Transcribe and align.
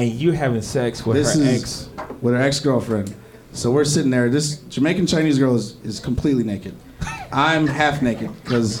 and 0.00 0.10
you 0.12 0.32
having 0.32 0.62
sex 0.62 1.04
with 1.04 1.16
This 1.18 1.34
her 1.34 1.42
is 1.42 1.62
ex. 1.62 1.88
with 2.22 2.32
her 2.34 2.40
ex 2.40 2.58
girlfriend. 2.58 3.14
So 3.52 3.70
we're 3.70 3.84
sitting 3.84 4.10
there. 4.10 4.30
This 4.30 4.56
Jamaican 4.70 5.06
Chinese 5.06 5.38
girl 5.38 5.54
is, 5.56 5.76
is 5.84 6.00
completely 6.00 6.42
naked. 6.44 6.74
I'm 7.32 7.66
half 7.66 8.00
naked 8.00 8.30
because 8.42 8.80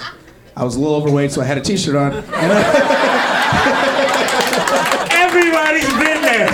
I 0.56 0.64
was 0.64 0.76
a 0.76 0.80
little 0.80 0.94
overweight, 0.96 1.30
so 1.32 1.42
I 1.42 1.44
had 1.44 1.58
a 1.58 1.60
t-shirt 1.60 1.94
on. 1.94 2.12
And 2.14 2.24
Everybody's 5.12 5.88
been 6.00 6.22
there. 6.22 6.48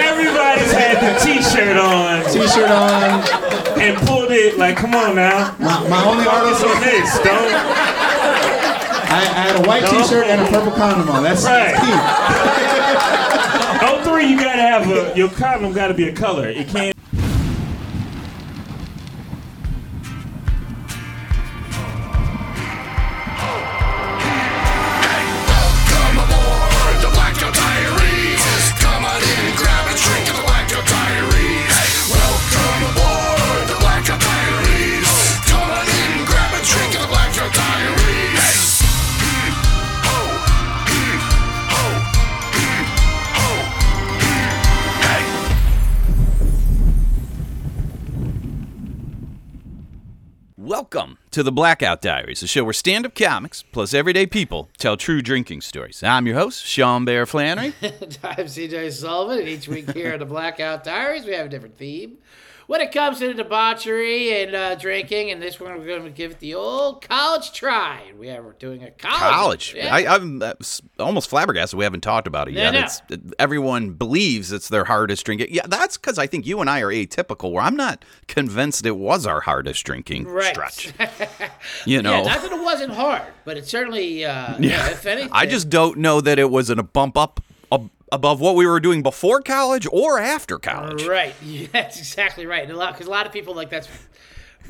Everybody's 0.00 0.72
had 0.72 0.96
the 1.02 1.12
t-shirt 1.24 1.76
on 1.76 2.24
t-shirt 2.32 2.70
on. 2.70 3.20
and 3.80 3.96
pulled 4.06 4.30
it 4.30 4.56
like, 4.58 4.76
come 4.76 4.94
on 4.94 5.16
now. 5.16 5.54
My, 5.58 5.88
my 5.88 6.04
only 6.04 6.24
Focus 6.24 6.62
artist 6.62 6.64
on 6.64 6.80
this, 6.82 7.18
don't. 7.18 7.52
I, 9.12 9.20
I 9.20 9.42
had 9.52 9.56
a 9.64 9.68
white 9.68 9.84
t-shirt 9.84 10.26
and 10.26 10.40
a 10.40 10.46
purple 10.48 10.72
condom 10.72 11.10
on. 11.10 11.22
That's, 11.22 11.44
Right. 11.44 11.74
that's 11.74 11.84
key. 11.84 11.92
Oh 13.84 14.00
three, 14.04 14.26
you 14.26 14.36
gotta 14.38 14.61
have 14.72 14.90
a 14.90 15.16
your 15.16 15.28
condom 15.28 15.72
gotta 15.72 15.94
be 15.94 16.08
a 16.08 16.12
color. 16.12 16.48
It 16.48 16.68
can't. 16.68 16.96
To 51.32 51.42
the 51.42 51.50
Blackout 51.50 52.02
Diaries, 52.02 52.42
a 52.42 52.46
show 52.46 52.62
where 52.62 52.74
stand 52.74 53.06
up 53.06 53.14
comics 53.14 53.62
plus 53.62 53.94
everyday 53.94 54.26
people 54.26 54.68
tell 54.76 54.98
true 54.98 55.22
drinking 55.22 55.62
stories. 55.62 56.02
I'm 56.02 56.26
your 56.26 56.36
host, 56.36 56.66
Sean 56.66 57.06
Bear 57.06 57.24
Flannery. 57.24 57.72
I'm 57.82 58.46
CJ 58.46 58.92
Sullivan, 58.92 59.38
and 59.38 59.48
each 59.48 59.66
week 59.66 59.90
here 59.92 60.08
at 60.08 60.18
the 60.18 60.26
Blackout 60.26 60.84
Diaries, 60.84 61.24
we 61.24 61.32
have 61.32 61.46
a 61.46 61.48
different 61.48 61.78
theme. 61.78 62.18
When 62.72 62.80
it 62.80 62.90
comes 62.90 63.18
to 63.18 63.34
debauchery 63.34 64.42
and 64.42 64.54
uh, 64.56 64.74
drinking, 64.76 65.30
and 65.30 65.42
this 65.42 65.60
one 65.60 65.78
we're 65.78 65.84
going 65.84 66.04
to 66.04 66.10
give 66.10 66.30
it 66.30 66.38
the 66.38 66.54
old 66.54 67.06
college 67.06 67.52
try. 67.52 68.00
We 68.18 68.30
are 68.30 68.56
doing 68.58 68.82
a 68.82 68.90
college. 68.90 69.20
College. 69.20 69.74
Yeah. 69.76 69.94
I, 69.94 70.14
I'm 70.14 70.40
uh, 70.40 70.54
almost 70.98 71.28
flabbergasted 71.28 71.76
we 71.76 71.84
haven't 71.84 72.00
talked 72.00 72.26
about 72.26 72.48
it 72.48 72.54
yet. 72.54 72.70
no. 72.70 72.80
It's, 72.80 73.02
everyone 73.38 73.90
believes 73.90 74.52
it's 74.52 74.70
their 74.70 74.84
hardest 74.84 75.26
drinking. 75.26 75.48
Yeah, 75.50 75.66
that's 75.68 75.98
because 75.98 76.18
I 76.18 76.26
think 76.26 76.46
you 76.46 76.62
and 76.62 76.70
I 76.70 76.80
are 76.80 76.90
atypical, 76.90 77.52
where 77.52 77.62
I'm 77.62 77.76
not 77.76 78.06
convinced 78.26 78.86
it 78.86 78.96
was 78.96 79.26
our 79.26 79.42
hardest 79.42 79.84
drinking 79.84 80.24
Right. 80.24 80.54
stretch. 80.54 80.94
You 81.84 82.00
know? 82.00 82.22
Yeah, 82.22 82.22
not 82.22 82.40
that 82.40 82.52
it 82.52 82.62
wasn't 82.62 82.94
hard, 82.94 83.22
but 83.44 83.58
it 83.58 83.66
certainly, 83.66 84.24
uh, 84.24 84.56
yeah. 84.60 84.88
if 84.88 85.04
anything. 85.04 85.28
I 85.30 85.44
just 85.44 85.68
don't 85.68 85.98
know 85.98 86.22
that 86.22 86.38
it 86.38 86.50
was 86.50 86.70
in 86.70 86.78
a 86.78 86.82
bump 86.82 87.18
up 87.18 87.42
above 88.12 88.40
what 88.40 88.54
we 88.54 88.66
were 88.66 88.78
doing 88.78 89.02
before 89.02 89.40
college 89.40 89.86
or 89.90 90.20
after 90.20 90.58
college. 90.58 91.04
Right. 91.04 91.34
Yeah, 91.42 91.66
that's 91.72 91.98
exactly 91.98 92.46
right. 92.46 92.62
And 92.62 92.70
a 92.70 92.76
lot 92.76 92.92
because 92.92 93.08
a 93.08 93.10
lot 93.10 93.26
of 93.26 93.32
people 93.32 93.54
like 93.54 93.70
that's 93.70 93.88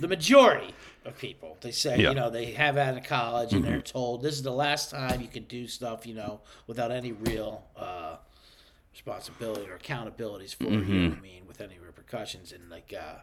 the 0.01 0.09
majority 0.09 0.73
of 1.05 1.19
people. 1.19 1.59
They 1.61 1.73
say 1.73 1.91
Yeah. 1.91 1.97
Mm-hmm. 1.97 2.09
you 2.09 2.15
know 2.15 2.31
they 2.31 2.47
have 2.53 2.77
out 2.79 2.97
of 2.97 3.05
college 3.05 3.53
and 3.53 3.63
they're 3.65 3.83
told 3.83 4.23
this 4.23 4.35
is 4.35 4.43
the 4.43 4.53
last 4.53 4.91
time 4.91 5.21
you 5.21 5.29
can 5.29 5.43
do 5.45 5.67
stuff 5.67 6.07
you 6.07 6.15
know 6.15 6.41
without 6.67 6.91
any 6.91 7.13
real 7.13 7.65
uh, 7.77 8.17
responsibility 8.93 9.69
or 9.71 9.77
accountabilities 9.77 10.55
for 10.55 10.65
it. 10.65 10.71
You 10.71 10.79
know 10.79 10.85
Mm-hmm. 11.11 11.19
I 11.19 11.21
mean? 11.23 11.43
With 11.47 11.61
any 11.61 11.79
repercussions 11.79 12.53
and 12.53 12.71
like. 12.71 12.95
Uh, 12.99 13.17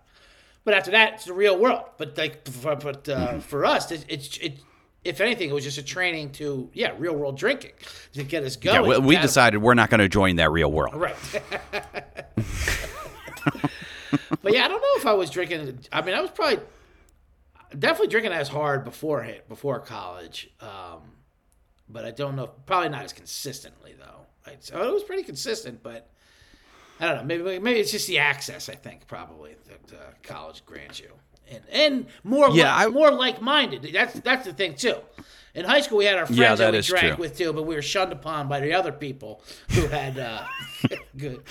but 0.65 0.73
after 0.73 0.91
that, 0.91 1.13
it's 1.13 1.25
the 1.25 1.33
real 1.33 1.57
world. 1.57 1.85
But 1.97 2.17
like, 2.17 2.43
but 2.61 3.07
uh, 3.09 3.15
Mm-hmm. 3.17 3.39
for 3.39 3.65
us, 3.65 3.91
it, 3.91 4.05
it's 4.09 4.37
it. 4.37 4.59
If 5.03 5.21
anything, 5.21 5.49
it 5.49 5.53
was 5.53 5.63
just 5.63 5.77
a 5.77 5.83
training 5.83 6.31
to 6.33 6.69
yeah, 6.73 6.93
real 6.97 7.15
world 7.15 7.37
drinking 7.37 7.71
to 8.13 8.23
get 8.23 8.43
us 8.43 8.57
Yeah, 8.61 8.79
going. 8.79 9.01
we, 9.01 9.15
we 9.15 9.21
decided 9.21 9.59
we're 9.59 9.73
not 9.73 9.89
going 9.89 10.01
to 10.01 10.09
join 10.09 10.35
that 10.37 10.51
real 10.51 10.71
world. 10.71 10.93
Right. 10.95 11.15
but 14.41 14.53
yeah, 14.53 14.65
I 14.65 14.67
don't 14.67 14.81
know 14.81 14.95
if 14.97 15.05
I 15.05 15.13
was 15.13 15.29
drinking. 15.29 15.79
I 15.91 16.01
mean, 16.01 16.15
I 16.15 16.21
was 16.21 16.31
probably 16.31 16.59
definitely 17.77 18.07
drinking 18.07 18.33
as 18.33 18.47
hard 18.49 18.83
before 18.83 19.27
before 19.47 19.79
college. 19.79 20.49
Um, 20.61 21.01
but 21.87 22.05
I 22.05 22.11
don't 22.11 22.35
know. 22.35 22.47
Probably 22.65 22.89
not 22.89 23.03
as 23.03 23.13
consistently 23.13 23.95
though. 23.97 24.25
I'd 24.45 24.63
say- 24.63 24.75
it 24.75 24.93
was 24.93 25.03
pretty 25.03 25.23
consistent, 25.23 25.81
but 25.83 26.09
I 26.99 27.07
don't 27.07 27.15
know. 27.17 27.23
Maybe 27.23 27.59
maybe 27.59 27.79
it's 27.79 27.91
just 27.91 28.07
the 28.07 28.19
access. 28.19 28.69
I 28.69 28.75
think 28.75 29.07
probably 29.07 29.55
that 29.67 29.97
uh, 29.97 30.03
college 30.23 30.65
grants 30.65 30.99
you, 30.99 31.11
and 31.51 31.61
and 31.71 32.05
more 32.23 32.49
Yeah, 32.49 32.75
li- 32.77 32.85
I- 32.85 32.87
more 32.87 33.11
like 33.11 33.41
minded. 33.41 33.89
That's 33.93 34.19
that's 34.21 34.45
the 34.45 34.53
thing 34.53 34.75
too. 34.75 34.95
In 35.55 35.65
high 35.65 35.81
school, 35.81 35.97
we 35.97 36.05
had 36.05 36.15
our 36.17 36.25
friends 36.27 36.37
Yeah, 36.39 36.53
that, 36.55 36.71
that 36.71 36.77
we 36.77 36.81
drank 36.81 37.15
true. 37.15 37.21
with 37.23 37.35
too, 37.37 37.51
but 37.53 37.63
we 37.63 37.73
were 37.75 37.81
shunned 37.81 38.11
upon 38.13 38.47
by 38.47 38.59
the 38.59 38.71
other 38.73 38.91
people 38.91 39.41
who 39.71 39.87
had 39.87 40.17
uh, 40.19 40.43
good 41.17 41.41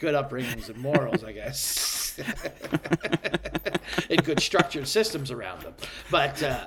good 0.00 0.14
upbringings 0.14 0.68
and 0.68 0.76
morals, 0.76 1.24
I 1.24 1.32
guess, 1.32 2.20
and 4.10 4.22
good 4.24 4.40
structured 4.40 4.86
systems 4.86 5.30
around 5.30 5.62
them. 5.62 5.74
But 6.10 6.42
uh, 6.42 6.66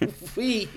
we 0.36 0.68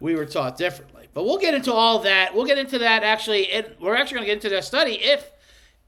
we 0.00 0.14
were 0.16 0.26
taught 0.26 0.56
differently. 0.56 1.08
But 1.14 1.24
we'll 1.24 1.38
get 1.38 1.52
into 1.54 1.72
all 1.72 1.98
that. 2.00 2.34
We'll 2.34 2.46
get 2.46 2.58
into 2.58 2.78
that 2.78 3.02
actually. 3.02 3.50
And 3.50 3.66
we're 3.80 3.94
actually 3.96 4.16
going 4.16 4.24
to 4.24 4.34
get 4.34 4.44
into 4.44 4.48
that 4.50 4.64
study 4.64 4.94
if 4.94 5.30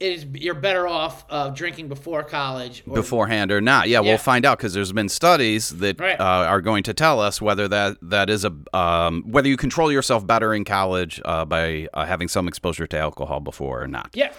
is 0.01 0.27
you're 0.35 0.55
better 0.55 0.87
off 0.89 1.25
uh, 1.31 1.51
drinking 1.51 1.89
before 1.89 2.23
college. 2.25 2.83
Or, 2.87 2.95
beforehand 2.95 3.53
or 3.53 3.61
not. 3.61 3.89
Yeah, 3.89 4.01
Yeah. 4.01 4.09
we'll 4.11 4.19
find 4.19 4.45
out 4.45 4.59
because 4.59 4.75
there's 4.75 4.93
been 4.93 5.09
studies 5.09 5.71
that 5.79 6.01
Right. 6.01 6.19
uh, 6.21 6.25
are 6.25 6.61
going 6.61 6.83
to 6.85 6.95
tell 6.95 7.21
us 7.21 7.41
whether 7.41 7.69
that 7.69 7.97
that 8.03 8.29
is 8.29 8.45
a 8.45 8.53
um, 8.77 9.23
whether 9.27 9.49
you 9.49 9.57
control 9.57 9.91
yourself 9.93 10.27
better 10.27 10.53
in 10.53 10.65
college 10.65 11.21
uh, 11.25 11.45
by 11.45 11.89
uh, 11.95 12.05
having 12.07 12.29
some 12.29 12.49
exposure 12.49 12.87
to 12.89 12.99
alcohol 12.99 13.41
before 13.41 13.83
or 13.83 13.87
not. 13.87 14.11
Yeah. 14.15 14.33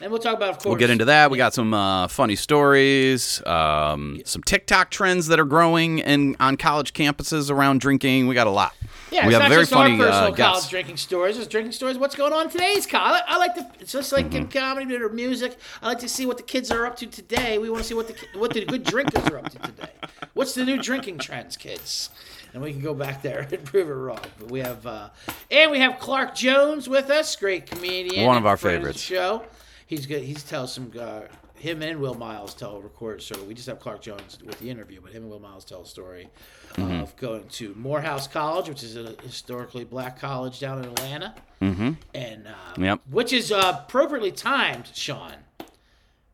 And 0.00 0.10
we'll 0.10 0.20
talk 0.20 0.36
about, 0.36 0.48
of 0.48 0.54
course. 0.56 0.64
We'll 0.66 0.76
get 0.80 0.90
into 0.90 1.04
that. 1.04 1.30
We 1.30 1.38
got 1.38 1.54
some 1.54 1.72
uh, 1.72 2.08
funny 2.08 2.34
stories, 2.34 3.40
um, 3.46 4.20
some 4.24 4.42
TikTok 4.42 4.90
trends 4.90 5.28
that 5.28 5.38
are 5.38 5.44
growing 5.44 6.00
in 6.00 6.34
on 6.40 6.56
college 6.56 6.92
campuses 6.92 7.50
around 7.52 7.80
drinking. 7.80 8.26
We 8.26 8.34
got 8.34 8.48
a 8.48 8.50
lot. 8.50 8.74
Yeah, 9.12 9.26
we 9.26 9.34
it's 9.34 9.34
have 9.34 9.42
not 9.42 9.48
very 9.50 9.62
just 9.62 9.72
funny 9.72 9.92
our 10.00 10.06
personal 10.06 10.32
uh, 10.32 10.36
college 10.36 10.68
drinking 10.70 10.96
stories. 10.96 11.36
It's 11.38 11.46
drinking 11.46 11.72
stories. 11.72 11.98
What's 11.98 12.14
going 12.14 12.32
on 12.32 12.48
today's 12.48 12.86
college? 12.86 13.22
I 13.26 13.36
like 13.36 13.54
to. 13.56 13.70
It's 13.80 13.92
just 13.92 14.10
like 14.12 14.26
Mm-hmm. 14.26 14.36
in 14.36 14.48
comedy 14.48 14.96
or 14.96 15.08
music. 15.10 15.58
I 15.82 15.88
like 15.88 15.98
to 15.98 16.08
see 16.08 16.24
what 16.26 16.36
the 16.38 16.42
kids 16.42 16.70
are 16.70 16.86
up 16.86 16.96
to 16.96 17.06
today. 17.06 17.58
We 17.58 17.68
want 17.68 17.82
to 17.82 17.88
see 17.88 17.94
what 17.94 18.08
the 18.08 18.14
what 18.38 18.52
the 18.54 18.64
good 18.64 18.84
drinkers 18.84 19.24
are 19.30 19.38
up 19.38 19.50
to 19.50 19.58
today. 19.58 19.90
What's 20.34 20.54
the 20.54 20.64
new 20.64 20.80
drinking 20.80 21.18
trends, 21.18 21.56
kids? 21.56 22.08
And 22.54 22.62
we 22.62 22.72
can 22.72 22.80
go 22.80 22.94
back 22.94 23.22
there 23.22 23.40
and 23.52 23.64
prove 23.64 23.88
it 23.88 23.92
wrong. 23.92 24.20
But 24.38 24.50
we 24.50 24.60
have 24.60 24.86
uh, 24.86 25.08
and 25.50 25.70
we 25.70 25.78
have 25.80 25.98
Clark 25.98 26.34
Jones 26.34 26.88
with 26.88 27.10
us, 27.10 27.36
great 27.36 27.66
comedian, 27.66 28.26
One 28.26 28.36
of 28.38 28.46
our 28.46 28.54
of 28.54 28.60
favorites. 28.60 29.00
Show. 29.00 29.44
He's 29.86 30.06
good. 30.06 30.22
He's 30.22 30.42
tells 30.42 30.72
some. 30.72 30.90
Uh, 30.98 31.20
him 31.62 31.80
and 31.80 32.00
Will 32.00 32.14
Miles 32.14 32.54
tell 32.54 32.76
a 32.76 32.80
record 32.80 33.22
story. 33.22 33.42
We 33.42 33.54
just 33.54 33.68
have 33.68 33.78
Clark 33.78 34.00
Jones 34.02 34.36
with 34.44 34.58
the 34.58 34.68
interview, 34.68 35.00
but 35.00 35.12
him 35.12 35.22
and 35.22 35.30
Will 35.30 35.38
Miles 35.38 35.64
tell 35.64 35.82
a 35.82 35.86
story 35.86 36.28
Mm-hmm. 36.74 37.02
of 37.02 37.14
going 37.18 37.46
to 37.48 37.74
Morehouse 37.76 38.26
College, 38.26 38.66
which 38.68 38.82
is 38.82 38.96
a 38.96 39.14
historically 39.22 39.84
black 39.84 40.18
college 40.18 40.58
down 40.58 40.78
in 40.78 40.86
Atlanta, 40.86 41.34
mm-hmm. 41.60 41.90
and 42.14 42.46
uh, 42.48 42.80
Yep. 42.80 43.00
which 43.10 43.32
is 43.34 43.52
uh, 43.52 43.82
appropriately 43.84 44.32
timed, 44.32 44.90
Sean, 44.94 45.34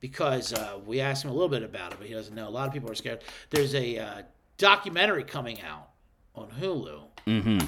because 0.01 0.53
uh, 0.53 0.79
we 0.87 1.01
asked 1.01 1.25
him 1.25 1.31
a 1.31 1.35
little 1.35 1.49
bit 1.49 1.65
about 1.65 1.91
it, 1.93 1.99
but 1.99 2.07
he 2.07 2.15
doesn't 2.15 2.37
know. 2.37 2.47
A 2.47 2.51
lot 2.51 2.69
of 2.69 2.73
people 2.73 2.89
are 2.89 2.95
scared. 2.95 3.21
There's 3.51 3.75
a 3.75 3.99
uh, 3.99 4.23
documentary 4.59 5.25
coming 5.25 5.61
out 5.61 5.89
on 6.37 6.51
Hulu 6.61 7.01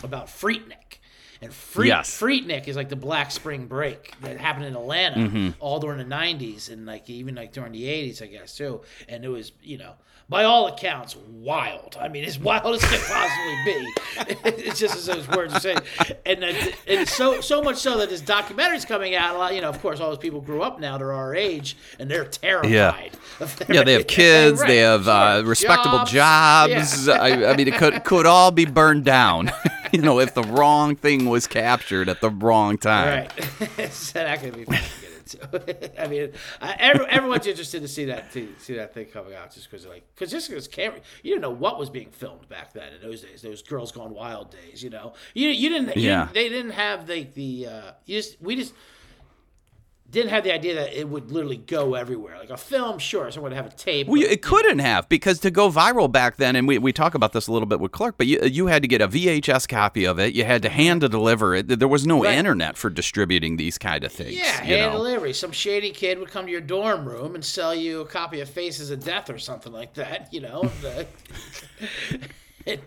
about 0.05 0.29
Freaknik. 0.29 1.00
And 1.43 1.53
Freak, 1.55 1.89
Yes. 1.89 2.21
Freaknik 2.21 2.69
is 2.69 2.77
like 2.77 2.89
the 2.91 2.97
Black 2.97 3.31
Spring 3.31 3.67
Break 3.67 4.13
that 4.21 4.39
happened 4.39 4.67
in 4.67 4.75
Atlanta 4.77 5.55
all 5.59 5.81
during 5.81 5.97
the 5.99 6.05
'90s 6.15 6.71
and 6.71 6.85
like 6.85 7.09
even 7.09 7.35
like 7.35 7.53
during 7.53 7.73
the 7.73 7.85
'80s, 7.85 8.23
I 8.23 8.27
guess 8.27 8.55
too. 8.57 8.83
And 9.09 9.25
it 9.25 9.29
was, 9.29 9.53
you 9.63 9.79
know, 9.79 9.95
by 10.29 10.45
all 10.45 10.69
accounts, 10.69 11.17
wild. 11.17 11.97
I 11.99 12.09
mean, 12.09 12.25
as 12.25 12.39
wild 12.39 12.75
as 12.75 12.83
it 12.85 12.89
could 12.89 13.01
possibly 13.09 13.57
be. 13.65 14.61
it's 14.67 14.79
just 14.79 14.97
as 14.97 15.07
those 15.07 15.27
words 15.29 15.55
are 15.55 15.61
saying. 15.61 15.79
And, 16.27 16.45
uh, 16.45 16.53
and 16.87 17.09
so 17.09 17.41
so 17.41 17.63
much 17.63 17.77
so 17.79 17.97
that 17.99 18.11
this 18.11 18.21
documentary's 18.21 18.85
coming 18.85 19.15
out. 19.15 19.35
A 19.35 19.39
lot, 19.39 19.55
you 19.55 19.63
know, 19.63 19.71
of 19.71 19.81
course, 19.81 19.99
all 19.99 20.11
those 20.11 20.19
people 20.19 20.43
grew 20.43 20.61
up 20.63 20.79
now; 20.79 20.99
they're 20.99 21.11
our 21.13 21.35
age, 21.35 21.75
and 21.99 22.11
they're 22.11 22.27
terrified. 22.27 23.13
their- 23.39 23.77
Yeah, 23.77 23.83
they 23.83 23.95
have 23.95 24.07
kids. 24.07 24.61
They 24.63 24.77
have 24.79 25.09
uh, 25.09 25.43
respectable 25.47 26.05
jobs. 26.05 27.07
Yeah. 27.09 27.15
I, 27.15 27.47
I 27.47 27.57
mean, 27.57 27.67
it 27.67 27.75
could 27.77 28.05
could 28.05 28.27
all 28.27 28.51
be 28.51 28.67
burned 28.67 29.07
down. 29.07 29.51
you 29.93 30.03
know, 30.03 30.21
if 30.21 30.35
the 30.35 30.43
wrong 30.43 30.97
thing 30.97 31.27
was 31.29 31.47
captured 31.47 32.09
at 32.09 32.21
the 32.21 32.31
wrong 32.31 32.79
time. 32.79 33.29
Right. 33.69 33.91
so 33.93 34.19
that 34.21 34.41
could 34.41 34.55
be 34.57 34.65
fun 34.65 34.77
to 34.77 34.83
get 35.01 35.29
So, 35.31 35.39
I 36.03 36.09
mean, 36.09 36.33
I, 36.61 36.75
every, 36.79 37.07
everyone's 37.07 37.47
interested 37.47 37.83
to 37.83 37.89
see 37.89 38.07
that 38.07 38.33
to 38.33 38.49
see 38.59 38.75
that 38.75 38.93
thing 38.95 39.07
coming 39.07 39.35
out 39.35 39.53
just 39.55 39.71
because 39.71 39.87
like 39.87 40.03
because 40.15 40.31
just 40.31 40.49
because 40.49 40.67
camera 40.67 40.99
you 41.23 41.31
didn't 41.31 41.43
know 41.43 41.51
what 41.51 41.79
was 41.79 41.89
being 41.91 42.11
filmed 42.11 42.49
back 42.49 42.73
then 42.73 42.93
in 42.95 43.01
those 43.09 43.21
days 43.23 43.41
those 43.43 43.63
girls 43.63 43.93
gone 43.93 44.13
wild 44.13 44.51
days 44.51 44.83
you 44.83 44.91
know 44.91 45.13
you 45.35 45.49
you 45.49 45.69
didn't 45.69 45.97
you 45.97 46.03
Yeah. 46.09 46.21
didn't- 46.25 46.35
they 46.35 46.49
didn't 46.49 46.73
have 46.73 47.07
the 47.07 47.25
the 47.35 47.67
uh, 47.67 47.93
you 48.07 48.19
just 48.19 48.41
we 48.43 48.57
just 48.57 48.75
didn't 50.11 50.31
have 50.31 50.45
the 50.45 50.53
idea 50.53 50.75
that 50.75 50.99
it 50.99 51.09
would 51.09 51.31
literally 51.31 51.57
go 51.57 51.95
everywhere 51.95 52.39
like 52.39 52.51
a 52.51 52.57
film 52.57 52.99
sure 52.99 53.31
someone 53.31 53.53
would 53.53 53.57
have 53.57 53.67
a 53.73 53.77
tape 53.77 54.09
Well, 54.09 54.21
but- 54.21 54.31
it 54.31 54.43
couldn't 54.43 54.81
have 54.81 55.09
because 55.09 55.39
to 55.41 55.51
go 55.51 55.71
viral 55.71 56.11
back 56.11 56.37
then, 56.37 56.57
and 56.57 56.67
we, 56.67 56.79
we 56.79 56.93
talk 56.93 57.15
about 57.15 57.33
this 57.33 57.47
a 57.47 57.53
little 57.53 57.67
bit 57.67 57.81
with 57.81 57.93
Clark, 57.93 58.17
but 58.19 58.27
you, 58.27 58.41
you 58.43 58.67
had 58.67 58.83
to 58.83 58.89
get 58.89 59.01
a 59.01 59.09
VHS 59.09 59.69
copy 59.69 60.05
of 60.05 60.19
it. 60.19 60.35
You 60.35 60.45
had 60.45 60.63
to 60.63 60.69
mm-hmm. 60.69 60.77
hand 60.77 61.01
to 61.03 61.09
deliver 61.09 61.55
it. 61.55 61.79
There 61.79 61.89
was 61.89 62.07
no 62.07 62.25
Right. 62.25 62.37
internet 62.37 62.77
for 62.77 62.91
distributing 62.91 63.57
these 63.57 63.79
kind 63.79 64.05
of 64.05 64.13
things. 64.13 64.37
Yeah, 64.37 64.45
hand 64.45 64.93
know? 64.93 64.99
delivery. 64.99 65.33
Some 65.33 65.53
shady 65.53 65.91
kid 65.91 66.19
would 66.19 66.31
come 66.31 66.47
to 66.47 66.53
your 66.53 66.61
dorm 66.61 67.07
room 67.07 67.35
and 67.35 67.45
sell 67.45 67.75
you 67.75 68.01
a 68.01 68.07
copy 68.07 68.41
of 68.41 68.49
Faces 68.49 68.91
of 68.91 69.05
Death 69.05 69.31
or 69.31 69.39
something 69.39 69.73
like 69.73 69.95
that, 69.95 70.29
you 70.33 70.41
know. 70.41 70.71
and, 72.67 72.81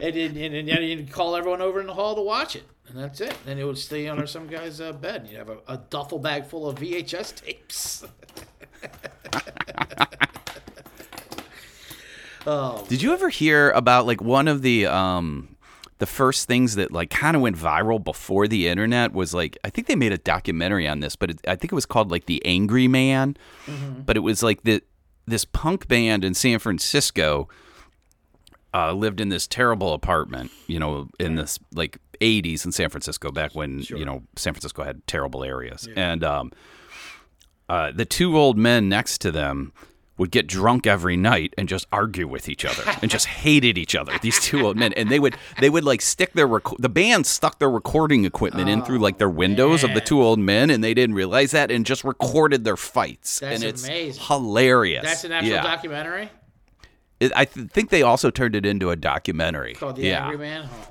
and, 0.00 0.36
and, 0.36 0.68
and, 0.68 0.84
you'd 0.84 1.12
call 1.12 1.36
everyone 1.36 1.62
over 1.62 1.80
in 1.80 1.86
the 1.86 1.94
hall 1.94 2.14
to 2.14 2.22
watch 2.22 2.56
it. 2.56 2.64
And 2.88 2.98
that's 2.98 3.20
it. 3.20 3.36
Then 3.44 3.58
it 3.58 3.64
would 3.64 3.78
stay 3.78 4.08
under 4.08 4.26
some 4.26 4.46
guy's 4.46 4.80
uh, 4.80 4.92
bed. 4.92 5.28
You'd 5.30 5.38
have 5.38 5.50
a, 5.50 5.58
a 5.68 5.76
duffel 5.76 6.18
bag 6.18 6.46
full 6.46 6.68
of 6.68 6.78
VHS 6.78 7.44
tapes. 7.44 8.04
Did 12.88 13.02
you 13.02 13.12
ever 13.12 13.28
hear 13.28 13.70
about 13.72 14.06
like 14.06 14.22
one 14.22 14.48
of 14.48 14.62
the 14.62 14.86
um 14.86 15.56
the 15.98 16.06
first 16.06 16.48
things 16.48 16.76
that 16.76 16.90
like 16.90 17.10
kind 17.10 17.36
of 17.36 17.42
went 17.42 17.56
viral 17.56 18.02
before 18.02 18.48
the 18.48 18.68
internet 18.68 19.12
was 19.12 19.34
like 19.34 19.58
I 19.64 19.70
think 19.70 19.86
they 19.86 19.96
made 19.96 20.12
a 20.12 20.18
documentary 20.18 20.88
on 20.88 21.00
this, 21.00 21.14
but 21.14 21.30
it, 21.30 21.40
I 21.46 21.56
think 21.56 21.72
it 21.72 21.74
was 21.74 21.84
called 21.84 22.10
like 22.10 22.24
the 22.24 22.42
Angry 22.46 22.88
Man, 22.88 23.36
but 24.06 24.16
it 24.16 24.20
was 24.20 24.42
like 24.42 24.62
the 24.62 24.82
this 25.26 25.44
punk 25.44 25.88
band 25.88 26.24
in 26.24 26.32
San 26.32 26.58
Francisco 26.58 27.50
uh, 28.74 28.92
lived 28.92 29.20
in 29.20 29.28
this 29.28 29.46
terrible 29.46 29.94
apartment, 29.94 30.50
you 30.66 30.78
know, 30.78 31.08
in 31.18 31.36
this 31.36 31.58
like 31.74 31.98
80s 32.20 32.64
in 32.64 32.72
San 32.72 32.90
Francisco 32.90 33.30
back 33.30 33.54
when 33.54 33.80
you 33.88 34.04
know 34.04 34.22
San 34.36 34.52
Francisco 34.52 34.84
had 34.84 35.06
terrible 35.06 35.44
areas, 35.44 35.88
and 35.96 36.22
um, 36.22 36.52
uh, 37.68 37.92
the 37.92 38.04
two 38.04 38.36
old 38.36 38.58
men 38.58 38.88
next 38.88 39.18
to 39.18 39.30
them 39.30 39.72
would 40.18 40.30
get 40.32 40.48
drunk 40.48 40.86
every 40.86 41.16
night 41.16 41.54
and 41.56 41.68
just 41.68 41.86
argue 41.92 42.26
with 42.26 42.48
each 42.48 42.64
other 42.64 42.82
and 43.00 43.10
just 43.10 43.26
hated 43.44 43.78
each 43.78 43.94
other. 43.94 44.12
These 44.20 44.40
two 44.40 44.66
old 44.66 44.76
men, 44.76 44.92
and 44.94 45.08
they 45.08 45.20
would 45.20 45.36
they 45.60 45.70
would 45.70 45.84
like 45.84 46.02
stick 46.02 46.32
their 46.34 46.46
rec- 46.46 46.76
the 46.78 46.88
band 46.88 47.26
stuck 47.26 47.58
their 47.58 47.70
recording 47.70 48.24
equipment 48.24 48.68
in 48.68 48.82
through 48.82 48.98
like 48.98 49.18
their 49.18 49.30
windows 49.30 49.84
of 49.84 49.94
the 49.94 50.00
two 50.00 50.20
old 50.22 50.38
men, 50.38 50.70
and 50.70 50.82
they 50.84 50.92
didn't 50.92 51.14
realize 51.14 51.52
that 51.52 51.70
and 51.70 51.86
just 51.86 52.04
recorded 52.04 52.64
their 52.64 52.76
fights. 52.76 53.38
That's 53.38 53.54
and 53.54 53.64
it's 53.64 53.84
amazing. 53.84 54.22
hilarious. 54.26 55.04
That's 55.04 55.24
an 55.24 55.32
actual 55.32 55.52
yeah. 55.52 55.62
documentary 55.62 56.28
It- 57.20 57.32
I 57.34 57.44
th- 57.44 57.68
think 57.70 57.90
they 57.90 58.02
also 58.02 58.30
turned 58.30 58.54
it 58.54 58.64
into 58.66 58.90
a 58.90 58.96
documentary. 58.96 59.74
called 59.74 59.96
The 59.96 60.02
yeah. 60.08 60.22
Angry 60.24 60.38
Man. 60.38 60.68
Oh, 60.72 60.88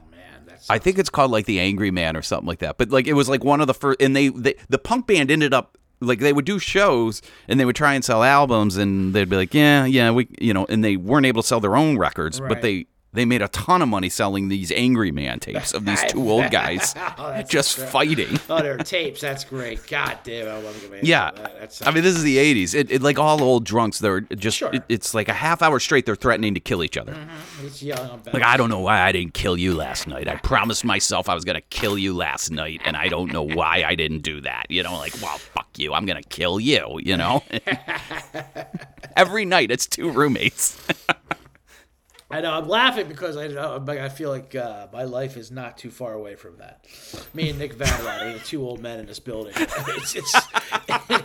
I 0.69 0.79
think 0.79 0.97
it's 0.99 1.09
called 1.09 1.31
like 1.31 1.45
the 1.45 1.59
Angry 1.59 1.91
Man 1.91 2.17
or 2.17 2.21
something 2.21 2.47
like 2.47 2.59
that. 2.59 2.77
But 2.77 2.89
like 2.89 3.07
it 3.07 3.13
was 3.13 3.29
like 3.29 3.43
one 3.43 3.61
of 3.61 3.67
the 3.67 3.73
first, 3.73 4.01
and 4.01 4.15
they, 4.15 4.29
they 4.29 4.55
the 4.69 4.77
punk 4.79 5.07
band 5.07 5.31
ended 5.31 5.53
up 5.53 5.77
like 6.01 6.19
they 6.19 6.33
would 6.33 6.45
do 6.45 6.59
shows 6.59 7.21
and 7.47 7.59
they 7.59 7.65
would 7.65 7.75
try 7.75 7.93
and 7.93 8.03
sell 8.03 8.23
albums 8.23 8.75
and 8.77 9.13
they'd 9.13 9.29
be 9.29 9.35
like, 9.35 9.53
yeah, 9.53 9.85
yeah, 9.85 10.11
we, 10.11 10.27
you 10.39 10.53
know, 10.53 10.65
and 10.69 10.83
they 10.83 10.97
weren't 10.97 11.25
able 11.25 11.41
to 11.41 11.47
sell 11.47 11.59
their 11.59 11.75
own 11.75 11.97
records, 11.97 12.39
but 12.39 12.61
they 12.61 12.85
they 13.13 13.25
made 13.25 13.41
a 13.41 13.47
ton 13.47 13.81
of 13.81 13.89
money 13.89 14.09
selling 14.09 14.47
these 14.47 14.71
Angry 14.71 15.11
Man 15.11 15.39
tapes 15.39 15.73
of 15.73 15.85
these 15.85 16.03
two 16.05 16.29
old 16.29 16.45
oh, 16.47 16.49
guys 16.49 16.93
Oh, 17.17 17.41
just 17.49 17.77
fighting. 17.77 18.39
Oh, 18.49 18.61
they're 18.61 18.77
tapes. 18.77 19.21
That's 19.21 19.43
great. 19.43 19.85
God 19.87 20.19
damn, 20.23 20.47
I 20.47 20.61
love 20.61 20.93
it. 20.93 21.03
Yeah, 21.03 21.31
That. 21.31 21.87
I 21.87 21.91
mean, 21.91 22.03
this 22.03 22.15
is 22.15 22.23
the 22.23 22.37
'80s. 22.37 22.75
It, 22.75 22.91
it 22.91 23.01
like 23.01 23.17
all 23.17 23.41
old 23.41 23.65
drunks. 23.65 23.99
They're 23.99 24.21
just. 24.21 24.57
Sure. 24.57 24.73
It, 24.73 24.83
it's 24.89 25.13
like 25.13 25.29
a 25.29 25.33
half 25.33 25.61
hour 25.61 25.79
straight. 25.79 26.05
They're 26.05 26.15
threatening 26.15 26.53
to 26.53 26.59
kill 26.59 26.83
each 26.83 26.97
other. 26.97 27.13
Mm-hmm. 27.13 27.91
On 27.91 28.21
Like, 28.33 28.43
I 28.43 28.57
don't 28.57 28.69
know 28.69 28.79
why 28.79 29.01
I 29.01 29.11
didn't 29.11 29.33
kill 29.33 29.57
you 29.57 29.73
last 29.73 30.07
night. 30.07 30.27
I 30.27 30.35
promised 30.35 30.85
myself 30.85 31.29
I 31.29 31.33
was 31.33 31.43
going 31.43 31.55
to 31.55 31.61
kill 31.61 31.97
you 31.97 32.15
last 32.15 32.51
night, 32.51 32.81
and 32.85 32.95
I 32.95 33.07
don't 33.07 33.31
know 33.31 33.43
why 33.43 33.83
I 33.85 33.95
didn't 33.95 34.19
do 34.19 34.41
that. 34.41 34.67
You 34.69 34.83
know, 34.83 34.95
like, 34.97 35.13
well, 35.21 35.37
fuck 35.37 35.67
you. 35.77 35.93
I'm 35.93 36.05
going 36.05 36.21
to 36.21 36.29
kill 36.29 36.59
you, 36.59 36.99
you 37.03 37.17
know? 37.17 37.43
Every 39.15 39.45
night, 39.45 39.71
it's 39.71 39.87
two 39.87 40.11
roommates. 40.11 40.77
I 42.29 42.41
know. 42.41 42.51
I'm 42.51 42.67
laughing 42.67 43.07
because 43.07 43.37
I 43.37 43.47
know. 43.47 43.79
but 43.79 43.97
I 43.99 44.09
feel 44.09 44.29
like 44.29 44.53
uh, 44.53 44.87
my 44.91 45.03
life 45.03 45.37
is 45.37 45.49
not 45.49 45.77
too 45.77 45.89
far 45.89 46.13
away 46.13 46.35
from 46.35 46.57
that. 46.57 46.85
Me 47.33 47.49
and 47.49 47.57
Nick 47.57 47.73
Van 47.73 47.87
Vanderland 47.87 48.29
are 48.29 48.33
the 48.37 48.43
two 48.43 48.61
old 48.67 48.81
men 48.81 48.99
in 48.99 49.05
this 49.05 49.19
building. 49.19 49.53
It's 49.97 50.15
it's, 50.15 50.35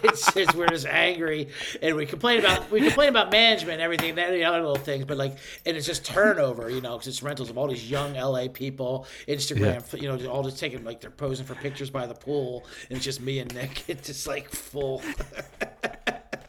it's, 0.04 0.36
it's 0.36 0.54
we're 0.54 0.68
just 0.68 0.86
angry 0.86 1.48
and 1.82 1.96
we 1.96 2.06
complain 2.06 2.40
about 2.40 2.70
we 2.70 2.80
complain 2.80 3.08
about 3.08 3.30
management 3.30 3.74
and 3.74 3.82
everything, 3.82 4.10
and 4.10 4.18
any 4.18 4.44
other 4.44 4.60
little 4.60 4.76
things. 4.76 5.04
But 5.04 5.16
like, 5.16 5.36
and 5.66 5.76
it's 5.76 5.86
just 5.86 6.04
turnover, 6.04 6.70
you 6.70 6.80
know, 6.80 6.92
because 6.92 7.08
it's 7.08 7.22
rentals 7.22 7.50
of 7.50 7.58
all 7.58 7.68
these 7.68 7.90
young 7.90 8.14
LA 8.14 8.46
people, 8.48 9.06
Instagram, 9.28 10.00
you 10.00 10.08
know, 10.08 10.30
all 10.30 10.42
just 10.42 10.58
taking 10.58 10.84
like 10.84 11.00
they're 11.00 11.10
posing 11.10 11.46
for 11.46 11.54
pictures 11.56 11.90
by 11.90 12.06
the 12.06 12.14
pool, 12.14 12.64
and 12.88 12.96
it's 12.96 13.04
just 13.04 13.20
me 13.20 13.40
and 13.40 13.52
Nick. 13.54 13.82
It's 13.88 14.06
just 14.06 14.26
like 14.26 14.48
full. 14.48 15.02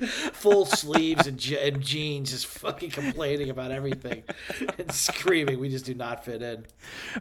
full 0.07 0.65
sleeves 0.65 1.27
and, 1.27 1.38
je- 1.38 1.67
and 1.67 1.81
jeans, 1.81 2.31
just 2.31 2.45
fucking 2.47 2.91
complaining 2.91 3.50
about 3.50 3.71
everything 3.71 4.23
and 4.77 4.91
screaming. 4.91 5.59
We 5.59 5.69
just 5.69 5.85
do 5.85 5.94
not 5.94 6.23
fit 6.25 6.41
in. 6.41 6.65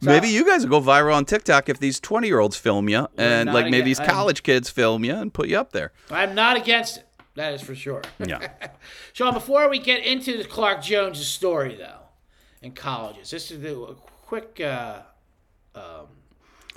maybe 0.01 0.29
you 0.29 0.45
guys 0.45 0.67
will 0.67 0.81
go 0.81 0.87
viral 0.87 1.15
on 1.15 1.25
TikTok 1.25 1.69
if 1.69 1.79
these 1.79 2.01
20 2.01 2.27
year 2.27 2.39
olds 2.41 2.57
film 2.57 2.89
you, 2.89 3.09
and 3.17 3.47
not 3.47 3.55
like 3.55 3.65
maybe 3.67 3.77
again- 3.79 3.85
these 3.87 4.01
I'm- 4.01 4.09
college 4.11 4.43
kids 4.43 4.71
film 4.71 5.05
you 5.05 5.15
and 5.15 5.33
put 5.33 5.49
you 5.49 5.59
up 5.59 5.73
there. 5.73 5.93
I'm 6.11 6.35
not 6.35 6.57
against 6.57 6.99
it. 6.99 7.07
That 7.35 7.55
is 7.55 7.63
for 7.63 7.75
sure. 7.75 8.03
Yeah. 8.19 8.47
Sean, 9.15 9.33
before 9.33 9.69
we 9.71 9.79
get 9.79 10.05
into 10.05 10.37
the 10.37 10.45
Clark 10.45 10.83
Jones 10.83 11.25
story, 11.27 11.75
though, 11.77 12.01
in 12.61 12.73
colleges, 12.73 13.31
this 13.31 13.51
is 13.51 13.59
do 13.63 13.85
a 13.85 13.95
quick 13.95 14.61
uh, 14.61 15.01
um, 15.75 16.09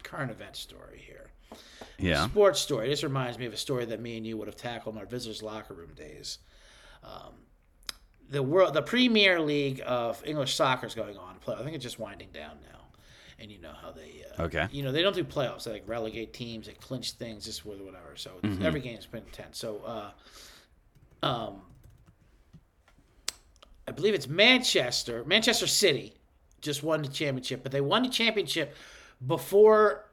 current 0.03 0.31
event 0.31 0.55
story 0.55 0.81
here. 0.94 0.94
Yeah. 1.97 2.25
Sports 2.27 2.59
story. 2.59 2.89
This 2.89 3.03
reminds 3.03 3.37
me 3.39 3.45
of 3.45 3.53
a 3.53 3.57
story 3.57 3.85
that 3.85 4.01
me 4.01 4.17
and 4.17 4.25
you 4.27 4.37
would 4.37 4.47
have 4.47 4.57
tackled 4.57 4.95
in 4.95 4.99
our 5.01 5.07
visitors' 5.07 5.41
locker 5.41 5.73
room 5.73 5.93
days. 5.95 6.39
Um, 7.03 7.33
the 8.29 8.41
world, 8.43 8.73
the 8.73 8.81
Premier 8.81 9.39
League 9.39 9.81
of 9.85 10.21
English 10.25 10.55
soccer 10.55 10.87
is 10.87 10.95
going 10.95 11.17
on. 11.17 11.35
I 11.47 11.63
think 11.63 11.75
it's 11.75 11.83
just 11.83 11.99
winding 11.99 12.29
down 12.33 12.57
now, 12.71 12.79
and 13.39 13.51
you 13.51 13.59
know 13.59 13.73
how 13.81 13.91
they. 13.91 14.23
Uh, 14.37 14.43
Okay. 14.43 14.67
You 14.71 14.83
know 14.83 14.91
they 14.91 15.01
don't 15.01 15.15
do 15.15 15.23
playoffs. 15.23 15.63
They 15.63 15.73
like 15.73 15.87
relegate 15.87 16.33
teams. 16.33 16.67
They 16.67 16.73
clinch 16.73 17.11
things. 17.13 17.45
Just 17.45 17.65
with 17.65 17.79
whatever. 17.79 18.15
So 18.15 18.31
it's 18.43 18.63
every 18.63 18.81
game's 18.81 19.05
been 19.05 19.23
intense. 19.23 19.57
So. 19.57 19.81
Uh, 19.85 21.25
um, 21.25 21.61
I 23.87 23.91
believe 23.91 24.13
it's 24.13 24.27
Manchester, 24.27 25.23
Manchester 25.25 25.67
City, 25.67 26.15
just 26.61 26.83
won 26.83 27.01
the 27.01 27.07
championship, 27.07 27.61
but 27.63 27.71
they 27.71 27.81
won 27.81 28.03
the 28.03 28.09
championship 28.09 28.75
before 29.25 30.04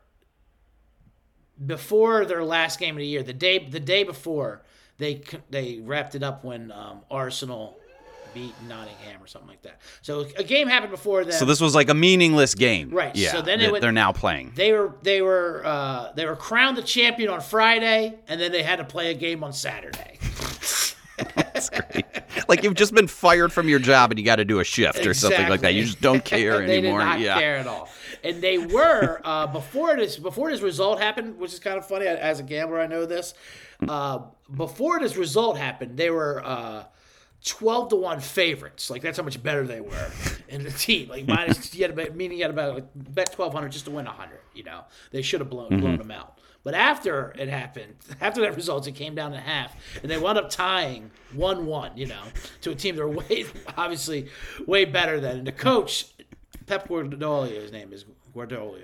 before 1.66 2.25
their 2.25 2.44
last 2.44 2.78
game 2.78 2.94
of 2.96 3.00
the 3.00 3.06
year. 3.06 3.22
The 3.22 3.32
day 3.32 3.58
the 3.69 3.81
day 3.81 4.04
before 4.04 4.62
they 4.98 5.22
they 5.50 5.81
wrapped 5.82 6.15
it 6.15 6.22
up 6.22 6.44
when 6.44 6.70
um, 6.72 7.00
Arsenal 7.10 7.79
beat 8.34 8.55
Nottingham 8.67 9.22
or 9.22 9.26
something 9.26 9.48
like 9.50 9.60
that. 9.62 9.79
So 10.00 10.26
a 10.38 10.43
game 10.44 10.67
happened 10.67 10.91
before 10.91 11.22
that. 11.24 11.34
So 11.34 11.44
this 11.44 11.60
was 11.60 11.74
like 11.74 11.91
a 11.91 11.94
meaningless 11.94 12.55
game. 12.55 12.88
Right, 12.91 13.15
Yeah. 13.15 13.31
so 13.32 13.43
then 13.43 13.60
it 13.60 13.65
that 13.65 13.72
would- 13.72 13.82
they're 13.82 13.93
now 13.93 14.12
playing. 14.12 14.53
they 14.55 14.72
were 14.72 14.94
they 15.03 15.20
were 15.20 15.60
uh, 15.67 16.12
they 16.15 16.24
were 16.24 16.36
crowned 16.36 16.76
the 16.79 16.82
champion 16.82 17.29
on 17.29 17.41
Friday, 17.43 18.19
and 18.29 18.41
then 18.41 18.50
they 18.50 18.62
had 18.62 18.76
to 18.76 18.84
play 18.84 19.10
a 19.10 19.15
game 19.15 19.44
on 19.44 19.53
Saturday. 19.53 20.19
That's 21.36 21.69
great. 21.70 22.05
like 22.48 22.62
you've 22.65 22.74
just 22.74 22.94
been 22.94 23.06
fired 23.06 23.53
from 23.53 23.69
your 23.69 23.79
job 23.79 24.10
and 24.10 24.19
you 24.19 24.24
got 24.24 24.36
to 24.36 24.44
do 24.44 24.58
a 24.60 24.65
shift 24.65 25.06
or 25.06 25.15
something 25.15 25.48
like 25.48 25.60
that. 25.60 25.74
You 25.74 25.84
just 25.84 26.00
don't 26.00 26.24
care 26.24 26.58
they 26.67 26.79
anymore. 26.79 27.00
did 27.00 27.05
not 27.05 27.20
yeah. 27.20 27.38
care 27.38 27.56
at 27.58 27.67
all. 27.67 27.88
And 28.24 28.41
they 28.41 28.58
were 28.58 29.20
uh, 29.24 29.46
before 29.48 29.96
this 29.96 30.17
before 30.17 30.50
this 30.50 30.60
result 30.60 31.00
happened, 31.00 31.38
which 31.38 31.52
is 31.52 31.58
kind 31.58 31.76
of 31.76 31.86
funny. 31.86 32.06
As 32.06 32.41
a 32.41 32.43
gambler, 32.43 32.81
I 32.81 32.86
know 32.86 33.06
this. 33.06 33.34
Uh, 33.88 34.20
before 34.55 35.00
this 35.00 35.17
result 35.17 35.58
happened, 35.58 35.96
they 35.96 36.10
were 36.10 36.41
uh, 36.44 36.84
twelve 37.44 37.88
to 37.88 37.96
one 37.96 38.20
favorites. 38.20 38.91
Like 38.91 39.02
that's 39.02 39.19
how 39.19 39.24
much 39.24 39.43
better 39.43 39.67
they 39.67 39.81
were 39.81 40.10
in 40.48 40.62
the 40.62 40.70
team. 40.70 41.08
Like 41.08 41.26
minus, 41.26 41.74
you 41.74 41.82
had 41.82 41.94
bet, 41.94 42.17
meaning 42.17 42.38
you 42.38 42.44
had 42.44 42.55
bet, 42.55 42.74
like, 42.74 42.86
bet 42.94 43.32
twelve 43.32 43.52
hundred 43.52 43.72
just 43.72 43.86
to 43.86 43.91
win 43.91 44.06
hundred. 44.06 44.41
You 44.55 44.64
know, 44.64 44.84
they 45.10 45.22
should 45.22 45.41
have 45.41 45.50
blown 45.50 45.81
blown 45.81 45.98
them 45.98 46.10
out. 46.10 46.38
But 46.64 46.74
after 46.74 47.34
it 47.36 47.48
happened, 47.48 47.96
after 48.20 48.41
that 48.43 48.55
result, 48.55 48.86
it 48.86 48.93
came 48.93 49.14
down 49.14 49.32
to 49.32 49.41
half, 49.41 49.74
and 50.02 50.10
they 50.10 50.19
wound 50.19 50.38
up 50.38 50.48
tying 50.50 51.10
one-one. 51.32 51.96
You 51.96 52.06
know, 52.06 52.22
to 52.62 52.70
a 52.70 52.74
team 52.74 52.96
that 52.96 53.02
were 53.02 53.08
way 53.08 53.46
obviously 53.76 54.29
way 54.67 54.84
better 54.84 55.20
than. 55.20 55.38
And 55.38 55.46
the 55.46 55.52
coach, 55.52 56.06
Pep 56.66 56.88
Guardiola, 56.88 57.48
his 57.48 57.72
name 57.72 57.92
is 57.92 58.04
Guardiola. 58.32 58.78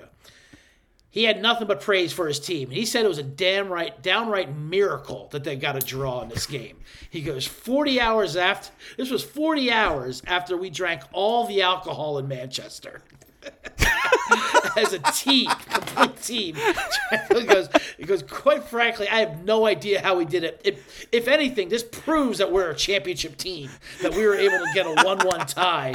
He 1.11 1.25
had 1.25 1.41
nothing 1.41 1.67
but 1.67 1.81
praise 1.81 2.13
for 2.13 2.29
his 2.29 2.39
team. 2.39 2.71
He 2.71 2.85
said 2.85 3.05
it 3.05 3.09
was 3.09 3.19
a 3.19 3.23
damn 3.23 3.69
right, 3.69 4.01
downright 4.03 4.55
miracle 4.55 5.29
that 5.33 5.43
they 5.43 5.57
got 5.57 5.75
a 5.75 5.81
draw 5.81 6.21
in 6.23 6.29
this 6.29 6.47
game. 6.47 6.77
He 7.09 7.23
goes, 7.23 7.47
40 7.47 8.01
hours 8.01 8.37
after, 8.37 8.71
this 8.99 9.11
was 9.11 9.25
40 9.25 9.71
hours 9.73 10.23
after 10.27 10.57
we 10.57 10.69
drank 10.69 11.03
all 11.13 11.47
the 11.47 11.63
alcohol 11.63 12.19
in 12.19 12.29
Manchester. 12.29 13.03
as 14.77 14.93
a 14.93 14.99
team, 15.13 15.49
complete 15.71 16.23
team. 16.23 16.57
he 17.97 18.05
goes. 18.05 18.23
Quite 18.25 18.65
frankly, 18.65 19.09
I 19.09 19.21
have 19.21 19.45
no 19.45 19.67
idea 19.67 20.01
how 20.01 20.17
we 20.17 20.25
did 20.25 20.45
it. 20.45 20.61
If, 20.65 21.07
if 21.13 21.29
anything, 21.29 21.69
this 21.69 21.83
proves 21.83 22.39
that 22.39 22.53
we're 22.53 22.71
a 22.71 22.75
championship 22.75 23.37
team. 23.37 23.71
That 24.03 24.15
we 24.15 24.27
were 24.27 24.35
able 24.35 24.59
to 24.59 24.71
get 24.75 24.87
a 24.87 25.03
one-one 25.05 25.47
tie 25.47 25.95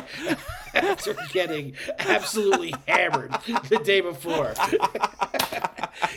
after 0.74 1.16
getting 1.32 1.74
absolutely 2.00 2.74
hammered 2.88 3.32
the 3.70 3.80
day 3.84 4.02
before. 4.02 4.54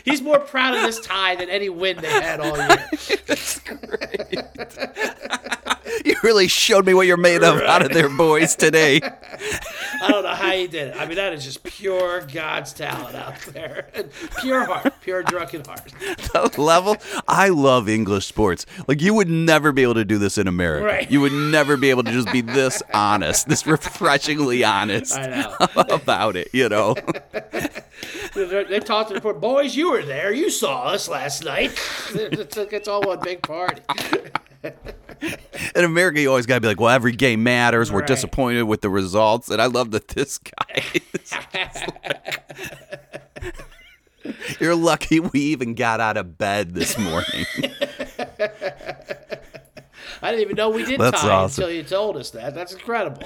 He's 0.05 0.23
more 0.23 0.39
proud 0.39 0.75
of 0.75 0.83
this 0.83 1.01
tie 1.01 1.37
than 1.37 1.49
any 1.49 1.69
win 1.69 1.99
they 1.99 2.09
had 2.09 2.41
all 2.41 2.57
year. 2.57 2.89
That's 3.27 3.59
great. 3.61 4.43
you 6.05 6.15
really 6.23 6.49
showed 6.49 6.87
me 6.87 6.95
what 6.95 7.07
you're 7.07 7.17
made 7.17 7.43
of 7.43 7.61
out 7.63 7.85
of 7.85 7.93
there, 7.93 8.09
boys, 8.09 8.57
today. 8.57 9.01
I 9.03 10.09
don't 10.09 10.23
know 10.25 10.35
how 10.35 10.53
you 10.53 10.69
did 10.69 10.89
it. 10.89 10.97
I 10.97 11.07
mean, 11.07 11.17
that 11.17 11.33
is 11.33 11.45
just 11.45 11.63
pure 11.63 12.23
God's 12.33 12.73
talent 12.73 13.17
out 13.17 13.39
there. 13.53 13.89
Pure 14.41 14.65
heart, 14.65 14.95
pure 15.01 15.23
drunken 15.23 15.65
heart. 15.65 15.93
The 16.33 16.61
level. 16.61 16.97
I 17.27 17.49
love 17.49 17.89
English 17.89 18.27
sports. 18.27 18.67
Like 18.87 19.01
you 19.01 19.15
would 19.15 19.29
never 19.29 19.73
be 19.73 19.83
able 19.83 19.95
to 19.95 20.05
do 20.05 20.19
this 20.19 20.39
in 20.39 20.47
America. 20.49 20.85
Right. 20.85 21.11
You 21.11 21.21
would 21.21 21.33
never 21.33 21.77
be 21.77 21.91
able 21.91 22.05
to 22.05 22.13
just 22.13 22.31
be 22.33 22.41
this 22.41 22.83
honest, 22.93 23.49
this 23.49 23.67
refreshingly 24.47 24.65
honest 24.65 25.17
about 25.77 26.37
it. 26.37 26.49
You 26.53 26.69
know. 26.69 26.95
They 28.35 28.81
talked 28.81 29.09
to 29.15 29.19
the 29.19 29.33
boys, 29.33 29.75
you 29.75 29.91
were 29.93 30.03
there. 30.03 30.31
You 30.31 30.51
saw 30.51 30.89
us 30.89 31.09
last 31.09 31.43
night. 31.43 31.73
It's, 32.13 32.87
all 32.87 33.01
one 33.01 33.21
big 33.21 33.41
party. 33.43 33.81
In 35.75 35.85
America, 35.85 36.21
you 36.21 36.29
always 36.29 36.45
got 36.45 36.57
to 36.57 36.61
be 36.61 36.67
like, 36.69 36.79
well, 36.79 36.91
every 36.91 37.13
game 37.13 37.43
matters. 37.43 37.91
We're 37.91 38.01
Right. 38.01 38.07
disappointed 38.09 38.65
with 38.65 38.83
the 38.83 38.91
results. 38.91 39.49
And 39.49 39.63
I 39.63 39.67
love 39.67 39.91
that 39.93 40.09
this 40.09 40.37
guy 40.37 40.83
is 41.15 41.33
like- 41.55 42.43
You're 44.61 44.75
lucky 44.77 45.19
we 45.21 45.41
even 45.41 45.75
got 45.75 46.01
out 46.01 46.19
of 46.19 46.37
bed 46.37 46.75
this 46.75 46.99
morning. 46.99 47.47
I 50.21 50.31
didn't 50.31 50.41
even 50.41 50.57
know 50.57 50.69
we 50.69 50.85
did 50.85 51.01
That's 51.01 51.23
tie 51.23 51.31
awesome. 51.31 51.65
until 51.65 51.75
you 51.75 51.83
told 51.85 52.19
us 52.19 52.31
that. 52.33 52.55
That's 52.55 52.75
incredible. 52.75 53.23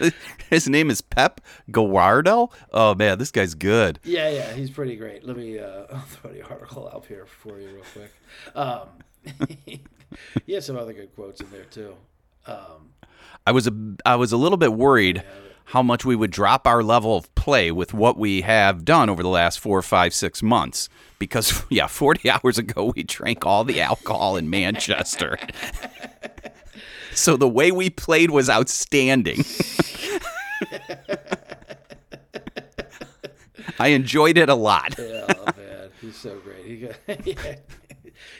His 0.50 0.68
name 0.68 0.90
is 0.90 1.00
Pep 1.00 1.40
Guardo. 1.70 2.50
Oh, 2.72 2.94
man, 2.94 3.18
this 3.18 3.30
guy's 3.30 3.54
good. 3.54 4.00
Yeah, 4.04 4.28
yeah, 4.30 4.52
he's 4.54 4.70
pretty 4.70 4.96
great. 4.96 5.24
Let 5.24 5.36
me 5.36 5.58
uh, 5.58 5.84
I'll 5.92 6.00
throw 6.00 6.32
the 6.32 6.42
article 6.42 6.88
up 6.92 7.06
here 7.06 7.26
for 7.26 7.60
you 7.60 7.68
real 7.68 7.84
quick. 7.92 8.12
Um, 8.54 8.88
he 10.46 10.52
has 10.52 10.66
some 10.66 10.76
other 10.76 10.92
good 10.92 11.14
quotes 11.14 11.40
in 11.40 11.50
there 11.50 11.64
too. 11.64 11.94
Um, 12.46 12.90
I 13.46 13.52
was 13.52 13.66
a 13.66 13.72
I 14.06 14.16
was 14.16 14.32
a 14.32 14.36
little 14.36 14.58
bit 14.58 14.72
worried 14.72 15.22
how 15.66 15.82
much 15.82 16.02
we 16.04 16.16
would 16.16 16.30
drop 16.30 16.66
our 16.66 16.82
level 16.82 17.14
of 17.14 17.34
play 17.34 17.70
with 17.70 17.92
what 17.92 18.16
we 18.16 18.40
have 18.40 18.86
done 18.86 19.10
over 19.10 19.22
the 19.22 19.28
last 19.28 19.60
four, 19.60 19.82
five, 19.82 20.14
six 20.14 20.42
months. 20.42 20.88
Because 21.18 21.62
yeah, 21.68 21.86
forty 21.86 22.30
hours 22.30 22.58
ago 22.58 22.92
we 22.96 23.02
drank 23.02 23.44
all 23.44 23.64
the 23.64 23.80
alcohol 23.80 24.36
in 24.36 24.48
Manchester. 24.48 25.38
So 27.18 27.36
the 27.36 27.48
way 27.48 27.70
we 27.72 27.90
played 27.90 28.30
was 28.30 28.48
outstanding. 28.48 29.44
I 33.80 33.88
enjoyed 33.88 34.38
it 34.38 34.48
a 34.48 34.54
lot. 34.54 34.96
yeah, 34.98 35.26
oh, 35.38 35.44
man, 35.56 35.90
he's 36.00 36.16
so 36.16 36.38
great. 36.38 36.64
He 36.66 36.76
got, 36.78 36.96
yeah. 37.26 37.56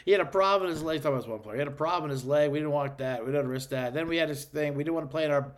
he 0.03 0.11
had 0.11 0.21
a 0.21 0.25
problem 0.25 0.69
in 0.69 0.75
his 0.75 0.83
leg. 0.83 1.05
I 1.05 1.09
was 1.09 1.27
one 1.27 1.39
player. 1.39 1.55
He 1.55 1.59
had 1.59 1.67
a 1.67 1.71
problem 1.71 2.09
in 2.09 2.11
his 2.11 2.25
leg. 2.25 2.51
We 2.51 2.59
didn't 2.59 2.73
want 2.73 2.97
that. 2.97 3.25
We 3.25 3.31
didn't 3.31 3.47
risk 3.47 3.69
that. 3.69 3.93
Then 3.93 4.07
we 4.07 4.17
had 4.17 4.29
this 4.29 4.45
thing. 4.45 4.75
We 4.75 4.83
didn't 4.83 4.95
want 4.95 5.07
to 5.07 5.11
play 5.11 5.25
in 5.25 5.31
our. 5.31 5.53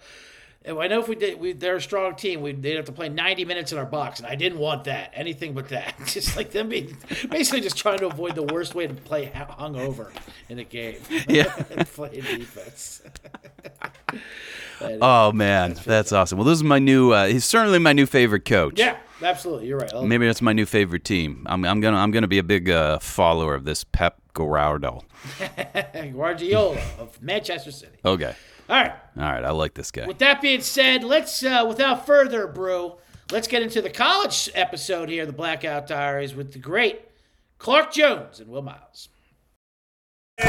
I 0.63 0.87
know 0.87 0.99
if 0.99 1.07
we 1.07 1.15
did, 1.15 1.39
we, 1.39 1.53
they're 1.53 1.77
a 1.77 1.81
strong 1.81 2.13
team. 2.15 2.41
We 2.41 2.51
they'd 2.51 2.75
have 2.75 2.85
to 2.85 2.91
play 2.91 3.09
90 3.09 3.45
minutes 3.45 3.71
in 3.71 3.79
our 3.79 3.85
box, 3.85 4.19
and 4.19 4.27
I 4.27 4.35
didn't 4.35 4.59
want 4.59 4.83
that. 4.83 5.11
Anything 5.15 5.53
but 5.53 5.69
that. 5.69 5.95
Just 6.05 6.37
like 6.37 6.51
them 6.51 6.69
being 6.69 6.95
basically 7.31 7.61
just 7.61 7.77
trying 7.77 7.97
to 7.99 8.05
avoid 8.07 8.35
the 8.35 8.43
worst 8.43 8.75
way 8.75 8.85
to 8.85 8.93
play 8.93 9.25
hu- 9.25 9.31
hungover 9.63 10.11
in 10.49 10.59
a 10.59 10.63
game. 10.63 10.97
Yeah. 11.27 11.45
playing 11.93 12.21
defense. 12.21 13.01
Oh 14.81 15.31
man, 15.31 15.75
that's 15.85 16.11
awesome. 16.11 16.37
Well, 16.37 16.45
this 16.45 16.57
is 16.57 16.63
my 16.63 16.79
new. 16.79 17.11
Uh, 17.11 17.27
he's 17.27 17.45
certainly 17.45 17.79
my 17.79 17.93
new 17.93 18.05
favorite 18.05 18.45
coach. 18.45 18.79
yeah, 18.79 18.97
absolutely. 19.21 19.67
You're 19.67 19.79
right. 19.79 19.91
I'll- 19.93 20.05
Maybe 20.05 20.25
that's 20.25 20.41
my 20.41 20.53
new 20.53 20.65
favorite 20.65 21.03
team. 21.03 21.45
I'm, 21.49 21.63
I'm 21.65 21.79
gonna 21.81 21.97
I'm 21.97 22.11
gonna 22.11 22.27
be 22.27 22.39
a 22.39 22.43
big 22.43 22.69
uh, 22.69 22.99
follower 22.99 23.53
of 23.55 23.63
this 23.63 23.83
Pep 23.83 24.19
Guardo. 24.33 25.03
Guardiola 26.13 26.79
of 26.97 27.21
Manchester 27.21 27.71
City. 27.71 27.97
Okay, 28.03 28.35
All 28.71 28.77
right. 28.77 28.93
all 29.17 29.23
right, 29.23 29.43
I 29.43 29.51
like 29.51 29.73
this 29.73 29.91
guy. 29.91 30.07
With 30.07 30.19
that 30.19 30.41
being 30.41 30.61
said, 30.61 31.03
let's 31.03 31.43
uh, 31.43 31.65
without 31.67 32.05
further 32.05 32.47
brew, 32.47 32.93
let's 33.29 33.49
get 33.49 33.61
into 33.61 33.81
the 33.81 33.89
college 33.89 34.49
episode 34.55 35.09
here, 35.09 35.25
the 35.25 35.33
Blackout 35.33 35.87
Diaries, 35.87 36.33
with 36.33 36.53
the 36.53 36.59
great 36.59 37.01
Clark 37.57 37.91
Jones 37.91 38.39
and 38.39 38.47
Will 38.49 38.61
Miles. 38.61 39.09
What 40.37 40.47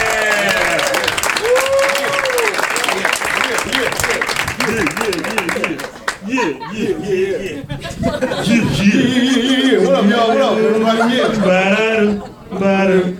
up, 9.96 10.04
y'all? 10.08 10.28
What 10.28 10.40
up, 10.40 10.58
everybody? 10.58 11.16
Yeah. 11.16 11.26
Ba-da-doo, 11.42 12.22
ba-da-doo. 12.60 13.16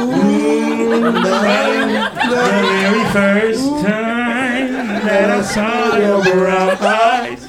Ooh, 0.00 1.12
ba-da-doo. 1.12 2.30
The 2.30 2.36
very 2.36 3.04
first 3.12 3.68
time 3.84 4.15
that 5.06 5.30
I 5.30 5.42
saw 5.42 5.96
your 5.96 6.22
brown 6.22 6.76
eyes, 6.80 7.48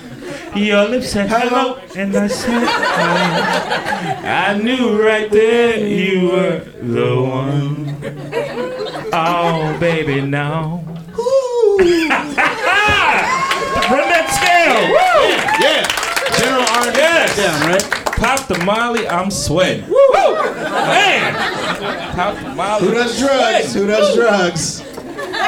your 0.56 0.88
lips 0.88 1.10
said 1.10 1.30
hello, 1.30 1.80
and 1.96 2.16
I 2.16 2.28
said 2.28 2.68
hi. 2.68 4.52
I 4.52 4.58
knew 4.58 5.02
right 5.04 5.30
there 5.32 5.78
you 5.80 6.30
were 6.30 6.60
the 6.82 7.16
one. 7.22 7.98
Oh, 9.14 9.78
baby, 9.80 10.22
now. 10.22 10.84
Run 13.90 14.10
that 14.10 14.28
scale! 14.36 14.82
Woo! 14.92 15.32
Yeah. 15.64 15.86
General 16.38 16.68
R. 16.76 16.92
Yes! 16.94 17.38
Down, 17.38 17.70
right? 17.70 17.86
Pop 18.18 18.48
the 18.48 18.58
Molly, 18.66 19.08
I'm 19.08 19.32
sweating. 19.32 19.88
Woo! 19.88 20.36
Man! 20.36 21.34
Pop 22.14 22.36
the 22.36 22.50
Molly. 22.56 22.88
Who 22.88 22.94
does 22.94 23.18
drugs? 23.20 23.74
Who 23.74 23.88
does 23.88 24.16
drugs? 24.16 24.84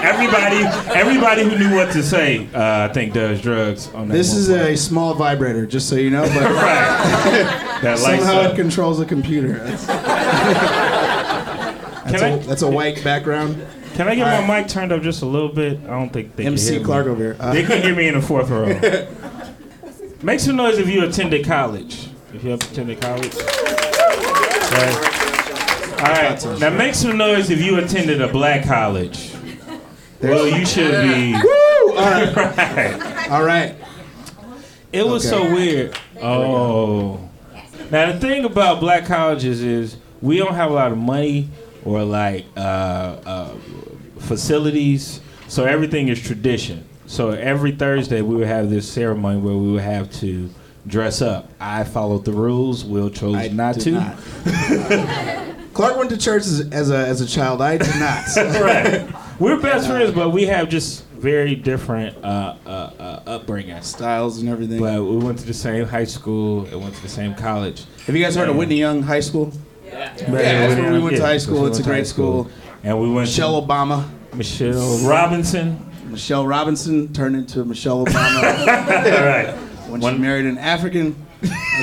Everybody, 0.02 0.58
everybody 0.98 1.44
who 1.44 1.58
knew 1.58 1.76
what 1.76 1.92
to 1.92 2.02
say, 2.04 2.48
uh, 2.54 2.88
I 2.90 2.94
think 2.94 3.14
does 3.14 3.42
drugs 3.42 3.94
on 3.94 4.08
that. 4.08 4.14
This 4.14 4.34
is 4.34 4.48
point. 4.48 4.62
a 4.62 4.78
small 4.78 5.14
vibrator, 5.14 5.66
just 5.66 5.90
so 5.90 5.96
you 5.96 6.10
know, 6.10 6.24
but 6.24 6.44
right. 6.52 7.66
That 7.82 7.98
somehow 7.98 8.42
up. 8.42 8.54
it 8.54 8.56
controls 8.58 9.00
a 9.00 9.06
computer. 9.06 9.54
That's, 9.60 9.86
Can 12.12 12.40
a, 12.40 12.44
that's 12.44 12.62
a 12.62 12.70
white 12.70 13.02
background. 13.04 13.66
can 13.94 14.08
I 14.10 14.16
get 14.16 14.46
my 14.48 14.60
mic 14.62 14.68
turned 14.70 14.92
up 14.92 15.02
just 15.02 15.22
a 15.22 15.26
little 15.26 15.48
bit? 15.50 15.80
I 15.86 15.92
don't 15.92 16.10
think 16.12 16.36
they 16.36 16.44
can 16.44 16.54
MC 16.54 16.74
hear 16.76 16.84
Clark 16.84 17.06
me. 17.06 17.12
over 17.14 17.24
here. 17.24 17.38
Uh, 17.40 17.54
They 17.54 17.64
couldn't 17.64 17.84
hear 17.84 17.96
me 17.96 18.08
in 18.10 18.16
the 18.16 18.22
fourth 18.22 18.50
row. 18.50 18.66
Make 20.24 20.40
some 20.42 20.58
noise 20.58 20.78
if 20.78 20.90
you 20.90 21.04
attended 21.06 21.46
college. 21.46 22.10
If 22.34 22.44
you 22.44 22.54
attended 22.54 23.00
college. 23.00 23.34
All 26.00 26.06
right. 26.06 26.60
Now 26.60 26.70
make 26.72 26.96
some 26.96 27.18
noise 27.18 27.50
if 27.50 27.62
you 27.62 27.78
attended 27.78 28.22
a 28.22 28.28
black 28.28 28.66
college. 28.66 29.32
Well, 30.22 30.48
you 30.48 30.66
should 30.66 31.02
be. 31.02 31.34
Woo! 31.44 31.96
All 31.96 31.96
right. 31.96 32.36
Right. 32.36 33.32
All 33.32 33.44
right. 33.44 33.76
It 34.92 35.06
was 35.06 35.26
Okay. 35.32 35.48
so 35.48 35.54
weird. 35.54 35.98
Oh. 36.22 37.20
Now 37.92 38.12
the 38.12 38.20
thing 38.20 38.44
about 38.46 38.80
black 38.80 39.06
colleges 39.06 39.62
is 39.62 39.98
we 40.22 40.38
don't 40.38 40.56
have 40.56 40.72
a 40.72 40.74
lot 40.74 40.92
of 40.92 40.98
money 40.98 41.50
or 41.86 42.04
like 42.04 42.46
uh, 42.58 42.60
uh, 42.60 43.54
facilities, 44.20 45.22
so 45.48 45.66
everything 45.66 46.08
is 46.10 46.22
tradition. 46.22 46.86
So 47.06 47.30
every 47.32 47.72
Thursday 47.72 48.22
we 48.22 48.36
would 48.36 48.48
have 48.48 48.70
this 48.70 48.92
ceremony 48.92 49.40
where 49.40 49.56
we 49.56 49.72
would 49.72 49.82
have 49.82 50.12
to 50.20 50.50
dress 50.86 51.22
up. 51.22 51.50
I 51.60 51.84
followed 51.84 52.26
the 52.26 52.34
rules. 52.34 52.84
Will 52.86 53.10
chose 53.10 53.36
I 53.36 53.48
not 53.48 53.80
to. 53.82 53.92
not. 53.92 54.18
Clark 55.74 55.98
went 55.98 56.10
to 56.10 56.18
church 56.18 56.44
as, 56.44 56.68
as 56.72 56.92
a 56.92 56.98
as 56.98 57.22
a 57.22 57.28
child. 57.28 57.62
I 57.62 57.78
did 57.78 57.96
not. 58.00 58.26
right. 58.38 59.10
We're 59.40 59.60
best 59.60 59.88
friends, 59.88 60.12
but 60.12 60.30
we 60.32 60.46
have 60.48 60.68
just 60.70 61.06
very 61.08 61.56
different 61.56 62.18
uh, 62.24 62.56
uh, 62.66 62.70
uh, 62.70 63.40
upbringings. 63.40 63.84
Styles 63.86 64.40
and 64.40 64.50
everything. 64.50 64.80
But 64.80 65.02
we 65.04 65.18
went 65.18 65.40
to 65.40 65.46
the 65.46 65.54
same 65.54 65.86
high 65.86 66.04
school 66.04 66.66
and 66.66 66.82
went 66.82 66.96
to 66.96 67.02
the 67.02 67.08
same 67.10 67.34
college. 67.36 67.86
Have 68.06 68.16
you 68.16 68.24
guys 68.24 68.36
heard 68.36 68.50
of 68.50 68.56
Whitney 68.58 68.76
Young 68.78 69.02
High 69.02 69.22
School? 69.22 69.54
Yeah, 69.86 70.14
yeah, 70.18 70.68
that's 70.68 70.80
where 70.80 70.94
we 70.94 71.00
went 71.00 71.16
to 71.18 71.24
high 71.26 71.38
school. 71.38 71.66
It's 71.68 71.80
a 71.80 71.84
great 71.84 72.06
school. 72.06 72.50
And 72.84 73.00
we 73.02 73.10
went 73.10 73.30
Michelle 73.30 73.66
Obama. 73.66 74.08
Michelle 74.36 74.98
Robinson. 75.08 75.86
Michelle 76.06 76.46
Robinson 76.46 77.14
turned 77.14 77.36
into 77.36 77.64
Michelle 77.64 78.06
Obama 78.06 78.44
All 78.44 79.26
right. 79.26 79.54
when 79.90 80.02
One- 80.02 80.16
she 80.16 80.20
married 80.20 80.46
an 80.48 80.58
African, 80.58 81.16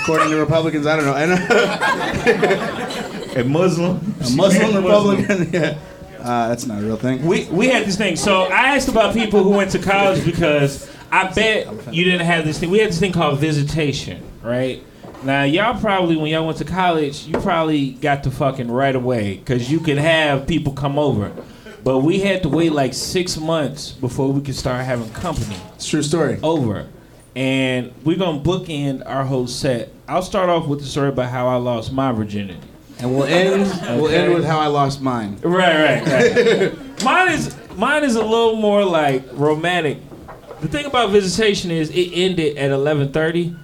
according 0.02 0.28
to 0.30 0.36
Republicans. 0.36 0.86
I 0.86 0.96
don't 0.96 1.06
know. 1.06 1.14
And 1.14 1.32
A 3.36 3.44
Muslim. 3.44 3.96
a 4.20 4.30
Muslim 4.30 4.76
Republican. 4.84 5.50
yeah. 5.52 5.78
Uh, 6.26 6.48
that's 6.48 6.66
not 6.66 6.82
a 6.82 6.84
real 6.84 6.96
thing. 6.96 7.24
We, 7.24 7.44
we 7.46 7.68
had 7.68 7.86
this 7.86 7.96
thing. 7.96 8.16
So 8.16 8.42
I 8.44 8.74
asked 8.76 8.88
about 8.88 9.14
people 9.14 9.44
who 9.44 9.50
went 9.50 9.70
to 9.72 9.78
college 9.78 10.24
because 10.24 10.90
I 11.12 11.30
bet 11.32 11.94
you 11.94 12.04
didn't 12.04 12.26
have 12.26 12.44
this 12.44 12.58
thing. 12.58 12.70
We 12.70 12.78
had 12.78 12.88
this 12.88 12.98
thing 12.98 13.12
called 13.12 13.38
visitation, 13.38 14.22
right? 14.42 14.82
Now 15.22 15.44
y'all 15.44 15.80
probably 15.80 16.16
when 16.16 16.30
y'all 16.30 16.44
went 16.46 16.58
to 16.58 16.64
college, 16.64 17.26
you 17.26 17.38
probably 17.38 17.90
got 17.92 18.24
to 18.24 18.30
fucking 18.30 18.70
right 18.70 18.94
away 18.94 19.36
because 19.36 19.70
you 19.70 19.78
could 19.80 19.98
have 19.98 20.46
people 20.46 20.72
come 20.72 20.98
over. 20.98 21.32
But 21.84 22.00
we 22.00 22.18
had 22.18 22.42
to 22.42 22.48
wait 22.48 22.72
like 22.72 22.92
six 22.94 23.36
months 23.38 23.92
before 23.92 24.32
we 24.32 24.40
could 24.40 24.56
start 24.56 24.84
having 24.84 25.08
company 25.10 25.56
It's 25.76 25.86
true 25.86 26.02
story. 26.02 26.40
over. 26.42 26.88
And 27.36 27.92
we're 28.02 28.16
gonna 28.18 28.40
bookend 28.40 29.02
our 29.06 29.24
whole 29.24 29.46
set. 29.46 29.90
I'll 30.08 30.22
start 30.22 30.48
off 30.48 30.66
with 30.66 30.80
the 30.80 30.86
story 30.86 31.10
about 31.10 31.30
how 31.30 31.46
I 31.46 31.56
lost 31.56 31.92
my 31.92 32.10
virginity. 32.10 32.58
And 32.98 33.14
we'll 33.14 33.24
end. 33.24 33.62
We'll 34.00 34.08
end 34.08 34.32
with 34.34 34.44
how 34.44 34.58
I 34.58 34.66
lost 34.68 35.00
mine. 35.02 35.38
Right, 35.42 36.02
right, 36.02 36.06
right. 36.06 37.02
mine 37.04 37.32
is 37.32 37.54
mine 37.76 38.04
is 38.04 38.16
a 38.16 38.22
little 38.22 38.56
more 38.56 38.84
like 38.84 39.22
romantic. 39.32 39.98
The 40.60 40.68
thing 40.68 40.86
about 40.86 41.10
visitation 41.10 41.70
is 41.70 41.90
it 41.90 42.10
ended 42.14 42.56
at 42.56 42.70
eleven 42.70 43.12
thirty, 43.12 43.54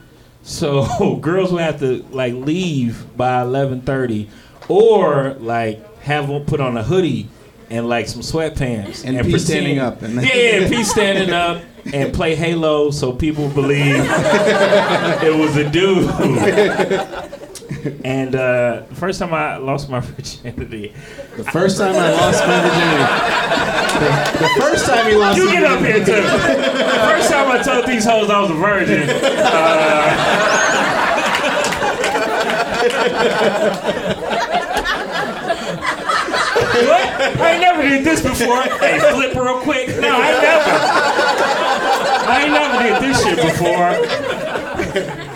so 0.43 1.17
girls 1.23 1.51
will 1.51 1.59
have 1.61 1.79
to 1.81 2.05
like 2.11 2.35
leave 2.35 3.17
by 3.17 3.41
eleven 3.41 3.81
thirty, 3.81 4.29
or 4.69 5.33
like 5.35 6.01
have 6.01 6.29
one 6.29 6.45
put 6.45 6.61
on 6.61 6.77
a 6.77 6.83
hoodie 6.83 7.29
and 7.71 7.89
like 7.89 8.07
some 8.09 8.21
sweatpants 8.21 9.05
And 9.07 9.25
pee 9.25 9.39
standing 9.39 9.79
up 9.79 10.03
and- 10.03 10.17
yeah, 10.17 10.35
yeah, 10.35 10.69
pee 10.69 10.85
standing 10.85 11.31
up 11.33 11.63
and 11.95 12.13
play 12.13 12.35
Halo 12.35 12.91
so 12.91 13.13
people 13.13 13.49
believe 13.49 13.95
it 13.97 15.35
was 15.39 15.57
a 15.57 15.71
dude. 15.71 16.09
And 18.05 18.35
uh, 18.35 18.85
the 18.89 18.95
first 18.95 19.19
time 19.19 19.33
I 19.35 19.57
lost 19.57 19.89
my 19.89 20.01
virginity, 20.05 20.95
The 21.37 21.45
first 21.45 21.79
time 21.79 21.95
I 21.95 22.13
lost 22.13 22.47
my 22.47 22.61
virginity. 22.61 23.05
The, 24.03 24.09
the 24.43 24.49
first 24.61 24.87
time 24.87 25.09
you 25.09 25.19
lost 25.19 25.39
You 25.39 25.51
get 25.51 25.65
up 25.65 25.81
here 25.81 26.05
too. 26.05 26.23
The 26.23 27.03
First 27.09 27.31
time 27.31 27.51
I 27.51 27.63
told 27.63 27.87
these 27.87 28.05
hoes 28.05 28.31
I 28.31 28.41
was 28.41 28.51
a 28.51 28.55
virgin. 28.55 29.09
Uh, 29.09 30.69
what? 36.83 37.41
I 37.41 37.59
never 37.59 37.83
did 37.83 38.05
this 38.05 38.21
before. 38.23 38.63
Hey, 38.63 38.99
flip 38.99 39.35
real 39.35 39.61
quick. 39.61 39.89
No, 40.01 40.17
I 40.21 40.33
never. 40.43 40.73
I 42.29 42.43
ain't 42.43 42.53
never 42.53 42.79
did 42.83 43.03
this 43.03 43.23
shit 43.23 43.37
before. 43.37 45.32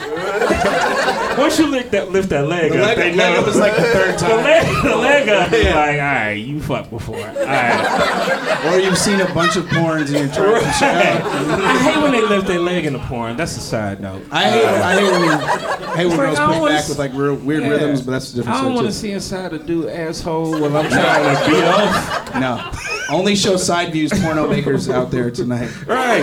Once 1.38 1.58
you 1.58 1.66
lift 1.66 1.90
that 1.92 2.10
lift 2.10 2.30
that 2.30 2.46
leg 2.48 2.72
The 2.72 2.80
up, 2.80 2.86
leg, 2.86 2.96
they 2.96 3.14
leg 3.14 3.34
know. 3.34 3.40
up 3.40 3.46
was 3.46 3.56
like 3.56 3.76
the 3.76 3.82
third 3.82 4.18
time. 4.18 4.30
the 4.30 4.36
time. 4.36 4.44
leg, 4.44 4.82
the 4.82 4.96
leg 4.96 5.28
up 5.28 5.52
is 5.52 5.64
like, 5.66 5.74
all 5.74 5.96
right, 5.98 6.32
you 6.32 6.60
fucked 6.62 6.90
before. 6.90 7.16
All 7.16 7.22
right. 7.44 8.62
Or 8.72 8.78
you've 8.80 8.96
seen 8.96 9.20
a 9.20 9.32
bunch 9.34 9.56
of 9.56 9.64
porns 9.66 10.06
and 10.06 10.10
you're 10.10 10.28
trying 10.28 10.64
to 10.64 10.72
shut 10.72 10.96
up. 10.96 11.24
I 11.24 11.78
hate 11.78 12.02
when 12.02 12.12
they 12.12 12.22
lift 12.22 12.46
their 12.46 12.58
leg 12.60 12.86
in 12.86 12.94
the 12.94 12.98
porn. 13.00 13.36
That's 13.36 13.56
a 13.56 13.60
side 13.60 14.00
note. 14.00 14.22
I 14.30 14.44
hate, 14.44 14.64
I 14.64 14.94
hate 14.98 15.10
when, 15.12 15.24
you, 15.24 15.30
I 15.30 15.96
hate 15.96 16.06
when 16.06 16.16
like, 16.16 16.26
girls 16.26 16.38
I 16.38 16.40
don't 16.46 16.48
push 16.52 16.60
wanna 16.60 16.74
back 16.74 16.82
s- 16.84 16.88
with 16.88 16.98
like 16.98 17.12
real, 17.12 17.34
weird 17.34 17.62
Yeah. 17.64 17.68
rhythms, 17.70 18.02
but 18.02 18.12
that's 18.12 18.32
a 18.32 18.36
different 18.36 18.58
I 18.58 18.62
don't 18.62 18.74
want 18.74 18.86
to 18.86 18.92
see 18.92 19.10
inside 19.12 19.52
a 19.52 19.58
dude 19.58 19.88
asshole 19.90 20.52
when 20.60 20.74
I'm 20.74 20.88
trying 20.88 21.36
to 21.36 21.50
beat 21.50 21.64
off. 21.64 22.34
No. 22.36 22.70
Only 23.14 23.36
show 23.36 23.56
side 23.56 23.92
views, 23.92 24.10
porno 24.20 24.48
makers 24.48 24.88
out 24.88 25.10
there 25.10 25.30
tonight. 25.30 25.70
Right. 25.86 26.22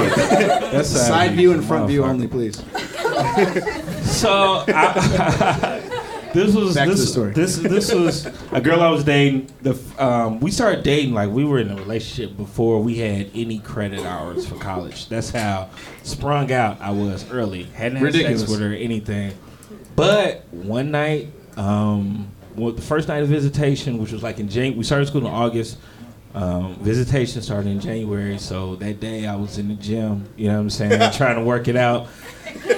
That's 0.71 0.89
Side 0.89 1.33
view 1.35 1.53
and 1.53 1.63
front 1.63 1.87
view 1.87 2.03
only, 2.03 2.27
please. 2.27 2.61
So 4.03 4.63
I, 4.67 5.81
this 6.33 6.55
was 6.55 6.75
Back 6.75 6.89
this, 6.89 7.13
this 7.13 7.57
this 7.57 7.93
was 7.93 8.25
a 8.51 8.61
girl 8.61 8.81
I 8.81 8.89
was 8.89 9.03
dating. 9.03 9.49
The 9.61 9.77
um, 9.97 10.39
we 10.39 10.51
started 10.51 10.83
dating 10.83 11.13
like 11.13 11.29
we 11.29 11.45
were 11.45 11.59
in 11.59 11.69
a 11.71 11.75
relationship 11.75 12.35
before 12.37 12.81
we 12.81 12.97
had 12.97 13.29
any 13.33 13.59
credit 13.59 14.01
hours 14.01 14.47
for 14.47 14.55
college. 14.55 15.09
That's 15.09 15.29
how 15.29 15.69
sprung 16.03 16.51
out 16.51 16.79
I 16.81 16.91
was 16.91 17.29
early. 17.31 17.63
Hadn't 17.63 17.97
had 17.97 18.05
Ridiculous. 18.05 18.41
sex 18.41 18.51
with 18.51 18.59
her 18.61 18.71
or 18.71 18.75
anything. 18.75 19.33
But 19.95 20.45
one 20.51 20.91
night, 20.91 21.29
um, 21.55 22.29
well, 22.55 22.71
the 22.71 22.81
first 22.81 23.07
night 23.07 23.23
of 23.23 23.29
visitation, 23.29 23.97
which 23.99 24.11
was 24.11 24.23
like 24.23 24.39
in 24.39 24.49
Jan, 24.49 24.75
we 24.75 24.83
started 24.83 25.07
school 25.07 25.21
in 25.21 25.27
August. 25.27 25.77
Um, 26.33 26.75
visitation 26.75 27.41
started 27.43 27.69
in 27.69 27.79
January, 27.79 28.39
so 28.39 28.75
that 28.77 28.99
day 28.99 29.27
I 29.27 29.35
was 29.35 29.59
in 29.59 29.67
the 29.67 29.75
gym. 29.75 30.27
You 30.35 30.47
know 30.47 30.55
what 30.55 30.61
I'm 30.61 30.69
saying, 30.69 31.11
trying 31.13 31.35
to 31.35 31.43
work 31.43 31.67
it 31.67 31.75
out, 31.75 32.07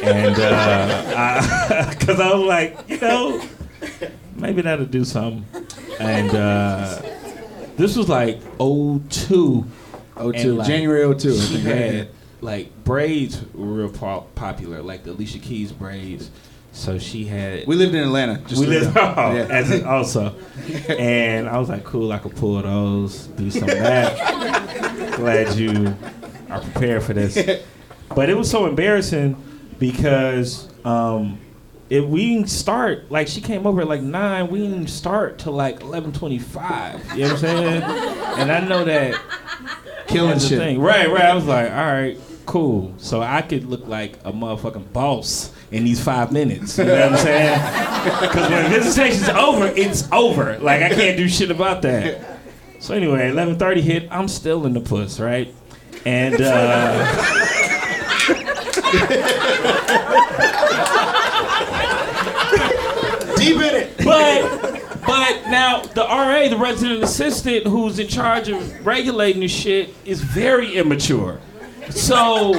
and 0.04 0.36
because 2.00 2.20
I, 2.20 2.34
was 2.34 2.46
like, 2.46 2.78
you 2.90 3.00
know, 3.00 3.42
maybe 4.36 4.62
that'll 4.62 4.86
do 4.86 5.06
something. 5.06 5.46
And 6.00 6.36
uh, 6.36 7.02
this 7.78 7.96
was 7.96 8.10
like 8.10 8.42
02. 8.58 9.66
02, 10.18 10.56
like, 10.56 10.68
January 10.68 11.16
02. 11.16 11.30
I 11.30 11.36
She 11.36 11.60
had 11.60 12.10
like 12.42 12.84
braids 12.84 13.42
were 13.54 13.66
real 13.66 13.90
po- 13.90 14.28
popular, 14.36 14.82
like 14.82 15.04
the 15.04 15.12
Alicia 15.12 15.40
Keys 15.40 15.72
braids. 15.72 16.30
So 16.76 17.00
she 17.00 17.24
had. 17.26 17.66
We 17.68 17.76
lived 17.78 17.96
in 17.96 18.04
Atlanta. 18.04 18.38
Just 18.48 18.60
we 18.60 18.68
lived 18.68 18.96
oh, 18.98 19.34
Yeah. 19.34 19.48
as 19.50 19.72
it 19.72 19.86
also, 19.88 20.36
and 20.90 21.48
I 21.48 21.58
was 21.58 21.70
like, 21.70 21.86
cool, 21.86 22.12
I 22.12 22.18
could 22.18 22.36
pull 22.36 22.62
those, 22.62 23.28
do 23.28 23.50
some 23.50 23.64
of 23.70 23.78
that. 23.78 25.14
Glad 25.16 25.56
you 25.56 25.96
are 26.50 26.60
prepared 26.60 27.04
for 27.04 27.14
this. 27.14 27.62
But 28.14 28.30
it 28.30 28.36
was 28.36 28.52
so 28.52 28.66
embarrassing 28.68 29.42
because 29.80 30.68
um, 30.84 31.40
it 31.90 32.06
we 32.06 32.34
didn't 32.34 32.50
start 32.50 33.10
like 33.10 33.30
she 33.30 33.40
came 33.40 33.66
over 33.66 33.82
at 33.82 33.88
like 33.88 34.02
nine. 34.02 34.50
We 34.50 34.60
didn't 34.60 34.88
start 34.88 35.40
till 35.40 35.54
like 35.54 35.80
eleven 35.80 36.12
twenty 36.12 36.40
five. 36.40 37.00
You 37.16 37.22
know 37.24 37.28
what 37.30 37.32
I'm 37.32 37.38
saying? 37.40 37.84
And 37.84 38.52
I 38.52 38.60
know 38.60 38.84
that 38.84 39.20
Killing 40.08 40.36
the 40.36 40.40
shit. 40.42 40.60
thing. 40.60 40.80
Right, 40.82 41.10
right. 41.10 41.24
I 41.26 41.34
was 41.34 41.46
like, 41.46 41.72
all 41.72 41.78
right, 41.78 42.18
cool. 42.46 42.94
So 42.98 43.22
I 43.22 43.42
could 43.42 43.64
look 43.66 43.88
like 43.88 44.18
a 44.26 44.34
motherfucking 44.34 44.92
boss 44.92 45.52
in 45.76 45.84
these 45.84 46.02
five 46.02 46.32
minutes. 46.32 46.78
You 46.78 46.86
know 46.86 46.94
what 46.94 47.12
I'm 47.14 47.18
saying? 47.18 47.82
Because 48.22 48.52
when 48.52 48.70
visitation's 48.70 49.30
over, 49.30 49.66
it's 49.66 50.08
over. 50.12 50.60
Like 50.60 50.84
I 50.84 50.90
can't 50.90 51.18
do 51.18 51.28
shit 51.28 51.50
about 51.50 51.82
that. 51.82 52.38
So 52.80 52.94
anyway, 52.94 53.32
11:30 53.32 53.82
hit. 53.82 54.08
I'm 54.12 54.28
still 54.28 54.68
in 54.68 54.74
the 54.74 54.80
puss, 54.80 55.20
right? 55.20 55.52
And 56.06 56.40
uh, 56.40 57.04
Deep 63.38 63.56
in 63.58 63.76
it. 63.76 63.98
but 63.98 64.82
but 65.06 65.50
now 65.50 65.82
the 65.82 66.02
RA, 66.04 66.48
the 66.48 66.58
resident 66.58 67.04
assistant, 67.04 67.66
who's 67.66 67.98
in 67.98 68.08
charge 68.08 68.50
of 68.50 68.86
regulating 68.86 69.42
the 69.42 69.48
shit, 69.48 69.96
is 70.06 70.22
very 70.22 70.76
immature. 70.76 71.40
So 71.90 72.54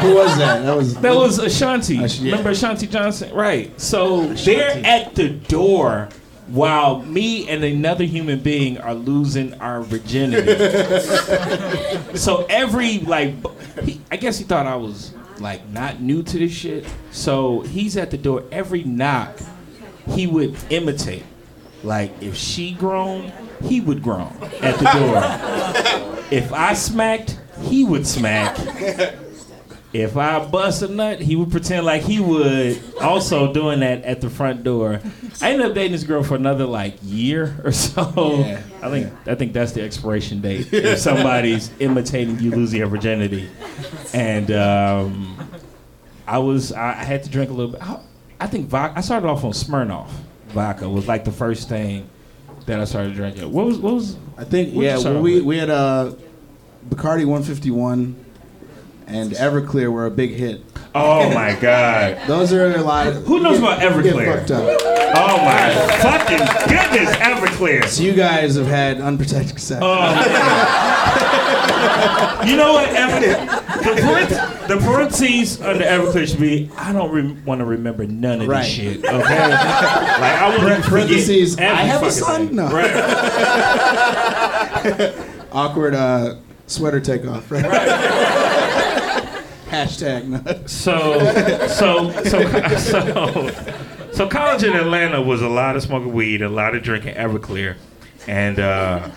Who 0.00 0.14
was 0.14 0.36
that? 0.38 0.62
That 0.64 0.76
was. 0.76 0.94
That 0.96 1.14
was 1.14 1.38
Ashanti. 1.38 2.02
Ash- 2.02 2.18
yeah. 2.20 2.32
Remember 2.32 2.50
Ashanti 2.50 2.86
Johnson? 2.86 3.32
Right. 3.34 3.78
So 3.80 4.26
they're 4.26 4.84
at 4.84 5.14
the 5.14 5.30
door 5.30 6.08
while 6.50 7.02
me 7.02 7.48
and 7.48 7.62
another 7.62 8.04
human 8.04 8.40
being 8.40 8.78
are 8.78 8.94
losing 8.94 9.54
our 9.60 9.82
virginity. 9.82 10.46
so 12.16 12.44
every 12.50 12.98
like, 13.00 13.34
he, 13.84 14.00
I 14.10 14.16
guess 14.16 14.38
he 14.38 14.44
thought 14.44 14.66
I 14.66 14.76
was 14.76 15.14
like 15.38 15.66
not 15.68 16.00
new 16.00 16.22
to 16.22 16.38
this 16.38 16.52
shit. 16.52 16.84
So 17.12 17.60
he's 17.60 17.96
at 17.96 18.10
the 18.10 18.18
door 18.18 18.44
every 18.50 18.82
knock. 18.84 19.38
He 20.08 20.26
would 20.26 20.56
imitate. 20.70 21.22
Like 21.84 22.10
if 22.20 22.36
she 22.36 22.72
groaned, 22.72 23.32
he 23.62 23.80
would 23.80 24.02
groan 24.02 24.36
at 24.60 24.78
the 24.78 24.90
door. 24.90 26.24
if 26.30 26.52
I 26.52 26.74
smacked, 26.74 27.38
he 27.62 27.84
would 27.84 28.06
smack. 28.06 28.58
If 29.92 30.16
I 30.16 30.44
bust 30.44 30.82
a 30.82 30.88
nut, 30.88 31.20
he 31.20 31.34
would 31.34 31.50
pretend 31.50 31.84
like 31.84 32.02
he 32.02 32.20
would, 32.20 32.80
also 33.00 33.52
doing 33.52 33.80
that 33.80 34.04
at 34.04 34.20
the 34.20 34.30
front 34.30 34.62
door. 34.62 35.00
I 35.42 35.50
ended 35.50 35.66
up 35.66 35.74
dating 35.74 35.92
this 35.92 36.04
girl 36.04 36.22
for 36.22 36.36
another 36.36 36.64
like 36.64 36.94
year 37.02 37.60
or 37.64 37.72
so. 37.72 38.38
Yeah. 38.38 38.62
I 38.82 38.90
think 38.90 39.12
I 39.26 39.34
think 39.34 39.52
that's 39.52 39.72
the 39.72 39.82
expiration 39.82 40.40
date. 40.40 40.72
If 40.72 40.98
somebody's 41.00 41.72
imitating 41.80 42.38
you 42.38 42.52
losing 42.52 42.78
your 42.78 42.88
virginity, 42.88 43.50
and 44.14 44.52
um, 44.52 45.50
I 46.24 46.38
was 46.38 46.72
I 46.72 46.90
I 46.90 47.04
had 47.04 47.24
to 47.24 47.30
drink 47.30 47.50
a 47.50 47.52
little 47.52 47.72
bit. 47.72 47.82
I, 47.82 48.00
I 48.38 48.46
think 48.46 48.68
vodka. 48.68 48.98
I 48.98 49.00
started 49.00 49.26
off 49.26 49.44
on 49.44 49.52
Smirnoff. 49.52 50.10
Vodka 50.50 50.88
was 50.88 51.08
like 51.08 51.24
the 51.24 51.32
first 51.32 51.68
thing 51.68 52.08
that 52.66 52.78
I 52.78 52.84
started 52.84 53.14
drinking. 53.14 53.50
What 53.50 53.66
was 53.66 53.78
what 53.78 53.94
was? 53.94 54.16
I 54.38 54.44
think 54.44 54.72
yeah. 54.72 54.98
Well, 54.98 55.20
we 55.20 55.36
with? 55.36 55.44
we 55.44 55.58
had 55.58 55.68
uh, 55.68 56.12
Bacardi 56.88 57.26
151 57.26 58.24
and 59.10 59.32
Everclear 59.32 59.90
were 59.92 60.06
a 60.06 60.10
big 60.10 60.30
hit. 60.32 60.62
Oh 60.94 61.32
my 61.32 61.54
god! 61.60 62.26
Those 62.26 62.52
are 62.52 62.74
a 62.74 62.82
lot. 62.82 63.06
Of, 63.06 63.24
Who 63.26 63.40
knows 63.40 63.60
get- 63.60 63.78
about 63.78 63.92
Everclear? 63.92 64.38
fucked 64.38 64.50
up. 64.50 64.80
Oh 65.14 65.36
my 65.44 65.72
fucking 66.00 66.38
goodness! 66.68 67.14
Everclear. 67.16 67.84
So 67.86 68.02
you 68.02 68.12
guys 68.12 68.56
have 68.56 68.66
had 68.66 69.00
unprotected 69.00 69.60
sex. 69.60 69.80
Oh. 69.84 70.10
You 72.44 72.56
know 72.56 72.72
what? 72.72 72.88
Ever, 72.88 73.20
the, 73.20 74.00
parent, 74.00 74.30
the 74.68 74.76
parentheses 74.78 75.60
under 75.60 75.84
Everclear 75.84 76.26
should 76.28 76.40
be. 76.40 76.70
I 76.76 76.92
don't 76.92 77.12
rem- 77.12 77.44
want 77.44 77.58
to 77.60 77.64
remember 77.66 78.06
none 78.06 78.40
of 78.40 78.48
Right. 78.48 78.62
this 78.62 78.70
shit. 78.72 78.96
Okay. 79.04 79.12
like 79.12 79.28
I 79.60 80.48
want 80.58 80.82
to 80.82 80.88
Parentheses, 80.90 81.58
I 81.58 81.62
have 81.64 82.02
a 82.02 82.10
son? 82.10 82.46
thing. 82.48 82.56
No. 82.56 82.68
Right. 82.70 82.90
Awkward 85.52 85.94
uh, 85.94 86.36
sweater 86.66 87.00
takeoff. 87.00 87.50
Right. 87.50 87.64
Right. 87.64 87.88
Hashtag 89.70 90.26
nut. 90.26 90.68
So, 90.68 91.18
so, 91.68 92.10
so, 92.24 92.76
so, 92.78 93.50
so, 94.12 94.28
college 94.28 94.62
in 94.64 94.74
Atlanta 94.74 95.20
was 95.22 95.42
a 95.42 95.48
lot 95.48 95.76
of 95.76 95.82
smoking 95.82 96.12
weed, 96.12 96.42
a 96.42 96.48
lot 96.48 96.74
of 96.74 96.82
drinking 96.82 97.14
Everclear, 97.14 97.76
and 98.26 98.58
uh, 98.58 99.08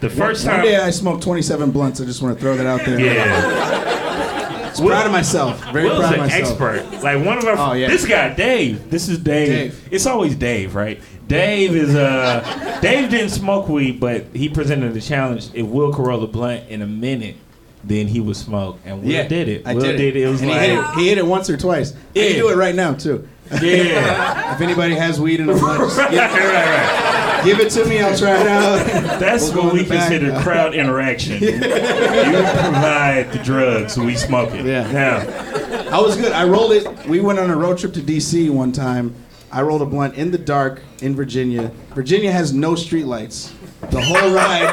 the 0.00 0.08
first 0.10 0.46
One 0.46 0.56
time, 0.56 0.64
day 0.64 0.76
I 0.76 0.90
smoked 0.90 1.22
27 1.22 1.70
blunts. 1.70 2.00
I 2.00 2.04
just 2.06 2.22
want 2.22 2.34
to 2.36 2.40
throw 2.40 2.56
that 2.56 2.66
out 2.66 2.84
there. 2.86 2.98
yeah, 2.98 4.72
Proud 4.76 5.04
of 5.06 5.12
myself. 5.12 5.62
Very 5.72 5.84
Will's 5.84 5.98
proud 6.00 6.14
of 6.18 6.24
an 6.24 6.30
expert. 6.30 6.84
Like 7.02 7.24
one 7.24 7.36
of 7.38 7.44
our, 7.44 7.70
Oh, 7.70 7.72
yeah. 7.74 7.88
this 7.88 8.06
guy 8.06 8.32
Dave. 8.34 8.90
This 8.90 9.08
is 9.08 9.18
Dave. 9.18 9.48
Dave. 9.48 9.88
It's 9.92 10.06
always 10.06 10.34
Dave, 10.36 10.74
right? 10.74 11.00
Dave 11.28 11.76
is 11.76 11.94
uh, 11.94 12.78
Dave 12.80 13.10
didn't 13.10 13.28
smoke 13.30 13.68
weed, 13.68 14.00
but 14.00 14.24
he 14.34 14.48
presented 14.48 14.94
the 14.94 15.00
challenge. 15.00 15.50
If 15.54 15.66
Will 15.66 15.92
Corolla 15.92 16.24
a 16.24 16.28
blunt 16.28 16.68
in 16.70 16.80
a 16.82 16.86
minute, 16.86 17.36
then 17.84 18.06
he 18.08 18.20
would 18.20 18.36
smoke, 18.36 18.78
and 18.84 19.02
Will 19.02 19.08
Yeah, 19.10 19.26
did 19.28 19.48
it. 19.48 19.66
I 19.66 19.74
Will 19.74 19.80
did 19.82 20.00
it. 20.00 20.16
it. 20.16 20.28
was 20.28 20.40
and 20.42 20.50
like, 20.50 20.60
he, 20.60 20.66
hit 20.68 20.78
it, 20.78 20.94
he 20.96 21.08
hit 21.08 21.18
it 21.18 21.26
once 21.26 21.48
or 21.50 21.56
twice. 21.56 21.94
Yeah. 22.14 22.28
Can 22.28 22.36
do 22.36 22.48
it 22.50 22.56
right 22.56 22.74
now 22.74 22.94
too. 22.94 23.26
yeah, 23.62 24.54
If 24.54 24.60
anybody 24.60 24.94
has 24.94 25.20
weed 25.20 25.40
in 25.40 25.46
the 25.46 25.54
blunt, 25.54 25.80
just 25.80 25.98
right, 25.98 26.10
give, 26.10 26.20
right, 26.20 26.34
right. 26.44 27.42
give 27.44 27.58
it 27.58 27.70
to 27.70 27.84
me. 27.86 28.00
I'll 28.00 28.16
try 28.16 28.40
it 28.40 28.46
out. 28.46 28.86
That's 29.18 29.50
We'll 29.52 29.64
what 29.64 29.72
we 29.74 29.80
back. 29.88 30.08
consider 30.10 30.40
crowd 30.42 30.74
interaction. 30.74 31.42
you 31.42 31.58
provide 31.58 33.32
the 33.32 33.40
drugs, 33.42 33.96
we 33.98 34.14
smoke 34.16 34.50
it. 34.54 34.64
Yeah. 34.64 34.90
Now, 34.92 35.96
I 35.96 36.00
was 36.00 36.16
good. 36.16 36.32
I 36.32 36.44
rolled 36.46 36.72
it. 36.72 36.86
We 37.06 37.20
went 37.20 37.38
on 37.40 37.50
a 37.50 37.56
road 37.56 37.78
trip 37.78 37.92
to 37.94 38.02
D.C. 38.02 38.50
one 38.50 38.70
time. 38.72 39.14
I 39.50 39.62
rolled 39.62 39.82
a 39.82 39.86
blunt 39.86 40.14
in 40.14 40.30
the 40.30 40.38
dark 40.38 40.80
in 41.02 41.16
Virginia. 41.16 41.72
Virginia 41.94 42.30
has 42.30 42.52
no 42.52 42.74
streetlights. 42.74 43.50
The 43.90 44.00
whole 44.00 44.32
ride, 44.32 44.68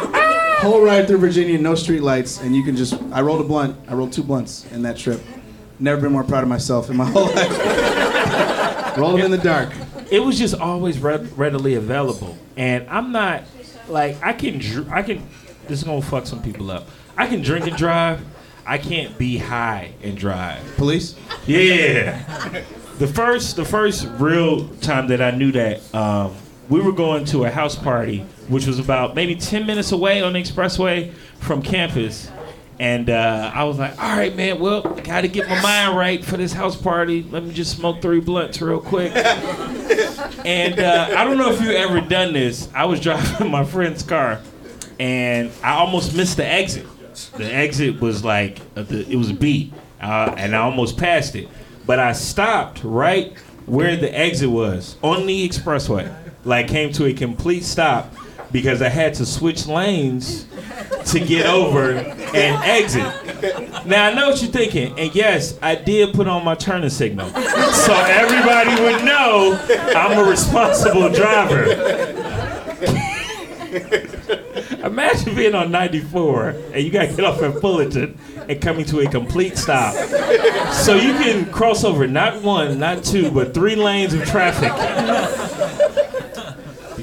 whole 0.61 0.81
ride 0.81 1.07
through 1.07 1.17
Virginia, 1.19 1.57
no 1.57 1.73
streetlights, 1.73 2.41
and 2.43 2.55
you 2.55 2.63
can 2.63 2.75
just. 2.75 2.93
I 3.11 3.21
rolled 3.21 3.41
a 3.41 3.43
blunt. 3.43 3.77
I 3.87 3.93
rolled 3.93 4.13
two 4.13 4.23
blunts 4.23 4.65
in 4.71 4.81
that 4.83 4.97
trip. 4.97 5.21
Never 5.79 6.01
been 6.01 6.11
more 6.11 6.23
proud 6.23 6.43
of 6.43 6.49
myself 6.49 6.89
in 6.89 6.97
my 6.97 7.05
whole 7.09 7.25
life. 7.27 8.97
rolled 8.97 9.19
them 9.19 9.25
in 9.25 9.31
the 9.31 9.37
dark. 9.37 9.71
it 10.11 10.19
was 10.19 10.37
just 10.37 10.55
always 10.55 10.99
re- 10.99 11.27
readily 11.35 11.75
available, 11.75 12.37
and 12.55 12.87
I'm 12.89 13.11
not 13.11 13.43
like 13.87 14.21
I 14.23 14.33
can. 14.33 14.59
Dr- 14.59 14.89
I 14.91 15.01
can. 15.03 15.27
This 15.67 15.79
is 15.79 15.83
gonna 15.83 16.01
fuck 16.01 16.25
some 16.25 16.41
people 16.41 16.71
up. 16.71 16.87
I 17.17 17.27
can 17.27 17.41
drink 17.41 17.67
and 17.67 17.75
drive. 17.77 18.21
I 18.65 18.77
can't 18.77 19.17
be 19.17 19.37
high 19.37 19.93
and 20.03 20.17
drive. 20.17 20.61
Police. 20.75 21.15
Yeah. 21.45 22.21
The 22.99 23.07
first, 23.07 23.55
the 23.55 23.63
first 23.63 24.07
real 24.17 24.67
time 24.79 25.07
that 25.07 25.21
I 25.21 25.31
knew 25.31 25.51
that, 25.53 25.81
um, 25.95 26.35
we 26.69 26.81
were 26.81 26.91
going 26.91 27.25
to 27.25 27.45
a 27.45 27.49
house 27.49 27.75
party, 27.75 28.19
which 28.47 28.67
was 28.67 28.79
about 28.79 29.15
maybe 29.15 29.35
ten 29.35 29.65
minutes 29.65 29.91
away 29.91 30.21
on 30.21 30.33
the 30.33 30.41
expressway 30.41 31.13
from 31.39 31.61
campus, 31.61 32.29
and 32.79 33.09
uh, 33.09 33.51
I 33.53 33.63
was 33.63 33.79
like, 33.79 33.91
"All 34.01 34.17
right, 34.17 34.35
man, 34.35 34.59
well, 34.59 34.87
I 34.87 35.01
got 35.01 35.21
to 35.21 35.27
get 35.27 35.47
my 35.49 35.61
mind 35.61 35.97
right 35.97 36.23
for 36.23 36.37
this 36.37 36.53
house 36.53 36.75
party. 36.75 37.23
Let 37.23 37.43
me 37.43 37.53
just 37.53 37.77
smoke 37.77 38.01
three 38.01 38.19
blunts 38.19 38.61
real 38.61 38.79
quick." 38.79 39.15
and 40.45 40.79
uh, 40.79 41.13
I 41.15 41.23
don't 41.23 41.37
know 41.37 41.51
if 41.51 41.61
you 41.61 41.71
ever 41.71 42.01
done 42.01 42.33
this. 42.33 42.69
I 42.73 42.85
was 42.85 42.99
driving 42.99 43.49
my 43.51 43.63
friend's 43.63 44.03
car, 44.03 44.41
and 44.99 45.51
I 45.63 45.73
almost 45.73 46.15
missed 46.15 46.37
the 46.37 46.45
exit. 46.45 46.85
The 47.35 47.51
exit 47.51 47.99
was 47.99 48.23
like 48.23 48.59
uh, 48.75 48.83
the, 48.83 49.09
it 49.09 49.15
was 49.15 49.31
B, 49.31 49.73
uh, 50.01 50.35
and 50.37 50.55
I 50.55 50.59
almost 50.59 50.97
passed 50.97 51.35
it. 51.35 51.47
But 51.85 51.99
I 51.99 52.11
stopped 52.11 52.83
right 52.83 53.35
where 53.65 53.95
the 53.95 54.15
exit 54.15 54.49
was 54.49 54.97
on 55.01 55.25
the 55.25 55.47
expressway. 55.47 56.13
Like 56.45 56.67
came 56.67 56.91
to 56.93 57.05
a 57.05 57.13
complete 57.13 57.63
stop 57.63 58.13
because 58.51 58.81
I 58.81 58.89
had 58.89 59.13
to 59.15 59.25
switch 59.25 59.67
lanes 59.67 60.45
to 61.07 61.19
get 61.19 61.45
over 61.45 61.91
and 61.91 62.63
exit. 62.63 63.03
Now 63.85 64.05
I 64.05 64.13
know 64.13 64.29
what 64.29 64.41
you're 64.41 64.51
thinking, 64.51 64.97
and 64.97 65.13
yes, 65.13 65.57
I 65.61 65.75
did 65.75 66.13
put 66.13 66.27
on 66.27 66.43
my 66.45 66.55
turning 66.55 66.89
signal, 66.89 67.29
so 67.29 67.93
everybody 67.93 68.81
would 68.81 69.03
know 69.03 69.59
I'm 69.95 70.17
a 70.17 70.23
responsible 70.29 71.09
driver. 71.09 71.65
Imagine 74.83 75.35
being 75.35 75.55
on 75.55 75.71
94 75.71 76.49
and 76.73 76.83
you 76.83 76.89
gotta 76.89 77.07
get 77.07 77.25
off 77.25 77.41
at 77.41 77.59
Fullerton 77.59 78.17
and 78.47 78.61
coming 78.61 78.85
to 78.85 79.01
a 79.01 79.09
complete 79.09 79.57
stop. 79.57 79.93
So 80.73 80.95
you 80.95 81.13
can 81.13 81.51
cross 81.51 81.83
over 81.83 82.07
not 82.07 82.41
one, 82.41 82.79
not 82.79 83.03
two, 83.03 83.29
but 83.29 83.53
three 83.53 83.75
lanes 83.75 84.13
of 84.13 84.23
traffic. 84.25 84.71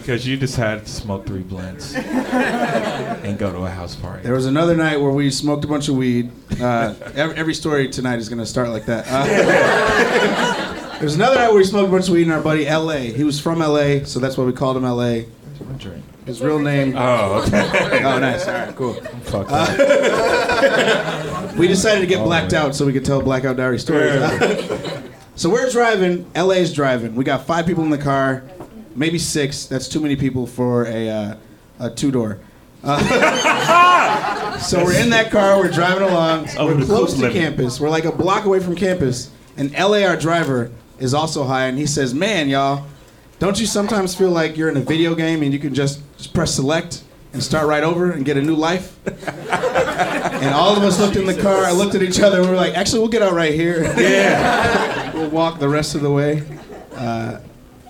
Because 0.04 0.26
you 0.26 0.36
just 0.36 0.56
decided 0.56 0.84
to 0.84 0.92
smoke 0.92 1.24
three 1.24 1.40
blunts 1.40 1.94
and 1.94 3.38
go 3.38 3.50
to 3.50 3.64
a 3.64 3.70
house 3.70 3.96
party. 3.96 4.22
There 4.22 4.34
was 4.34 4.44
another 4.44 4.76
night 4.76 5.00
where 5.00 5.12
we 5.12 5.30
smoked 5.30 5.64
a 5.64 5.66
bunch 5.66 5.88
of 5.88 5.96
weed. 5.96 6.30
Uh, 6.60 6.94
every, 7.14 7.36
every 7.36 7.54
story 7.54 7.88
tonight 7.88 8.18
is 8.18 8.28
going 8.28 8.38
to 8.38 8.44
start 8.44 8.68
like 8.68 8.84
that. 8.84 9.06
Uh, 9.08 10.98
There's 11.00 11.14
another 11.14 11.36
night 11.36 11.48
where 11.48 11.56
we 11.56 11.64
smoked 11.64 11.88
a 11.88 11.90
bunch 11.90 12.08
of 12.08 12.12
weed 12.12 12.26
in 12.26 12.32
our 12.32 12.42
buddy 12.42 12.68
L.A. 12.68 13.12
He 13.14 13.24
was 13.24 13.40
from 13.40 13.62
L.A., 13.62 14.04
so 14.04 14.20
that's 14.20 14.36
why 14.36 14.44
we 14.44 14.52
called 14.52 14.76
him 14.76 14.84
L.A. 14.84 15.26
His 16.26 16.42
real 16.42 16.58
name. 16.58 16.94
Oh, 16.98 17.42
okay. 17.46 18.02
Oh, 18.04 18.18
nice. 18.18 18.46
All 18.46 18.52
right, 18.52 18.76
cool. 18.76 18.92
Fuck 19.22 19.48
that. 19.48 21.54
We 21.56 21.66
decided 21.66 22.02
to 22.02 22.06
get 22.06 22.22
blacked 22.22 22.52
out 22.52 22.74
so 22.74 22.84
we 22.84 22.92
could 22.92 23.06
tell 23.06 23.22
blackout 23.22 23.56
diary 23.56 23.78
stories. 23.78 24.20
so 25.34 25.48
we're 25.48 25.70
driving. 25.70 26.30
LA's 26.34 26.74
driving. 26.74 27.14
We 27.14 27.24
got 27.24 27.46
five 27.46 27.64
people 27.66 27.84
in 27.84 27.90
the 27.90 27.96
car, 27.98 28.44
maybe 28.94 29.18
six. 29.18 29.66
That's 29.66 29.88
too 29.88 30.00
many 30.00 30.16
people 30.16 30.46
for 30.46 30.86
a 30.86 31.08
uh, 31.08 31.36
a 31.78 31.90
two 31.90 32.10
door. 32.10 32.40
Uh, 32.82 34.58
so 34.58 34.84
we're 34.84 35.00
in 35.00 35.10
that 35.10 35.30
car. 35.30 35.58
We're 35.58 35.70
driving 35.70 36.08
along. 36.08 36.48
We're 36.58 36.84
close 36.84 37.18
to 37.18 37.30
campus. 37.30 37.80
We're 37.80 37.90
like 37.90 38.04
a 38.04 38.12
block 38.12 38.44
away 38.44 38.60
from 38.60 38.76
campus. 38.76 39.30
And 39.56 39.72
LA, 39.72 40.02
our 40.04 40.16
driver, 40.16 40.72
is 40.98 41.14
also 41.14 41.44
high, 41.44 41.66
and 41.66 41.78
he 41.78 41.86
says, 41.86 42.14
"Man, 42.14 42.48
y'all." 42.48 42.86
Don't 43.40 43.58
you 43.58 43.66
sometimes 43.66 44.14
feel 44.14 44.30
like 44.30 44.56
you're 44.56 44.68
in 44.68 44.76
a 44.76 44.80
video 44.80 45.14
game 45.14 45.42
and 45.42 45.52
you 45.52 45.58
can 45.58 45.74
just, 45.74 46.00
just 46.16 46.32
press 46.32 46.54
select 46.54 47.02
and 47.32 47.42
start 47.42 47.66
right 47.66 47.82
over 47.82 48.12
and 48.12 48.24
get 48.24 48.36
a 48.36 48.42
new 48.42 48.54
life? 48.54 48.96
and 49.06 50.54
all 50.54 50.76
of 50.76 50.82
us 50.82 51.00
looked 51.00 51.16
in 51.16 51.26
the 51.26 51.40
car, 51.42 51.64
I 51.64 51.72
looked 51.72 51.94
at 51.94 52.02
each 52.02 52.20
other, 52.20 52.38
and 52.38 52.46
we 52.46 52.50
were 52.52 52.56
like, 52.56 52.74
actually, 52.74 53.00
we'll 53.00 53.08
get 53.08 53.22
out 53.22 53.32
right 53.32 53.52
here. 53.52 53.82
Yeah. 53.98 55.12
we'll 55.14 55.30
walk 55.30 55.58
the 55.58 55.68
rest 55.68 55.94
of 55.94 56.00
the 56.00 56.10
way. 56.10 56.42
Uh, 56.94 57.40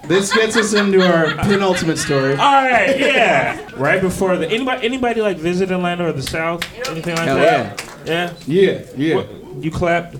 this 0.08 0.32
gets 0.32 0.56
us 0.56 0.72
into 0.74 1.00
our 1.06 1.34
penultimate 1.44 1.98
story. 1.98 2.32
All 2.32 2.38
right, 2.68 2.98
yeah. 2.98 3.68
Right 3.76 4.00
before 4.00 4.36
the 4.36 4.48
anybody 4.48 4.86
anybody 4.86 5.20
like 5.20 5.36
visit 5.36 5.70
Atlanta 5.70 6.06
or 6.08 6.12
the 6.12 6.22
South, 6.22 6.64
anything 6.88 7.14
like 7.16 7.26
Hell 7.26 7.36
that? 7.36 7.84
Yeah. 8.06 8.32
Yeah, 8.46 8.82
yeah. 8.96 9.14
What, 9.16 9.28
you 9.62 9.70
clapped. 9.70 10.16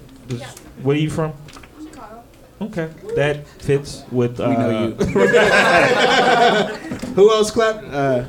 Where 0.83 0.97
are 0.97 0.99
you 0.99 1.11
from? 1.11 1.33
Okay, 2.61 2.89
that 3.17 3.47
fits 3.47 4.05
with. 4.11 4.41
Uh, 4.41 4.49
We 4.49 4.55
know 4.57 4.87
you. 4.87 4.95
Who 7.15 7.31
else 7.33 7.51
clapped? 7.51 7.85
Uh, 7.85 8.25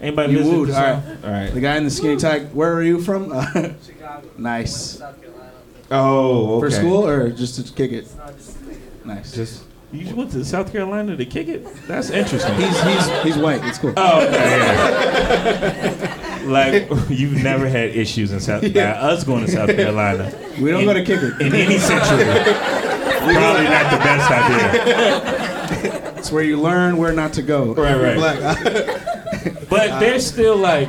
Anybody 0.00 0.32
You 0.32 0.38
visit 0.38 0.52
wooed, 0.52 0.68
the 0.70 0.74
all 0.74 1.02
South? 1.02 1.24
All 1.24 1.30
right. 1.30 1.52
the 1.52 1.60
guy 1.60 1.76
in 1.76 1.84
the 1.84 1.90
skinny 1.90 2.16
tie. 2.16 2.40
Where 2.40 2.72
are 2.72 2.82
you 2.82 3.00
from? 3.02 3.30
Uh, 3.40 3.72
nice. 4.38 5.00
Oh, 5.90 6.56
okay. 6.56 6.66
For 6.66 6.70
school 6.70 7.06
or 7.06 7.30
just 7.30 7.64
to 7.64 7.72
kick 7.72 7.92
it? 7.92 8.08
Nice. 9.04 9.32
Just 9.32 9.64
you 9.92 10.14
went 10.14 10.30
to 10.32 10.44
South 10.44 10.70
Carolina 10.72 11.16
to 11.16 11.24
kick 11.24 11.48
it. 11.48 11.66
That's 11.86 12.10
interesting. 12.10 12.54
He's 12.56 12.80
he's 12.82 13.22
he's 13.22 13.36
white. 13.38 13.64
It's 13.64 13.78
cool. 13.78 13.92
Oh, 13.96 14.20
okay, 14.26 14.58
yeah. 14.58 16.42
like 16.46 16.88
you've 17.10 17.42
never 17.42 17.68
had 17.68 17.90
issues 17.90 18.32
in 18.32 18.40
South. 18.40 18.62
Yeah. 18.62 18.92
Us 19.00 19.24
going 19.24 19.44
to 19.46 19.50
South 19.50 19.70
Carolina 19.70 20.32
We 20.60 20.70
don't 20.70 20.80
in- 20.82 20.86
go 20.86 20.94
to 20.94 21.04
kick 21.04 21.20
it. 21.22 21.40
in 21.40 21.54
any 21.54 21.78
century. 21.78 22.24
Probably 23.20 23.64
not 23.64 23.90
the 23.90 23.98
best 23.98 24.30
idea. 24.30 26.14
It's 26.18 26.30
where 26.32 26.42
you 26.42 26.56
learn 26.60 26.96
where 26.96 27.12
not 27.12 27.32
to 27.34 27.42
go. 27.42 27.74
Right, 27.74 27.94
right. 27.96 28.16
Black. 28.16 28.38
But 29.68 30.00
there's 30.00 30.26
still 30.26 30.56
like, 30.56 30.88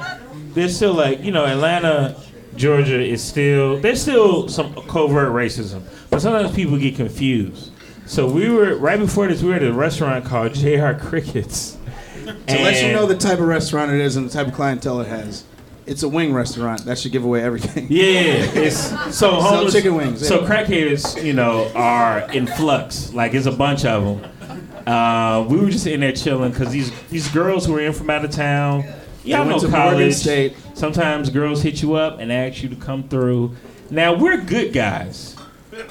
there's 0.54 0.76
still 0.76 0.94
like, 0.94 1.22
you 1.24 1.32
know, 1.32 1.46
Atlanta, 1.46 2.16
Georgia 2.56 3.00
is 3.02 3.24
still, 3.24 3.80
there's 3.80 4.02
still 4.02 4.48
some 4.48 4.74
covert 4.88 5.30
racism. 5.34 5.84
But 6.10 6.22
sometimes 6.22 6.54
people 6.56 6.78
get 6.78 6.96
confused. 6.96 7.71
So 8.12 8.28
we 8.28 8.50
were, 8.50 8.76
right 8.76 9.00
before 9.00 9.28
this, 9.28 9.42
we 9.42 9.52
were 9.52 9.56
at 9.56 9.64
a 9.64 9.72
restaurant 9.72 10.26
called 10.26 10.54
JR 10.54 10.92
Crickets. 10.92 11.78
to 12.26 12.62
let 12.62 12.84
you 12.86 12.92
know 12.92 13.06
the 13.06 13.16
type 13.16 13.40
of 13.40 13.48
restaurant 13.48 13.90
it 13.90 14.02
is 14.02 14.18
and 14.18 14.30
the 14.30 14.34
type 14.34 14.48
of 14.48 14.54
clientele 14.54 15.00
it 15.00 15.08
has. 15.08 15.46
It's 15.86 16.04
a 16.04 16.10
wing 16.10 16.34
restaurant. 16.34 16.84
That 16.84 17.00
should 17.00 17.14
give 17.14 17.24
away 17.24 17.42
everything. 17.42 17.88
Yeah, 17.90 18.52
it's 18.54 19.16
so 19.16 19.40
homeless. 19.40 19.74
chicken 19.74 19.96
wings, 19.96 20.28
So 20.28 20.46
crackheads, 20.46 21.24
you 21.24 21.32
know, 21.32 21.72
are 21.74 22.30
in 22.34 22.48
flux. 22.48 23.14
Like 23.14 23.34
it's 23.34 23.46
a 23.46 23.52
bunch 23.52 23.86
of 23.86 24.04
them. 24.04 24.86
Uh, 24.86 25.48
we 25.50 25.62
were 25.62 25.70
just 25.70 25.88
in 25.88 26.02
there 26.02 26.12
chilling 26.12 26.52
because 26.52 26.70
these 26.74 26.92
these 27.08 27.30
girls 27.30 27.66
who 27.66 27.72
were 27.72 27.80
in 27.80 27.94
from 27.94 28.10
out 28.10 28.26
of 28.26 28.32
town. 28.32 28.84
Y'all 29.24 29.46
know 29.46 29.52
went 29.52 29.62
to 29.62 29.70
Morgan 29.70 29.92
college. 29.92 30.16
State. 30.16 30.58
Sometimes 30.74 31.30
girls 31.30 31.62
hit 31.62 31.82
you 31.82 31.94
up 31.94 32.20
and 32.20 32.30
ask 32.30 32.62
you 32.62 32.68
to 32.68 32.76
come 32.76 33.08
through. 33.08 33.56
Now 33.90 34.14
we're 34.14 34.42
good 34.42 34.74
guys, 34.74 35.38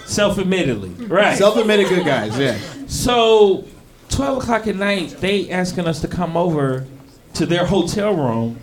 self-admittedly, 0.06 1.06
right? 1.06 1.36
Self-admitted 1.36 1.88
good 1.88 2.04
guys. 2.04 2.38
Yeah. 2.38 2.58
So, 2.86 3.64
12 4.10 4.42
o'clock 4.42 4.66
at 4.66 4.76
night, 4.76 5.16
they 5.20 5.50
asking 5.50 5.86
us 5.86 6.00
to 6.00 6.08
come 6.08 6.36
over 6.36 6.84
to 7.34 7.46
their 7.46 7.64
hotel 7.66 8.14
room. 8.14 8.58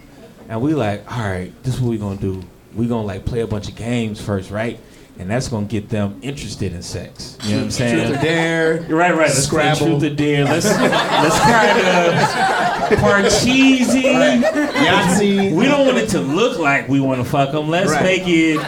And 0.50 0.62
we 0.62 0.74
like, 0.74 1.10
all 1.12 1.24
right, 1.28 1.52
this 1.64 1.76
is 1.76 1.82
what 1.82 1.90
we 1.90 1.98
gonna 1.98 2.16
do. 2.18 2.42
We 2.76 2.88
gonna 2.88 3.06
like 3.06 3.26
play 3.26 3.42
a 3.42 3.48
bunch 3.48 3.68
of 3.70 3.76
games 3.76 4.22
first, 4.22 4.52
right? 4.52 4.80
and 5.20 5.28
that's 5.32 5.48
gonna 5.48 5.66
get 5.66 5.90
them 5.90 6.20
interested 6.22 6.74
in 6.74 6.84
sex. 6.84 7.40
You 7.42 7.54
know 7.54 7.58
what 7.58 7.64
I'm 7.64 7.72
saying? 7.72 8.06
Truth 8.06 8.20
or 8.20 8.22
dare. 8.22 8.84
You're 8.88 9.00
right, 9.00 9.10
right. 9.16 9.22
Let's 9.30 9.48
play 9.48 9.74
Scrabble. 9.74 10.00
truth 10.00 10.12
or 10.12 10.16
dare. 10.16 10.44
Let's 10.46 10.66
let's 10.66 11.40
kind 11.40 12.94
of 12.94 13.00
parcheesi. 13.00 14.04
Yahtzee. 14.44 15.56
We 15.56 15.66
don't 15.66 15.88
want 15.88 15.98
it 15.98 16.10
to 16.10 16.20
look 16.20 16.60
like 16.60 16.88
we 16.88 17.00
want 17.00 17.20
to 17.24 17.28
fuck 17.28 17.52
them. 17.52 17.68
Let's 17.68 17.90
Right. 17.90 18.04
make 18.04 18.24
it 18.28 18.60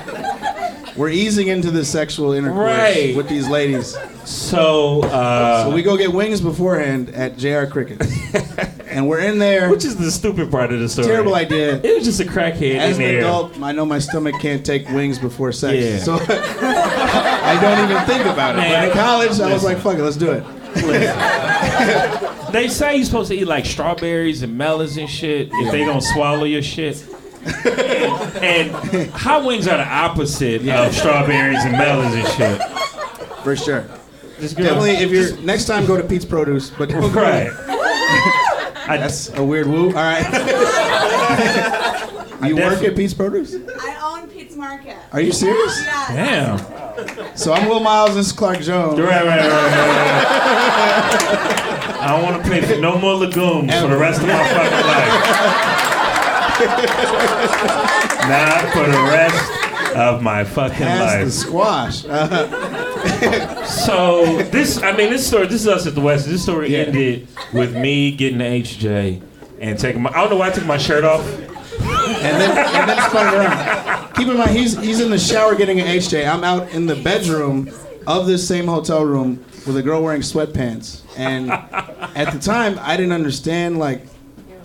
We're 1.00 1.10
easing 1.10 1.48
into 1.48 1.72
the 1.72 1.86
sexual 1.86 2.34
intercourse 2.34 2.58
Right. 2.78 3.16
with 3.16 3.30
these 3.30 3.48
ladies. 3.48 3.96
so. 4.26 5.02
Uh, 5.04 5.64
So 5.64 5.70
we 5.74 5.82
go 5.82 5.96
get 5.96 6.12
wings 6.12 6.42
beforehand 6.42 7.10
at 7.16 7.38
JR 7.38 7.66
Cricket. 7.66 8.06
and 8.90 9.08
we're 9.08 9.20
in 9.22 9.40
there. 9.40 9.70
which 9.70 9.86
is 9.86 9.96
the 9.96 10.12
stupid 10.12 10.52
part 10.52 10.74
of 10.74 10.80
the 10.82 10.90
story. 10.90 11.08
Terrible 11.08 11.36
idea. 11.36 11.80
It 11.82 11.96
was 11.96 12.04
just 12.04 12.20
a 12.20 12.26
crackhead 12.26 12.76
As 12.76 12.98
in 12.98 13.04
an 13.06 13.10
there. 13.12 13.20
adult, 13.20 13.62
I 13.62 13.72
know 13.72 13.86
my 13.86 14.00
stomach 14.00 14.36
can't 14.42 14.66
take 14.66 14.90
wings 14.90 15.18
before 15.18 15.54
sex. 15.54 15.78
Yeah. 15.82 16.00
So 16.00 16.16
I 16.20 17.58
don't 17.62 17.90
even 17.90 18.04
think 18.06 18.26
about 18.26 18.56
it. 18.56 18.58
Man, 18.58 18.72
but 18.82 18.88
in 18.90 18.94
college, 18.94 19.40
I 19.40 19.54
was 19.54 19.64
like, 19.64 19.78
fuck 19.80 19.98
it, 19.98 20.02
let's 20.04 20.18
do 20.18 20.32
it. 20.32 20.44
They 22.52 22.68
say 22.68 22.96
you're 22.96 23.06
supposed 23.06 23.30
to 23.30 23.36
eat 23.38 23.46
like 23.46 23.64
strawberries 23.68 24.42
and 24.42 24.58
melons 24.58 24.98
and 24.98 25.08
shit 25.08 25.50
if 25.52 25.72
they 25.72 25.86
don't 25.86 26.02
swallow 26.02 26.46
your 26.46 26.64
shit. 26.64 27.06
and 28.42 28.72
hot 29.12 29.44
wings 29.46 29.68
are 29.68 29.78
the 29.78 29.88
opposite 29.88 30.68
of 30.68 30.94
strawberries 30.94 31.64
and 31.64 31.74
melons 31.74 32.16
and 32.16 32.28
shit. 32.30 32.62
For 33.44 33.56
sure. 33.56 33.86
Just 34.40 34.58
go- 34.58 34.64
Definitely, 34.64 34.92
if 34.98 35.12
you're 35.12 35.38
next 35.42 35.66
time, 35.66 35.86
go 35.86 35.98
to 35.98 36.04
Pete's 36.04 36.26
Produce. 36.26 36.70
But 36.70 36.90
don't 36.90 37.12
go- 37.14 37.22
right. 37.22 37.52
That's 38.88 39.30
a 39.38 39.44
weird 39.44 39.68
woo. 39.68 39.88
All 39.90 39.94
right. 39.94 40.26
you 42.48 42.56
work 42.56 42.82
at 42.84 42.96
Pete's 42.96 43.14
Produce? 43.14 43.56
I 43.56 43.98
own 44.02 44.28
Pete's 44.30 44.56
Market. 44.56 44.98
Are 45.12 45.22
you 45.22 45.32
serious? 45.32 45.84
Yeah. 45.86 46.58
Damn. 46.58 47.38
So 47.38 47.54
I'm 47.54 47.70
Will 47.70 47.80
Miles. 47.80 48.10
And 48.10 48.20
this 48.20 48.28
is 48.28 48.34
Clark 48.34 48.60
Jones. 48.62 49.00
Right, 49.00 49.26
right, 49.26 49.26
right, 49.26 49.50
right. 49.50 49.78
right. 49.78 49.96
I 52.02 52.08
don't 52.16 52.24
want 52.24 52.44
to 52.44 52.50
pay 52.50 52.62
for 52.62 52.78
no 52.80 52.98
more 52.98 53.14
legumes 53.16 53.74
for 53.80 53.88
the 53.88 53.98
rest 53.98 54.22
of 54.22 54.28
my 54.28 54.48
fucking 54.48 54.88
life. 54.88 55.89
Not 58.28 58.74
for 58.74 58.86
the 58.86 59.04
rest 59.12 59.96
of 59.96 60.22
my 60.22 60.44
fucking 60.44 60.80
the 60.80 61.00
life. 61.00 61.30
squash. 61.32 62.06
Uh, 62.06 63.56
So 63.66 64.42
this, 64.44 64.82
I 64.84 64.92
mean, 64.96 65.10
this 65.10 65.26
story. 65.26 65.48
This 65.48 65.62
is 65.62 65.68
us 65.68 65.88
at 65.88 65.96
the 65.96 66.02
West. 66.02 66.26
This 66.28 66.44
story 66.44 66.72
Yeah. 66.74 66.80
ended 66.80 67.28
with 67.54 67.76
me 67.76 68.12
getting 68.12 68.40
the 68.40 68.44
HJ 68.46 69.22
and 69.62 69.78
taking 69.80 70.02
my. 70.02 70.10
I 70.10 70.16
don't 70.22 70.32
know 70.32 70.36
why 70.38 70.48
I 70.48 70.52
took 70.52 70.66
my 70.66 70.78
shirt 70.78 71.04
off. 71.06 71.22
and 71.32 72.42
then 72.42 72.58
and 72.58 72.90
then 72.90 73.10
spun 73.10 73.34
around. 73.34 74.14
Keep 74.16 74.28
in 74.30 74.38
mind, 74.38 74.52
he's 74.52 74.78
he's 74.78 75.00
in 75.00 75.12
the 75.12 75.18
shower 75.20 75.56
getting 75.56 75.80
an 75.80 75.88
HJ. 75.88 76.28
I'm 76.28 76.44
out 76.44 76.70
in 76.72 76.88
the 76.88 76.96
bedroom 76.96 77.70
of 78.06 78.26
this 78.28 78.46
same 78.46 78.68
hotel 78.68 79.06
room 79.06 79.46
with 79.66 79.78
a 79.78 79.82
girl 79.84 80.02
wearing 80.04 80.22
sweatpants. 80.22 81.02
And 81.18 81.52
at 81.52 82.32
the 82.34 82.40
time, 82.40 82.78
I 82.82 82.98
didn't 82.98 83.14
understand 83.14 83.78
like 83.80 84.02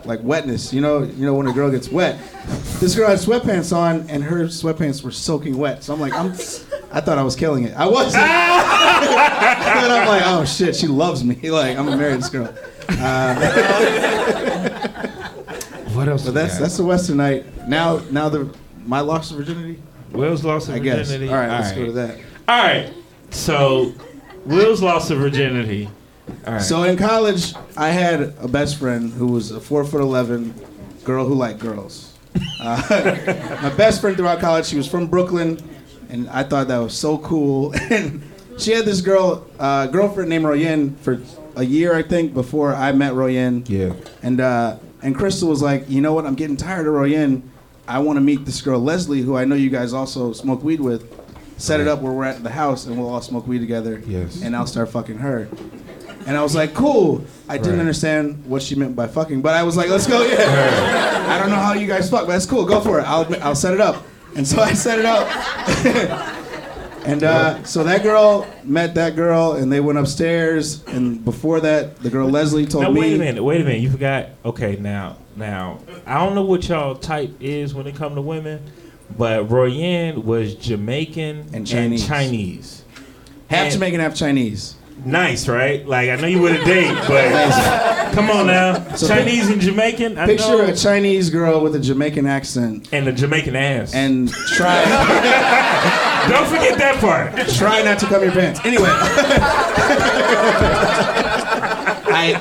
like 0.04 0.20
wetness. 0.20 0.72
You 0.72 0.80
know, 0.80 1.02
you 1.02 1.26
know 1.26 1.34
when 1.34 1.46
a 1.46 1.52
girl 1.52 1.70
gets 1.70 1.88
wet. 1.88 2.18
This 2.80 2.94
girl 2.94 3.08
had 3.08 3.18
sweatpants 3.18 3.74
on, 3.74 4.08
and 4.10 4.22
her 4.22 4.44
sweatpants 4.44 5.02
were 5.02 5.10
soaking 5.10 5.56
wet. 5.56 5.82
So 5.84 5.92
I'm 5.94 6.00
like, 6.00 6.12
I'm. 6.12 6.32
I 6.92 7.00
thought 7.00 7.18
I 7.18 7.22
was 7.22 7.34
killing 7.34 7.64
it. 7.64 7.74
I 7.76 7.86
wasn't. 7.86 8.22
and 8.22 8.32
I'm 9.92 10.06
like, 10.06 10.22
oh 10.26 10.44
shit, 10.44 10.76
she 10.76 10.86
loves 10.86 11.24
me. 11.24 11.34
Like 11.54 11.76
I'm 11.76 11.84
gonna 11.84 11.96
marry 11.96 12.14
this 12.16 12.28
girl. 12.28 12.48
Um, 12.88 13.36
what 15.94 16.08
else? 16.08 16.24
But 16.24 16.34
that's 16.34 16.58
that's 16.58 16.76
the 16.76 16.84
Western 16.84 17.16
night. 17.18 17.68
Now 17.68 17.98
now 18.10 18.28
the 18.28 18.54
my 18.86 19.00
loss 19.00 19.30
of 19.30 19.38
virginity. 19.38 19.80
Will's 20.12 20.44
lost 20.44 20.68
of 20.68 20.74
I 20.76 20.78
guess. 20.78 21.08
virginity. 21.08 21.32
All 21.32 21.38
right, 21.38 21.48
let's 21.48 21.72
go 21.72 21.86
to 21.86 21.92
that. 21.92 22.18
All 22.48 22.62
right. 22.62 22.92
So 23.30 23.92
Will's 24.44 24.82
lost 24.82 25.10
of 25.10 25.18
virginity. 25.18 25.88
All 26.46 26.54
right. 26.54 26.62
So 26.62 26.82
in 26.84 26.96
college, 26.96 27.54
I 27.76 27.90
had 27.90 28.34
a 28.40 28.48
best 28.48 28.76
friend 28.78 29.12
who 29.12 29.26
was 29.26 29.50
a 29.50 29.60
four 29.60 29.84
foot 29.84 30.00
eleven 30.00 30.54
girl 31.04 31.26
who 31.26 31.34
liked 31.34 31.58
girls. 31.60 32.14
Uh, 32.60 32.82
my 33.62 33.70
best 33.76 34.00
friend 34.00 34.16
throughout 34.16 34.40
college, 34.40 34.66
she 34.66 34.76
was 34.76 34.87
from 34.87 35.06
Brooklyn, 35.06 35.58
and 36.08 36.28
I 36.30 36.42
thought 36.42 36.68
that 36.68 36.78
was 36.78 36.96
so 36.96 37.18
cool. 37.18 37.74
And 37.90 38.22
she 38.56 38.70
had 38.72 38.84
this 38.84 39.00
girl, 39.00 39.46
uh, 39.58 39.87
girlfriend 39.88 40.30
named 40.30 40.44
Royen 40.44 40.96
for 40.98 41.20
a 41.56 41.64
year, 41.64 41.94
I 41.94 42.02
think, 42.02 42.32
before 42.34 42.74
I 42.74 42.92
met 42.92 43.12
Royen. 43.14 43.68
yeah. 43.68 43.92
And 44.22 44.40
uh, 44.40 44.76
and 45.02 45.14
Crystal 45.14 45.48
was 45.48 45.60
like, 45.60 45.88
you 45.90 46.00
know 46.00 46.14
what? 46.14 46.24
I'm 46.24 46.34
getting 46.37 46.56
tired 46.56 46.87
of 46.87 46.94
Royen. 46.94 47.42
I 47.87 47.98
want 47.98 48.16
to 48.16 48.20
meet 48.22 48.46
this 48.46 48.62
girl 48.62 48.80
Leslie, 48.80 49.20
who 49.20 49.37
I 49.37 49.44
know 49.44 49.54
you 49.56 49.68
guys 49.70 49.92
also 49.92 50.32
smoke 50.32 50.62
weed 50.62 50.80
with. 50.80 51.02
Set 51.56 51.78
it 51.80 51.87
up 51.87 52.00
where 52.00 52.12
we're 52.12 52.24
at 52.24 52.42
the 52.42 52.50
house, 52.50 52.87
and 52.87 52.98
we'll 52.98 53.08
all 53.08 53.20
smoke 53.20 53.46
weed 53.46 53.60
together. 53.60 54.02
Yes. 54.06 54.42
And 54.42 54.56
I'll 54.56 54.66
start 54.66 54.88
fucking 54.90 55.18
her. 55.18 55.48
And 56.26 56.37
I 56.37 56.42
was 56.42 56.54
like, 56.54 56.72
cool. 56.74 57.24
I 57.48 57.58
didn't 57.58 57.72
Right. 57.74 57.80
understand 57.80 58.44
what 58.46 58.62
she 58.62 58.74
meant 58.74 58.96
by 58.96 59.06
fucking, 59.06 59.42
but 59.42 59.54
I 59.54 59.62
was 59.62 59.76
like, 59.76 59.90
let's 59.90 60.06
go. 60.06 60.22
Yeah. 60.24 61.26
I 61.28 61.38
don't 61.38 61.50
know 61.50 61.56
how 61.56 61.74
you 61.74 61.87
guys 61.87 62.08
fuck, 62.08 62.26
but 62.26 62.32
that's 62.32 62.46
cool. 62.46 62.64
Go 62.64 62.80
for 62.80 62.98
it. 63.00 63.02
I'll 63.04 63.26
I'll 63.42 63.54
set 63.54 63.74
it 63.74 63.80
up. 63.80 64.02
And 64.37 64.46
so 64.48 64.60
I 64.60 64.72
set 64.72 64.98
it 64.98 65.04
up. 65.04 65.28
and 67.06 67.22
uh, 67.22 67.62
so 67.64 67.84
that 67.84 68.02
girl 68.02 68.46
met 68.64 68.94
that 68.94 69.14
girl, 69.16 69.52
and 69.52 69.70
they 69.72 69.80
went 69.80 69.98
upstairs. 69.98 70.82
And 70.87 71.22
before 71.24 71.60
that, 71.60 71.96
the 71.98 72.10
girl 72.10 72.28
Leslie 72.30 72.66
told 72.66 72.84
Now 72.84 72.90
me. 72.90 73.00
wait 73.00 73.14
a 73.14 73.18
minute. 73.18 73.44
Wait 73.44 73.60
a 73.60 73.64
minute. 73.64 73.80
You 73.80 73.90
forgot. 73.90 74.30
Okay. 74.44 74.76
Now, 74.76 75.18
now 75.37 75.80
I 76.06 76.24
don't 76.24 76.34
know 76.34 76.44
what 76.44 76.66
y'all 76.68 76.94
type 76.94 77.30
is 77.40 77.74
when 77.74 77.87
it 77.87 77.94
come 77.94 78.14
to 78.14 78.22
women, 78.22 78.62
but 79.18 79.48
Royanne 79.48 80.24
was 80.24 80.54
Jamaican 80.54 81.50
And 81.52 81.66
Chinese. 81.66 82.06
Chinese. 82.06 82.84
Half 83.48 83.64
And- 83.64 83.72
Jamaican, 83.74 84.00
half 84.00 84.14
Chinese. 84.14 84.76
Nice, 85.04 85.48
right? 85.48 85.86
Like 85.86 86.08
I 86.10 86.16
know 86.16 86.26
you 86.26 86.40
with 86.40 86.60
a 86.60 86.64
date, 86.64 86.94
but 87.06 88.12
come 88.14 88.30
on 88.30 88.46
now. 88.46 88.94
So 88.96 89.06
Chinese 89.08 89.50
and 89.50 89.60
Jamaican. 89.60 90.16
I 90.18 90.26
Picture 90.26 90.48
know. 90.58 90.64
a 90.66 90.74
Chinese 90.74 91.30
girl 91.30 91.60
with 91.60 91.74
a 91.74 91.80
Jamaican 91.80 92.26
accent 92.26 92.88
and 92.92 93.06
a 93.08 93.12
Jamaican 93.12 93.54
ass. 93.56 93.92
and 93.94 94.30
try 94.32 94.82
don't 96.28 96.46
forget 96.48 96.78
that 96.78 96.96
part. 97.00 97.36
try 97.50 97.82
not 97.82 97.98
to 97.98 98.06
cover 98.06 98.24
your 98.24 98.32
pants. 98.34 98.60
Anyway, 98.64 98.84
I, 102.06 102.34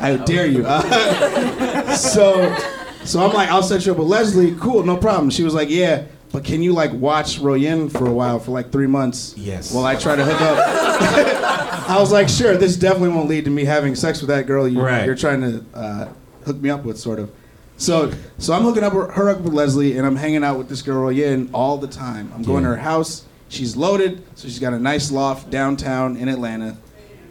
I 0.00 0.12
I 0.12 0.16
dare 0.24 0.46
you. 0.46 0.64
Uh, 0.66 1.94
so 1.94 2.56
so 3.04 3.20
I'm 3.26 3.32
like, 3.34 3.48
I'll 3.50 3.62
set 3.62 3.84
you 3.86 3.92
up 3.92 3.98
with 3.98 4.08
Leslie. 4.08 4.54
Cool, 4.56 4.84
no 4.84 4.96
problem. 4.96 5.30
She 5.30 5.42
was 5.42 5.54
like, 5.54 5.68
yeah. 5.70 6.04
But 6.32 6.44
can 6.44 6.62
you 6.62 6.72
like 6.74 6.92
watch 6.92 7.38
Royen 7.40 7.90
for 7.90 8.06
a 8.06 8.12
while, 8.12 8.38
for 8.38 8.50
like 8.50 8.70
three 8.70 8.86
months? 8.86 9.34
Yes. 9.36 9.72
While 9.72 9.84
I 9.86 9.94
try 9.96 10.14
to 10.16 10.24
hook 10.24 10.40
up. 10.40 10.58
I 11.88 11.98
was 11.98 12.12
like, 12.12 12.28
sure, 12.28 12.56
this 12.58 12.76
definitely 12.76 13.08
won't 13.10 13.28
lead 13.30 13.44
to 13.46 13.50
me 13.50 13.64
having 13.64 13.94
sex 13.94 14.20
with 14.20 14.28
that 14.28 14.46
girl 14.46 14.68
you, 14.68 14.80
Right. 14.82 15.06
you're 15.06 15.14
trying 15.14 15.40
to 15.40 15.64
uh, 15.72 16.08
hook 16.44 16.58
me 16.58 16.68
up 16.68 16.84
with, 16.84 16.98
sort 16.98 17.18
of. 17.18 17.30
So, 17.78 18.12
so 18.38 18.52
I'm 18.52 18.62
hooking 18.62 18.82
up 18.82 18.92
with, 18.92 19.10
her 19.12 19.30
up 19.30 19.40
with 19.40 19.54
Leslie, 19.54 19.96
and 19.96 20.06
I'm 20.06 20.16
hanging 20.16 20.44
out 20.44 20.58
with 20.58 20.68
this 20.68 20.82
girl 20.82 21.08
Royen 21.10 21.48
all 21.54 21.78
the 21.78 21.86
time. 21.86 22.30
I'm 22.34 22.42
going 22.42 22.64
to 22.64 22.68
her 22.70 22.76
house. 22.76 23.24
She's 23.48 23.74
loaded, 23.76 24.22
so 24.34 24.48
she's 24.48 24.58
got 24.58 24.74
a 24.74 24.78
nice 24.78 25.10
loft 25.10 25.48
downtown 25.48 26.16
in 26.18 26.28
Atlanta. 26.28 26.76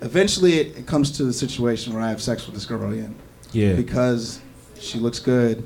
Eventually, 0.02 0.60
it, 0.60 0.78
it 0.78 0.88
comes 0.88 1.12
to 1.18 1.24
the 1.24 1.34
situation 1.34 1.94
where 1.94 2.02
I 2.02 2.10
have 2.10 2.22
sex 2.22 2.46
with 2.48 2.56
this 2.56 2.66
girl 2.66 2.80
Royen 2.80 3.14
Yeah. 3.52 3.74
because 3.76 4.40
she 4.80 5.00
looks 5.00 5.20
good, 5.20 5.66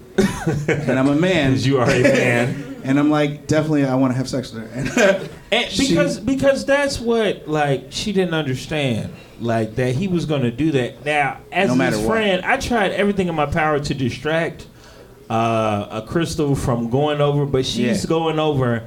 and 0.67 0.97
I'm 0.99 1.07
a 1.07 1.15
man, 1.15 1.55
you 1.57 1.79
are 1.79 1.89
a 1.89 2.01
man. 2.03 2.81
and 2.83 2.97
I'm 2.99 3.09
like, 3.11 3.47
definitely, 3.47 3.85
I 3.85 3.95
want 3.95 4.11
to 4.13 4.17
have 4.17 4.27
sex 4.29 4.51
with 4.51 4.67
her. 4.71 5.29
And 5.51 5.69
She- 5.69 5.89
because 5.89 6.17
because 6.19 6.65
that's 6.65 6.99
what 6.99 7.45
like 7.47 7.87
she 7.89 8.13
didn't 8.13 8.33
understand 8.33 9.11
like 9.41 9.75
that 9.75 9.95
he 9.95 10.07
was 10.07 10.25
going 10.25 10.43
to 10.43 10.51
do 10.51 10.71
that. 10.71 11.03
Now 11.03 11.39
as 11.51 11.67
No 11.67 11.75
matter 11.75 11.97
his 11.97 12.05
what. 12.05 12.13
friend, 12.13 12.45
I 12.45 12.55
tried 12.55 12.91
everything 12.91 13.27
in 13.27 13.35
my 13.35 13.47
power 13.47 13.77
to 13.79 13.93
distract 13.93 14.65
uh, 15.29 15.87
a 15.91 16.05
crystal 16.07 16.55
from 16.55 16.89
going 16.89 17.19
over, 17.19 17.45
but 17.45 17.65
she's 17.65 18.03
Yeah. 18.03 18.09
going 18.09 18.39
over 18.39 18.83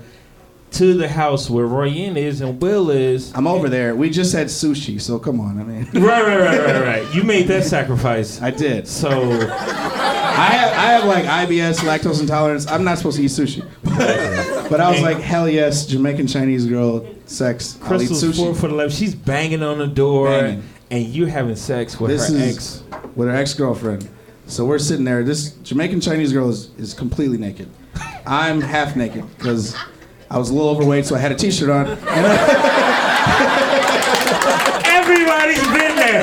to 0.74 0.94
the 0.94 1.08
house 1.08 1.48
where 1.48 1.66
Royen 1.66 2.16
is 2.16 2.40
and 2.40 2.60
Will 2.60 2.90
is. 2.90 3.32
I'm 3.34 3.46
over 3.46 3.68
there. 3.68 3.94
We 3.94 4.10
just 4.10 4.32
had 4.32 4.48
sushi, 4.48 5.00
so 5.00 5.18
come 5.18 5.40
on. 5.40 5.58
I 5.60 5.64
mean, 5.64 5.84
Right, 6.04 6.22
right, 6.24 6.38
right, 6.40 6.60
right, 6.60 6.82
right. 6.82 7.14
You 7.14 7.22
made 7.24 7.46
that 7.48 7.64
sacrifice. 7.64 8.40
I 8.42 8.50
did. 8.50 8.86
So 8.88 9.08
I 9.10 10.46
have, 10.50 10.72
I 10.72 10.86
have 10.92 11.04
like 11.04 11.24
IBS, 11.24 11.78
lactose 11.80 12.20
intolerance. 12.20 12.66
I'm 12.66 12.84
not 12.84 12.98
supposed 12.98 13.16
to 13.18 13.22
eat 13.22 13.30
sushi. 13.30 13.64
but 14.68 14.80
I 14.80 14.90
was 14.90 15.00
like, 15.00 15.18
hell 15.18 15.48
yes, 15.48 15.86
Jamaican 15.86 16.26
Chinese 16.26 16.66
girl, 16.66 17.06
sex. 17.26 17.78
Crystal's 17.80 18.36
four 18.36 18.54
foot 18.54 18.70
eleven. 18.70 18.90
She's 18.94 19.14
banging 19.14 19.62
on 19.62 19.78
the 19.78 19.86
door, 19.86 20.28
Banging. 20.28 20.64
and 20.90 21.04
you're 21.06 21.28
having 21.28 21.56
sex 21.56 22.00
with 22.00 22.10
This 22.10 22.28
her 22.28 22.36
is 22.36 22.56
ex. 22.56 22.82
with 23.14 23.28
her 23.28 23.34
ex 23.34 23.54
girlfriend. 23.54 24.08
So 24.46 24.64
we're 24.64 24.78
sitting 24.78 25.04
there. 25.04 25.22
This 25.22 25.52
Jamaican 25.62 26.00
Chinese 26.00 26.32
girl 26.32 26.50
is, 26.50 26.70
is 26.78 26.92
completely 26.94 27.38
naked. 27.38 27.68
I'm 28.26 28.60
half 28.60 28.96
naked 28.96 29.24
because 29.38 29.74
I 30.34 30.38
was 30.38 30.50
a 30.50 30.52
little 30.52 30.68
overweight, 30.68 31.06
so 31.06 31.14
I 31.14 31.20
had 31.20 31.30
a 31.30 31.36
t-shirt 31.36 31.70
on. 31.70 31.86
Everybody's 34.84 35.62
been 35.70 35.94
there. 35.94 36.22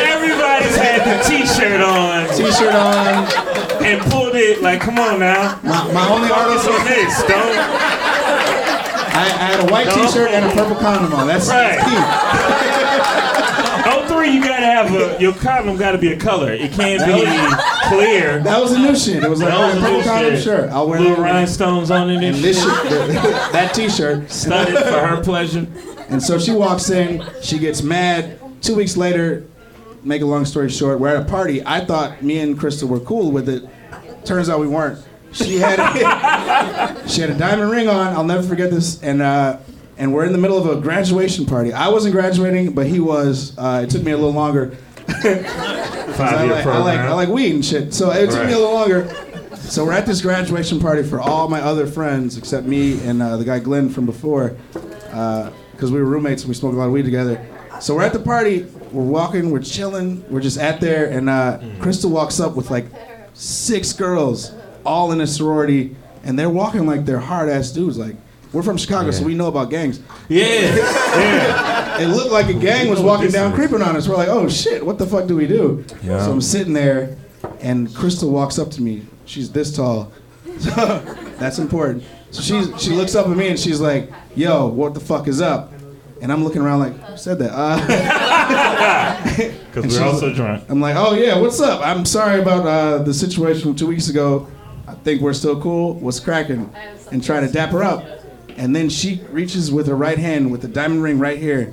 Everybody's 0.00 0.76
had 0.76 1.04
the 1.04 1.22
t-shirt 1.28 1.82
on 1.82 2.26
t-shirt 2.28 2.74
on. 2.74 3.84
and 3.84 4.00
pulled 4.10 4.34
it 4.34 4.62
like, 4.62 4.80
come 4.80 4.98
on 4.98 5.20
now. 5.20 5.60
My, 5.62 5.92
my 5.92 6.08
only 6.08 6.30
article, 6.30 6.72
on 6.72 6.86
this, 6.86 7.20
don't. 7.28 7.56
I, 9.12 9.24
I 9.24 9.46
had 9.52 9.60
a 9.68 9.72
white 9.72 9.88
T-shirt 9.92 10.30
and 10.30 10.46
a 10.46 10.50
purple 10.54 10.76
condom 10.76 11.12
on. 11.12 11.26
That's 11.26 11.48
Right. 11.48 12.85
Three, 14.26 14.34
you 14.36 14.42
gotta 14.42 14.66
have 14.66 14.94
a 14.94 15.20
your 15.20 15.32
condom 15.34 15.76
gotta 15.76 15.98
be 15.98 16.12
a 16.12 16.18
color. 16.18 16.52
It 16.52 16.72
can't 16.72 17.04
be 17.04 17.88
clear. 17.88 18.40
That 18.40 18.60
was 18.60 18.72
a 18.72 18.78
new 18.78 18.96
shit. 18.96 19.22
It 19.22 19.30
was 19.30 19.40
like 19.40 19.50
That 19.50 19.74
was 19.74 19.82
a 19.82 19.92
new 19.92 20.02
condom 20.02 20.40
shirt. 20.40 20.70
I'll 20.70 20.88
wear 20.88 21.00
Little 21.00 21.22
rhinestones 21.22 21.90
on 21.90 22.10
it 22.10 22.16
And 22.16 22.24
and 22.24 22.36
this 22.36 22.62
shit, 22.62 22.72
that 23.52 23.72
T-shirt. 23.74 24.30
Studded 24.30 24.76
for 24.76 25.06
her 25.06 25.22
pleasure. 25.22 25.66
And 26.08 26.22
so 26.22 26.38
she 26.38 26.52
walks 26.52 26.90
in, 26.90 27.24
she 27.42 27.58
gets 27.58 27.82
mad. 27.82 28.38
Two 28.62 28.76
weeks 28.76 28.96
later, 28.96 29.44
make 30.02 30.22
a 30.22 30.26
long 30.26 30.44
story 30.44 30.70
short, 30.70 31.00
we're 31.00 31.08
at 31.08 31.22
a 31.22 31.24
party. 31.24 31.64
I 31.64 31.84
thought 31.84 32.22
me 32.22 32.38
and 32.38 32.58
Krista 32.58 32.84
were 32.84 33.00
cool 33.00 33.32
with 33.32 33.48
it. 33.48 33.64
Turns 34.24 34.48
out 34.48 34.60
we 34.60 34.68
weren't. 34.68 35.04
She 35.32 35.56
had 35.56 35.78
a, 35.78 37.08
she 37.08 37.20
had 37.20 37.30
a 37.30 37.38
diamond 37.38 37.70
ring 37.70 37.88
on. 37.88 38.08
I'll 38.08 38.24
never 38.24 38.42
forget 38.42 38.70
this. 38.70 39.02
And 39.02 39.20
uh, 39.20 39.58
and 39.98 40.12
we're 40.12 40.24
in 40.24 40.32
the 40.32 40.38
middle 40.38 40.58
of 40.58 40.66
a 40.66 40.80
graduation 40.80 41.46
party. 41.46 41.72
I 41.72 41.88
wasn't 41.88 42.12
graduating, 42.12 42.72
but 42.72 42.86
he 42.86 43.00
was. 43.00 43.56
Uh, 43.56 43.82
it 43.84 43.90
took 43.90 44.02
me 44.02 44.12
a 44.12 44.16
little 44.16 44.32
longer. 44.32 44.70
Five 45.06 45.26
I 46.34 46.44
year 46.44 46.52
like, 46.54 46.60
I 46.60 46.62
program. 46.62 46.82
like 46.84 47.00
I 47.00 47.12
like 47.12 47.28
weed 47.28 47.54
and 47.54 47.64
shit. 47.64 47.94
So 47.94 48.10
it 48.10 48.30
took 48.30 48.46
me 48.46 48.52
a 48.52 48.58
little 48.58 48.74
longer. 48.74 49.08
So 49.56 49.84
we're 49.84 49.92
at 49.92 50.06
this 50.06 50.20
graduation 50.20 50.78
party 50.80 51.02
for 51.02 51.20
all 51.20 51.48
my 51.48 51.60
other 51.60 51.86
friends 51.86 52.36
except 52.38 52.66
me 52.66 53.00
and 53.06 53.20
uh, 53.20 53.36
the 53.36 53.44
guy 53.44 53.58
Glenn 53.58 53.88
from 53.88 54.06
before, 54.06 54.56
because 54.72 55.90
we 55.90 55.98
were 55.98 56.04
roommates 56.04 56.42
and 56.42 56.48
we 56.48 56.54
smoked 56.54 56.74
a 56.74 56.78
lot 56.78 56.86
of 56.86 56.92
weed 56.92 57.04
together. 57.04 57.44
So 57.80 57.94
we're 57.94 58.02
at 58.04 58.12
the 58.12 58.20
party. 58.20 58.62
We're 58.92 59.02
walking. 59.04 59.50
We're 59.50 59.60
chilling. 59.62 60.24
We're 60.30 60.40
just 60.40 60.58
at 60.58 60.80
there, 60.80 61.10
and 61.10 61.28
uh, 61.28 61.58
Crystal 61.80 62.10
walks 62.10 62.40
up 62.40 62.54
with 62.56 62.70
like 62.70 62.86
six 63.34 63.92
girls, 63.92 64.52
all 64.84 65.12
in 65.12 65.20
a 65.20 65.26
sorority, 65.26 65.94
and 66.24 66.38
they're 66.38 66.48
walking 66.50 66.86
like 66.86 67.04
they're 67.04 67.18
hard 67.18 67.48
ass 67.48 67.70
dudes. 67.70 67.98
Like 67.98 68.16
we're 68.52 68.62
from 68.62 68.76
Chicago, 68.76 69.10
so 69.10 69.24
we 69.24 69.34
know 69.34 69.48
about 69.48 69.70
gangs. 69.70 70.00
yeah. 70.28 70.44
Yeah. 71.16 72.00
It 72.02 72.08
looked 72.08 72.30
like 72.30 72.48
a 72.48 72.52
gang 72.54 72.88
was 72.88 73.00
walking 73.00 73.30
down, 73.30 73.54
creeping 73.54 73.80
on 73.80 73.96
us. 73.96 74.06
We're 74.06 74.16
like, 74.16 74.28
oh 74.28 74.48
shit, 74.50 74.84
what 74.84 74.98
the 74.98 75.06
fuck 75.06 75.26
do 75.26 75.34
we 75.36 75.46
do? 75.46 75.82
Yeah. 76.02 76.22
So 76.22 76.30
I'm 76.30 76.42
sitting 76.42 76.74
there, 76.74 77.16
and 77.60 77.92
Crystal 77.94 78.30
walks 78.30 78.58
up 78.58 78.70
to 78.72 78.82
me. 78.82 79.06
She's 79.24 79.50
this 79.50 79.74
tall. 79.74 80.12
So 80.58 80.70
that's 81.38 81.58
important. 81.58 82.02
So 82.30 82.40
she 82.40 82.78
she 82.78 82.90
looks 82.90 83.14
up 83.14 83.26
at 83.28 83.36
me 83.36 83.48
and 83.48 83.58
she's 83.58 83.78
like, 83.80 84.10
yo, 84.34 84.66
what 84.68 84.94
the 84.94 85.00
fuck 85.00 85.28
is 85.28 85.40
up? 85.42 85.70
And 86.22 86.32
I'm 86.32 86.42
looking 86.44 86.62
around 86.62 86.78
like, 86.80 86.94
who 86.98 87.16
said 87.18 87.38
that? 87.40 87.52
Uh, 87.52 87.76
Because 89.76 89.84
And 89.84 89.92
we're 89.92 90.10
also 90.10 90.26
like- 90.28 90.36
drunk. 90.36 90.64
I'm 90.70 90.80
like, 90.80 90.96
oh 90.96 91.12
yeah, 91.14 91.38
what's 91.38 91.60
up? 91.60 91.80
I'm 91.86 92.04
sorry 92.06 92.40
about 92.40 92.64
uh, 92.66 93.02
the 93.02 93.12
situation 93.12 93.62
from 93.62 93.74
two 93.76 93.86
weeks 93.86 94.08
ago. 94.08 94.46
I 94.88 94.94
think 94.94 95.20
we're 95.20 95.34
still 95.34 95.60
cool. 95.60 95.94
What's 95.94 96.20
cracking? 96.20 96.70
And 97.12 97.22
try 97.22 97.40
to 97.40 97.48
dap 97.48 97.70
her 97.70 97.82
up. 97.82 98.15
And 98.56 98.74
then 98.74 98.88
she 98.88 99.20
reaches 99.30 99.70
with 99.70 99.86
her 99.88 99.94
right 99.96 100.18
hand 100.18 100.50
with 100.50 100.62
the 100.62 100.68
diamond 100.68 101.02
ring 101.02 101.18
right 101.18 101.38
here 101.38 101.72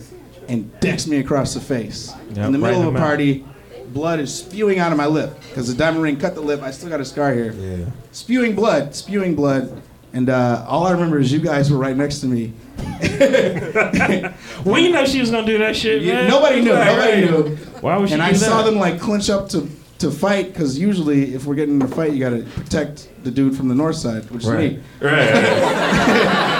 and 0.50 0.78
decks 0.82 1.08
me 1.08 1.17
across 1.17 1.54
the 1.54 1.62
face. 1.62 2.12
Yep, 2.30 2.38
in 2.48 2.52
the 2.52 2.58
middle 2.58 2.82
in 2.82 2.88
of 2.88 2.89
a 2.89 2.91
mouth. 2.91 3.02
party, 3.02 3.46
blood 3.93 4.19
is 4.19 4.34
spewing 4.34 4.80
out 4.80 4.91
of 4.91 4.98
my 4.98 5.06
lip 5.06 5.34
because 5.50 5.67
the 5.67 5.74
diamond 5.76 6.04
ring 6.04 6.17
cut 6.17 6.36
the 6.36 6.41
lip. 6.41 6.62
I 6.62 6.72
still 6.72 6.89
got 6.89 7.00
a 7.00 7.06
scar 7.06 7.34
here. 7.34 7.54
Yeah. 7.54 7.86
Spewing 8.12 8.54
blood, 8.56 8.93
spewing 8.96 9.36
blood. 9.36 9.82
And 10.12 10.30
uh, 10.30 10.65
all 10.67 10.86
I 10.86 10.91
remember 10.91 11.17
is 11.19 11.32
you 11.32 11.39
guys 11.39 11.72
were 11.72 11.78
right 11.78 11.96
next 11.96 12.19
to 12.19 12.28
me. 12.28 12.54
We 14.65 14.91
know 14.91 15.06
she 15.06 15.19
was 15.19 15.32
gonna 15.32 15.46
do 15.46 15.58
that 15.60 15.76
shit, 15.76 16.02
You- 16.02 16.12
man. 16.13 16.30
nobody 16.30 16.62
knew. 16.62 16.74
Right, 16.74 16.86
Nobody 16.86 17.22
right. 17.26 17.32
knew. 17.50 17.56
Why 17.82 17.98
would 17.98 18.10
she 18.10 18.13
And 18.15 18.22
do 18.22 18.28
I 18.28 18.34
saw 18.34 18.62
them 18.63 18.76
like 18.76 19.00
clinch 19.00 19.30
up 19.30 19.50
to 19.50 19.67
to 20.00 20.12
fight 20.12 20.48
because 20.54 20.78
usually 20.78 21.34
if 21.34 21.46
we're 21.46 21.56
getting 21.56 21.76
in 21.76 21.82
a 21.82 21.88
fight, 21.88 22.12
you 22.13 22.19
got 22.19 22.32
to 22.32 22.43
protect 22.43 23.08
the 23.24 23.32
dude 23.32 23.56
from 23.56 23.69
the 23.69 23.76
north 23.76 23.96
side, 23.96 24.30
which 24.32 24.43
Right. 24.43 24.63
is 24.63 24.72
me. 24.74 24.80
Right. 25.00 26.60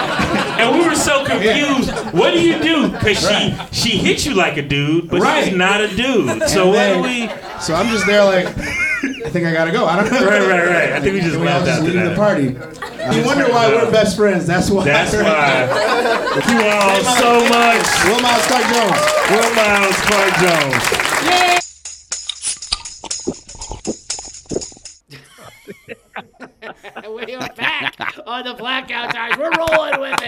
right. 0.56 0.60
and 0.60 0.78
we 0.78 0.86
were 0.88 0.94
so 0.94 1.24
confused. 1.24 1.90
What 2.14 2.32
do 2.32 2.40
you 2.40 2.58
do? 2.60 2.88
Because 2.88 3.18
she 3.28 3.56
she 3.72 3.96
hit 3.98 4.24
you 4.26 4.34
like 4.34 4.56
a 4.56 4.62
dude, 4.62 5.08
but 5.10 5.20
Right. 5.20 5.44
she's 5.44 5.54
not 5.56 5.80
a 5.80 5.88
dude. 5.88 6.42
So 6.48 6.62
And 6.62 6.70
what 6.70 6.74
then- 6.74 7.02
do 7.02 7.08
we? 7.08 7.60
So 7.60 7.74
I'm 7.74 7.88
just 7.88 8.06
there 8.06 8.24
like, 8.24 8.46
I 8.46 9.30
think 9.30 9.46
I 9.46 9.52
gotta 9.52 9.72
go. 9.72 9.86
I 9.86 9.96
don't 10.02 10.10
know. 10.12 10.26
Right, 10.26 10.40
right, 10.48 10.66
right. 10.66 10.92
I 10.92 11.00
think 11.00 11.14
we 11.14 11.20
just 11.20 11.34
And 11.34 11.42
we 11.42 11.48
all 11.48 11.60
left 11.60 11.66
just 11.66 11.80
after 11.80 11.90
leave 11.92 12.02
the 12.02 12.08
that. 12.10 12.16
party. 12.16 12.44
You 13.16 13.24
wonder 13.24 13.44
why 13.52 13.68
we're 13.68 13.90
best 13.90 14.16
friends. 14.16 14.46
That's 14.46 14.70
why. 14.70 14.84
That's 14.84 15.12
why. 15.14 15.68
you 16.48 16.60
all 16.66 17.00
so 17.20 17.40
much. 17.48 17.84
Will 18.06 18.20
Miles 18.22 18.46
Clark 18.46 18.64
Jones. 18.72 19.00
Will 19.30 19.54
Miles 19.54 19.96
Clark 20.08 20.34
Jones. 20.40 21.00
We 27.26 27.34
are 27.34 27.48
back 27.54 27.94
on 28.26 28.44
the 28.44 28.54
Blackout 28.54 29.12
Tires. 29.12 29.36
We're 29.36 29.50
rolling 29.56 30.00
with 30.00 30.22
it 30.22 30.23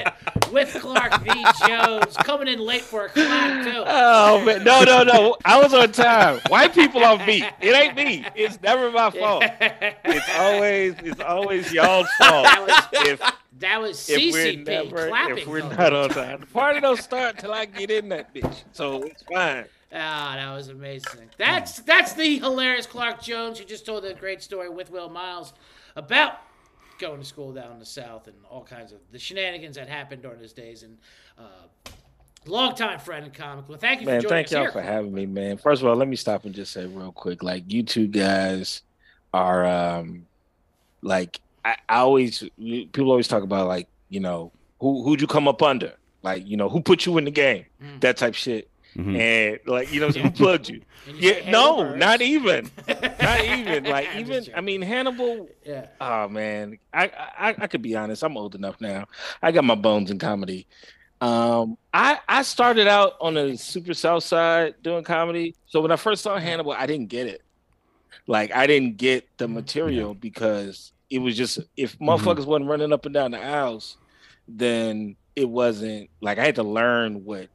with 0.56 0.74
Clark 0.80 1.20
V. 1.22 1.30
Jones 1.68 2.16
coming 2.16 2.48
in 2.48 2.58
late 2.58 2.80
for 2.82 3.06
a 3.06 3.08
clock 3.10 3.64
too. 3.64 3.84
Oh 3.86 4.42
man, 4.44 4.64
no, 4.64 4.82
no, 4.84 5.02
no! 5.02 5.36
I 5.44 5.60
was 5.62 5.74
on 5.74 5.92
time. 5.92 6.40
White 6.48 6.74
people 6.74 7.04
on 7.04 7.24
beat. 7.26 7.44
It 7.60 7.74
ain't 7.74 7.94
me. 7.94 8.24
It's 8.34 8.60
never 8.62 8.90
my 8.90 9.10
fault. 9.20 9.44
It's 9.60 10.28
always, 10.38 10.94
it's 11.04 11.20
always 11.20 11.72
y'all's 11.74 12.08
fault. 12.18 12.44
That 12.44 12.88
was- 12.92 13.06
If 13.06 13.20
That 13.60 13.80
was 13.80 14.08
if 14.10 14.32
we're 14.32 14.56
never, 14.56 15.08
clapping. 15.08 15.38
if 15.38 15.46
we're 15.46 15.60
not 15.62 15.92
on 15.92 16.08
time, 16.10 16.40
the 16.40 16.46
party 16.46 16.80
don't 16.80 16.98
start 16.98 17.38
till 17.38 17.52
I 17.52 17.66
get 17.66 17.90
in 17.90 18.08
that 18.10 18.34
bitch. 18.34 18.64
So 18.72 19.02
it's 19.02 19.22
fine. 19.22 19.66
Ah, 19.92 20.34
that 20.36 20.52
was 20.54 20.68
amazing. 20.68 21.28
That's 21.38 21.80
that's 21.80 22.12
the 22.14 22.38
hilarious 22.38 22.86
Clark 22.86 23.22
Jones 23.22 23.58
who 23.58 23.64
just 23.64 23.86
told 23.86 24.04
a 24.04 24.14
great 24.14 24.42
story 24.42 24.68
with 24.68 24.90
Will 24.90 25.08
Miles 25.08 25.52
about 25.94 26.34
going 26.98 27.20
to 27.20 27.24
school 27.26 27.52
down 27.52 27.72
in 27.72 27.78
the 27.78 27.86
South 27.86 28.26
and 28.26 28.36
all 28.48 28.64
kinds 28.64 28.92
of 28.92 28.98
the 29.12 29.18
shenanigans 29.18 29.76
that 29.76 29.88
happened 29.88 30.22
during 30.22 30.40
his 30.40 30.52
days. 30.52 30.82
And 30.82 30.98
uh, 31.38 31.90
longtime 32.46 32.98
friend 33.00 33.24
and 33.24 33.34
comic. 33.34 33.68
Well, 33.68 33.78
thank 33.78 34.00
you 34.00 34.06
Man, 34.06 34.20
for 34.20 34.28
joining 34.28 34.44
thank 34.44 34.50
y'all 34.52 34.62
here. 34.62 34.72
for 34.72 34.82
having 34.82 35.12
me, 35.12 35.26
man. 35.26 35.56
First 35.58 35.82
of 35.82 35.88
all, 35.88 35.96
let 35.96 36.08
me 36.08 36.16
stop 36.16 36.44
and 36.44 36.54
just 36.54 36.72
say 36.72 36.86
real 36.86 37.12
quick, 37.12 37.42
like 37.42 37.64
you 37.72 37.82
two 37.82 38.06
guys 38.06 38.82
are 39.34 39.66
um 39.66 40.26
like 41.02 41.40
I, 41.64 41.76
I 41.88 41.98
always 41.98 42.44
people 42.58 43.10
always 43.10 43.28
talk 43.28 43.42
about 43.42 43.66
like, 43.68 43.88
you 44.08 44.20
know, 44.20 44.52
who 44.80 45.02
who'd 45.04 45.20
you 45.20 45.26
come 45.26 45.48
up 45.48 45.62
under? 45.62 45.94
Like, 46.22 46.46
you 46.46 46.56
know, 46.56 46.68
who 46.68 46.80
put 46.80 47.06
you 47.06 47.18
in 47.18 47.24
the 47.24 47.30
game? 47.30 47.66
Mm. 47.82 48.00
That 48.00 48.16
type 48.16 48.34
shit. 48.34 48.68
Mhm. 48.96 49.18
And 49.18 49.58
like, 49.66 49.92
you 49.92 50.00
know, 50.00 50.08
who 50.10 50.30
plugged 50.30 50.68
you? 50.68 50.82
And 51.06 51.16
you 51.18 51.32
Yeah, 51.32 51.50
no, 51.50 51.82
Birds." 51.82 51.98
not 51.98 52.22
even. 52.22 52.70
Not 53.20 53.44
even. 53.44 53.84
Like 53.84 54.08
even 54.16 54.44
I 54.54 54.60
mean 54.60 54.82
Hannibal 54.82 55.48
Yeah. 55.64 55.86
Oh 56.00 56.28
man, 56.28 56.78
I, 56.92 57.10
I 57.38 57.54
I 57.58 57.66
could 57.66 57.82
be 57.82 57.94
honest. 57.96 58.22
I'm 58.22 58.36
old 58.36 58.54
enough 58.54 58.80
now. 58.80 59.06
I 59.42 59.52
got 59.52 59.64
my 59.64 59.74
bones 59.74 60.10
in 60.10 60.18
comedy. 60.18 60.66
Um, 61.20 61.78
I 61.94 62.18
I 62.28 62.42
started 62.42 62.86
out 62.88 63.14
on 63.20 63.34
the 63.34 63.56
super 63.56 63.94
south 63.94 64.24
side 64.24 64.74
doing 64.82 65.04
comedy. 65.04 65.54
So 65.66 65.80
when 65.80 65.90
I 65.90 65.96
first 65.96 66.22
saw 66.22 66.38
Hannibal, 66.38 66.72
I 66.72 66.86
didn't 66.86 67.08
get 67.08 67.26
it. 67.26 67.42
Like 68.26 68.54
I 68.54 68.66
didn't 68.66 68.96
get 68.96 69.26
the 69.38 69.48
material 69.48 70.14
because 70.14 70.92
it 71.10 71.18
was 71.18 71.36
just 71.36 71.60
if 71.76 71.98
motherfuckers 71.98 72.46
wasn't 72.46 72.68
running 72.68 72.92
up 72.92 73.04
and 73.06 73.14
down 73.14 73.30
the 73.30 73.42
aisles, 73.42 73.96
then 74.48 75.16
it 75.34 75.48
wasn't 75.48 76.10
like 76.20 76.38
I 76.38 76.44
had 76.44 76.56
to 76.56 76.62
learn 76.62 77.24
what 77.24 77.48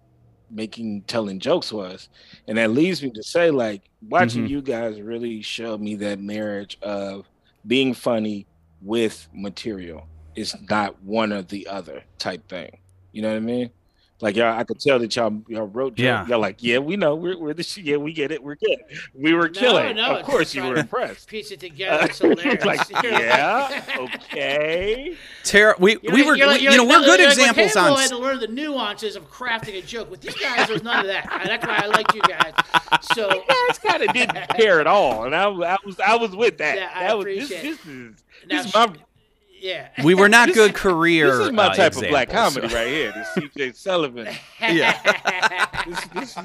making 0.52 1.04
telling 1.04 1.40
jokes 1.40 1.72
was. 1.72 2.10
And 2.48 2.58
that 2.58 2.72
leads 2.72 3.02
me 3.04 3.12
to 3.12 3.24
say, 3.24 3.52
like, 3.52 3.90
watching 4.02 4.46
Mhm. 4.46 4.50
you 4.50 4.62
guys 4.62 5.02
really 5.02 5.42
showed 5.42 5.82
me 5.82 5.96
that 5.96 6.20
marriage 6.20 6.78
of 6.82 7.30
being 7.66 7.94
funny 7.94 8.48
with 8.82 9.28
material. 9.34 10.08
It's 10.36 10.56
not 10.70 11.02
one 11.04 11.34
or 11.34 11.42
the 11.44 11.68
other 11.68 12.04
type 12.18 12.48
thing. 12.50 12.80
You 13.12 13.22
know 13.22 13.30
what 13.30 13.38
I 13.38 13.42
mean? 13.42 13.72
Like 14.22 14.36
y'all, 14.36 14.58
I 14.58 14.64
could 14.64 14.80
tell 14.80 15.00
that 15.00 15.16
y'all 15.16 15.42
y'all 15.48 15.66
wrote. 15.68 15.96
jokes. 15.96 16.04
Yeah. 16.04 16.28
Y'all 16.28 16.40
like, 16.40 16.62
yeah, 16.62 16.78
we 16.78 16.96
know, 16.98 17.16
we're 17.16 17.38
we're 17.38 17.54
the 17.54 17.64
shit. 17.64 17.84
Yeah, 17.86 17.98
we 17.98 18.14
get 18.14 18.32
it. 18.32 18.44
We're 18.44 18.56
good. 18.56 18.78
We 19.14 19.34
were 19.34 19.48
No, 19.50 19.60
killing. 19.60 19.96
no, 19.96 20.16
of 20.18 20.26
course, 20.26 20.54
you 20.54 20.64
were 20.64 20.76
impressed. 20.76 21.28
Piece 21.28 21.52
it 21.52 21.60
together. 21.62 22.06
It's 22.06 22.20
hilarious. 22.20 22.64
like, 22.66 22.82
yeah, 23.04 23.82
okay. 23.98 25.16
Tara, 25.44 25.76
we, 25.80 25.98
You're 26.02 26.14
we 26.14 26.24
were, 26.24 26.36
you're 26.36 26.48
like- 26.48 26.58
we- 26.60 26.64
you're 26.64 26.72
you 26.74 26.78
know, 26.78 26.86
we're 26.86 27.00
good 27.02 27.20
you're 27.20 27.30
like 27.30 27.38
when 27.38 27.50
examples 27.50 27.74
Hannibal 27.74 27.96
on. 27.96 28.02
had 28.02 28.10
to 28.10 28.18
learn 28.18 28.40
the 28.40 28.48
nuances 28.48 29.16
of 29.16 29.30
crafting 29.32 29.78
a 29.78 29.82
joke. 29.82 30.10
With 30.12 30.22
these 30.22 30.36
guys, 30.36 30.68
there's 30.68 30.84
none 30.84 31.00
of 31.00 31.08
that. 31.08 31.26
That's 31.46 31.66
why 31.66 31.82
I 31.84 31.88
like 31.88 32.14
you 32.14 32.22
guys. 32.22 32.54
So 33.14 33.30
you 33.34 33.44
guys 33.48 33.80
kind 33.80 34.04
of 34.04 34.14
didn't 34.14 34.50
care 34.58 34.80
at 34.80 34.88
all, 34.88 35.26
and 35.26 35.36
I, 35.36 35.48
was- 35.48 35.66
I 35.68 35.78
was 35.86 36.00
I 36.00 36.16
was 36.16 36.36
with 36.36 36.58
that. 36.60 36.78
Yeah, 36.78 36.90
I 36.94 37.08
that 37.08 37.18
was 37.18 37.26
this, 37.26 37.46
appreciate 37.52 37.64
this 37.64 37.86
is 37.86 38.24
Now, 38.48 38.58
this 38.58 38.66
is 38.68 38.74
my 38.74 38.94
yeah. 39.62 39.90
We 40.04 40.16
were 40.16 40.28
not 40.30 40.54
good 40.54 40.74
career. 40.74 41.28
this 41.38 41.48
is 41.48 41.52
my 41.54 41.68
uh, 41.68 41.74
type 41.74 41.96
of 41.96 42.02
black 42.10 42.30
comedy 42.30 42.68
so- 42.68 42.76
right 42.76 42.88
here. 42.88 43.12
This 43.14 43.28
CJ 43.56 43.76
Sullivan. 43.76 44.28
yeah. 44.60 45.84
This, 45.88 46.06
this, 46.08 46.38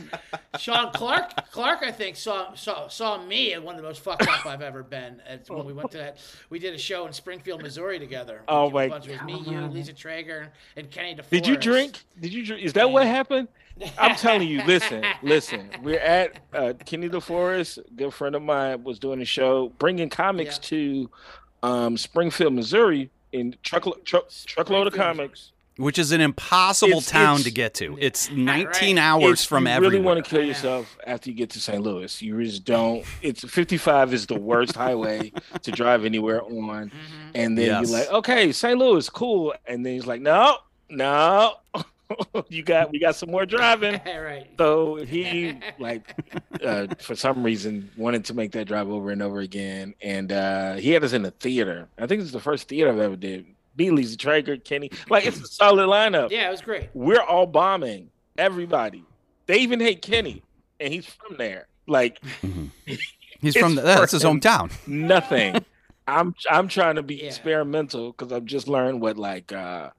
Sean 0.58 0.92
Clark, 0.92 1.50
Clark, 1.50 1.80
I 1.82 1.90
think 1.90 2.16
saw 2.16 2.54
saw 2.54 2.88
saw 2.88 3.22
me 3.22 3.52
at 3.52 3.62
one 3.62 3.74
of 3.74 3.82
the 3.82 3.86
most 3.86 4.02
fucked 4.02 4.26
up 4.28 4.46
I've 4.46 4.62
ever 4.62 4.82
been. 4.82 5.20
At 5.28 5.48
when 5.50 5.64
we 5.66 5.72
went 5.72 5.90
to 5.92 5.98
that, 5.98 6.18
we 6.50 6.58
did 6.58 6.74
a 6.74 6.78
show 6.78 7.06
in 7.06 7.12
Springfield, 7.12 7.62
Missouri 7.62 7.98
together. 7.98 8.42
Oh 8.48 8.68
A 8.68 8.70
my 8.70 8.88
bunch- 8.88 9.08
It 9.08 9.12
was 9.12 9.22
me, 9.22 9.38
you, 9.50 9.60
Lisa 9.66 9.92
Treyger, 9.92 10.48
and 10.76 10.90
Kenny 10.90 11.14
DeForest. 11.14 11.30
Did 11.30 11.46
you 11.46 11.56
drink? 11.56 12.04
Did 12.20 12.32
you 12.32 12.44
drink? 12.46 12.62
Is 12.62 12.72
that 12.74 12.90
what 12.90 13.06
happened? 13.06 13.48
I'm 13.98 14.16
telling 14.16 14.48
you, 14.48 14.62
listen, 14.64 15.04
listen. 15.22 15.68
We're 15.82 15.98
at 15.98 16.38
uh, 16.54 16.72
Kenny 16.86 17.10
DeForest, 17.10 17.80
good 17.94 18.14
friend 18.14 18.34
of 18.34 18.40
mine, 18.42 18.84
was 18.84 18.98
doing 18.98 19.20
a 19.20 19.24
show 19.26 19.68
bringing 19.78 20.08
comics 20.08 20.56
Yeah. 20.56 20.68
to 20.68 21.10
um, 21.66 21.96
Springfield, 21.96 22.52
Missouri, 22.54 23.10
in 23.32 23.54
truckload 23.62 24.04
truck, 24.04 24.28
truckload 24.46 24.86
of 24.86 24.92
comics. 24.94 25.52
which 25.78 25.98
is 25.98 26.10
an 26.10 26.22
impossible 26.22 26.98
It's- 27.04 27.10
town 27.10 27.34
it's- 27.40 27.44
to 27.44 27.50
get 27.50 27.74
to. 27.74 27.98
It's 28.00 28.30
19 28.30 28.96
Right. 28.96 29.02
hours 29.04 29.22
It's- 29.24 29.44
from 29.44 29.66
you 29.66 29.72
everywhere. 29.72 29.90
really 29.90 30.02
want 30.04 30.24
to 30.24 30.30
kill 30.30 30.40
Yeah. 30.40 30.46
yourself 30.48 30.96
after 31.06 31.28
you 31.28 31.36
get 31.36 31.50
to 31.50 31.60
St. 31.60 31.82
Louis. 31.82 32.22
You 32.22 32.42
just 32.42 32.64
don't. 32.64 33.04
It's 33.20 33.44
55 33.46 34.14
is 34.14 34.24
the 34.26 34.38
worst 34.40 34.74
highway 34.84 35.32
to 35.62 35.70
drive 35.70 36.06
anywhere 36.06 36.42
on. 36.42 36.50
Mm-hmm. 36.86 37.30
And 37.34 37.58
then 37.58 37.66
Yes. 37.66 37.90
you're 37.90 37.98
like, 37.98 38.10
okay, 38.10 38.52
St. 38.52 38.78
Louis, 38.78 39.06
cool. 39.10 39.52
And 39.66 39.84
then 39.84 39.92
he's 39.92 40.06
like, 40.06 40.22
no, 40.22 40.56
no, 40.88 41.56
you 42.48 42.62
got 42.62 42.90
we 42.92 42.98
got 42.98 43.16
some 43.16 43.30
more 43.30 43.46
driving. 43.46 44.00
right. 44.06 44.46
So 44.58 44.96
he 44.96 45.58
like 45.78 46.14
uh, 46.64 46.86
for 47.00 47.14
some 47.16 47.42
reason 47.42 47.90
wanted 47.96 48.24
to 48.26 48.34
make 48.34 48.52
that 48.52 48.66
drive 48.66 48.88
over 48.88 49.10
and 49.10 49.22
over 49.22 49.40
again, 49.40 49.94
and 50.00 50.30
uh, 50.32 50.74
he 50.74 50.90
had 50.92 51.02
us 51.04 51.12
in 51.12 51.22
the 51.22 51.30
theater. 51.32 51.88
I 51.98 52.06
think 52.06 52.22
it's 52.22 52.32
the 52.32 52.40
first 52.40 52.68
theater 52.68 52.90
I've 52.90 52.98
ever 53.00 53.16
did. 53.16 53.46
Beatley's, 53.76 54.16
Treyger, 54.16 54.62
Kenny, 54.64 54.90
like 55.10 55.26
it's 55.26 55.40
a 55.40 55.46
solid 55.46 55.86
lineup. 55.88 56.30
Yeah, 56.30 56.48
it 56.48 56.50
was 56.50 56.62
great. 56.62 56.88
We're 56.94 57.20
all 57.20 57.46
bombing 57.46 58.10
everybody. 58.38 59.04
They 59.46 59.58
even 59.58 59.80
hate 59.80 60.00
Kenny, 60.02 60.42
and 60.80 60.92
he's 60.92 61.06
from 61.06 61.36
there. 61.36 61.66
Like 61.86 62.20
He's 63.40 63.56
from 63.56 63.74
the, 63.74 63.82
that's 63.82 64.12
his 64.12 64.24
hometown. 64.24 64.70
nothing. 64.88 65.56
I'm 66.08 66.34
I'm 66.50 66.68
trying 66.68 66.96
to 66.96 67.02
be 67.02 67.16
Yeah. 67.16 67.26
experimental 67.26 68.12
because 68.12 68.32
I've 68.32 68.44
just 68.44 68.66
learned 68.66 69.00
what 69.00 69.18
like 69.18 69.52
uh, 69.52 69.90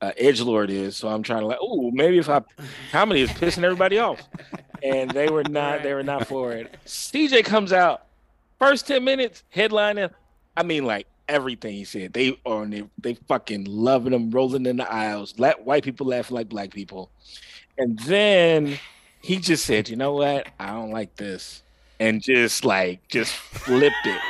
uh 0.00 0.12
edge 0.16 0.40
lord 0.40 0.70
is. 0.70 0.96
So 0.96 1.08
I'm 1.08 1.22
trying 1.22 1.40
to 1.40 1.46
like, 1.46 1.58
oh, 1.60 1.90
maybe 1.90 2.18
if 2.18 2.28
I 2.28 2.42
comedy 2.92 3.22
is 3.22 3.30
pissing 3.30 3.64
everybody 3.64 3.98
off, 3.98 4.20
and 4.82 5.10
they 5.10 5.28
were 5.28 5.44
not. 5.44 5.82
They 5.82 5.94
were 5.94 6.02
not 6.02 6.26
for 6.26 6.52
it. 6.52 6.74
CJ 6.86 7.44
comes 7.44 7.72
out 7.72 8.06
first 8.58 8.86
ten 8.86 9.04
minutes 9.04 9.42
headlining. 9.54 10.10
I 10.56 10.62
mean, 10.62 10.84
like 10.84 11.06
everything 11.28 11.74
he 11.74 11.84
said. 11.84 12.12
They 12.12 12.38
are 12.46 12.66
they, 12.66 12.84
they 12.98 13.14
fucking 13.14 13.64
loving 13.64 14.12
him, 14.12 14.30
rolling 14.30 14.66
in 14.66 14.76
the 14.76 14.90
aisles. 14.90 15.34
Let 15.38 15.64
white 15.64 15.84
people 15.84 16.06
laughing 16.06 16.36
like 16.36 16.48
black 16.48 16.70
people, 16.72 17.10
and 17.78 17.98
then 18.00 18.78
he 19.20 19.38
just 19.38 19.64
said, 19.64 19.88
"You 19.88 19.96
know 19.96 20.14
what? 20.14 20.48
I 20.58 20.72
don't 20.72 20.90
like 20.90 21.16
this," 21.16 21.62
and 22.00 22.22
just 22.22 22.64
like 22.64 23.06
just 23.08 23.32
flipped 23.32 23.94
it. 24.04 24.20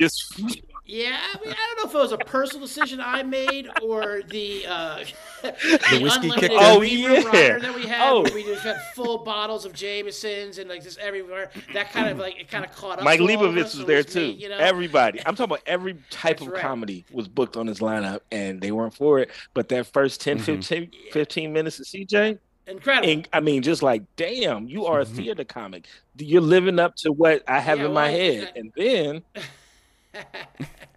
Just 0.00 0.62
Yeah, 0.92 1.18
I 1.32 1.38
mean, 1.42 1.54
I 1.54 1.74
don't 1.74 1.76
know 1.78 1.88
if 1.88 1.94
it 1.94 1.98
was 1.98 2.12
a 2.12 2.18
personal 2.18 2.66
decision 2.66 3.00
I 3.00 3.22
made 3.22 3.66
or 3.82 4.20
the 4.28 4.66
uh, 4.68 5.04
the, 5.42 6.00
whiskey 6.02 6.26
unlimited 6.26 6.50
kicker? 6.50 6.54
Oh, 6.58 6.80
Reaver 6.80 7.12
yeah. 7.14 7.28
rider 7.28 7.60
that 7.60 7.74
we 7.74 7.86
had. 7.86 8.10
Oh. 8.10 8.20
we 8.34 8.44
just 8.44 8.62
had 8.62 8.76
full 8.94 9.16
bottles 9.16 9.64
of 9.64 9.72
Jamesons 9.72 10.58
and 10.58 10.68
like 10.68 10.82
just 10.82 10.98
everywhere. 10.98 11.50
That 11.72 11.92
kind 11.92 12.10
of 12.10 12.18
like 12.18 12.38
it 12.38 12.50
kind 12.50 12.62
of 12.62 12.72
caught 12.76 12.98
up. 12.98 13.04
Mike 13.06 13.20
to 13.20 13.24
Leibovitz 13.24 13.54
was 13.62 13.72
so 13.72 13.80
it 13.80 13.86
there 13.86 13.96
me, 13.98 14.04
too. 14.04 14.24
you 14.38 14.50
know? 14.50 14.58
Everybody. 14.58 15.20
I'm 15.20 15.34
talking 15.34 15.44
about 15.52 15.62
every 15.64 15.94
type 16.10 16.40
That's 16.40 16.42
of 16.42 16.48
right. 16.52 16.60
comedy 16.60 17.06
was 17.10 17.26
booked 17.26 17.56
on 17.56 17.66
his 17.66 17.78
lineup, 17.78 18.20
and 18.30 18.60
they 18.60 18.70
weren't 18.70 18.92
for 18.92 19.18
it. 19.18 19.30
But 19.54 19.70
that 19.70 19.86
first 19.86 20.20
10, 20.20 20.40
Mhm. 20.40 20.42
15, 20.42 20.90
15 21.10 21.52
minutes 21.54 21.80
of 21.80 21.86
CJ, 21.86 22.38
Incredible. 22.66 23.08
and 23.08 23.26
I 23.32 23.40
mean, 23.40 23.62
just 23.62 23.82
like, 23.82 24.02
damn, 24.16 24.68
you 24.68 24.84
are 24.84 25.00
a 25.00 25.06
theater 25.06 25.44
comic. 25.44 25.86
You're 26.18 26.42
living 26.42 26.78
up 26.78 26.96
to 26.96 27.12
what 27.12 27.42
I 27.48 27.60
have 27.60 27.78
Yeah, 27.78 27.86
in 27.86 27.92
my 27.94 28.10
well, 28.10 28.18
head. 28.20 28.52
And 28.56 28.72
then, 28.76 29.22
and 30.14 30.24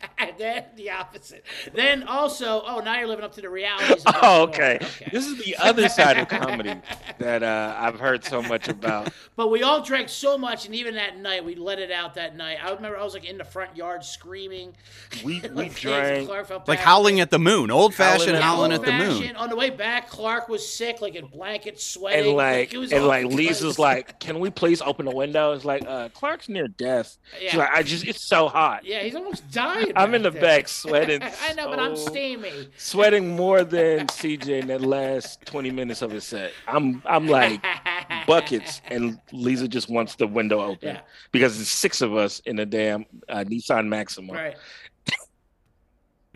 then 0.37 0.63
the 0.75 0.91
opposite. 0.91 1.43
Then 1.73 2.03
also, 2.03 2.63
oh, 2.65 2.79
now 2.79 2.97
you're 2.97 3.07
living 3.07 3.25
up 3.25 3.33
to 3.35 3.41
the 3.41 3.49
realities. 3.49 4.03
Of 4.05 4.15
oh, 4.21 4.45
what's 4.45 4.59
okay. 4.59 4.79
This 5.11 5.25
is 5.25 5.43
the 5.43 5.55
other 5.57 5.89
side 5.89 6.17
of 6.17 6.27
comedy 6.29 6.75
that 7.19 7.43
uh, 7.43 7.75
I've 7.77 7.99
heard 7.99 8.23
so 8.23 8.41
much 8.41 8.67
about. 8.67 9.11
But 9.35 9.51
we 9.51 9.63
all 9.63 9.81
drank 9.81 10.09
so 10.09 10.37
much, 10.37 10.65
and 10.65 10.75
even 10.75 10.95
that 10.95 11.17
night, 11.17 11.43
we 11.43 11.55
let 11.55 11.79
it 11.79 11.91
out 11.91 12.15
that 12.15 12.35
night. 12.35 12.57
I 12.63 12.71
remember 12.71 12.97
I 12.97 13.03
was 13.03 13.13
like 13.13 13.25
in 13.25 13.37
the 13.37 13.43
front 13.43 13.75
yard 13.75 14.03
screaming. 14.03 14.75
We, 15.23 15.41
we 15.41 15.49
Like, 15.49 15.75
drank. 15.75 16.29
Like 16.67 16.79
howling 16.79 17.19
at 17.19 17.31
the 17.31 17.39
moon, 17.39 17.71
old 17.71 17.93
fashioned 17.93 18.37
Howling 18.37 18.71
at 18.71 18.81
howling 18.81 18.81
the 18.81 18.93
at 18.93 19.19
the 19.19 19.21
moon. 19.21 19.35
On 19.35 19.49
the 19.49 19.55
way 19.55 19.69
back, 19.69 20.09
Clark 20.09 20.49
was 20.49 20.67
sick, 20.67 21.01
like 21.01 21.15
in 21.15 21.27
blankets, 21.27 21.85
sweating. 21.85 22.27
And 22.27 22.37
like, 22.37 22.73
it 22.73 22.77
was 22.77 22.91
and 22.91 23.05
like, 23.05 23.25
Lisa's 23.25 23.77
like, 23.77 24.19
"Can 24.19 24.39
we 24.39 24.49
please 24.49 24.81
open 24.81 25.05
the 25.05 25.15
window?" 25.15 25.53
It's 25.53 25.65
like, 25.65 25.83
uh, 25.85 26.09
"Clark's 26.09 26.49
near 26.49 26.67
death." 26.67 27.17
She's 27.39 27.55
like, 27.55 27.69
"I 27.71 27.83
just, 27.83 28.05
it's 28.07 28.21
so 28.21 28.47
hot." 28.47 28.85
yeah, 28.85 29.01
he's 29.01 29.15
almost 29.15 29.49
dying. 29.51 29.91
I'm 30.05 30.13
in 30.15 30.21
the 30.23 30.31
back 30.31 30.67
sweating. 30.67 31.21
I 31.41 31.53
know, 31.53 31.69
but 31.69 31.79
I'm 31.79 31.95
so- 31.95 32.07
steamy. 32.07 32.69
sweating 32.77 33.35
more 33.35 33.63
than 33.63 34.07
CJ 34.07 34.61
in 34.61 34.67
that 34.67 34.81
last 34.81 35.45
20 35.45 35.71
minutes 35.71 36.01
of 36.01 36.11
his 36.11 36.23
set. 36.23 36.51
I'm 36.67 37.01
I'm 37.05 37.27
like 37.27 37.63
buckets, 38.27 38.81
and 38.87 39.19
Lisa 39.31 39.67
just 39.67 39.89
wants 39.89 40.15
the 40.15 40.27
window 40.27 40.61
open 40.61 40.95
Yeah. 40.95 41.01
because 41.31 41.59
it's 41.59 41.69
six 41.69 42.01
of 42.01 42.15
us 42.15 42.39
in 42.41 42.59
a 42.59 42.65
damn 42.65 43.05
uh, 43.29 43.43
Nissan 43.47 43.87
Maxima. 43.87 44.33
Right. 44.33 44.55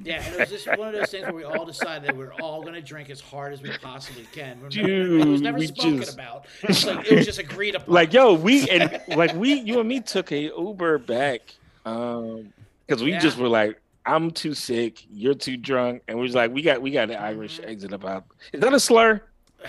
Yeah, 0.01 0.23
and 0.23 0.33
it 0.35 0.39
was 0.39 0.49
just 0.49 0.65
one 0.77 0.87
of 0.87 0.93
those 0.93 1.11
things 1.11 1.25
where 1.25 1.33
we 1.35 1.43
all 1.43 1.65
decided 1.65 2.07
that 2.07 2.15
we're 2.15 2.31
all 2.35 2.61
going 2.61 2.73
to 2.73 2.81
drink 2.81 3.09
as 3.09 3.19
hard 3.19 3.51
as 3.51 3.61
we 3.61 3.69
possibly 3.81 4.25
can. 4.31 4.57
We're 4.61 4.69
never- 4.69 4.89
it 4.89 5.09
was 5.09 5.25
Dude, 5.25 5.41
never 5.41 5.67
spoken 5.67 5.97
just- 5.99 6.13
about. 6.13 6.45
It 6.63 6.69
was, 6.69 6.85
like, 6.85 7.11
it 7.11 7.15
was 7.17 7.25
just 7.25 7.39
agreed 7.39 7.75
upon. 7.75 7.93
Like 7.93 8.13
yo, 8.13 8.33
we 8.33 8.69
and 8.69 9.01
like 9.09 9.33
we, 9.35 9.55
you 9.59 9.79
and 9.81 9.89
me 9.89 9.99
took 9.99 10.31
a 10.31 10.39
Uber 10.57 10.99
back 10.99 11.41
um 11.85 12.53
because 12.89 13.03
we 13.03 13.11
Yeah. 13.11 13.19
just 13.19 13.37
were 13.37 13.47
like. 13.47 13.79
I'm 14.05 14.31
too 14.31 14.55
sick. 14.55 15.05
You're 15.11 15.35
too 15.35 15.55
drunk, 15.55 16.01
and 16.07 16.17
we're 16.17 16.25
just 16.25 16.35
like, 16.35 16.51
we 16.51 16.63
got, 16.63 16.81
we 16.81 16.89
got 16.89 17.09
the 17.09 17.19
Irish 17.21 17.59
Mm-hmm. 17.59 17.69
exit 17.69 17.93
about. 17.93 18.23
Is 18.53 18.61
that 18.61 18.73
a 18.73 18.79
slur? 18.79 19.21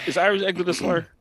Is 0.07 0.16
Irish 0.16 0.43
exit 0.43 0.66
a 0.68 0.73
slur? 0.73 1.07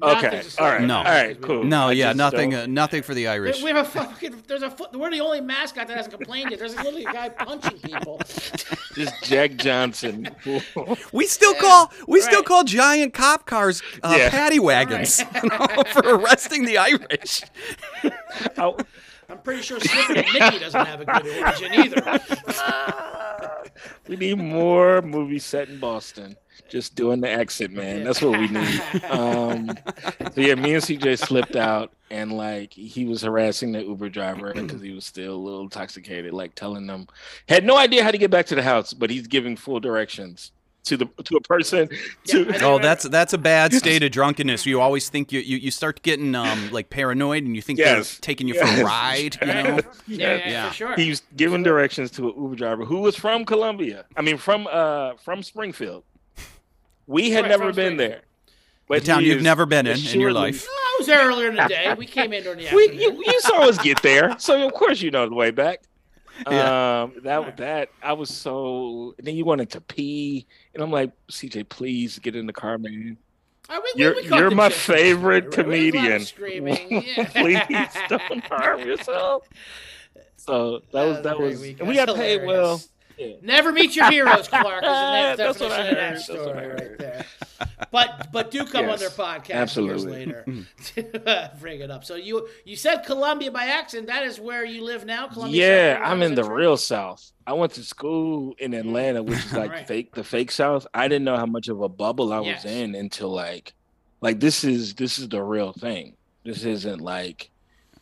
Okay, 0.00 0.36
a 0.38 0.42
slur. 0.44 0.64
all 0.64 0.72
right, 0.74 0.82
No. 0.82 0.98
all 0.98 1.02
right, 1.04 1.40
cool. 1.42 1.64
No, 1.64 1.88
I 1.88 1.92
yeah, 1.92 2.12
nothing, 2.12 2.54
uh, 2.54 2.66
nothing 2.66 3.02
for 3.02 3.14
the 3.14 3.26
Irish. 3.26 3.60
We 3.64 3.70
have 3.70 3.84
a 3.84 3.88
fucking. 3.88 4.44
There's 4.46 4.62
a. 4.62 4.72
We're 4.94 5.10
the 5.10 5.20
only 5.20 5.40
mascot 5.40 5.88
that 5.88 5.96
hasn't 5.96 6.14
complained 6.14 6.50
yet. 6.50 6.60
There's 6.60 6.76
literally 6.76 7.04
a 7.04 7.12
guy 7.12 7.30
punching 7.30 7.80
people. 7.80 8.20
just 8.94 9.24
Jack 9.24 9.56
Johnson. 9.56 10.28
We 11.12 11.26
still 11.26 11.54
Yeah, 11.54 11.60
call 11.60 11.92
we 12.06 12.20
still 12.20 12.44
call 12.44 12.62
giant 12.62 13.12
cop 13.12 13.46
cars 13.46 13.82
uh, 14.04 14.14
Yeah. 14.16 14.30
paddy 14.30 14.60
wagons 14.60 15.18
you 15.42 15.48
know, 15.48 15.66
for 15.92 16.02
arresting 16.04 16.64
the 16.64 16.78
Irish. 16.78 17.42
I- 18.56 18.74
I'm 19.28 19.38
pretty 19.40 19.62
sure 19.62 19.78
Slippin' 19.78 20.24
Mickey 20.32 20.58
doesn't 20.58 20.86
have 20.86 21.00
a 21.00 21.04
good 21.04 21.26
origin 21.42 21.74
either. 21.74 22.20
we 24.08 24.16
need 24.16 24.38
more 24.38 25.02
movies 25.02 25.44
set 25.44 25.68
in 25.68 25.78
Boston. 25.78 26.36
Just 26.68 26.94
doing 26.94 27.20
the 27.20 27.30
exit, 27.30 27.70
man. 27.70 28.04
That's 28.04 28.20
what 28.22 28.38
we 28.38 28.48
need. 28.48 28.80
Um, 29.04 29.70
so 30.34 30.40
yeah, 30.40 30.54
me 30.54 30.74
and 30.74 30.82
CJ 30.82 31.18
slipped 31.18 31.56
out, 31.56 31.92
and 32.10 32.32
like 32.32 32.72
he 32.72 33.04
was 33.04 33.22
harassing 33.22 33.72
the 33.72 33.82
Uber 33.82 34.08
driver 34.08 34.52
because 34.54 34.82
he 34.82 34.92
was 34.92 35.04
still 35.04 35.34
a 35.34 35.36
little 35.36 35.62
intoxicated, 35.62 36.32
like 36.32 36.54
telling 36.54 36.86
them 36.86 37.06
had 37.48 37.64
no 37.64 37.76
idea 37.76 38.02
how 38.02 38.10
to 38.10 38.18
get 38.18 38.30
back 38.30 38.46
to 38.46 38.54
the 38.54 38.62
house, 38.62 38.92
but 38.92 39.10
he's 39.10 39.26
giving 39.26 39.56
full 39.56 39.80
directions 39.80 40.52
to 40.88 40.96
the 40.96 41.06
to 41.24 41.36
a 41.36 41.40
person. 41.40 41.88
To, 42.26 42.44
Yeah, 42.44 42.58
I 42.60 42.64
Oh, 42.64 42.78
that's 42.78 43.08
that's 43.08 43.32
a 43.32 43.38
bad 43.38 43.72
state 43.82 44.02
of 44.02 44.10
drunkenness. 44.10 44.66
You 44.66 44.80
always 44.80 45.08
think 45.08 45.32
you 45.32 45.40
you, 45.40 45.56
you 45.56 45.70
start 45.70 46.02
getting 46.02 46.34
um 46.34 46.70
like 46.70 46.90
paranoid 46.90 47.44
and 47.44 47.54
you 47.56 47.62
think 47.62 47.78
Yes. 47.78 48.14
they're 48.14 48.20
taking 48.20 48.48
you 48.48 48.54
for 48.54 48.64
a 48.66 48.84
ride. 48.84 49.36
You 49.40 49.46
know, 49.46 49.78
Yeah, 50.06 50.34
yeah, 50.36 50.48
Yeah. 50.48 50.68
for 50.68 50.74
sure. 50.74 50.96
he 50.96 51.10
was 51.10 51.22
giving 51.36 51.62
directions 51.62 52.10
to 52.12 52.28
an 52.30 52.34
Uber 52.42 52.56
driver 52.56 52.84
who 52.84 52.98
was 53.00 53.16
from 53.16 53.44
Columbia. 53.44 54.04
I 54.16 54.22
mean, 54.22 54.36
from 54.38 54.66
uh 54.70 55.14
from 55.16 55.42
Springfield. 55.42 56.04
We 57.06 57.30
had 57.30 57.42
Right, 57.42 57.48
never 57.50 57.72
been 57.72 57.94
Springfield. 57.96 57.98
there. 58.88 58.98
the 58.98 59.04
town 59.04 59.24
you've 59.24 59.42
never 59.42 59.66
been 59.66 59.86
in 59.86 59.98
in 60.12 60.20
your 60.20 60.32
life. 60.32 60.66
Oh, 60.68 60.74
I 60.74 60.96
was 61.00 61.06
there 61.06 61.26
earlier 61.26 61.48
in 61.50 61.56
the 61.56 61.66
day. 61.68 61.94
We 61.96 62.06
came 62.06 62.32
in 62.32 62.42
during 62.42 62.58
the 62.58 62.68
We, 62.74 62.90
you, 62.92 63.22
you 63.24 63.40
saw 63.40 63.68
us 63.68 63.78
get 63.78 64.02
there, 64.02 64.34
so 64.38 64.66
of 64.66 64.72
course 64.74 65.00
you 65.00 65.10
know 65.10 65.28
the 65.28 65.34
way 65.34 65.50
back. 65.50 65.82
Yeah. 66.50 67.02
Um, 67.02 67.12
that 67.24 67.56
that 67.56 67.88
I 68.02 68.12
was 68.12 68.30
so. 68.30 69.14
And 69.18 69.26
then 69.26 69.34
you 69.36 69.44
wanted 69.44 69.70
to 69.70 69.80
pee, 69.80 70.46
and 70.74 70.82
I'm 70.82 70.90
like, 70.90 71.10
CJ, 71.30 71.68
please 71.68 72.18
get 72.20 72.36
in 72.36 72.46
the 72.46 72.52
car, 72.52 72.78
man. 72.78 73.16
We- 73.68 73.76
we- 73.76 73.92
You're- 73.96 74.22
we 74.22 74.28
you're 74.28 74.50
my 74.50 74.68
favorite 74.70 75.44
Right, 75.46 75.56
right. 75.58 75.66
There 75.66 75.66
was 75.66 75.80
a 75.80 75.96
lot 75.96 75.96
of 75.96 76.00
comedian. 76.00 76.24
Screaming. 76.24 77.04
Yeah. 77.06 77.28
please 77.68 78.08
don't 78.08 78.44
harm 78.44 78.80
yourself. 78.80 79.48
So 80.36 80.80
that 80.92 81.04
was 81.04 81.16
That 81.16 81.22
that 81.24 81.38
was 81.38 81.58
a 81.62 81.72
was, 81.72 81.80
and 81.80 81.88
we 81.88 81.96
That's 81.96 82.06
got 82.12 82.16
paid 82.16 82.46
well. 82.46 82.80
Never 83.42 83.72
meet 83.72 83.96
your 83.96 84.10
heroes, 84.10 84.48
Clark. 84.48 84.82
Is 84.84 84.88
the 84.88 85.12
next 85.12 85.38
That's 85.38 85.60
what 85.60 85.72
I 85.72 85.82
that 85.82 85.94
heard. 85.94 86.16
That's 86.16 86.28
what 86.28 86.38
I 86.38 86.42
story 86.42 86.68
right 86.68 86.98
there. 86.98 87.26
But 87.90 88.28
but 88.32 88.50
do 88.50 88.64
come 88.66 88.88
on 88.88 88.98
their 88.98 89.10
podcast 89.10 89.54
absolutely. 89.54 90.18
years 90.18 90.26
later 90.26 90.44
mm-hmm. 90.46 91.02
to 91.02 91.52
bring 91.60 91.80
it 91.80 91.90
up. 91.90 92.04
So 92.04 92.14
you 92.14 92.48
you 92.64 92.76
said 92.76 92.98
Columbia 93.04 93.50
by 93.50 93.64
accident. 93.64 94.08
That 94.08 94.24
is 94.24 94.38
where 94.38 94.64
you 94.64 94.84
live 94.84 95.04
now, 95.04 95.28
Columbia. 95.28 95.60
Yeah, 95.60 95.94
Carolina, 95.94 96.14
I'm 96.14 96.22
in 96.22 96.34
the 96.34 96.44
real 96.44 96.76
South. 96.76 97.32
I 97.46 97.54
went 97.54 97.72
to 97.72 97.82
school 97.82 98.54
in 98.58 98.74
Atlanta, 98.74 99.22
which 99.22 99.38
is 99.38 99.52
like 99.54 99.70
Right. 99.70 99.86
fake, 99.86 100.14
the 100.14 100.24
fake 100.24 100.50
South. 100.50 100.86
I 100.92 101.08
didn't 101.08 101.24
know 101.24 101.36
how 101.36 101.46
much 101.46 101.68
of 101.68 101.80
a 101.80 101.88
bubble 101.88 102.32
I 102.32 102.38
was 102.38 102.46
Yes. 102.46 102.64
in 102.64 102.94
until 102.94 103.30
like, 103.30 103.74
like 104.20 104.38
this 104.40 104.64
is 104.64 104.94
this 104.94 105.18
is 105.18 105.28
the 105.28 105.42
real 105.42 105.72
thing. 105.72 106.14
This 106.44 106.64
isn't 106.64 107.00
like, 107.00 107.50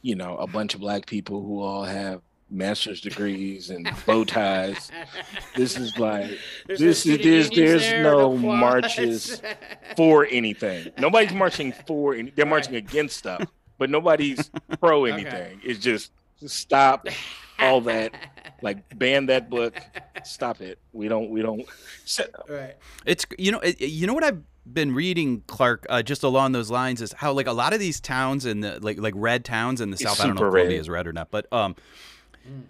you 0.03 0.15
know, 0.15 0.37
a 0.37 0.47
bunch 0.47 0.75
of 0.75 0.81
black 0.81 1.07
people 1.07 1.43
who 1.43 1.63
all 1.63 1.85
have 1.85 2.23
master's 2.51 3.01
degrees 3.01 3.71
and 3.71 3.89
bow 4.07 4.25
ties. 4.25 4.91
This 5.57 5.77
is 5.77 5.99
like 5.99 6.31
There's 6.67 6.79
this 6.79 7.07
is- 7.07 7.19
there's- 7.19 7.51
there's 7.55 7.83
there, 7.83 8.03
no 8.03 8.31
quads. 8.39 8.43
marches. 8.43 9.43
for 9.97 10.27
anything. 10.31 10.91
Nobody's 10.99 11.33
marching 11.33 11.73
for 11.87 12.15
any. 12.15 12.31
They're 12.31 12.45
Right. 12.45 12.51
marching 12.51 12.77
against 12.77 13.17
stuff, 13.17 13.43
but 13.79 13.91
nobody's 13.91 14.51
pro 14.81 15.03
Okay. 15.07 15.13
anything. 15.13 15.61
It's 15.65 15.81
just 15.81 16.13
stop 16.47 17.07
all 17.59 17.81
that 17.83 18.13
Like 18.63 18.97
ban 18.99 19.27
that 19.27 19.49
book. 19.51 19.75
Stop 20.25 20.61
it. 20.61 20.79
We 20.93 21.09
don't. 21.09 21.31
We 21.31 21.43
don't. 21.43 21.63
Right. 22.49 22.75
It's 23.05 23.27
you 23.39 23.53
know 23.53 23.61
it, 23.61 23.81
you 23.81 24.07
know 24.07 24.15
what 24.15 24.25
I've 24.25 24.43
been 24.73 24.95
reading, 24.95 25.43
Clark, 25.47 25.87
uh, 25.89 26.03
just 26.03 26.23
along 26.25 26.53
those 26.53 26.71
lines 26.71 27.01
is 27.01 27.13
how 27.13 27.33
like 27.33 27.47
a 27.47 27.53
lot 27.53 27.73
of 27.73 27.81
these 27.81 28.01
towns 28.01 28.45
in 28.47 28.61
the 28.61 28.79
like 28.81 28.99
like 28.99 29.15
red 29.17 29.45
towns 29.45 29.81
in 29.81 29.91
the 29.91 29.97
south. 29.97 30.21
I 30.21 30.27
don't 30.27 30.35
know 30.37 30.41
super 30.41 30.47
if 30.49 30.53
Columbia 30.53 30.77
red. 30.77 30.81
is 30.81 30.89
red 30.89 31.07
or 31.07 31.13
not, 31.13 31.31
but 31.31 31.47
um. 31.53 31.75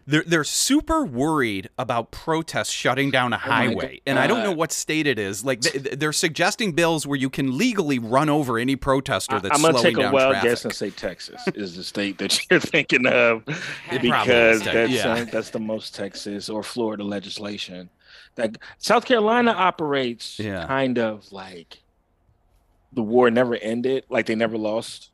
They're, 0.06 0.22
they're 0.26 0.44
super 0.44 1.04
worried 1.04 1.68
about 1.78 2.10
protests 2.10 2.70
shutting 2.70 3.10
down 3.10 3.32
a 3.32 3.36
Oh 3.36 3.48
my 3.48 3.54
highway. 3.66 4.00
And 4.06 4.18
I 4.18 4.26
don't 4.26 4.42
know 4.44 4.52
what 4.52 4.70
state 4.72 5.06
it 5.06 5.18
is. 5.18 5.44
Like, 5.44 5.60
they, 5.60 5.96
they're 5.96 6.12
suggesting 6.12 6.72
bills 6.72 7.06
where 7.06 7.18
you 7.18 7.28
can 7.28 7.58
legally 7.58 7.98
run 7.98 8.28
over 8.28 8.58
any 8.58 8.76
protester 8.76 9.40
that's 9.40 9.54
I'm 9.56 9.62
gonna 9.62 9.74
slowing 9.78 9.84
take 9.84 9.98
a 9.98 10.02
down 10.02 10.12
wild 10.12 10.32
traffic. 10.32 10.50
guess 10.50 10.64
and 10.64 10.74
say 10.74 10.90
Texas 10.90 11.42
is 11.54 11.76
the 11.76 11.82
state 11.84 12.18
that 12.18 12.40
you're 12.50 12.60
thinking 12.74 13.06
of 13.06 13.44
probably 13.44 13.98
because 13.98 14.62
that's 14.62 14.92
yeah. 14.92 15.12
uh, 15.12 15.24
that's 15.24 15.50
the 15.50 15.58
most 15.60 15.94
Texas 15.94 16.48
or 16.48 16.62
Florida 16.62 17.02
legislation. 17.04 17.90
That 18.36 18.58
South 18.78 19.04
Carolina 19.06 19.50
operates 19.52 20.38
Yeah. 20.38 20.66
kind 20.66 20.98
of 20.98 21.32
like 21.32 21.78
the 22.92 23.02
war 23.02 23.30
never 23.30 23.56
ended, 23.56 24.04
like 24.08 24.26
they 24.26 24.34
never 24.34 24.56
lost, 24.56 25.10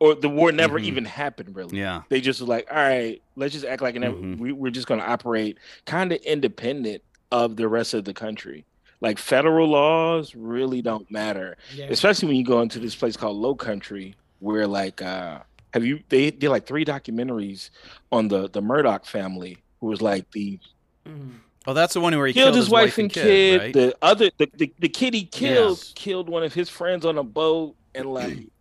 or 0.00 0.14
the 0.14 0.28
war 0.28 0.50
never 0.50 0.78
Mhm. 0.80 0.84
even 0.84 1.04
happened. 1.04 1.54
Really, 1.54 1.78
Yeah. 1.78 2.02
they 2.08 2.20
just 2.20 2.40
was 2.40 2.48
like, 2.48 2.66
all 2.70 2.76
right, 2.78 3.22
let's 3.36 3.52
just 3.52 3.64
act 3.66 3.82
like 3.82 3.94
it 3.94 4.00
never, 4.00 4.16
Mhm. 4.16 4.38
we, 4.38 4.50
we're 4.52 4.70
just 4.70 4.86
going 4.88 4.98
to 5.00 5.08
operate 5.08 5.58
kind 5.84 6.10
of 6.12 6.18
independent 6.22 7.02
of 7.30 7.56
the 7.56 7.68
rest 7.68 7.94
of 7.94 8.04
the 8.04 8.14
country. 8.14 8.64
Like 9.02 9.18
federal 9.18 9.68
laws 9.68 10.34
really 10.34 10.82
don't 10.82 11.08
matter, 11.10 11.56
Yeah. 11.74 11.86
especially 11.90 12.28
when 12.28 12.36
you 12.36 12.44
go 12.44 12.60
into 12.62 12.78
this 12.78 12.94
place 12.96 13.16
called 13.16 13.36
Low 13.36 13.54
Country, 13.54 14.14
where 14.40 14.66
like, 14.66 15.00
uh, 15.02 15.38
have 15.72 15.84
you? 15.84 16.00
They 16.08 16.30
did 16.32 16.48
like 16.50 16.66
three 16.66 16.84
documentaries 16.84 17.70
on 18.10 18.28
the 18.28 18.48
the 18.48 18.60
Murdoch 18.60 19.06
family, 19.06 19.58
who 19.80 19.86
was 19.86 20.02
like 20.02 20.30
the 20.32 20.58
Mhm. 21.06 21.30
Oh, 21.66 21.74
that's 21.74 21.94
the 21.94 22.00
one 22.00 22.16
where 22.16 22.26
he 22.26 22.32
killed, 22.32 22.54
his 22.56 22.68
wife 22.70 22.96
and 22.98 23.10
kid. 23.12 23.60
right? 23.60 23.72
The 23.72 23.94
other, 24.02 24.30
the, 24.38 24.48
the 24.54 24.72
the 24.80 24.88
kid 24.88 25.14
he 25.14 25.24
killed 25.24 25.78
Yes. 25.78 25.92
killed 25.94 26.28
one 26.28 26.42
of 26.42 26.52
his 26.54 26.68
friends 26.68 27.04
on 27.06 27.16
a 27.18 27.22
boat, 27.22 27.76
and 27.94 28.12
like 28.12 28.38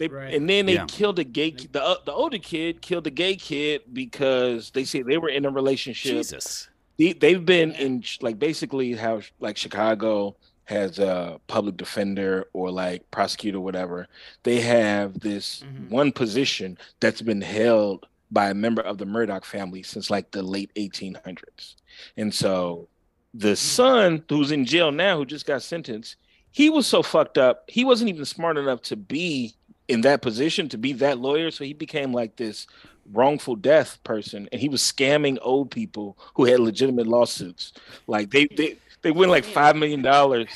they 0.00 0.08
Right. 0.08 0.34
and 0.34 0.48
then 0.50 0.66
they 0.66 0.74
Yeah. 0.74 0.86
killed 0.88 1.18
a 1.20 1.24
gay 1.24 1.52
ki- 1.52 1.68
the 1.70 1.82
uh, 1.84 1.96
the 2.04 2.12
older 2.12 2.38
kid 2.38 2.80
killed 2.82 3.04
the 3.04 3.10
gay 3.10 3.36
kid 3.36 3.82
because 3.92 4.70
they 4.70 4.84
say 4.84 5.02
they 5.02 5.18
were 5.18 5.28
in 5.28 5.44
a 5.44 5.50
relationship. 5.50 6.16
Jesus. 6.16 6.68
They, 6.98 7.12
they've 7.12 7.44
been 7.44 7.72
in 7.72 8.02
like 8.20 8.38
basically 8.38 8.94
how 8.94 9.20
like 9.38 9.56
Chicago 9.56 10.36
has 10.64 10.98
a 10.98 11.38
public 11.48 11.76
defender 11.76 12.46
or 12.52 12.70
like 12.70 13.08
prosecutor 13.10 13.60
whatever. 13.60 14.06
They 14.42 14.60
have 14.62 15.20
this 15.20 15.62
Mhm. 15.62 15.90
one 15.90 16.12
position 16.12 16.78
that's 17.00 17.20
been 17.22 17.42
held 17.42 18.06
by 18.30 18.50
a 18.50 18.54
member 18.54 18.80
of 18.82 18.96
the 18.98 19.06
Murdoch 19.06 19.44
family 19.44 19.82
since 19.82 20.08
like 20.10 20.30
the 20.30 20.42
late 20.42 20.70
1800s. 20.76 21.74
And 22.16 22.32
so 22.34 22.88
the 23.34 23.54
son 23.56 24.24
who's 24.28 24.50
in 24.52 24.64
jail 24.64 24.92
now 24.92 25.18
who 25.18 25.26
just 25.26 25.44
got 25.46 25.62
sentenced, 25.62 26.16
he 26.52 26.70
was 26.70 26.86
so 26.86 27.02
fucked 27.02 27.36
up. 27.38 27.64
He 27.68 27.84
wasn't 27.84 28.10
even 28.10 28.24
smart 28.24 28.56
enough 28.56 28.82
to 28.82 28.96
be 28.96 29.54
in 29.90 30.02
that 30.02 30.22
position 30.22 30.68
to 30.68 30.78
be 30.78 30.92
that 30.94 31.18
lawyer, 31.18 31.50
so 31.50 31.64
he 31.64 31.74
became 31.74 32.12
like 32.12 32.36
this 32.36 32.66
wrongful 33.12 33.56
death 33.56 33.98
person 34.04 34.48
and 34.52 34.60
he 34.60 34.68
was 34.68 34.80
scamming 34.80 35.36
old 35.42 35.70
people 35.70 36.16
who 36.34 36.44
had 36.44 36.60
legitimate 36.60 37.06
lawsuits. 37.06 37.72
Like 38.06 38.30
they 38.30 38.46
they 38.46 38.76
they 39.02 39.10
win 39.10 39.30
like 39.30 39.44
5 39.44 39.76
million 39.76 40.02
dollars. 40.02 40.48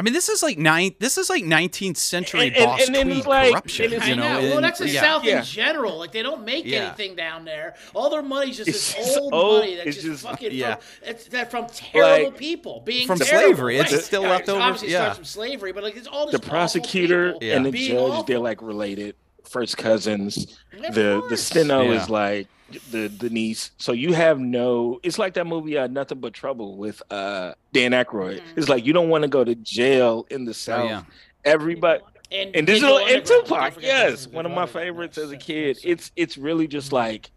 I 0.00 0.02
mean, 0.02 0.14
this 0.14 0.30
is 0.30 0.42
like 0.42 0.56
nine. 0.56 0.94
This 0.98 1.18
is 1.18 1.28
like 1.28 1.44
19th 1.44 1.98
century 1.98 2.46
And- 2.46 2.56
and- 2.56 2.64
boss 2.64 2.86
and 2.86 2.94
then 2.94 3.06
tweed 3.06 3.26
like- 3.26 3.50
corruption. 3.52 3.84
and 3.84 3.92
it's- 3.92 4.08
you 4.08 4.14
I 4.14 4.16
know, 4.16 4.40
know. 4.40 4.50
Well, 4.52 4.60
that's 4.62 4.78
the 4.78 4.88
yeah. 4.88 5.00
South 5.02 5.24
Yeah. 5.24 5.40
in 5.40 5.44
general. 5.44 5.98
Like 5.98 6.12
they 6.12 6.22
don't 6.22 6.42
make 6.42 6.64
Yeah. 6.64 6.86
anything 6.86 7.16
down 7.16 7.44
there. 7.44 7.74
All 7.92 8.08
their 8.08 8.22
money's 8.22 8.56
just 8.56 8.68
It's 8.70 8.94
this 8.94 9.04
just 9.06 9.18
old, 9.18 9.34
old- 9.34 9.60
money 9.60 9.74
that's 9.74 9.88
it's 9.88 9.96
just, 9.96 10.06
just- 10.06 10.22
fucking 10.22 10.52
yeah. 10.52 10.76
from, 10.76 10.84
it's 11.10 11.24
that 11.26 11.50
from 11.50 11.66
terrible 11.66 12.30
Like- 12.30 12.38
people 12.38 12.80
being 12.82 13.06
From 13.06 13.18
terrible, 13.18 13.48
slavery. 13.56 13.76
It's 13.76 14.06
still 14.06 14.22
Yeah, 14.22 14.30
left 14.30 14.48
over- 14.48 14.62
Obviously, 14.62 14.88
yeah. 14.90 15.00
starts 15.00 15.16
from 15.18 15.24
slavery, 15.26 15.72
but 15.72 15.82
like 15.84 15.96
it's 15.98 16.06
all 16.06 16.30
The 16.30 16.38
prosecutor 16.38 17.34
and 17.42 17.66
the 17.66 17.70
judge, 17.72 18.24
they're 18.26 18.38
like 18.38 18.62
related, 18.62 19.16
first 19.48 19.76
cousins. 19.78 20.58
Of 20.72 20.94
the 20.94 21.02
the 21.14 21.20
course. 21.28 21.42
steno 21.42 21.82
Yeah. 21.82 22.02
is 22.02 22.10
like 22.10 22.48
the 22.92 23.08
the 23.08 23.28
niece 23.30 23.72
so 23.78 23.90
you 23.90 24.12
have 24.12 24.38
no 24.38 25.00
it's 25.02 25.18
like 25.18 25.34
that 25.34 25.44
movie 25.44 25.76
uh, 25.76 25.88
nothing 25.88 26.20
but 26.20 26.32
trouble 26.32 26.76
with 26.76 27.02
uh 27.10 27.52
dan 27.72 27.90
Aykroyd. 27.90 28.36
Mhm. 28.38 28.42
it's 28.56 28.68
like 28.68 28.86
you 28.86 28.92
don't 28.92 29.08
want 29.08 29.22
to 29.22 29.28
go 29.28 29.42
to 29.42 29.56
jail 29.56 30.24
in 30.30 30.44
the 30.44 30.50
Oh, 30.50 30.52
south 30.52 30.88
yeah. 30.88 31.02
everybody 31.44 32.00
and, 32.30 32.54
and 32.54 32.66
digital 32.68 32.98
and 32.98 33.08
Underground. 33.16 33.46
Tupac 33.46 33.82
yes 33.82 34.28
one 34.28 34.46
of 34.46 34.52
my 34.52 34.66
favorites 34.66 35.18
as 35.18 35.32
a 35.32 35.36
kid 35.36 35.78
it's 35.82 36.12
it's 36.14 36.38
really 36.38 36.68
just 36.68 36.92
like 36.92 37.32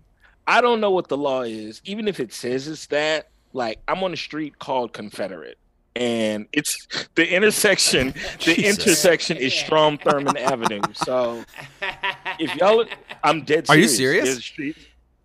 i 0.45 0.61
don't 0.61 0.79
know 0.79 0.91
what 0.91 1.07
the 1.07 1.17
law 1.17 1.41
is 1.41 1.81
even 1.83 2.07
if 2.07 2.19
it 2.19 2.31
says 2.31 2.67
it's 2.67 2.85
that 2.87 3.29
like 3.53 3.79
i'm 3.87 4.03
on 4.03 4.13
a 4.13 4.17
street 4.17 4.59
called 4.59 4.93
confederate 4.93 5.57
and 5.95 6.47
it's 6.51 6.87
the 7.15 7.27
intersection 7.35 8.13
the 8.45 8.55
Jesus. 8.55 8.79
intersection 8.79 9.37
is 9.37 9.53
strom 9.53 9.97
Thurmond 9.97 10.39
avenue 10.39 10.81
so 10.93 11.43
if 12.39 12.55
y'all 12.55 12.85
i'm 13.23 13.43
dead 13.43 13.67
Serious. 13.67 13.69
Are 13.69 13.77
you 13.77 13.87
serious. 13.87 14.51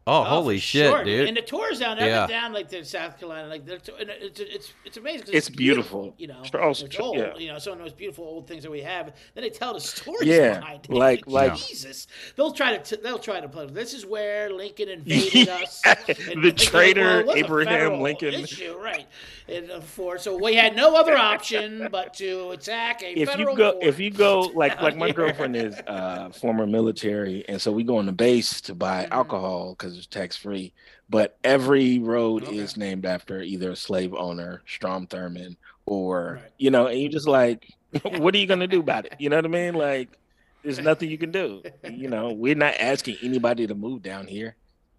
Serious? 0.09 0.25
There's 0.25 0.29
a 0.29 0.29
street- 0.29 0.29
Oh, 0.29 0.39
Oh, 0.39 0.43
holy 0.43 0.59
shit, 0.59 0.91
sure, 0.91 1.05
dude. 1.05 1.29
And 1.29 1.37
the 1.37 1.43
tours 1.43 1.79
down, 1.81 1.99
ever 1.99 2.09
Yeah. 2.09 2.27
down 2.27 2.53
like 2.53 2.69
to 2.71 2.85
South 2.85 3.19
Carolina, 3.19 3.49
like 3.49 3.67
they're 3.67 3.79
to, 3.79 3.95
and 3.97 4.11
it's 4.11 4.41
it's 4.41 4.73
it's 4.85 4.97
amazing. 4.97 5.27
'cause 5.27 5.35
It's 5.35 5.49
beautiful. 5.49 6.15
You 6.19 6.29
know, 6.29 6.43
Str- 6.45 6.59
oh, 6.61 6.71
it's 6.71 6.99
old. 7.01 7.17
yeah. 7.19 7.37
You 7.37 7.49
know, 7.53 7.59
some 7.59 7.75
of 7.75 7.79
those 7.81 7.93
beautiful 7.93 8.25
old 8.25 8.47
things 8.47 8.63
that 8.63 8.71
we 8.71 8.81
have. 8.83 9.13
Then 9.35 9.43
they 9.45 9.51
tell 9.51 9.75
the 9.75 9.81
stories 9.97 10.29
Yeah, 10.29 10.59
behind 10.61 10.85
it. 10.85 10.91
like- 10.91 11.25
like- 11.39 11.57
Jesus, 11.57 12.07
they'll 12.37 12.53
try 12.53 12.77
to 12.77 12.83
t- 12.97 13.03
they'll 13.03 13.19
try 13.19 13.41
to 13.41 13.49
play. 13.49 13.67
This 13.67 13.95
is 13.95 14.07
where 14.07 14.51
Lincoln 14.51 14.89
invaded 14.99 15.49
us. 15.49 15.83
The 15.83 16.35
like, 16.43 16.57
traitor 16.57 17.03
well, 17.03 17.19
it 17.21 17.27
was 17.27 17.35
a 17.37 17.39
Abraham 17.39 17.67
federal 17.75 18.03
Lincoln. 18.03 18.35
issue, 18.35 18.77
right? 18.79 19.07
And 19.49 19.71
uh, 19.71 19.81
for 19.81 20.19
so 20.19 20.37
we 20.37 20.55
had 20.55 20.75
no 20.77 20.95
other 20.97 21.17
option 21.17 21.89
but 21.91 22.15
to 22.15 22.51
attack 22.51 23.03
a 23.03 23.19
if 23.19 23.29
federal 23.31 23.51
you 23.53 23.57
go 23.57 23.73
fort. 23.73 23.85
if 23.85 23.99
you 23.99 24.11
go 24.11 24.41
like 24.55 24.81
like 24.83 24.97
my 24.97 25.07
here. 25.07 25.15
girlfriend 25.15 25.57
is 25.57 25.75
uh 25.87 26.29
former 26.31 26.67
military 26.67 27.45
and 27.49 27.61
so 27.61 27.73
we 27.73 27.83
go 27.83 27.97
on 27.97 28.07
the 28.07 28.13
base 28.13 28.61
to 28.61 28.75
buy 28.75 29.05
Mhm. 29.05 29.13
alcohol 29.13 29.75
because 29.79 29.98
it's 29.99 30.07
tax 30.07 30.37
free 30.37 30.73
but 31.11 31.37
every 31.45 31.99
road 31.99 32.45
Okay. 32.45 32.57
is 32.57 32.77
named 32.77 33.05
after 33.05 33.43
either 33.43 33.73
a 33.73 33.77
slave 33.77 34.15
owner 34.15 34.63
strom 34.67 35.07
Thurmond, 35.07 35.57
or 35.87 36.35
Right. 36.43 36.53
you 36.59 36.71
know 36.71 36.87
and 36.87 36.99
you 37.01 37.09
just 37.09 37.29
like 37.29 37.67
what 38.05 38.35
are 38.35 38.39
you 38.39 38.47
gonna 38.47 38.67
do 38.67 38.81
about 38.81 39.07
it 39.07 39.15
you 39.19 39.29
know 39.29 39.37
what 39.37 39.45
i 39.45 39.49
mean 39.49 39.75
like 39.75 40.17
there's 40.63 40.79
nothing 40.81 41.11
you 41.11 41.19
can 41.19 41.31
do 41.33 41.63
you 41.85 42.09
know 42.09 42.33
we're 42.37 42.55
not 42.55 42.75
asking 42.79 43.17
anybody 43.23 43.67
to 43.67 43.75
move 43.75 44.03
down 44.03 44.27
here 44.27 44.57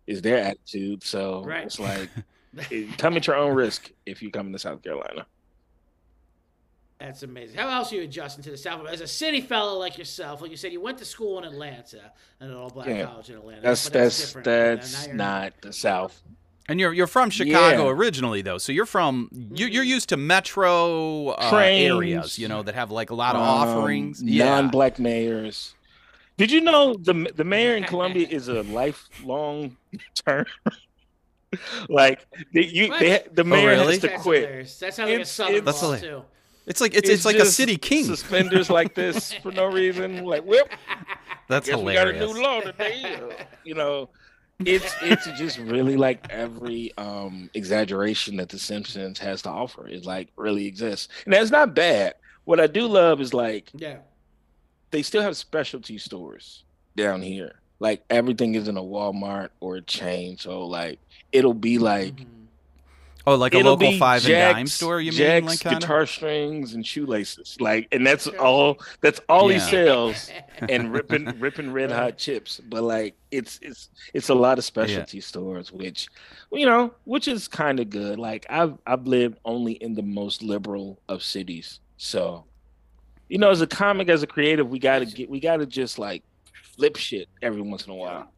is 0.08 0.22
their 0.22 0.38
attitude 0.38 1.04
so 1.04 1.44
Right. 1.44 1.66
it's 1.66 1.80
like 1.80 2.10
come 2.98 3.16
at 3.18 3.28
your 3.28 3.36
own 3.36 3.54
risk 3.56 3.90
if 4.06 4.22
you 4.22 4.32
come 4.32 4.52
to 4.52 4.60
south 4.60 4.82
carolina 4.82 5.26
That's 7.00 7.24
amazing. 7.24 7.58
How 7.58 7.70
else 7.70 7.94
are 7.94 7.96
you 7.96 8.02
adjusting 8.02 8.44
to 8.44 8.52
the 8.52 8.58
South? 8.58 8.86
As 8.88 9.00
a 9.00 9.08
city 9.08 9.40
fellow 9.40 9.78
like 9.80 9.98
yourself, 9.98 10.42
like 10.42 10.52
you 10.52 10.58
said, 10.58 10.74
you 10.74 10.82
went 10.82 10.98
to 10.98 11.06
school 11.06 11.38
in 11.38 11.46
Atlanta, 11.46 12.12
at 12.42 12.50
an 12.50 12.54
all-black 12.54 12.88
Yeah. 12.90 13.06
college 13.06 13.30
in 13.30 13.38
Atlanta. 13.38 13.62
that's 13.62 13.86
but 13.86 13.94
that's 13.94 14.20
different. 14.34 14.48
You 14.48 14.52
know, 14.54 14.76
that's 14.76 14.94
now 14.94 15.06
you're- 15.06 15.18
not 15.18 15.54
the 15.62 15.72
south 15.74 16.22
And 16.68 16.78
you're 16.80 16.92
you're 16.94 17.08
from 17.08 17.30
Chicago 17.30 17.86
Yeah. 17.86 17.92
originally 17.92 18.42
though, 18.42 18.58
so 18.58 18.72
you're 18.74 18.86
from 18.86 19.30
you're, 19.56 19.70
you're 19.70 19.84
used 19.84 20.10
to 20.10 20.18
metro 20.18 21.30
uh, 21.30 21.52
areas, 21.56 22.38
you 22.38 22.48
know, 22.50 22.64
that 22.64 22.76
have 22.76 22.92
like 22.92 23.12
a 23.12 23.16
lot 23.16 23.36
of 23.36 23.42
um, 23.42 23.48
offerings. 23.48 24.22
Yeah. 24.22 24.46
non-black 24.46 25.00
mayors. 25.00 25.74
Did 26.38 26.52
you 26.52 26.60
know 26.62 26.94
the 26.96 27.32
the 27.34 27.44
mayor 27.46 27.76
in 27.78 27.86
Columbia 27.86 28.28
is 28.30 28.50
a 28.50 28.62
lifelong 28.80 29.78
term? 30.26 30.46
like 31.90 32.26
they, 32.54 32.66
you, 32.66 32.96
they, 33.00 33.24
the 33.32 33.42
Oh, 33.42 33.46
mayor 33.46 33.70
really? 33.70 33.94
has 33.94 34.02
to 34.02 34.08
That's 34.10 34.22
quit. 34.22 34.42
hilarious. 34.44 34.80
That 34.80 34.94
sounds 34.94 35.08
like 35.10 35.18
a 35.18 35.22
It's- 35.22 35.32
southern 35.32 35.56
it's- 35.56 35.82
law 35.82 35.92
That's 35.92 36.04
too. 36.04 36.24
It's 36.70 36.80
like 36.80 36.94
it's 36.96 37.10
it's, 37.10 37.26
like 37.26 37.38
a 37.38 37.46
city 37.46 37.78
king. 37.78 38.06
Suspenders 38.06 38.70
like 38.80 38.94
this 38.96 39.34
for 39.34 39.52
no 39.52 39.66
reason. 39.66 40.24
Like, 40.24 40.46
whip. 40.46 40.72
That's 41.48 41.68
Guess 41.68 41.80
we 41.80 41.94
got 41.96 42.08
a 42.08 42.14
new 42.14 42.42
law 42.42 42.62
today. 42.62 43.16
uh, 43.16 43.34
You 43.64 43.74
know, 43.74 44.10
it's 44.64 44.94
it's 45.02 45.26
just 45.38 45.58
really 45.58 45.98
like 45.98 46.28
every 46.30 46.94
um 46.98 47.50
exaggeration 47.56 48.38
that 48.38 48.50
The 48.50 48.60
Simpsons 48.60 49.18
has 49.20 49.42
to 49.42 49.50
offer. 49.50 49.88
is 49.88 50.06
like 50.06 50.30
really 50.36 50.68
exists, 50.68 51.08
and 51.26 51.34
that's 51.34 51.50
not 51.50 51.74
bad. 51.74 52.14
What 52.46 52.60
I 52.60 52.68
do 52.68 52.86
love 52.88 53.20
is 53.20 53.34
like 53.34 53.70
Yeah. 53.76 53.98
they 54.92 55.02
still 55.02 55.24
have 55.24 55.36
specialty 55.38 55.98
stores 55.98 56.64
down 56.96 57.22
here. 57.24 57.56
Like 57.80 58.04
everything 58.12 58.54
isn't 58.56 58.78
a 58.78 58.82
Walmart 58.82 59.50
or 59.60 59.78
a 59.78 59.82
chain, 59.82 60.38
so 60.38 60.66
like 60.68 61.00
it'll 61.32 61.54
be 61.56 61.80
like 61.80 62.16
Mhm. 62.16 62.26
Oh, 63.30 63.36
like 63.36 63.54
a 63.54 63.58
it'll 63.60 63.74
local 63.74 63.92
be 63.92 64.00
five 64.00 64.26
and 64.26 64.56
dime 64.56 64.68
store. 64.68 65.00
You 65.00 65.12
mean 65.12 65.46
like 65.46 65.60
kind 65.60 65.76
of? 65.76 65.82
guitar 65.82 66.06
strings 66.08 66.74
and 66.74 66.86
shoelaces, 66.86 67.58
like, 67.60 67.88
and 67.92 68.06
that's 68.06 68.26
all. 68.28 68.80
That's 69.02 69.22
all 69.30 69.50
he 69.50 69.60
sells, 69.60 70.32
and 70.70 70.92
ripping 70.92 71.40
ripping 71.40 71.72
red 71.72 71.92
hot 71.92 72.18
chips. 72.18 72.60
But 72.60 72.84
like, 72.84 73.16
it's 73.30 73.60
it's 73.62 73.90
it's 74.14 74.30
a 74.30 74.34
lot 74.34 74.58
of 74.58 74.64
specialty 74.64 75.22
stores, 75.22 75.72
which 75.72 76.08
you 76.52 76.66
know, 76.66 76.94
which 77.04 77.28
is 77.28 77.48
kind 77.48 77.80
of 77.80 77.92
good. 77.92 78.18
Like 78.18 78.48
I've 78.50 78.78
I've 78.88 79.06
lived 79.06 79.38
only 79.46 79.74
in 79.74 79.94
the 79.94 80.02
most 80.02 80.42
liberal 80.42 81.00
of 81.08 81.22
cities, 81.22 81.80
so 81.98 82.46
you 83.28 83.38
know, 83.38 83.52
as 83.52 83.62
a 83.62 83.68
comic, 83.68 84.10
as 84.10 84.24
a 84.24 84.28
creative, 84.28 84.70
we 84.70 84.80
gotta 84.80 85.06
get 85.06 85.30
we 85.30 85.40
gotta 85.40 85.68
just 85.68 86.00
like 86.00 86.24
flip 86.76 86.96
shit 86.96 87.30
every 87.44 87.62
once 87.62 87.86
in 87.86 87.92
a 87.92 87.96
while. 87.96 88.32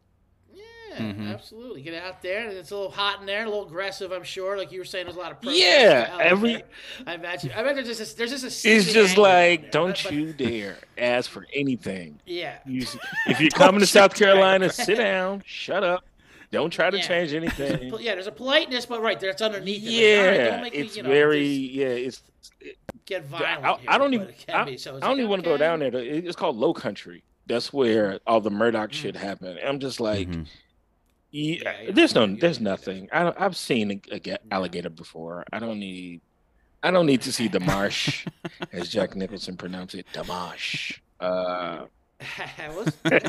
Yeah, 0.94 1.12
Mhm. 1.12 1.32
absolutely. 1.32 1.82
Get 1.82 1.94
out 2.02 2.22
there, 2.22 2.48
and 2.48 2.56
it's 2.56 2.70
a 2.70 2.76
little 2.76 2.90
hot 2.90 3.20
in 3.20 3.26
there, 3.26 3.42
a 3.44 3.48
little 3.48 3.66
aggressive. 3.66 4.12
I'm 4.12 4.22
sure. 4.24 4.56
Like 4.56 4.72
you 4.72 4.78
were 4.78 4.84
saying, 4.84 5.06
there's 5.06 5.16
a 5.16 5.20
lot 5.20 5.32
of 5.32 5.40
protests 5.40 5.60
Yeah, 5.62 6.18
every- 6.20 6.52
there. 6.54 6.62
I 7.06 7.14
imagine. 7.14 7.50
I 7.54 7.60
imagine 7.60 7.84
there's 7.84 7.98
just 7.98 8.14
a, 8.14 8.16
there's 8.16 8.30
just 8.30 8.64
a. 8.64 8.70
It's 8.70 8.92
just 8.92 9.16
like, 9.16 9.70
don't 9.72 9.90
But- 9.92 10.02
but- 10.04 10.12
you 10.12 10.32
dare 10.32 10.76
ask 10.98 11.30
for 11.30 11.46
anything. 11.54 12.20
Yeah. 12.26 12.58
You, 12.66 12.86
if 13.26 13.40
you're 13.40 13.50
coming 13.50 13.80
to 13.80 13.86
South 13.86 14.12
you 14.18 14.26
dare. 14.26 14.34
Carolina, 14.34 14.70
sit 14.70 14.96
down, 14.98 15.42
shut 15.46 15.82
up, 15.84 16.04
don't 16.50 16.70
try 16.70 16.90
to 16.90 16.96
Yeah. 16.98 17.02
change 17.06 17.32
anything. 17.34 17.90
Pol- 17.90 18.00
Yeah, 18.00 18.14
there's 18.14 18.26
a 18.26 18.32
politeness, 18.32 18.86
but 18.86 19.00
right 19.02 19.18
there, 19.18 19.30
it's 19.30 19.42
underneath 19.42 19.82
it. 19.84 19.86
Like, 19.86 19.94
all 19.94 20.26
right, 20.30 20.36
Yeah, 20.40 20.50
don't 20.50 20.62
make 20.62 20.72
me, 20.74 20.78
it's 20.80 20.96
you 20.96 21.02
know, 21.02 21.08
very 21.08 21.48
just 21.68 21.72
yeah. 21.74 21.86
It's 21.86 22.22
get 23.06 23.24
violent. 23.24 23.64
I, 23.64 23.74
here, 23.76 23.90
I 23.90 23.98
don't 23.98 24.14
even 24.14 24.28
I, 24.52 24.64
be, 24.64 24.76
so 24.76 24.96
I 24.96 25.00
don't 25.00 25.10
like, 25.10 25.18
even 25.18 25.30
want 25.30 25.44
to 25.44 25.48
go 25.50 25.56
down 25.56 25.78
there. 25.80 25.90
It's 25.94 26.36
called 26.36 26.56
Low 26.56 26.72
Country. 26.74 27.22
That's 27.46 27.72
where 27.72 28.20
all 28.26 28.40
the 28.40 28.50
Murdoch 28.50 28.90
Mm. 28.90 28.94
shit 28.94 29.16
happened. 29.16 29.58
I'm 29.66 29.80
just 29.80 29.98
like, 30.00 30.28
Mhm. 30.28 30.46
Yeah, 31.32 31.90
there's 31.90 32.14
no, 32.14 32.26
there's 32.26 32.60
nothing. 32.60 33.08
I 33.10 33.22
don't, 33.24 33.40
I've 33.40 33.56
seen 33.56 34.02
a, 34.12 34.30
a 34.30 34.38
alligator 34.52 34.90
before. 34.90 35.44
I 35.52 35.58
don't 35.58 35.78
need, 35.78 36.20
I 36.82 36.90
don't 36.90 37.06
need 37.06 37.22
to 37.22 37.32
see 37.32 37.48
the 37.48 37.58
marsh, 37.60 38.26
as 38.72 38.88
Jack 38.90 39.16
Nicholson 39.16 39.56
pronounced 39.56 39.94
it, 39.94 40.06
Damash. 40.12 40.98
Uh, 41.18 41.86
let's, 42.76 42.96
well, 43.04 43.20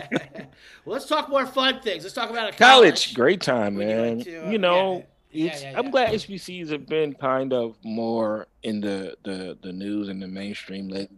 let's 0.85 1.05
talk 1.07 1.29
more 1.29 1.45
fun 1.45 1.81
things. 1.81 2.03
Let's 2.03 2.13
talk 2.13 2.29
about 2.29 2.53
a 2.53 2.57
college, 2.57 3.13
great 3.13 3.41
time, 3.41 3.79
you 3.79 3.87
man. 3.87 4.19
to, 4.19 4.47
uh, 4.47 4.49
you 4.51 4.57
know, 4.57 5.05
yeah, 5.31 5.51
it's, 5.51 5.63
yeah, 5.63 5.73
I'm 5.79 5.85
yeah. 5.85 5.91
glad 5.91 6.13
HBCs 6.13 6.69
have 6.69 6.85
been 6.85 7.13
kind 7.13 7.53
of 7.53 7.77
more 7.83 8.47
in 8.63 8.81
the 8.81 9.15
the 9.23 9.57
the 9.63 9.71
news 9.71 10.09
and 10.09 10.21
the 10.21 10.27
mainstream 10.27 10.89
lately. 10.89 11.17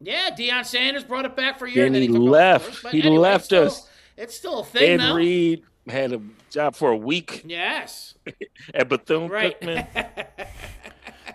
Yeah, 0.00 0.30
Deion 0.30 0.64
Sanders 0.64 1.04
brought 1.04 1.24
it 1.24 1.34
back 1.36 1.58
for 1.58 1.66
year. 1.66 1.84
Then 1.84 1.94
and 1.96 2.02
he 2.02 2.08
left. 2.08 2.76
first, 2.76 2.94
He 2.94 3.02
anyway, 3.02 3.16
left 3.18 3.36
it's 3.36 3.46
still- 3.46 3.64
us. 3.66 3.88
It's 4.18 4.34
still 4.34 4.60
a 4.60 4.64
thing 4.64 4.92
Ed 4.92 4.96
now. 4.96 5.14
Reed 5.14 5.62
had 5.88 6.12
a 6.12 6.20
job 6.50 6.74
for 6.76 6.90
a 6.90 6.96
week 6.96 7.42
Yes, 7.46 8.14
at 8.74 8.88
Bethune 8.88 9.28
right. 9.28 9.60
Cookman. 9.60 10.26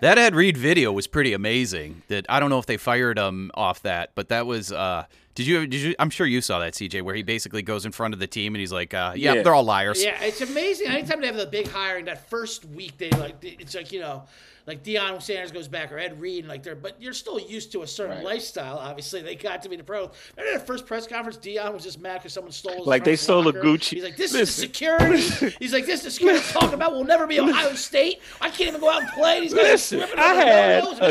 That 0.02 0.18
Ed 0.18 0.34
Reed 0.34 0.58
video 0.58 0.91
was 0.91 1.06
pretty 1.06 1.32
amazing. 1.32 2.02
That 2.08 2.26
I 2.28 2.39
don't 2.39 2.49
know 2.49 2.58
if 2.58 2.66
they 2.66 2.78
fired 2.78 3.20
him 3.20 3.52
off 3.54 3.84
that, 3.84 4.14
but 4.16 4.30
that 4.30 4.47
was. 4.47 4.72
uh 4.72 5.06
Did 5.36 5.45
you? 5.45 5.68
Did 5.68 5.80
you? 5.82 5.95
I'm 5.99 6.10
sure 6.10 6.26
you 6.26 6.41
saw 6.41 6.58
that 6.58 6.74
CJ, 6.74 7.04
where 7.04 7.14
he 7.14 7.22
basically 7.22 7.62
goes 7.62 7.86
in 7.86 7.91
front 7.91 8.16
of 8.16 8.20
the 8.20 8.26
team 8.26 8.56
and 8.56 8.60
he's 8.60 8.72
like, 8.72 8.95
uh, 8.95 9.14
"Yeah, 9.16 9.34
Yeah. 9.36 9.43
they're 9.43 9.54
all 9.54 9.64
liars." 9.64 10.04
Yeah, 10.04 10.20
it's 10.24 10.41
amazing. 10.41 10.88
Anytime 10.88 11.22
they 11.22 11.28
have 11.28 11.36
the 11.36 11.45
big 11.45 11.68
hiring, 11.68 12.06
that 12.06 12.28
first 12.32 12.66
week 12.66 12.97
they 12.97 13.12
like, 13.12 13.36
it's 13.43 13.76
like 13.76 13.91
you 13.91 13.99
know, 13.99 14.24
like 14.68 14.84
Deion 14.84 15.22
Sanders 15.22 15.51
goes 15.51 15.68
back 15.68 15.91
or 15.91 15.97
Ed 15.99 16.20
Reed, 16.22 16.39
and 16.39 16.47
like 16.49 16.64
they're, 16.64 16.76
but 16.76 17.01
you're 17.01 17.14
still 17.14 17.39
used 17.39 17.72
to 17.74 17.82
a 17.84 17.88
certain 17.88 18.18
Right. 18.18 18.26
lifestyle. 18.26 18.78
Obviously, 18.78 19.22
they 19.22 19.36
got 19.36 19.62
to 19.64 19.70
be 19.70 19.76
the 19.76 19.84
pros. 19.84 20.09
Remember 20.38 20.57
that 20.57 20.68
first 20.68 20.86
press 20.86 21.07
conference? 21.07 21.38
Deion 21.38 21.74
was 21.74 21.84
just 21.84 21.99
mad 21.99 22.20
because 22.20 22.34
someone 22.34 22.51
stole 22.51 22.78
his 22.78 22.88
Like, 22.88 23.03
they 23.03 23.16
stole 23.16 23.47
a? 23.47 23.53
Gucci- 23.53 23.95
He's 23.95 24.03
like, 24.03 24.18
this 24.18 24.34
Listen. 24.34 24.41
is 24.41 24.55
the 24.55 24.62
security. 24.62 25.55
He's 25.59 25.74
like, 25.74 25.86
this 25.86 25.99
is 25.99 26.03
the 26.05 26.12
security 26.12 26.43
talking 26.49 26.74
about. 26.74 26.91
We'll 26.93 27.03
never 27.03 27.28
be 27.28 27.39
Ohio 27.39 27.74
State. 27.74 28.22
I 28.39 28.49
can't 28.49 28.70
even 28.70 28.82
go 28.82 28.89
out 28.89 29.01
and 29.03 29.12
play. 29.12 29.41
Guys 29.41 29.53
Listen, 29.53 30.03
I 30.18 30.34
had 30.36 30.84
a- 30.84 30.88
a 30.88 31.05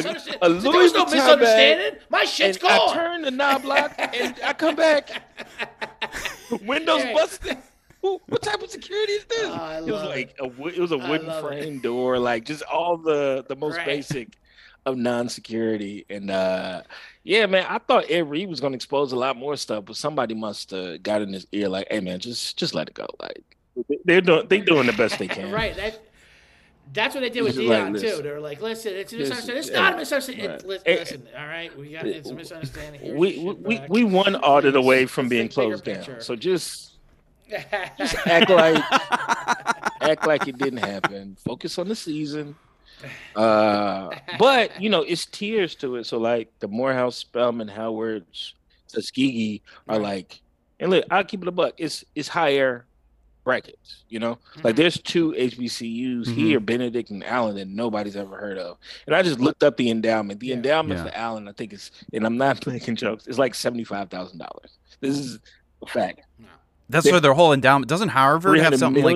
He's 0.54 0.62
there 0.62 0.72
was 0.72 0.92
no 0.92 1.04
Vuitton 1.04 1.10
misunderstanding. 1.12 2.00
My 2.08 2.24
shit's 2.24 2.58
and 2.58 2.66
I 2.68 2.92
turn 2.94 3.22
the 3.22 3.30
knob 3.30 3.64
lock 3.64 3.94
and 3.98 4.34
I 4.44 4.52
come 4.52 4.76
back. 4.76 5.22
Windows 6.62 7.02
busted. 7.14 7.58
Who- 8.02 8.20
What 8.28 8.42
type 8.42 8.62
of 8.62 8.70
security 8.70 9.12
is 9.12 9.24
this? 9.24 9.42
Oh, 9.52 9.76
it 9.78 9.82
was 9.82 9.90
love 9.92 10.08
like 10.08 10.34
a 10.38 10.48
wo- 10.48 10.68
it 10.68 10.78
was 10.78 10.92
a 10.92 10.98
wooden 10.98 11.26
love 11.26 11.44
it. 11.44 11.48
frame 11.48 11.78
door, 11.80 12.18
like 12.18 12.44
just 12.44 12.62
all 12.62 12.96
the 12.96 13.44
the 13.48 13.56
most 13.56 13.76
Right. 13.76 13.86
basic 13.86 14.28
of 14.86 14.96
non-security. 14.96 16.06
And 16.08 16.30
uh 16.30 16.82
yeah, 17.24 17.44
man, 17.46 17.66
I 17.68 17.78
thought 17.78 18.06
Ed 18.10 18.30
Reed 18.30 18.48
was 18.48 18.60
gonna 18.60 18.76
expose 18.76 19.12
a 19.12 19.16
lot 19.16 19.36
more 19.36 19.56
stuff, 19.56 19.84
but 19.84 19.96
somebody 19.96 20.34
must 20.34 20.70
have 20.70 21.02
got 21.02 21.20
in 21.20 21.32
his 21.32 21.46
ear 21.52 21.68
like, 21.68 21.86
"Hey, 21.90 22.00
man, 22.00 22.18
just 22.20 22.56
just 22.56 22.74
let 22.74 22.88
it 22.88 22.94
go." 22.94 23.06
Like 23.20 23.42
they're 24.06 24.20
doing 24.22 24.46
they're 24.48 24.64
doing 24.64 24.86
the 24.86 24.92
best 24.94 25.18
they 25.18 25.28
can. 25.38 25.50
Right. 25.52 25.76
That, 25.76 26.00
that's 26.92 27.14
what 27.14 27.20
they 27.20 27.30
did 27.30 27.42
with 27.44 27.56
He's 27.56 27.68
like, 27.68 27.84
Deion 27.84 28.00
too. 28.00 28.22
They 28.22 28.30
were 28.32 28.40
like, 28.40 28.60
"Listen, 28.60 28.94
it's 28.94 29.12
a 29.12 29.16
misunderstanding. 29.16 29.58
It's 29.58 29.70
yeah, 29.70 29.80
not 29.80 29.94
a 29.94 29.96
misunderstanding. 29.98 30.50
right. 30.50 30.60
It- 30.60 30.66
li- 30.66 30.78
listen, 30.98 31.28
all 31.38 31.46
right, 31.46 31.78
we 31.78 31.92
got 31.92 32.06
it's 32.06 32.30
a 32.30 32.34
misunderstanding. 32.34 33.00
Here's 33.00 33.16
We 33.18 33.34
your 33.34 33.54
we, 33.54 33.80
we 33.88 34.02
back. 34.04 34.12
one 34.12 34.36
audit 34.36 34.72
Please, 34.74 34.78
away 34.78 35.06
from 35.06 35.28
being 35.28 35.48
closed 35.48 35.84
down. 35.84 35.96
picture. 35.96 36.20
So 36.20 36.34
just 36.34 36.89
just 37.98 38.16
act 38.26 38.50
like 38.50 38.82
act 40.00 40.26
like 40.26 40.48
it 40.48 40.58
didn't 40.58 40.78
happen. 40.78 41.36
Focus 41.44 41.78
on 41.78 41.88
the 41.88 41.96
season. 41.96 42.54
Uh, 43.34 44.10
but 44.38 44.80
you 44.80 44.90
know, 44.90 45.02
it's 45.02 45.26
tears 45.26 45.74
to 45.76 45.96
it. 45.96 46.04
So 46.06 46.18
like 46.18 46.50
the 46.60 46.68
Morehouse, 46.68 47.16
Spelman, 47.16 47.68
Howard's, 47.68 48.54
Tuskegee 48.88 49.62
are 49.88 49.96
Right. 49.98 50.02
like, 50.02 50.40
and 50.80 50.90
look, 50.90 51.04
I'll 51.10 51.24
keep 51.24 51.42
it 51.42 51.48
a 51.48 51.52
buck. 51.52 51.74
It's 51.78 52.04
it's 52.14 52.28
higher 52.28 52.84
brackets. 53.44 54.04
You 54.10 54.18
know, 54.18 54.34
Mm-hmm. 54.34 54.60
like 54.64 54.76
there's 54.76 54.98
two 55.00 55.32
HBCUs 55.32 56.26
Mhm. 56.26 56.34
here, 56.34 56.60
Benedict 56.60 57.10
and 57.10 57.24
Allen, 57.24 57.56
that 57.56 57.68
nobody's 57.68 58.16
ever 58.16 58.36
heard 58.36 58.58
of. 58.58 58.76
And 59.06 59.16
I 59.16 59.22
just 59.22 59.40
looked 59.40 59.62
up 59.62 59.76
the 59.78 59.88
endowment. 59.90 60.40
The 60.40 60.48
Yeah. 60.48 60.54
endowment 60.56 60.98
Yeah. 60.98 61.04
for 61.10 61.16
Allen, 61.16 61.48
I 61.48 61.52
think 61.52 61.72
it's, 61.72 61.90
and 62.12 62.26
I'm 62.26 62.36
not 62.36 62.66
making 62.66 62.96
jokes. 62.96 63.26
It's 63.26 63.38
like 63.38 63.54
seventy 63.54 63.84
five 63.84 64.10
thousand 64.10 64.38
dollars. 64.40 64.76
This 65.00 65.16
is 65.18 65.38
a 65.82 65.86
fact. 65.86 66.20
That's 66.90 67.04
They- 67.04 67.12
for 67.12 67.20
their 67.20 67.34
whole 67.34 67.52
endowment. 67.52 67.88
Doesn't 67.88 68.08
Harvard 68.10 68.56
have 68.58 68.64
hundred 68.64 68.78
something 68.78 69.04
like 69.04 69.14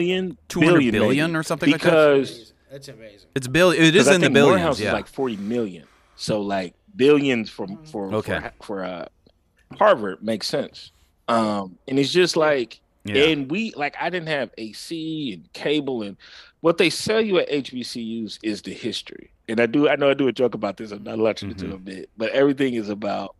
200 0.48 0.74
billion, 0.78 0.92
billion 0.92 1.36
or 1.36 1.42
something 1.42 1.70
like 1.70 1.80
that? 1.82 1.90
because 1.90 2.52
That's 2.70 2.88
amazing. 2.88 3.28
it's 3.34 3.46
billion. 3.48 3.82
It 3.82 3.86
is 3.86 3.92
because 3.92 4.08
I 4.08 4.14
in 4.14 4.20
the 4.20 4.26
think 4.26 4.34
billions. 4.34 4.56
Morehouse 4.60 4.80
yeah. 4.80 4.88
is 4.88 4.92
like 4.92 5.06
forty 5.08 5.36
million. 5.36 5.84
So 6.16 6.40
like 6.40 6.74
billions 6.96 7.50
for 7.50 7.66
for 7.90 8.12
Okay. 8.14 8.38
for, 8.60 8.64
for 8.64 8.84
uh, 8.84 9.06
Harvard 9.78 10.22
makes 10.22 10.46
sense. 10.46 10.92
Um, 11.28 11.78
and 11.88 11.98
it's 11.98 12.12
just 12.12 12.36
like 12.36 12.80
yeah. 13.04 13.24
and 13.24 13.50
we 13.50 13.72
like 13.76 13.96
I 14.00 14.10
didn't 14.10 14.28
have 14.28 14.50
AC 14.58 15.32
and 15.32 15.52
cable 15.52 16.02
and 16.02 16.16
what 16.60 16.78
they 16.78 16.90
sell 16.90 17.20
you 17.20 17.38
at 17.38 17.50
HBCUs 17.50 18.38
is 18.42 18.62
the 18.62 18.72
history. 18.72 19.30
And 19.48 19.60
I 19.60 19.66
do 19.66 19.88
I 19.88 19.96
know 19.96 20.10
I 20.10 20.14
do 20.14 20.28
a 20.28 20.32
joke 20.32 20.54
about 20.54 20.76
this. 20.76 20.90
I'm 20.92 21.02
not 21.02 21.18
lecturing 21.18 21.54
Mm-hmm. 21.54 21.68
to 21.70 21.74
a 21.74 21.78
bit, 21.78 22.10
but 22.16 22.30
everything 22.30 22.74
is 22.74 22.88
about 22.88 23.34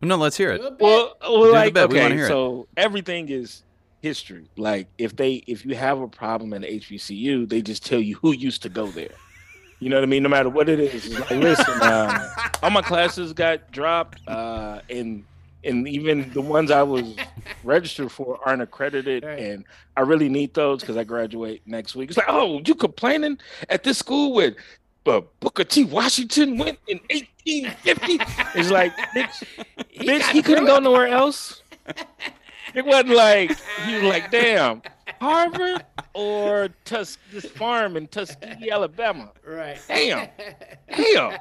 no, 0.00 0.16
let's 0.16 0.36
hear 0.36 0.52
it. 0.52 0.60
Good 0.60 0.76
well, 0.80 1.14
well 1.22 1.42
the 1.44 1.50
like 1.52 1.74
bit. 1.74 1.88
We 1.90 1.96
wanna 1.96 2.06
okay, 2.06 2.14
hear 2.16 2.24
it. 2.26 2.28
so 2.28 2.66
everything 2.76 3.28
is 3.28 3.62
history. 4.00 4.48
Like 4.56 4.88
if 4.98 5.16
they 5.16 5.44
if 5.46 5.64
you 5.64 5.74
have 5.74 6.00
a 6.00 6.08
problem 6.08 6.52
at 6.54 6.62
HBCU, 6.62 7.48
they 7.48 7.62
just 7.62 7.84
tell 7.86 8.00
you 8.00 8.16
who 8.16 8.32
used 8.32 8.62
to 8.62 8.68
go 8.68 8.86
there. 8.86 9.14
You 9.80 9.88
know 9.88 9.96
what 9.96 10.04
I 10.04 10.06
mean? 10.06 10.22
No 10.22 10.28
matter 10.28 10.48
what 10.48 10.68
it 10.68 10.78
is. 10.78 11.06
It's 11.06 11.18
like, 11.18 11.30
listen, 11.30 11.82
um, 11.82 12.16
all 12.62 12.70
my 12.70 12.82
classes 12.82 13.32
got 13.32 13.70
dropped, 13.72 14.20
uh, 14.28 14.80
and 14.88 15.24
and 15.64 15.86
even 15.88 16.30
the 16.32 16.40
ones 16.40 16.70
I 16.70 16.82
was 16.82 17.14
registered 17.64 18.10
for 18.10 18.38
aren't 18.46 18.62
accredited, 18.62 19.24
Right. 19.24 19.38
and 19.38 19.64
I 19.96 20.00
really 20.02 20.28
need 20.28 20.54
those 20.54 20.80
because 20.80 20.96
I 20.96 21.04
graduate 21.04 21.62
next 21.66 21.94
week. 21.94 22.10
It's 22.10 22.16
like, 22.16 22.26
oh, 22.28 22.60
you 22.64 22.74
complaining 22.74 23.38
at 23.68 23.84
this 23.84 23.98
school 23.98 24.34
with 24.34 24.54
uh, 25.06 25.20
Booker 25.40 25.64
T. 25.64 25.84
Washington 25.84 26.58
went 26.58 26.78
in 26.86 26.98
1850? 27.10 28.58
It's 28.58 28.70
like, 28.70 28.96
bitch, 29.14 29.44
bitch, 29.96 30.30
he 30.30 30.42
couldn't 30.42 30.66
go 30.66 30.78
nowhere 30.78 31.08
else. 31.08 31.62
It 32.74 32.84
wasn't 32.84 33.10
like 33.10 33.56
he 33.86 33.94
was 33.94 34.02
like, 34.04 34.30
damn, 34.30 34.82
Harvard 35.20 35.84
or 36.14 36.68
Tus 36.84 37.18
this 37.30 37.46
farm 37.46 37.96
in 37.96 38.06
Tuskegee, 38.08 38.70
Alabama. 38.70 39.32
Right. 39.46 39.80
Damn. 39.88 40.28
Damn. 40.96 41.38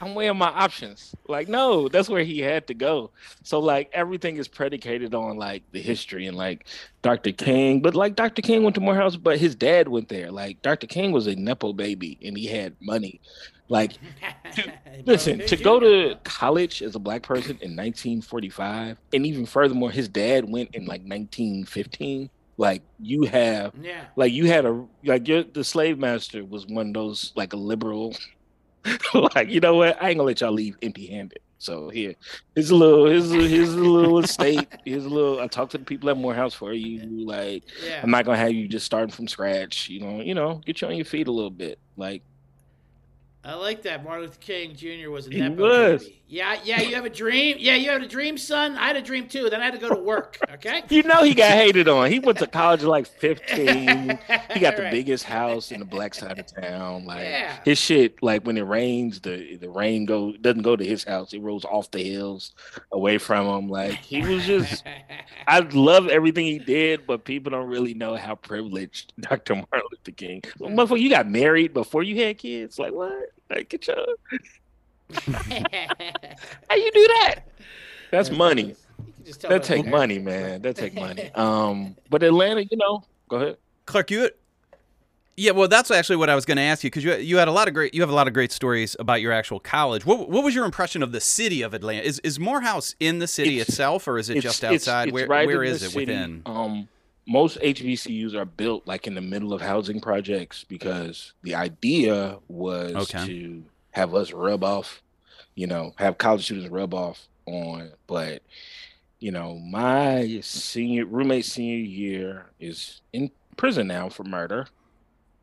I'm 0.00 0.14
weighing 0.14 0.36
my 0.36 0.48
options. 0.48 1.14
Like, 1.28 1.48
no, 1.48 1.88
that's 1.88 2.08
where 2.08 2.24
he 2.24 2.40
had 2.40 2.66
to 2.66 2.74
go. 2.74 3.10
So 3.42 3.58
like 3.60 3.90
everything 3.92 4.36
is 4.36 4.48
predicated 4.48 5.14
on 5.14 5.36
like 5.36 5.62
the 5.72 5.80
history 5.80 6.26
and 6.26 6.36
like 6.36 6.66
Dr. 7.02 7.32
King. 7.32 7.80
But 7.80 7.94
like 7.94 8.16
Dr. 8.16 8.42
King 8.42 8.64
went 8.64 8.74
to 8.74 8.80
Morehouse, 8.80 9.16
but 9.16 9.38
his 9.38 9.54
dad 9.54 9.88
went 9.88 10.08
there. 10.08 10.30
Like 10.30 10.62
Dr. 10.62 10.86
King 10.86 11.12
was 11.12 11.26
a 11.26 11.36
Nepo 11.36 11.72
baby 11.72 12.18
and 12.22 12.36
he 12.36 12.46
had 12.46 12.74
money. 12.80 13.20
Like 13.68 13.92
Listen, 15.06 15.38
to 15.40 15.56
go 15.56 15.80
to 15.80 16.16
college 16.24 16.82
as 16.82 16.94
a 16.94 16.98
black 16.98 17.22
person 17.22 17.52
in 17.62 17.74
1945, 17.76 18.98
and 19.12 19.26
even 19.26 19.46
furthermore, 19.46 19.90
his 19.90 20.08
dad 20.08 20.48
went 20.48 20.74
in 20.74 20.82
like 20.82 21.00
1915. 21.02 22.30
Like 22.56 22.82
you 23.00 23.22
have, 23.24 23.72
Yeah. 23.80 24.04
like 24.16 24.32
you 24.32 24.46
had 24.46 24.64
a 24.64 24.84
like 25.04 25.26
your 25.26 25.42
the 25.42 25.64
slave 25.64 25.98
master 25.98 26.44
was 26.44 26.66
one 26.66 26.88
of 26.88 26.94
those 26.94 27.32
like 27.34 27.52
a 27.52 27.56
liberal. 27.56 28.14
like 29.34 29.48
you 29.48 29.60
know 29.60 29.74
what? 29.74 30.00
I 30.00 30.10
ain't 30.10 30.18
gonna 30.18 30.26
let 30.26 30.40
y'all 30.40 30.52
leave 30.52 30.76
empty-handed. 30.82 31.38
So 31.58 31.88
here, 31.88 32.14
here's 32.54 32.68
a 32.70 32.76
little, 32.76 33.06
here's 33.06 33.32
a, 33.32 33.36
here's 33.48 33.72
a 33.72 33.78
little 33.78 34.18
estate. 34.18 34.68
Here's 34.84 35.06
a 35.06 35.08
little. 35.08 35.40
I 35.40 35.46
talked 35.46 35.72
to 35.72 35.78
the 35.78 35.84
people 35.84 36.10
at 36.10 36.16
Morehouse 36.18 36.52
for 36.52 36.74
you. 36.74 37.00
Like 37.26 37.64
Yeah. 37.84 38.00
I'm 38.02 38.10
not 38.10 38.24
gonna 38.26 38.36
have 38.36 38.52
you 38.52 38.68
just 38.68 38.84
starting 38.86 39.10
from 39.10 39.26
scratch. 39.26 39.88
You 39.88 40.00
know, 40.00 40.20
you 40.20 40.34
know, 40.34 40.60
get 40.66 40.80
you 40.82 40.88
on 40.88 40.94
your 40.96 41.06
feet 41.06 41.26
a 41.26 41.32
little 41.32 41.50
bit. 41.50 41.78
Like 41.96 42.22
I 43.44 43.54
like 43.54 43.82
that. 43.82 44.02
Martin 44.02 44.22
Luther 44.24 44.38
King 44.40 44.74
Jr. 44.74 45.10
was 45.10 45.26
a 45.26 45.30
He 45.30 45.40
nepo 45.40 45.62
was. 45.62 46.02
baby. 46.04 46.20
Yeah, 46.26 46.56
yeah. 46.64 46.80
You 46.80 46.94
have 46.94 47.04
a 47.04 47.10
dream. 47.10 47.58
Yeah, 47.60 47.74
you 47.76 47.90
had 47.90 48.02
a 48.02 48.08
dream, 48.08 48.38
son. 48.38 48.76
I 48.78 48.86
had 48.86 48.96
a 48.96 49.02
dream 49.02 49.28
too. 49.28 49.50
Then 49.50 49.60
I 49.60 49.66
had 49.66 49.74
to 49.74 49.78
go 49.78 49.94
to 49.94 50.00
work. 50.00 50.38
Okay. 50.54 50.82
You 50.88 51.02
know 51.02 51.22
he 51.24 51.34
got 51.34 51.50
hated 51.50 51.88
on. 51.88 52.10
He 52.10 52.20
went 52.20 52.38
to 52.38 52.46
college 52.46 52.82
at 52.82 52.88
like 52.88 53.06
15. 53.20 54.18
He 54.54 54.60
got 54.60 54.76
the 54.76 54.84
Right. 54.84 54.90
biggest 54.90 55.24
house 55.24 55.72
in 55.72 55.80
the 55.80 55.84
black 55.84 56.14
side 56.14 56.38
of 56.38 56.46
town. 56.46 57.04
Like 57.04 57.20
Yeah. 57.24 57.56
his 57.64 57.76
shit, 57.78 58.22
like 58.22 58.46
when 58.46 58.56
it 58.56 58.62
rains, 58.62 59.20
the 59.20 59.56
the 59.56 59.68
rain 59.68 60.06
go 60.06 60.32
doesn't 60.40 60.62
go 60.62 60.74
to 60.76 60.84
his 60.84 61.04
house. 61.04 61.34
It 61.34 61.40
rolls 61.42 61.64
off 61.66 61.90
the 61.90 62.02
hills 62.02 62.52
away 62.92 63.18
from 63.18 63.46
him. 63.46 63.68
Like 63.68 63.94
he 63.94 64.22
was 64.22 64.46
just 64.46 64.84
I 65.46 65.58
love 65.60 66.08
everything 66.08 66.46
he 66.46 66.58
did, 66.60 67.06
but 67.06 67.24
people 67.24 67.50
don't 67.50 67.68
really 67.68 67.92
know 67.94 68.16
how 68.16 68.36
privileged 68.36 69.12
Dr. 69.20 69.56
Martin 69.56 69.82
Luther 69.90 70.12
King. 70.12 70.40
Mm. 70.60 70.74
Motherfucker, 70.76 71.00
you 71.00 71.10
got 71.10 71.28
married 71.28 71.74
before 71.74 72.02
you 72.04 72.22
had 72.24 72.38
kids. 72.38 72.78
Like 72.78 72.92
what? 72.94 73.32
Like 73.50 73.68
get 73.68 73.86
your 73.86 73.96
how 75.24 76.76
you 76.76 76.90
do 76.92 77.06
that? 77.08 77.40
That's 78.10 78.30
money. 78.30 78.62
You 79.06 79.12
can 79.16 79.24
just 79.24 79.40
tell 79.40 79.50
That 79.50 79.62
by 79.62 79.66
take 79.68 79.84
the- 79.84 79.90
money, 79.90 80.18
man. 80.18 80.62
That 80.62 80.76
take 80.76 80.94
money. 80.94 81.30
Um, 81.34 81.96
but 82.10 82.22
Atlanta, 82.22 82.62
you 82.64 82.76
know, 82.76 83.02
go 83.28 83.36
ahead. 83.36 83.56
Clark, 83.86 84.10
you. 84.10 84.30
Yeah, 85.36 85.50
well, 85.50 85.66
that's 85.66 85.90
actually 85.90 86.14
what 86.16 86.30
I 86.30 86.36
was 86.36 86.44
going 86.44 86.58
to 86.58 86.62
ask 86.62 86.84
you 86.84 86.90
because 86.90 87.02
you 87.02 87.12
you 87.16 87.38
had 87.38 87.48
a 87.48 87.52
lot 87.52 87.66
of 87.66 87.74
great 87.74 87.92
you 87.92 88.00
have 88.02 88.10
a 88.10 88.14
lot 88.14 88.28
of 88.28 88.34
great 88.34 88.52
stories 88.52 88.94
about 89.00 89.20
your 89.20 89.32
actual 89.32 89.58
college. 89.58 90.06
What 90.06 90.30
what 90.30 90.44
was 90.44 90.54
your 90.54 90.64
impression 90.64 91.02
of 91.02 91.10
the 91.10 91.20
city 91.20 91.62
of 91.62 91.74
Atlanta? 91.74 92.02
Is 92.06 92.20
is 92.20 92.38
Morehouse 92.38 92.94
in 93.00 93.18
the 93.18 93.26
city 93.26 93.54
It's- 93.58 93.68
itself, 93.70 94.06
or 94.06 94.16
is 94.18 94.30
it 94.30 94.40
just 94.40 94.62
outside? 94.62 95.08
it's 95.08 95.12
where 95.12 95.26
right 95.26 95.46
where 95.46 95.64
in 95.64 95.70
the 95.70 95.74
is 95.74 95.82
it 95.82 95.90
city. 95.90 96.06
within? 96.06 96.42
Um, 96.46 96.88
most 97.26 97.58
HBCUs 97.60 98.34
are 98.34 98.44
built 98.44 98.86
like 98.86 99.06
in 99.06 99.14
the 99.14 99.20
middle 99.20 99.52
of 99.52 99.60
housing 99.60 100.00
projects 100.00 100.64
because 100.64 101.32
the 101.42 101.54
idea 101.54 102.38
was 102.48 102.94
Okay. 102.94 103.24
to 103.26 103.64
have 103.92 104.14
us 104.14 104.32
rub 104.32 104.62
off, 104.64 105.02
you 105.54 105.66
know, 105.66 105.92
have 105.98 106.18
college 106.18 106.44
students 106.44 106.68
rub 106.70 106.92
off 106.94 107.26
on. 107.46 107.92
But 108.06 108.42
you 109.20 109.30
know, 109.32 109.58
my 109.58 110.40
senior 110.42 111.06
roommate 111.06 111.46
senior 111.46 111.78
year 111.78 112.50
is 112.60 113.00
in 113.12 113.30
prison 113.56 113.86
now 113.86 114.08
for 114.10 114.24
murder. 114.24 114.66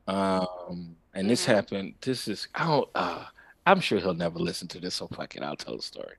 Um, 0.07 0.97
and 1.13 1.29
this 1.29 1.43
Mhm. 1.43 1.47
happened. 1.55 1.95
This 2.01 2.27
is 2.27 2.47
I 2.53 2.67
don't. 2.67 2.89
Uh, 2.93 3.25
I'm 3.65 3.79
sure 3.79 3.99
he'll 3.99 4.13
never 4.13 4.39
listen 4.39 4.67
to 4.69 4.79
this, 4.79 4.95
so 4.95 5.07
fuck 5.07 5.36
it. 5.36 5.43
I'll 5.43 5.55
tell 5.55 5.77
the 5.77 5.82
story. 5.84 6.15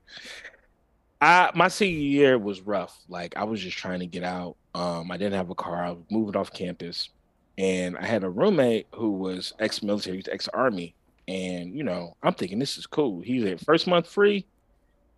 I 1.21 1.51
my 1.55 1.67
senior 1.69 1.99
year 1.99 2.37
was 2.37 2.61
rough. 2.61 2.97
Like 3.07 3.37
I 3.37 3.43
was 3.45 3.61
just 3.61 3.77
trying 3.77 3.99
to 3.99 4.07
get 4.07 4.23
out. 4.23 4.57
Um, 4.75 5.11
I 5.11 5.17
didn't 5.17 5.33
have 5.35 5.49
a 5.49 5.55
car. 5.55 5.83
I 5.83 5.91
was 5.91 6.03
moving 6.09 6.35
off 6.35 6.51
campus, 6.51 7.09
and 7.57 7.97
I 7.97 8.05
had 8.05 8.23
a 8.23 8.29
roommate 8.29 8.87
who 8.95 9.11
was 9.11 9.53
ex-military, 9.59 10.17
he 10.17 10.19
was 10.19 10.27
ex-army, 10.33 10.95
and 11.27 11.75
you 11.75 11.83
know, 11.83 12.15
I'm 12.23 12.33
thinking 12.33 12.59
this 12.59 12.77
is 12.77 12.87
cool. 12.87 13.21
He's 13.21 13.43
at 13.45 13.59
first 13.61 13.87
month 13.87 14.07
free. 14.09 14.47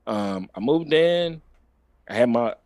Um, 0.08 0.50
I 0.56 0.60
moved 0.60 0.94
in. 0.94 1.42
I 2.10 2.14
had 2.16 2.30
my. 2.30 2.56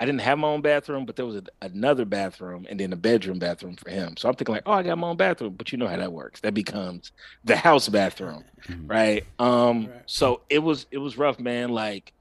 I 0.00 0.06
didn't 0.06 0.22
have 0.22 0.38
my 0.38 0.48
own 0.48 0.62
bathroom, 0.62 1.04
but 1.04 1.14
there 1.16 1.26
was 1.26 1.36
a, 1.36 1.42
another 1.60 2.06
bathroom 2.06 2.66
and 2.70 2.80
then 2.80 2.90
a 2.94 2.96
bedroom 2.96 3.38
bathroom 3.38 3.76
for 3.76 3.90
him. 3.90 4.16
So 4.16 4.30
I'm 4.30 4.34
thinking 4.34 4.54
like, 4.54 4.62
oh, 4.64 4.72
I 4.72 4.82
got 4.82 4.96
my 4.96 5.08
own 5.08 5.18
bathroom, 5.18 5.52
but 5.58 5.72
you 5.72 5.76
know 5.78 5.88
how 5.88 5.98
that 5.98 6.10
works. 6.10 6.40
That 6.40 6.54
becomes 6.54 7.12
the 7.44 7.54
house 7.54 7.86
bathroom 7.88 8.44
right 8.86 9.24
um 9.38 9.88
Right. 9.88 10.02
so 10.06 10.42
it 10.48 10.60
was 10.60 10.86
it 10.90 10.98
was 10.98 11.18
rough 11.18 11.38
man 11.38 11.68
like 11.70 12.12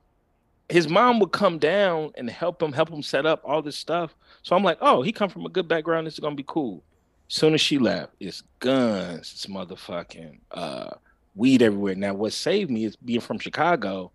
his 0.70 0.88
mom 0.88 1.20
would 1.20 1.32
come 1.32 1.57
down 1.57 2.11
and 2.15 2.30
help 2.30 2.61
him 2.61 2.72
help 2.72 2.89
him 2.89 3.01
set 3.01 3.26
up 3.26 3.41
all 3.43 3.61
this 3.61 3.78
stuff. 3.78 4.15
So 4.43 4.55
i'm 4.55 4.63
like 4.63 4.78
oh 4.82 5.01
he 5.01 5.11
come 5.11 5.30
from 5.30 5.45
a 5.45 5.49
good 5.49 5.67
background. 5.67 6.07
This 6.07 6.13
is 6.13 6.20
gonna 6.20 6.36
be 6.36 6.45
cool. 6.47 6.84
Soon 7.28 7.53
as 7.53 7.61
she 7.61 7.78
left 7.78 8.13
it's 8.20 8.43
guns 8.59 9.32
it's 9.34 9.45
motherfucking 9.47 10.39
uh 10.51 10.91
weed 11.36 11.61
everywhere. 11.61 11.95
Now 11.95 12.13
what 12.13 12.34
saved 12.34 12.72
me 12.72 12.86
is 12.86 12.95
being 12.95 13.22
from 13.22 13.39
chicago 13.39 14.11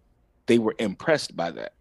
they 0.46 0.58
were 0.58 0.74
impressed 0.78 1.36
by 1.36 1.50
that. 1.52 1.72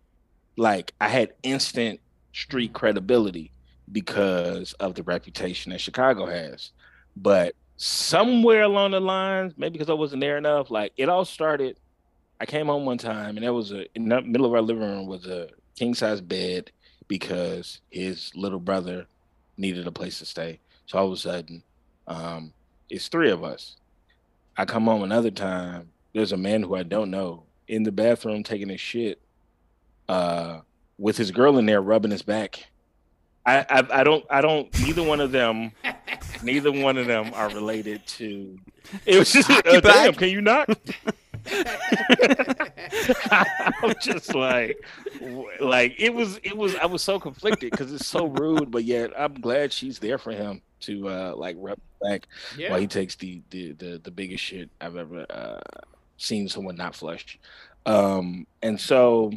Like 0.58 0.94
i 1.00 1.08
had 1.08 1.34
instant 1.44 2.00
street 2.34 2.74
credibility 2.74 3.52
because 3.92 4.74
of 4.74 4.96
the 4.96 5.04
reputation 5.04 5.72
that 5.72 5.82
chicago 5.82 6.26
has. 6.26 6.72
But 7.16 7.56
somewhere 7.78 8.64
along 8.64 8.92
the 8.92 9.00
lines, 9.00 9.54
maybe 9.58 9.74
because 9.74 9.90
I 9.90 9.94
wasn't 9.94 10.22
there 10.22 10.38
enough, 10.38 10.72
like 10.72 10.94
it 10.98 11.10
all 11.10 11.26
started. 11.26 11.78
I 12.40 12.46
came 12.46 12.68
home 12.68 12.86
one 12.86 12.98
time 12.98 13.38
and 13.38 13.44
there 13.44 13.54
was 13.54 13.72
a 13.72 13.86
in 13.96 14.10
the 14.10 14.22
middle 14.22 14.46
of 14.46 14.54
our 14.54 14.62
living 14.62 14.84
room 14.84 15.08
was 15.08 15.26
a 15.26 15.50
king 15.76 15.94
size 15.94 16.22
bed 16.22 16.72
because 17.08 17.80
his 17.90 18.32
little 18.36 18.60
brother 18.60 19.08
needed 19.58 19.88
a 19.88 19.92
place 19.92 20.20
to 20.20 20.26
stay. 20.26 20.60
So 20.86 20.98
all 20.98 21.08
of 21.08 21.14
a 21.14 21.18
sudden, 21.18 21.64
um, 22.08 22.54
it's 22.90 23.08
three 23.08 23.30
of 23.32 23.44
us. 23.44 23.78
I 24.58 24.66
come 24.66 24.86
home 24.86 25.04
another 25.04 25.32
time. 25.32 25.90
There's 26.14 26.32
a 26.32 26.38
man 26.38 26.64
who 26.64 26.76
I 26.76 26.84
don't 26.84 27.10
know 27.12 27.44
in 27.68 27.84
the 27.84 27.92
bathroom 27.92 28.44
taking 28.44 28.70
his 28.70 28.82
shit, 28.82 29.22
uh, 30.10 30.60
with 30.98 31.18
his 31.18 31.32
girl 31.32 31.58
in 31.58 31.66
there 31.66 31.82
rubbing 31.82 32.12
his 32.12 32.22
back. 32.22 32.66
I, 33.46 33.66
I 33.70 34.00
I 34.00 34.04
don't 34.04 34.26
I 34.30 34.42
don't 34.42 34.80
neither 34.82 35.04
one 35.04 35.20
of 35.20 35.32
them 35.32 35.72
neither 36.44 36.72
one 36.72 36.98
of 36.98 37.08
them 37.08 37.32
are 37.34 37.50
related 37.50 38.06
to 38.08 38.58
it 39.06 39.20
was 39.20 39.34
just 39.34 39.50
uh, 39.50 39.82
damn 39.82 40.14
can 40.14 40.30
you 40.30 40.40
not 40.40 40.70
I'm 43.32 43.94
just 44.02 44.34
like 44.34 44.78
like 45.60 45.96
it 46.00 46.14
was 46.14 46.40
it 46.44 46.56
was 46.56 46.76
I 46.76 46.86
was 46.86 47.02
so 47.02 47.20
conflicted 47.20 47.72
because 47.72 47.92
it's 47.94 48.06
so 48.08 48.26
rude 48.28 48.72
but 48.72 48.84
yet 48.84 49.12
I'm 49.18 49.34
glad 49.36 49.72
she's 49.74 50.00
there 50.00 50.18
for 50.18 50.32
him 50.32 50.62
to 50.82 51.10
uh 51.10 51.34
like 51.36 51.56
rub 51.60 51.78
back 52.02 52.28
Yeah. 52.58 52.72
while 52.72 52.80
he 52.80 52.88
takes 52.88 53.16
the 53.16 53.42
the 53.50 53.74
the, 53.74 54.02
the 54.04 54.12
biggest 54.12 54.44
shit 54.44 54.70
I've 54.82 54.96
ever 54.98 55.26
uh 55.30 55.60
seen 56.18 56.48
someone 56.48 56.76
not 56.76 56.96
flush 56.96 57.38
um 57.86 58.48
and 58.62 58.80
so 58.80 59.32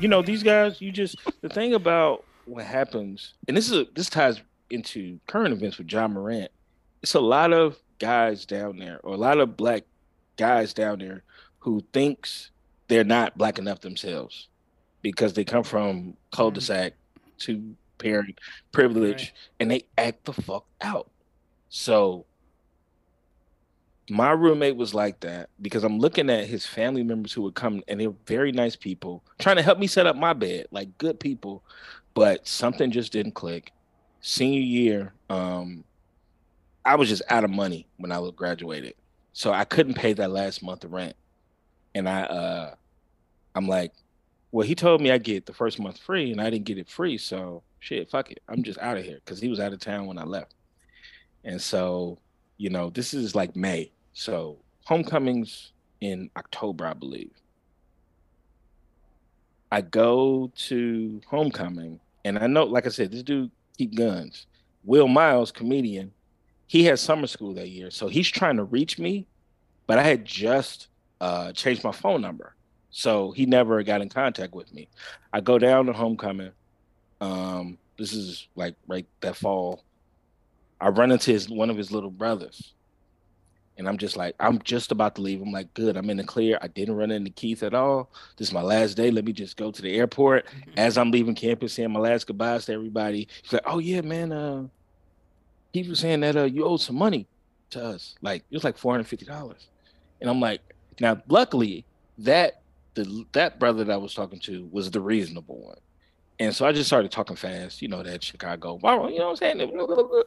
you 0.00 0.08
know 0.08 0.22
these 0.22 0.42
guys 0.42 0.80
you 0.80 0.90
just 0.92 1.16
the 1.42 1.48
thing 1.48 1.74
about 1.74 2.24
what 2.46 2.64
happens 2.64 3.34
and 3.48 3.56
this 3.56 3.70
is 3.70 3.76
a, 3.78 3.86
this 3.94 4.08
ties 4.08 4.40
into 4.70 5.18
current 5.26 5.52
events 5.52 5.76
with 5.78 5.86
John 5.86 6.12
Morant 6.14 6.50
it's 7.02 7.14
a 7.14 7.20
lot 7.20 7.52
of 7.52 7.76
guys 7.98 8.46
down 8.46 8.78
there 8.78 9.00
or 9.02 9.14
a 9.14 9.18
lot 9.18 9.38
of 9.38 9.56
black 9.56 9.82
guys 10.36 10.72
down 10.72 10.98
there 10.98 11.22
who 11.60 11.82
thinks 11.92 12.50
they're 12.88 13.04
not 13.04 13.38
black 13.38 13.58
enough 13.58 13.80
themselves 13.80 14.48
because 15.02 15.32
they 15.32 15.44
come 15.44 15.62
from 15.64 16.16
cul-de-sac 16.32 16.92
to 17.38 17.74
parent 17.98 18.38
privilege 18.72 19.20
Right. 19.22 19.32
and 19.60 19.70
they 19.70 19.84
act 19.96 20.24
the 20.24 20.32
fuck 20.32 20.64
out 20.80 21.10
so 21.68 22.24
my 24.08 24.32
roommate 24.32 24.76
was 24.76 24.92
like 24.92 25.20
that 25.20 25.50
because 25.62 25.84
I'm 25.84 25.98
looking 26.00 26.30
at 26.30 26.46
his 26.46 26.66
family 26.66 27.04
members 27.04 27.32
who 27.32 27.42
would 27.42 27.54
come 27.54 27.82
and 27.86 28.00
they're 28.00 28.12
very 28.26 28.50
nice 28.50 28.74
people 28.74 29.22
trying 29.38 29.56
to 29.56 29.62
help 29.62 29.78
me 29.78 29.86
set 29.86 30.06
up 30.06 30.16
my 30.16 30.32
bed, 30.32 30.66
like 30.72 30.98
good 30.98 31.20
people, 31.20 31.62
but 32.14 32.46
something 32.48 32.90
just 32.90 33.12
didn't 33.12 33.34
click. 33.34 33.70
Senior 34.20 34.60
year, 34.62 35.12
um, 35.28 35.84
I 36.84 36.96
was 36.96 37.08
just 37.08 37.22
out 37.28 37.44
of 37.44 37.50
money 37.50 37.86
when 37.98 38.10
I 38.10 38.18
was 38.18 38.32
graduated, 38.32 38.94
so 39.32 39.52
I 39.52 39.64
couldn't 39.64 39.94
pay 39.94 40.12
that 40.14 40.32
last 40.32 40.60
month 40.60 40.82
of 40.82 40.92
rent, 40.92 41.14
and 41.94 42.08
I, 42.08 42.22
uh, 42.22 42.74
I'm 43.54 43.68
like, 43.68 43.92
well, 44.52 44.66
he 44.66 44.74
told 44.74 45.00
me 45.00 45.10
I 45.10 45.18
get 45.18 45.46
the 45.46 45.52
first 45.52 45.78
month 45.78 45.98
free, 45.98 46.32
and 46.32 46.40
I 46.40 46.50
didn't 46.50 46.64
get 46.64 46.78
it 46.78 46.88
free, 46.88 47.18
so 47.18 47.62
shit, 47.78 48.10
fuck 48.10 48.30
it, 48.30 48.40
I'm 48.48 48.62
just 48.62 48.78
out 48.78 48.96
of 48.96 49.04
here 49.04 49.20
because 49.24 49.40
he 49.40 49.48
was 49.48 49.60
out 49.60 49.72
of 49.72 49.80
town 49.80 50.06
when 50.06 50.18
I 50.18 50.24
left, 50.24 50.54
and 51.44 51.60
so 51.60 52.18
you 52.60 52.68
know, 52.68 52.90
this 52.90 53.14
is 53.14 53.34
like 53.34 53.56
May. 53.56 53.90
So 54.12 54.58
homecoming's 54.84 55.72
in 56.02 56.28
October, 56.36 56.86
I 56.86 56.92
believe. 56.92 57.32
I 59.72 59.80
go 59.80 60.52
to 60.66 61.22
homecoming, 61.26 62.00
and 62.26 62.38
I 62.38 62.46
know, 62.46 62.64
like 62.64 62.84
I 62.84 62.90
said, 62.90 63.12
this 63.12 63.22
dude 63.22 63.50
keep 63.78 63.94
guns. 63.94 64.46
Will 64.84 65.08
Miles, 65.08 65.50
comedian, 65.50 66.12
he 66.66 66.84
had 66.84 66.98
summer 66.98 67.26
school 67.26 67.54
that 67.54 67.70
year, 67.70 67.90
so 67.90 68.08
he's 68.08 68.28
trying 68.28 68.58
to 68.58 68.64
reach 68.64 68.98
me, 68.98 69.26
but 69.86 69.98
I 69.98 70.02
had 70.02 70.26
just 70.26 70.88
uh, 71.20 71.52
changed 71.52 71.84
my 71.84 71.92
phone 71.92 72.20
number, 72.20 72.54
so 72.90 73.30
he 73.32 73.46
never 73.46 73.82
got 73.82 74.00
in 74.00 74.08
contact 74.08 74.54
with 74.54 74.72
me. 74.72 74.88
I 75.32 75.40
go 75.40 75.58
down 75.58 75.86
to 75.86 75.92
homecoming. 75.92 76.52
Um, 77.20 77.78
this 77.98 78.12
is 78.12 78.48
like 78.56 78.74
right 78.86 79.06
that 79.20 79.36
fall. 79.36 79.84
I 80.80 80.88
run 80.88 81.12
into 81.12 81.30
his 81.32 81.48
one 81.48 81.70
of 81.70 81.76
his 81.76 81.92
little 81.92 82.10
brothers. 82.10 82.72
And 83.76 83.88
I'm 83.88 83.96
just 83.96 84.14
like, 84.14 84.34
I'm 84.38 84.58
just 84.58 84.92
about 84.92 85.14
to 85.14 85.22
leave. 85.22 85.40
I'm 85.40 85.52
like, 85.52 85.72
good, 85.72 85.96
I'm 85.96 86.10
in 86.10 86.18
the 86.18 86.24
clear. 86.24 86.58
I 86.60 86.68
didn't 86.68 86.96
run 86.96 87.10
into 87.10 87.30
Keith 87.30 87.62
at 87.62 87.72
all. 87.72 88.10
This 88.36 88.48
is 88.48 88.52
my 88.52 88.60
last 88.60 88.94
day. 88.94 89.10
Let 89.10 89.24
me 89.24 89.32
just 89.32 89.56
go 89.56 89.70
to 89.70 89.80
the 89.80 89.96
airport. 89.96 90.44
As 90.76 90.98
I'm 90.98 91.10
leaving 91.10 91.34
campus, 91.34 91.72
saying 91.72 91.90
my 91.90 92.00
last 92.00 92.26
goodbyes 92.26 92.66
to 92.66 92.74
everybody. 92.74 93.26
He's 93.42 93.54
like, 93.54 93.62
oh 93.64 93.78
yeah, 93.78 94.02
man. 94.02 94.32
Uh 94.32 94.66
Keith 95.72 95.88
was 95.88 96.00
saying 96.00 96.20
that 96.20 96.36
uh 96.36 96.44
you 96.44 96.64
owed 96.64 96.82
some 96.82 96.96
money 96.96 97.26
to 97.70 97.82
us. 97.82 98.16
Like 98.20 98.44
it 98.50 98.54
was 98.54 98.64
like 98.64 98.76
four 98.76 98.92
hundred 98.92 99.06
fifty 99.06 99.24
dollars. 99.24 99.68
And 100.20 100.28
I'm 100.28 100.40
like, 100.40 100.60
now 101.00 101.20
luckily 101.28 101.84
that 102.18 102.62
the 102.94 103.26
that 103.32 103.58
brother 103.58 103.84
that 103.84 103.92
I 103.92 103.96
was 103.96 104.14
talking 104.14 104.38
to 104.40 104.68
was 104.70 104.90
the 104.90 105.00
reasonable 105.00 105.60
one. 105.60 105.78
And 106.38 106.54
so 106.56 106.66
I 106.66 106.72
just 106.72 106.86
started 106.86 107.10
talking 107.10 107.36
fast, 107.36 107.82
you 107.82 107.88
know, 107.88 108.02
that 108.02 108.24
Chicago, 108.24 108.76
you 108.76 109.18
know 109.18 109.28
what 109.28 109.42
I'm 109.42 109.58
saying? 109.58 109.72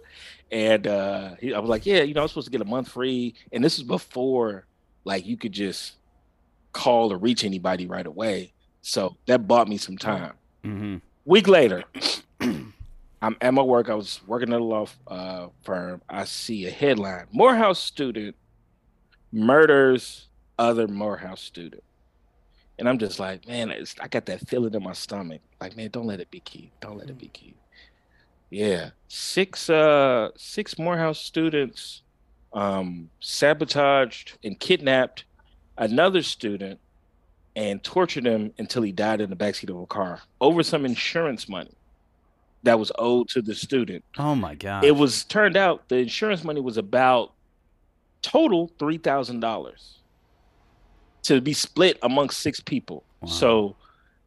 And 0.51 0.85
uh, 0.85 1.31
I 1.41 1.57
was 1.57 1.69
like, 1.69 1.87
yeah, 1.87 2.03
you 2.03 2.13
know, 2.13 2.21
I'm 2.21 2.27
supposed 2.27 2.45
to 2.45 2.51
get 2.51 2.61
a 2.61 2.65
month 2.65 2.89
free. 2.89 3.33
And 3.51 3.63
this 3.63 3.77
is 3.77 3.83
before 3.83 4.67
like 5.05 5.25
you 5.25 5.35
could 5.35 5.51
just 5.51 5.95
call 6.71 7.11
or 7.11 7.17
reach 7.17 7.43
anybody 7.43 7.87
right 7.87 8.05
away. 8.05 8.53
So 8.83 9.17
that 9.25 9.47
bought 9.47 9.67
me 9.67 9.77
some 9.77 9.97
time. 9.97 10.33
Mm-hmm. 10.63 10.97
Week 11.25 11.47
later, 11.47 11.83
I'm 12.41 13.37
at 13.41 13.53
my 13.53 13.63
work. 13.63 13.89
I 13.89 13.95
was 13.95 14.19
working 14.27 14.53
at 14.53 14.59
a 14.59 14.63
law 14.63 14.85
uh, 15.07 15.47
firm. 15.63 16.01
I 16.09 16.25
see 16.25 16.67
a 16.67 16.71
headline: 16.71 17.25
Morehouse 17.31 17.79
student 17.79 18.35
murders 19.31 20.27
other 20.57 20.87
Morehouse 20.87 21.41
student. 21.41 21.83
And 22.79 22.89
I'm 22.89 22.97
just 22.97 23.19
like, 23.19 23.47
man, 23.47 23.71
I 24.01 24.07
got 24.07 24.25
that 24.25 24.47
feeling 24.47 24.73
in 24.73 24.83
my 24.83 24.93
stomach. 24.93 25.41
Like, 25.61 25.77
man, 25.77 25.89
don't 25.91 26.07
let 26.07 26.19
it 26.19 26.31
be 26.31 26.39
Keith. 26.39 26.71
Don't 26.81 26.97
let 26.97 27.09
it 27.09 27.17
be 27.17 27.27
Keith. 27.27 27.55
Yeah, 28.49 28.91
six 29.07 29.69
uh 29.69 30.29
six 30.37 30.77
Morehouse 30.77 31.19
students 31.19 32.03
um 32.53 33.09
sabotaged 33.19 34.37
and 34.43 34.59
kidnapped 34.59 35.25
another 35.77 36.21
student 36.21 36.79
and 37.55 37.83
tortured 37.83 38.25
him 38.25 38.53
until 38.59 38.83
he 38.83 38.91
died 38.91 39.21
in 39.21 39.29
the 39.29 39.35
backseat 39.35 39.69
of 39.69 39.77
a 39.77 39.85
car 39.85 40.21
over 40.39 40.61
some 40.61 40.85
insurance 40.85 41.49
money 41.49 41.73
that 42.63 42.79
was 42.79 42.91
owed 42.97 43.27
to 43.29 43.41
the 43.41 43.55
student. 43.55 44.03
Oh 44.17 44.35
my 44.35 44.55
god. 44.55 44.85
It 44.85 44.95
was 44.95 45.23
turned 45.23 45.57
out 45.57 45.89
the 45.89 45.97
insurance 45.97 46.43
money 46.43 46.61
was 46.61 46.77
about 46.77 47.33
total 48.21 48.71
three 48.79 48.97
thousand 48.97 49.39
dollars 49.39 49.99
to 51.23 51.41
be 51.41 51.53
split 51.53 51.97
amongst 52.01 52.39
six 52.39 52.59
people. 52.59 53.03
Wow. 53.21 53.29
So 53.29 53.75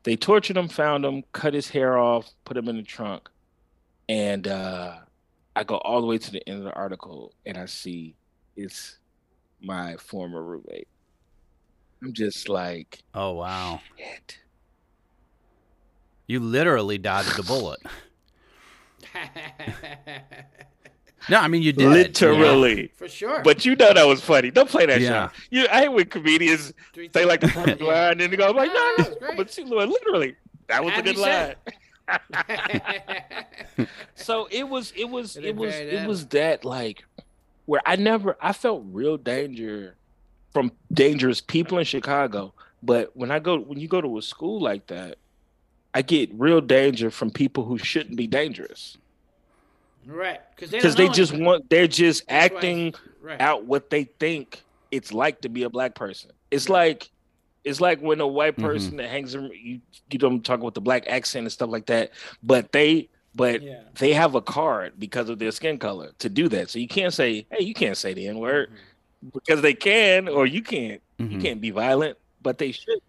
they 0.03 0.17
tortured 0.17 0.57
him, 0.57 0.69
found 0.69 1.05
him, 1.05 1.23
cut 1.33 1.55
his 1.55 1.69
hair 1.69 1.99
off, 1.99 2.31
put 2.45 2.57
him 2.57 2.69
in 2.69 2.77
the 2.77 2.83
trunk, 2.83 3.29
and 4.09 4.47
uh, 4.49 4.97
I 5.55 5.65
go 5.65 5.77
all 5.79 6.01
the 6.01 6.07
way 6.07 6.19
to 6.19 6.31
the 6.31 6.47
end 6.49 6.59
of 6.59 6.65
the 6.65 6.73
article, 6.75 7.33
and 7.45 7.57
I 7.59 7.67
see 7.67 8.15
it's 8.57 8.99
my 9.63 9.97
former 9.97 10.43
roommate. 10.43 10.89
I'm 12.03 12.13
just 12.13 12.49
like, 12.49 13.03
Oh 13.15 13.33
wow. 13.33 13.81
shit. 13.97 14.39
You 16.27 16.41
literally 16.41 16.99
dodged 16.99 17.39
a 17.39 17.43
bullet. 17.43 17.81
No, 21.29 21.39
I 21.41 21.49
mean 21.49 21.63
you 21.63 21.73
did. 21.73 21.83
you 21.83 21.89
know? 21.89 21.95
literally. 21.95 22.93
For 22.97 23.09
sure. 23.09 23.43
But 23.43 23.65
you 23.65 23.75
know 23.77 23.93
that 23.93 24.07
was 24.07 24.21
funny. 24.23 24.51
Don't 24.51 24.69
play 24.69 24.87
that 24.87 25.01
Yeah. 25.01 25.09
shot. 25.29 25.35
You, 25.51 25.67
I 25.71 25.81
hate 25.83 25.89
when 25.89 26.07
comedians 26.07 26.73
Three 26.93 27.11
say 27.13 27.25
like 27.25 27.41
the 27.41 27.49
times. 27.49 27.65
perfect 27.67 27.81
line, 27.83 28.13
and 28.13 28.21
then 28.21 28.31
they 28.31 28.37
go 28.37 28.51
like, 28.53 28.69
No, 28.69 28.75
no, 28.75 28.81
no, 28.99 29.03
no, 29.05 29.09
it's 29.11 29.19
great. 29.19 29.37
but 29.37 29.51
see, 29.51 29.65
Lord, 29.65 29.89
literally, 29.89 30.37
that 30.69 30.85
was 30.85 30.95
a 30.97 31.03
good 31.03 31.17
to 31.17 31.21
line. 31.23 31.55
So 34.15 34.49
it 34.51 34.69
was, 34.69 34.93
it 34.97 35.05
was, 35.09 35.37
It 35.37 35.45
it 35.47 35.57
was, 35.57 35.75
it 35.75 35.91
that. 35.93 36.09
was 36.09 36.27
that 36.29 36.65
like 36.65 37.05
where 37.67 37.81
I 37.85 37.97
never, 37.97 38.37
I 38.41 38.53
felt 38.53 38.85
real 38.91 39.17
danger 39.17 39.97
from 40.53 40.73
dangerous 40.93 41.41
people 41.41 41.79
in 41.79 41.85
Chicago. 41.85 42.55
But 42.83 43.17
when 43.17 43.31
I 43.31 43.39
go, 43.41 43.59
when 43.59 43.79
you 43.81 43.89
go 43.89 44.01
to 44.01 44.19
a 44.19 44.23
school 44.23 44.61
like 44.61 44.87
that, 44.87 45.17
I 45.95 46.03
get 46.03 46.31
real 46.35 46.61
danger 46.61 47.11
from 47.11 47.31
people 47.31 47.65
who 47.65 47.79
shouldn't 47.79 48.17
be 48.17 48.27
dangerous 48.27 48.97
right. 50.07 50.41
Because 50.55 50.71
they, 50.71 50.79
because 50.79 50.95
they 50.97 51.09
just 51.09 51.33
anything. 51.33 51.47
want, 51.47 51.71
they're 51.71 51.87
just 51.89 52.27
That's 52.29 52.55
acting 52.55 52.95
right. 53.21 53.41
out 53.41 53.65
what 53.65 53.91
they 53.91 54.05
think 54.05 54.63
it's 54.91 55.13
like 55.13 55.41
to 55.43 55.49
be 55.49 55.65
a 55.65 55.71
black 55.71 55.95
person. 55.95 56.31
It's 56.51 56.69
like 56.69 57.11
it's 57.65 57.81
like 57.81 58.01
when 58.01 58.21
a 58.21 58.27
white 58.27 58.57
Mhm. 58.57 58.63
person 58.63 58.97
that 58.99 59.09
hangs 59.11 59.35
around 59.35 59.53
you 59.55 59.81
you 60.11 60.19
don't 60.19 60.45
talk 60.45 60.61
with 60.61 60.75
the 60.75 60.81
black 60.81 61.07
accent 61.09 61.45
and 61.45 61.53
stuff 61.53 61.69
like 61.71 61.87
that, 61.87 62.13
but 62.43 62.71
they 62.73 63.09
but 63.35 63.61
Yeah. 63.63 63.83
they 63.99 64.13
have 64.15 64.35
a 64.35 64.41
card 64.41 64.95
because 64.99 65.29
of 65.29 65.39
their 65.39 65.51
skin 65.51 65.79
color 65.79 66.13
to 66.21 66.29
do 66.31 66.49
that. 66.49 66.71
So 66.71 66.79
you 66.79 66.89
can't 66.89 67.13
say, 67.13 67.47
hey, 67.51 67.65
you 67.65 67.75
can't 67.75 67.97
say 67.97 68.15
the 68.15 68.29
N 68.29 68.39
word 68.39 68.71
Mm-hmm. 68.71 69.29
because 69.35 69.61
they 69.63 69.75
can 69.75 70.29
or 70.29 70.47
you 70.47 70.63
can't. 70.63 71.03
You 71.19 71.27
Mhm. 71.27 71.43
can't 71.43 71.61
be 71.61 71.71
violent, 71.71 72.17
but 72.43 72.59
they 72.59 72.73
should. 72.73 73.01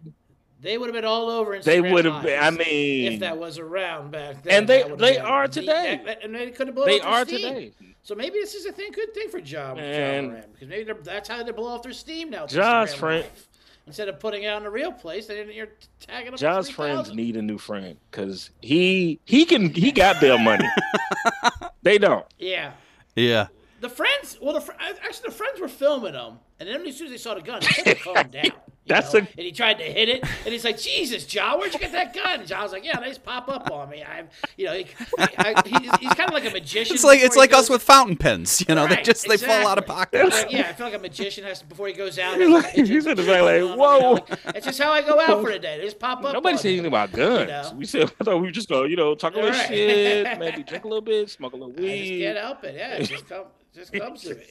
They 0.60 0.76
would 0.76 0.88
have 0.88 0.94
been 0.94 1.04
all 1.04 1.30
over 1.30 1.52
Instagram 1.56 1.64
They 1.64 1.80
would 1.80 2.04
have 2.04 2.22
been. 2.22 2.38
I 2.42 2.50
mean, 2.50 3.12
if 3.12 3.20
that 3.20 3.38
was 3.38 3.58
around 3.58 4.10
back 4.10 4.42
then. 4.42 4.54
And 4.60 4.68
they- 4.68 4.82
they 4.82 5.16
been 5.16 5.20
are 5.24 5.46
the- 5.46 5.60
today. 5.60 6.00
that- 6.04 6.24
and 6.24 6.34
they 6.34 6.50
could 6.50 6.66
have 6.68 6.74
blown 6.74 6.88
they 6.88 6.96
up 7.00 7.02
their 7.04 7.12
are 7.12 7.24
steam. 7.24 7.40
today. 7.54 7.72
So 8.02 8.14
maybe 8.14 8.38
this 8.40 8.54
is 8.54 8.66
a 8.66 8.72
thing, 8.72 8.90
good 8.92 9.14
thing 9.14 9.28
for 9.28 9.40
John, 9.40 9.76
John 9.76 9.84
And- 9.84 10.28
Morant, 10.28 10.52
because 10.54 10.68
maybe 10.68 10.92
that's 11.04 11.28
how 11.28 11.42
they 11.42 11.52
blow 11.52 11.68
off 11.68 11.82
their 11.82 11.92
steam 11.92 12.30
now. 12.30 12.44
it's 12.44 12.54
John's 12.54 12.92
friend- 12.94 13.24
Live. 13.24 13.48
Instead 13.86 14.08
of 14.08 14.20
putting 14.20 14.42
it 14.42 14.48
out 14.48 14.60
in 14.60 14.66
a 14.66 14.70
real 14.70 14.92
place, 14.92 15.26
they 15.26 15.34
didn't. 15.36 15.54
You're 15.54 15.68
tagging 16.00 16.32
them. 16.32 16.36
John's 16.38 16.68
friends 16.68 17.14
need 17.14 17.36
a 17.36 17.42
new 17.42 17.56
friend 17.56 17.96
because 18.10 18.50
he 18.60 19.18
he 19.24 19.46
can 19.46 19.72
he 19.72 19.92
got 19.92 20.20
bail 20.20 20.36
money. 20.36 20.68
they 21.82 21.96
don't. 21.96 22.26
Yeah. 22.38 22.72
Yeah. 23.16 23.46
The 23.80 23.88
friends, 23.88 24.36
well, 24.42 24.52
the 24.60 24.74
actually 24.82 25.28
the 25.30 25.34
friends 25.34 25.58
were 25.60 25.68
filming 25.68 26.12
them, 26.12 26.38
and 26.60 26.68
then 26.68 26.86
as 26.86 26.96
soon 26.98 27.06
as 27.06 27.12
they 27.12 27.16
saw 27.18 27.34
the 27.34 27.40
gun, 27.40 27.60
they 27.62 27.94
took 27.94 28.02
the 28.02 28.24
down. 28.30 28.52
You 28.88 28.94
That's 28.94 29.12
know? 29.12 29.20
a- 29.20 29.22
and 29.22 29.46
he 29.46 29.52
tried 29.52 29.78
to 29.78 29.84
hit 29.84 30.08
it, 30.08 30.24
and 30.44 30.52
he's 30.52 30.64
like, 30.64 30.78
"Jesus, 30.78 31.24
John, 31.26 31.58
where'd 31.58 31.72
you 31.72 31.78
get 31.80 31.92
that 31.92 32.14
gun?" 32.14 32.40
And 32.40 32.48
John's 32.48 32.72
like, 32.72 32.84
"Yeah, 32.84 32.98
they 33.00 33.08
just 33.08 33.22
pop 33.24 33.48
up 33.48 33.70
on 33.70 33.90
me. 33.90 34.02
I'm, 34.04 34.28
you 34.56 34.66
know, 34.66 34.72
he, 34.74 34.86
I, 35.18 35.62
he's, 35.66 35.96
he's 36.00 36.14
kind 36.14 36.28
of 36.28 36.34
like 36.34 36.46
a 36.46 36.50
magician. 36.50 36.94
It's 36.94 37.04
like 37.04 37.20
it's 37.20 37.30
before 37.30 37.44
he 37.44 37.48
like 37.50 37.52
us 37.58 37.68
with 37.70 37.82
fountain 37.82 38.16
pens. 38.16 38.64
You 38.68 38.74
know, 38.74 38.86
they 38.86 38.96
Right, 38.96 39.04
just 39.04 39.28
they 39.28 39.36
fall 39.36 39.66
out 39.66 39.78
of 39.78 39.84
exactly. 39.84 40.18
pockets. 40.20 40.42
Like, 40.44 40.52
yeah, 40.52 40.68
I 40.68 40.72
feel 40.72 40.86
like 40.86 40.94
a 40.94 40.98
magician 40.98 41.44
has 41.44 41.60
to 41.60 41.66
before 41.66 41.86
he 41.88 41.92
goes 41.94 42.18
out. 42.18 42.36
He's 42.36 42.48
has 42.48 42.64
like- 42.64 42.76
a 42.76 42.82
he's 42.84 43.04
the 43.04 43.16
shit 43.16 43.18
like, 43.18 43.26
going 43.26 43.62
on, 43.62 43.70
you 43.70 43.76
know, 43.76 43.76
"Whoa." 43.76 44.10
like, 44.12 44.38
It's 44.56 44.66
just 44.66 44.80
how 44.80 44.90
I 44.92 45.02
go 45.02 45.20
out 45.20 45.42
for 45.42 45.50
the 45.52 45.58
day. 45.58 45.78
They 45.78 45.84
just 45.84 45.98
pop 45.98 46.24
up. 46.24 46.32
Nobody 46.32 46.56
said 46.56 46.68
anything 46.68 46.86
about 46.86 47.12
guns. 47.12 47.48
know? 47.48 47.72
We 47.76 47.84
said 47.84 48.10
I 48.20 48.24
thought 48.24 48.36
we 48.36 48.46
were 48.46 48.50
just 48.50 48.68
go, 48.68 48.84
you 48.84 48.96
know, 48.96 49.14
talk 49.14 49.34
a 49.34 49.36
little 49.36 49.50
Right. 49.50 49.68
shit, 49.68 50.38
maybe 50.40 50.62
drink 50.62 50.84
a 50.84 50.88
little 50.88 51.02
bit, 51.02 51.28
smoke 51.30 51.52
a 51.52 51.56
little 51.56 51.72
I 51.72 51.76
just 51.76 51.82
weed. 51.82 52.20
can't 52.22 52.38
help 52.38 52.64
it. 52.64 52.74
Yeah, 52.76 52.94
it 52.94 53.04
just 53.04 53.28
come, 53.28 53.44
just 53.74 53.92
comes 53.92 54.22
to 54.22 54.34
me. 54.34 54.44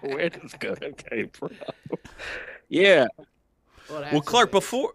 Where 0.14 0.28
this 0.30 0.54
gun 0.54 0.76
came 1.10 1.30
from? 1.30 1.50
Yeah, 2.68 3.06
Well, 3.90 4.04
Well, 4.12 4.20
Clark, 4.22 4.50
before 4.50 4.92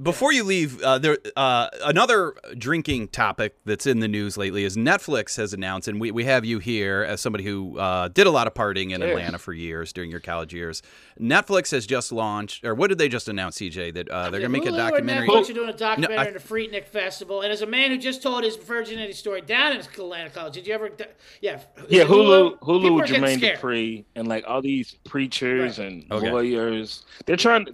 before 0.00 0.32
you 0.32 0.44
leave, 0.44 0.80
uh, 0.80 0.96
there 0.98 1.18
uh, 1.34 1.66
another 1.84 2.34
drinking 2.56 3.08
topic 3.08 3.56
that's 3.64 3.84
in 3.84 3.98
the 3.98 4.06
news 4.06 4.36
lately 4.36 4.62
is 4.62 4.76
Netflix 4.76 5.36
has 5.38 5.52
announced, 5.52 5.88
and 5.88 6.00
we, 6.00 6.12
we 6.12 6.22
have 6.24 6.44
you 6.44 6.60
here 6.60 7.02
as 7.02 7.20
somebody 7.20 7.42
who 7.42 7.76
uh, 7.80 8.06
did 8.06 8.28
a 8.28 8.30
lot 8.30 8.46
of 8.46 8.54
partying 8.54 8.92
in 8.92 9.00
Yeah. 9.00 9.08
Atlanta 9.08 9.38
for 9.40 9.52
years 9.52 9.92
during 9.92 10.08
your 10.08 10.20
college 10.20 10.54
years. 10.54 10.82
Netflix 11.20 11.72
has 11.72 11.84
just 11.84 12.12
launched, 12.12 12.64
or 12.64 12.76
what 12.76 12.90
did 12.90 12.98
they 12.98 13.08
just 13.08 13.28
announce, 13.28 13.58
CJ? 13.58 13.94
That 13.94 14.08
uh, 14.08 14.30
they're 14.30 14.38
going 14.38 14.52
to 14.52 14.58
make 14.60 14.66
a 14.66 14.70
documentary. 14.70 15.26
Netflix 15.26 15.50
are 15.50 15.54
doing 15.54 15.70
a 15.70 15.76
documentary 15.76 16.16
I- 16.16 16.26
on 16.28 16.34
the 16.34 16.38
Freaknik 16.38 16.86
Festival, 16.86 17.40
and 17.42 17.52
as 17.52 17.62
a 17.62 17.66
man 17.66 17.90
who 17.90 17.98
just 17.98 18.22
told 18.22 18.44
his 18.44 18.54
virginity 18.54 19.14
story 19.14 19.40
down 19.40 19.72
in 19.72 19.78
Atlanta 19.80 20.30
College, 20.30 20.54
did 20.54 20.64
you 20.68 20.74
ever? 20.74 20.92
Yeah, 21.40 21.56
is 21.56 21.62
yeah. 21.88 22.02
it 22.02 22.06
Hulu, 22.08 22.60
Hulu, 22.60 22.88
are 22.88 22.92
with 22.92 23.10
Jermaine. 23.10 23.40
Dupri, 23.40 24.04
and 24.14 24.28
like 24.28 24.44
all 24.46 24.62
these 24.62 24.94
preachers 25.04 25.80
Right. 25.80 25.88
and 25.88 26.12
Okay. 26.12 26.30
lawyers. 26.30 27.04
They're 27.26 27.34
trying. 27.36 27.66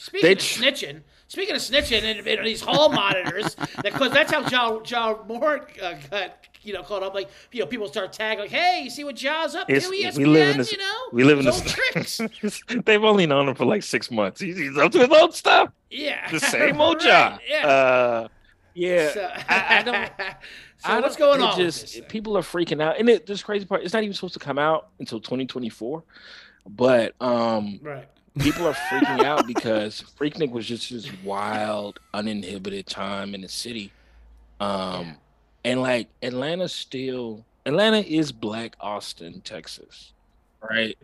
To 0.00 0.04
Speaking 0.06 0.26
They 0.26 0.32
of 0.32 0.38
tr- 0.38 0.62
snitching, 0.62 1.00
speaking 1.28 1.54
of 1.54 1.60
snitching 1.60 2.02
and, 2.02 2.26
and 2.26 2.46
these 2.46 2.60
hall 2.60 2.90
monitors, 2.92 3.54
because 3.82 4.10
that's 4.12 4.32
how 4.32 4.48
John 4.48 4.84
John 4.84 5.18
Moore 5.28 5.68
uh, 5.82 5.94
got 6.10 6.34
you 6.62 6.72
know 6.72 6.82
caught 6.82 7.02
up. 7.02 7.14
Like 7.14 7.28
you 7.52 7.60
know, 7.60 7.66
people 7.66 7.86
start 7.88 8.12
tagging 8.12 8.40
like, 8.42 8.50
"Hey, 8.50 8.80
you 8.84 8.90
see 8.90 9.04
what 9.04 9.16
Jaws 9.16 9.54
up 9.54 9.66
to? 9.68 9.74
E 9.74 9.76
It's- 9.76 10.16
ESPN, 10.16 10.18
we 10.18 10.24
live 10.26 10.50
in 10.52 10.56
this- 10.58 10.72
you 10.72 10.78
know, 10.78 10.94
we 11.12 11.24
live 11.24 11.38
in 11.38 11.46
His 11.46 11.62
this- 11.62 11.72
tricks." 11.72 12.62
They've 12.86 13.04
only 13.04 13.26
known 13.26 13.48
him 13.48 13.54
for 13.54 13.64
like 13.66 13.82
six 13.82 14.10
months. 14.10 14.40
He's, 14.40 14.56
he's 14.56 14.76
up 14.78 14.92
to 14.92 14.98
his 15.00 15.08
old 15.10 15.34
stuff. 15.34 15.70
Yeah, 15.90 16.30
The 16.30 16.40
same 16.40 16.80
old 16.80 16.96
Right, 16.96 17.04
job. 17.04 17.40
Yeah. 17.48 17.66
Uh, 17.66 18.28
yeah. 18.74 19.10
so, 19.12 19.30
I, 19.48 19.78
I 19.78 19.82
don't. 19.82 20.10
so 20.16 20.24
I 20.84 21.00
what's 21.00 21.16
don't- 21.16 21.38
going 21.38 21.42
on? 21.42 21.58
Just 21.58 21.94
this 21.94 22.02
people 22.08 22.38
are 22.38 22.42
freaking 22.42 22.80
out, 22.82 22.98
and 22.98 23.08
it, 23.08 23.26
this 23.26 23.42
crazy 23.42 23.66
part, 23.66 23.82
it's 23.82 23.92
not 23.92 24.02
even 24.02 24.14
supposed 24.14 24.34
to 24.34 24.40
come 24.40 24.58
out 24.58 24.88
until 24.98 25.20
2024. 25.20 26.02
But 26.66 27.14
um, 27.20 27.80
right. 27.82 28.06
People 28.38 28.66
are 28.66 28.74
freaking 28.74 29.22
out 29.22 29.46
because 29.46 30.02
Freaknik 30.18 30.50
was 30.50 30.66
just 30.66 30.90
this 30.90 31.10
wild, 31.12 32.00
uninhibited 32.14 32.86
time 32.86 33.34
in 33.34 33.42
the 33.42 33.48
city. 33.48 33.94
Um, 34.60 35.20
and 35.64 35.82
like 35.82 36.10
Atlanta 36.22 36.68
still, 36.68 37.46
Atlanta 37.66 37.98
is 38.00 38.32
Black 38.32 38.76
Austin, 38.80 39.42
Texas, 39.42 40.14
right? 40.62 40.96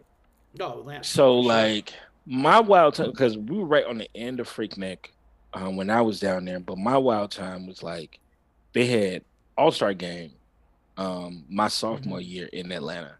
No, 0.54 0.80
Atlanta. 0.80 1.04
So 1.04 1.40
like 1.40 1.94
my 2.26 2.60
wild 2.60 2.94
time 2.94 3.10
because 3.10 3.36
we 3.38 3.56
were 3.58 3.66
right 3.66 3.86
on 3.86 3.98
the 3.98 4.08
end 4.16 4.40
of 4.40 4.48
Freaknik 4.48 5.06
um, 5.52 5.76
when 5.76 5.90
I 5.90 6.02
was 6.02 6.20
down 6.20 6.44
there, 6.44 6.60
but 6.60 6.78
my 6.78 6.98
wild 6.98 7.30
time 7.32 7.66
was 7.66 7.82
like 7.82 8.18
they 8.74 8.86
had 8.86 9.24
All 9.56 9.72
Star 9.72 9.94
game 9.94 10.32
um, 10.96 11.44
my 11.48 11.68
sophomore 11.68 12.18
Mm-hmm. 12.18 12.28
year 12.28 12.46
in 12.52 12.72
Atlanta, 12.72 13.18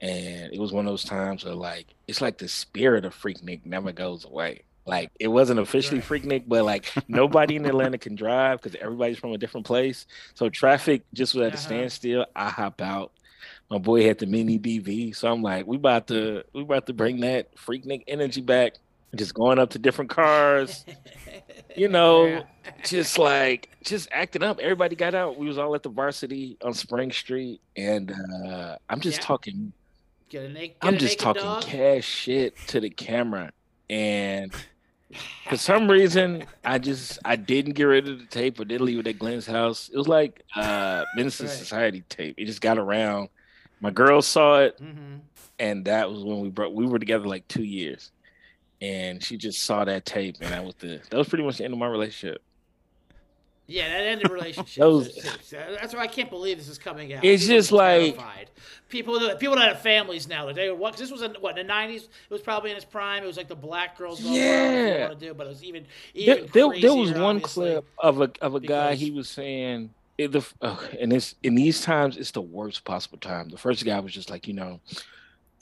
and 0.00 0.52
it 0.52 0.58
was 0.60 0.72
one 0.72 0.86
of 0.86 0.92
those 0.92 1.04
times 1.04 1.44
where 1.44 1.54
like 1.54 1.86
it's 2.08 2.20
like 2.20 2.38
the 2.38 2.48
spirit 2.48 3.04
of 3.04 3.14
Freaknik 3.14 3.64
never 3.64 3.92
goes 3.92 4.24
away. 4.24 4.62
Like 4.86 5.10
it 5.18 5.28
wasn't 5.28 5.60
officially 5.60 6.00
Freaknik, 6.00 6.44
but 6.46 6.64
like 6.64 6.92
nobody 7.08 7.56
in 7.56 7.64
Atlanta 7.64 7.96
can 7.98 8.14
drive 8.14 8.60
because 8.60 8.78
everybody's 8.80 9.18
from 9.18 9.32
a 9.32 9.38
different 9.38 9.66
place. 9.66 10.06
So 10.34 10.48
traffic 10.50 11.02
just 11.14 11.34
was 11.34 11.46
at 11.46 11.52
a 11.54 11.56
Uh-huh. 11.56 11.62
standstill. 11.66 12.26
I 12.36 12.50
hop 12.50 12.80
out. 12.82 13.12
My 13.70 13.78
boy 13.78 14.04
had 14.06 14.18
the 14.18 14.26
mini 14.26 14.58
DV, 14.58 15.16
so 15.16 15.30
I'm 15.32 15.42
like, 15.42 15.66
we 15.66 15.76
about 15.76 16.06
to 16.08 16.44
we 16.52 16.62
about 16.62 16.86
to 16.86 16.92
bring 16.92 17.20
that 17.20 17.54
Freaknik 17.56 18.04
energy 18.06 18.40
back. 18.42 18.74
just 19.16 19.32
going 19.32 19.58
up 19.60 19.70
to 19.70 19.78
different 19.78 20.10
cars, 20.10 20.84
you 21.76 21.88
know, 21.88 22.26
Yeah. 22.26 22.42
just 22.84 23.16
like 23.16 23.70
just 23.84 24.08
acting 24.12 24.42
up. 24.42 24.58
Everybody 24.58 24.96
got 24.96 25.14
out. 25.14 25.38
We 25.38 25.46
was 25.46 25.56
all 25.56 25.74
at 25.74 25.82
the 25.84 25.88
varsity 25.88 26.56
on 26.64 26.74
Spring 26.74 27.12
Street, 27.12 27.60
and 27.76 28.12
uh, 28.46 28.76
I'm 28.90 29.00
just 29.00 29.20
Yeah. 29.20 29.24
talking. 29.26 29.72
Get. 30.28 30.76
I'm 30.82 30.98
just 30.98 31.18
talking 31.18 31.42
dog. 31.42 31.62
cash 31.62 32.04
shit 32.04 32.56
to 32.68 32.80
the 32.80 32.90
camera, 32.90 33.52
and 33.88 34.52
for 35.48 35.56
some 35.56 35.90
reason, 35.90 36.44
I 36.64 36.78
just 36.78 37.18
I 37.24 37.36
didn't 37.36 37.72
get 37.72 37.84
rid 37.84 38.08
of 38.08 38.18
the 38.18 38.26
tape 38.26 38.58
or 38.58 38.64
didn't 38.64 38.86
leave 38.86 38.98
it 38.98 39.06
at 39.06 39.18
Glenn's 39.18 39.46
house. 39.46 39.90
It 39.92 39.96
was 39.96 40.08
like 40.08 40.42
uh 40.56 41.04
Menace 41.16 41.40
II 41.40 41.46
Right. 41.46 41.56
Society 41.56 42.04
tape. 42.08 42.34
It 42.38 42.46
just 42.46 42.60
got 42.60 42.78
around. 42.78 43.28
My 43.80 43.90
girl 43.90 44.22
saw 44.22 44.60
it, 44.60 44.80
mm-hmm. 44.80 45.16
and 45.58 45.84
that 45.84 46.10
was 46.10 46.24
when 46.24 46.40
we 46.40 46.48
brought. 46.48 46.74
We 46.74 46.86
were 46.86 46.98
together 46.98 47.26
like 47.26 47.46
two 47.48 47.64
years, 47.64 48.12
and 48.80 49.22
she 49.22 49.36
just 49.36 49.62
saw 49.62 49.84
that 49.84 50.06
tape, 50.06 50.36
and 50.40 50.52
that 50.52 50.64
was 50.64 50.74
the 50.76 51.00
that 51.10 51.16
was 51.16 51.28
pretty 51.28 51.44
much 51.44 51.58
the 51.58 51.64
end 51.64 51.74
of 51.74 51.78
my 51.78 51.86
relationship. 51.86 52.42
Yeah, 53.66 53.88
that 53.88 54.04
ended 54.04 54.30
relationships. 54.30 54.74
Those- 54.76 55.14
That's 55.50 55.94
why 55.94 56.00
I 56.00 56.06
can't 56.06 56.28
believe 56.30 56.58
this 56.58 56.68
is 56.68 56.78
coming 56.78 57.14
out. 57.14 57.24
It's 57.24 57.44
People 57.44 57.56
just 57.56 57.72
like- 57.72 58.16
terrified. 58.16 58.50
people 58.88 59.18
that 59.20 59.40
people 59.40 59.56
that 59.56 59.68
have 59.68 59.80
families 59.80 60.28
now. 60.28 60.52
They 60.52 60.68
were 60.68 60.74
what? 60.76 60.96
this 60.96 61.10
was 61.10 61.22
in 61.22 61.32
what 61.40 61.58
in 61.58 61.66
the 61.66 61.72
nineties. 61.72 62.02
It 62.04 62.30
was 62.30 62.42
probably 62.42 62.70
in 62.72 62.76
its 62.76 62.84
prime. 62.84 63.22
It 63.22 63.26
was 63.26 63.36
like 63.38 63.48
the 63.48 63.56
black 63.56 63.96
girls. 63.96 64.20
Yeah. 64.20 65.08
want 65.08 65.18
to 65.18 65.26
do, 65.26 65.32
but 65.34 65.46
it 65.46 65.50
was 65.50 65.64
even 65.64 65.86
There, 66.14 66.22
even 66.38 66.50
there, 66.52 66.80
there 66.80 66.94
was 66.94 67.12
one 67.12 67.40
clip 67.40 67.86
of 67.98 68.20
a 68.20 68.30
of 68.42 68.54
a 68.54 68.60
guy. 68.60 68.94
He 68.94 69.10
was 69.10 69.28
saying, 69.28 69.90
it, 70.18 70.30
the, 70.32 70.46
and 71.00 71.12
it's 71.12 71.34
in 71.42 71.54
these 71.54 71.80
times, 71.80 72.16
it's 72.16 72.30
the 72.32 72.42
worst 72.42 72.84
possible 72.84 73.18
time. 73.18 73.48
The 73.48 73.56
first 73.58 73.84
guy 73.84 73.98
was 73.98 74.12
just 74.12 74.30
like, 74.30 74.46
you 74.46 74.54
know, 74.54 74.80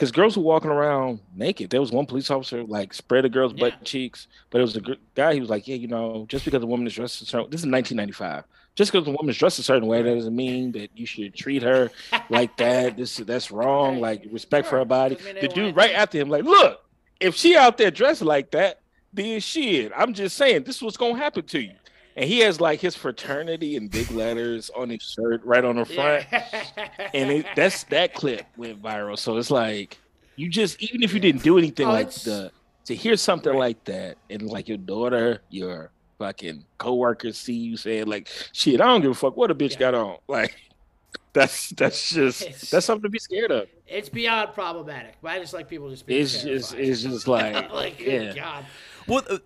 because 0.03 0.11
girls 0.11 0.37
were 0.37 0.43
walking 0.43 0.69
around 0.73 1.21
naked. 1.37 1.71
There 1.71 1.81
was 1.81 1.93
one 1.93 2.07
police 2.07 2.29
officer 2.29 2.65
like 2.65 2.93
spread 2.93 3.25
a 3.25 3.29
girl's 3.29 3.53
Yeah. 3.55 3.71
butt 3.71 3.85
cheeks, 3.85 4.27
but 4.51 4.59
it 4.59 4.63
was 4.63 4.75
a 4.75 4.81
gr- 4.81 4.95
guy. 5.15 5.35
He 5.35 5.39
was 5.41 5.49
like, 5.49 5.69
yeah, 5.69 5.77
you 5.77 5.87
know, 5.87 6.27
just 6.29 6.45
because 6.45 6.61
a 6.61 6.67
woman 6.67 6.89
is 6.89 6.95
dressed 6.95 7.23
a 7.23 7.25
certain, 7.25 7.49
this 7.51 7.61
is 7.61 7.69
1995. 7.69 8.43
Just 8.75 8.91
because 8.91 9.07
a 9.07 9.13
woman 9.13 9.31
is 9.31 9.39
dressed 9.39 9.61
a 9.61 9.63
certain 9.63 9.87
way, 9.87 10.03
that 10.03 10.13
doesn't 10.13 10.35
mean 10.35 10.73
that 10.73 10.91
you 10.97 11.07
should 11.07 11.37
treat 11.37 11.63
her 11.63 11.89
like 12.31 12.57
that. 12.57 12.97
This 12.97 13.19
that's 13.19 13.53
wrong. 13.53 14.01
Like 14.01 14.27
respect 14.33 14.67
for 14.67 14.79
her 14.79 14.85
body. 14.85 15.15
Doesn't 15.15 15.35
mean 15.35 15.41
they 15.41 15.47
The 15.47 15.55
dude 15.55 15.77
right 15.77 15.93
after 15.95 16.19
him, 16.19 16.29
like, 16.29 16.43
look, 16.43 16.81
if 17.21 17.37
she 17.37 17.55
out 17.57 17.79
there 17.79 17.93
dressed 17.93 18.23
like 18.23 18.51
that, 18.51 18.81
then 19.13 19.39
shit. 19.39 19.93
I'm 19.97 20.15
just 20.15 20.37
saying, 20.37 20.65
this 20.65 20.77
is 20.79 20.83
what's 20.83 20.97
gonna 20.97 21.17
happen 21.17 21.45
to 21.45 21.61
you. 21.61 21.75
And 22.17 22.29
he 22.29 22.41
has 22.41 22.61
like 22.61 22.81
his 22.81 22.95
fraternity 22.95 23.77
in 23.77 23.89
big 23.89 24.11
letters 24.11 24.71
on 24.77 24.91
his 24.91 25.03
shirt, 25.03 25.43
right 25.45 25.65
on 25.65 25.77
the 25.77 25.85
front. 25.87 26.27
Yeah. 26.31 27.09
And 27.15 27.31
it, 27.31 27.47
that's 27.57 27.85
that 27.85 28.13
clip 28.15 28.45
went 28.57 28.83
viral. 28.83 29.19
So 29.19 29.37
it's 29.39 29.51
like 29.51 29.99
you 30.37 30.49
just 30.49 30.83
even 30.83 31.03
if 31.03 31.13
you 31.15 31.21
didn't 31.21 31.43
do 31.43 31.57
anything 31.59 31.87
Oh, 31.87 31.93
like 31.93 32.09
it's- 32.09 32.25
the 32.25 32.51
to 32.85 32.95
hear 32.95 33.17
something 33.17 33.55
like 33.55 33.83
that 33.85 34.19
and 34.29 34.43
like 34.43 34.69
your 34.69 34.77
daughter, 34.79 35.41
your 35.51 35.91
fucking 36.19 36.65
coworkers 36.79 37.39
see 37.39 37.55
you 37.55 37.77
saying 37.77 38.07
like, 38.09 38.29
shit, 38.53 38.81
I 38.81 38.87
don't 38.87 39.01
give 39.03 39.13
a 39.13 39.15
fuck 39.15 39.37
what 39.37 39.51
a 39.51 39.55
bitch 39.55 39.73
Yeah. 39.75 39.79
got 39.79 39.95
on. 39.95 40.17
Like 40.29 40.55
that's 41.33 41.71
that's 41.71 42.11
just 42.11 42.43
It's- 42.43 42.71
that's 42.71 42.85
something 42.85 43.05
to 43.05 43.09
be 43.09 43.19
scared 43.19 43.51
of. 43.51 43.69
it's 43.87 44.09
beyond 44.11 44.53
problematic. 44.53 45.15
But 45.23 45.31
I 45.33 45.39
just 45.39 45.55
like 45.55 45.69
people 45.69 45.89
just 45.89 46.05
being 46.07 46.21
It's 46.23 46.43
just 46.43 46.75
it's 46.75 47.03
just 47.03 47.27
like, 47.39 47.71
like 47.73 48.01
yeah. 48.01 48.35
God. 48.35 48.67
Well, 49.09 49.23
uh, 49.31 49.39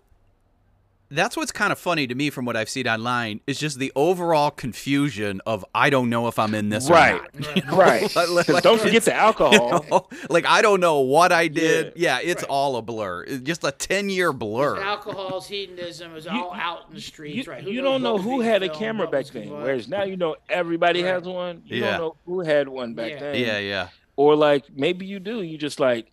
that's 1.10 1.36
what's 1.36 1.52
kind 1.52 1.70
of 1.72 1.78
funny 1.78 2.06
to 2.06 2.14
me 2.14 2.30
from 2.30 2.44
what 2.44 2.56
I've 2.56 2.68
seen 2.68 2.88
online 2.88 3.40
is 3.46 3.58
just 3.58 3.78
the 3.78 3.92
overall 3.94 4.50
confusion 4.50 5.40
of 5.46 5.64
I 5.74 5.88
don't 5.90 6.10
know 6.10 6.26
if 6.28 6.38
I'm 6.38 6.54
in 6.54 6.68
this 6.68 6.90
Right. 6.90 7.14
or 7.14 7.40
not. 7.40 7.64
Right. 7.72 8.16
Right. 8.16 8.16
Like- 8.30 8.48
like- 8.48 8.62
don't 8.62 8.80
forget 8.80 9.04
the 9.04 9.10
You 9.12 9.16
alcohol. 9.16 9.84
know? 9.90 10.08
Like 10.30 10.46
I 10.46 10.62
don't 10.62 10.80
know 10.80 11.00
what 11.00 11.30
I 11.32 11.48
did. 11.48 11.92
Yeah, 11.96 12.18
it's 12.22 12.42
Right. 12.42 12.50
all 12.50 12.76
a 12.76 12.82
blur. 12.82 13.24
It's 13.24 13.42
just 13.42 13.62
a 13.64 13.70
ten 13.72 14.08
year 14.08 14.32
blur. 14.32 14.80
Alcohol's 14.80 15.46
hedonism 15.46 16.16
is 16.16 16.26
all 16.26 16.52
out 16.54 16.86
in 16.88 16.94
the 16.94 16.96
You, 16.96 17.00
streets, 17.00 17.48
right? 17.48 17.62
Who 17.62 17.70
you 17.70 17.82
don't 17.82 18.02
know 18.02 18.18
who 18.18 18.40
had 18.40 18.62
a 18.62 18.68
camera 18.68 19.06
back 19.06 19.26
then. 19.26 19.48
going. 19.48 19.62
Whereas 19.62 19.88
now 19.88 20.04
you 20.04 20.16
know 20.16 20.36
everybody 20.48 21.02
Right. 21.02 21.12
has 21.14 21.22
one. 21.24 21.62
You 21.66 21.80
Yeah. 21.82 21.90
don't 21.92 22.00
know 22.00 22.16
who 22.26 22.40
had 22.40 22.68
one 22.68 22.94
back 22.94 23.12
Yeah. 23.12 23.18
then. 23.20 23.34
Yeah, 23.36 23.58
yeah. 23.58 23.88
Or 24.16 24.34
like 24.34 24.64
maybe 24.74 25.06
you 25.06 25.20
do. 25.20 25.42
You 25.42 25.58
just 25.58 25.78
like, 25.78 26.06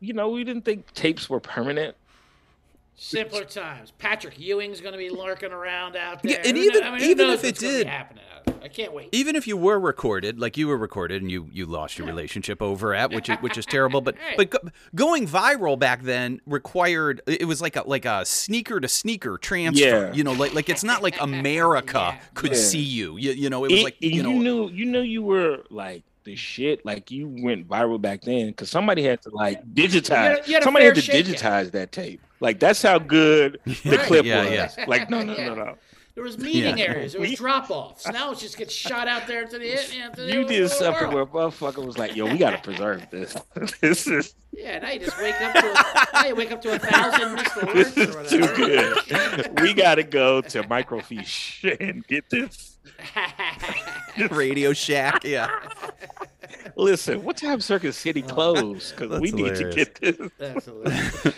you 0.00 0.12
know, 0.12 0.30
we 0.30 0.44
didn't 0.44 0.64
think 0.64 0.92
tapes 0.94 1.28
were 1.28 1.40
permanent. 1.40 1.96
Simpler 3.02 3.44
times. 3.44 3.92
Patrick 3.96 4.38
Ewing's 4.38 4.82
going 4.82 4.92
to 4.92 4.98
be 4.98 5.08
lurking 5.08 5.52
around 5.52 5.96
out 5.96 6.22
there. 6.22 6.32
Yeah, 6.32 6.42
and 6.44 6.54
Who 6.54 6.62
even- 6.64 6.80
kno- 6.80 6.86
I 6.86 6.90
mean, 6.98 7.10
even 7.10 7.30
if 7.30 7.42
it 7.42 7.46
what's 7.48 7.60
gonna 7.62 7.72
be 7.72 7.78
did- 7.78 7.86
happening 7.86 8.24
out 8.36 8.44
there. 8.44 8.54
I 8.62 8.68
can't 8.68 8.92
wait. 8.92 9.08
Even 9.12 9.36
if 9.36 9.46
you 9.46 9.56
were 9.56 9.80
recorded, 9.80 10.38
like 10.38 10.58
you 10.58 10.68
were 10.68 10.76
recorded, 10.76 11.22
and 11.22 11.30
you 11.30 11.48
you 11.50 11.64
lost 11.64 11.96
your 11.96 12.06
relationship 12.06 12.60
over 12.60 12.94
at, 12.94 13.10
which 13.10 13.30
is, 13.30 13.36
which 13.38 13.56
is 13.56 13.64
terrible. 13.64 14.02
But 14.02 14.16
Hey. 14.18 14.34
but 14.36 14.50
go, 14.50 14.58
going 14.94 15.26
viral 15.26 15.78
back 15.78 16.02
then 16.02 16.42
required 16.44 17.22
it 17.26 17.46
was 17.48 17.62
like 17.62 17.76
a 17.76 17.82
like 17.88 18.04
a 18.04 18.26
sneaker 18.26 18.78
to 18.78 18.86
sneaker 18.86 19.38
transfer. 19.38 19.82
Yeah. 20.08 20.12
You 20.12 20.24
know, 20.24 20.32
like 20.32 20.52
like 20.52 20.68
it's 20.68 20.84
not 20.84 21.02
like 21.02 21.18
America 21.22 21.98
Yeah. 22.12 22.20
could 22.34 22.50
Yeah. 22.52 22.58
see 22.58 22.80
you. 22.82 23.16
You, 23.16 23.32
you 23.32 23.48
know, 23.48 23.64
it 23.64 23.70
was 23.70 23.80
It- 23.80 23.84
like 23.84 23.96
and 24.02 24.12
you 24.14 24.22
know. 24.22 24.32
knew 24.32 24.68
you 24.68 24.84
knew 24.84 25.00
you 25.00 25.22
were 25.22 25.64
like 25.70 26.02
the 26.24 26.36
shit. 26.36 26.84
Like 26.84 27.10
you 27.10 27.28
went 27.42 27.66
viral 27.66 27.98
back 28.00 28.20
then 28.20 28.48
because 28.48 28.68
somebody 28.68 29.02
had 29.04 29.22
to 29.22 29.30
like 29.30 29.64
digitize. 29.72 30.10
You 30.10 30.14
had 30.16 30.32
a- 30.32 30.48
you 30.48 30.54
had 30.54 30.62
somebody 30.64 30.84
had 30.84 30.94
to 30.96 31.00
fair 31.02 31.24
shake, 31.24 31.26
digitize 31.26 31.70
that 31.70 31.92
tape. 31.92 32.20
Like 32.40 32.58
that's 32.60 32.82
how 32.82 32.98
good 32.98 33.60
the 33.66 33.96
Right. 33.96 34.00
clip 34.06 34.24
Yeah, 34.26 34.44
was. 34.44 34.76
yeah. 34.78 34.84
Like 34.88 35.10
no, 35.10 35.22
no, 35.22 35.36
Yeah. 35.36 35.48
no, 35.48 35.54
no. 35.54 35.74
There 36.16 36.24
was 36.24 36.38
meeting 36.38 36.76
Yeah. 36.78 36.84
areas. 36.86 37.12
There 37.12 37.20
was 37.20 37.34
drop 37.34 37.70
offs. 37.70 38.06
Now 38.08 38.32
it 38.32 38.38
just 38.38 38.58
gets 38.58 38.74
shot 38.74 39.06
out 39.08 39.26
there 39.26 39.44
to 39.46 39.58
the, 39.58 39.64
you 39.64 39.76
the 40.16 40.26
You 40.26 40.44
did 40.44 40.60
world. 40.62 40.72
something 40.72 41.12
where 41.12 41.24
motherfucker 41.24 41.84
was 41.86 41.96
like, 41.96 42.16
"Yo, 42.16 42.26
we 42.26 42.36
gotta 42.36 42.58
preserve 42.58 43.08
this. 43.10 43.36
this 43.80 44.06
is 44.08 44.34
Yeah, 44.52 44.80
now 44.80 44.90
you 44.90 44.98
just 45.00 45.18
wake 45.18 45.40
up 45.40 45.54
to 45.54 45.60
a, 45.70 46.06
now 46.12 46.26
you 46.26 46.34
wake 46.34 46.50
up 46.52 46.60
to 46.62 46.72
a 46.74 46.78
thousand 46.78 47.34
missed 47.74 47.94
this 47.94 48.10
alerts 48.10 48.14
or 48.16 48.20
is 48.22 48.30
too 48.30 49.36
good. 49.46 49.60
we 49.60 49.72
gotta 49.72 50.02
go 50.02 50.40
to 50.40 50.62
microfiche 50.64 51.76
and 51.80 52.04
get 52.06 52.28
this. 52.28 52.78
Radio 54.30 54.72
Shack, 54.72 55.24
yeah. 55.24 55.48
Listen, 56.80 57.22
what 57.22 57.36
time 57.36 57.60
Circuit 57.60 57.92
City 57.92 58.22
closed? 58.22 58.96
Because 58.96 59.20
we 59.20 59.30
That's 59.30 59.42
need 59.42 59.54
to 59.56 59.70
get 59.72 59.94
this 60.00 60.30
That's 60.38 60.68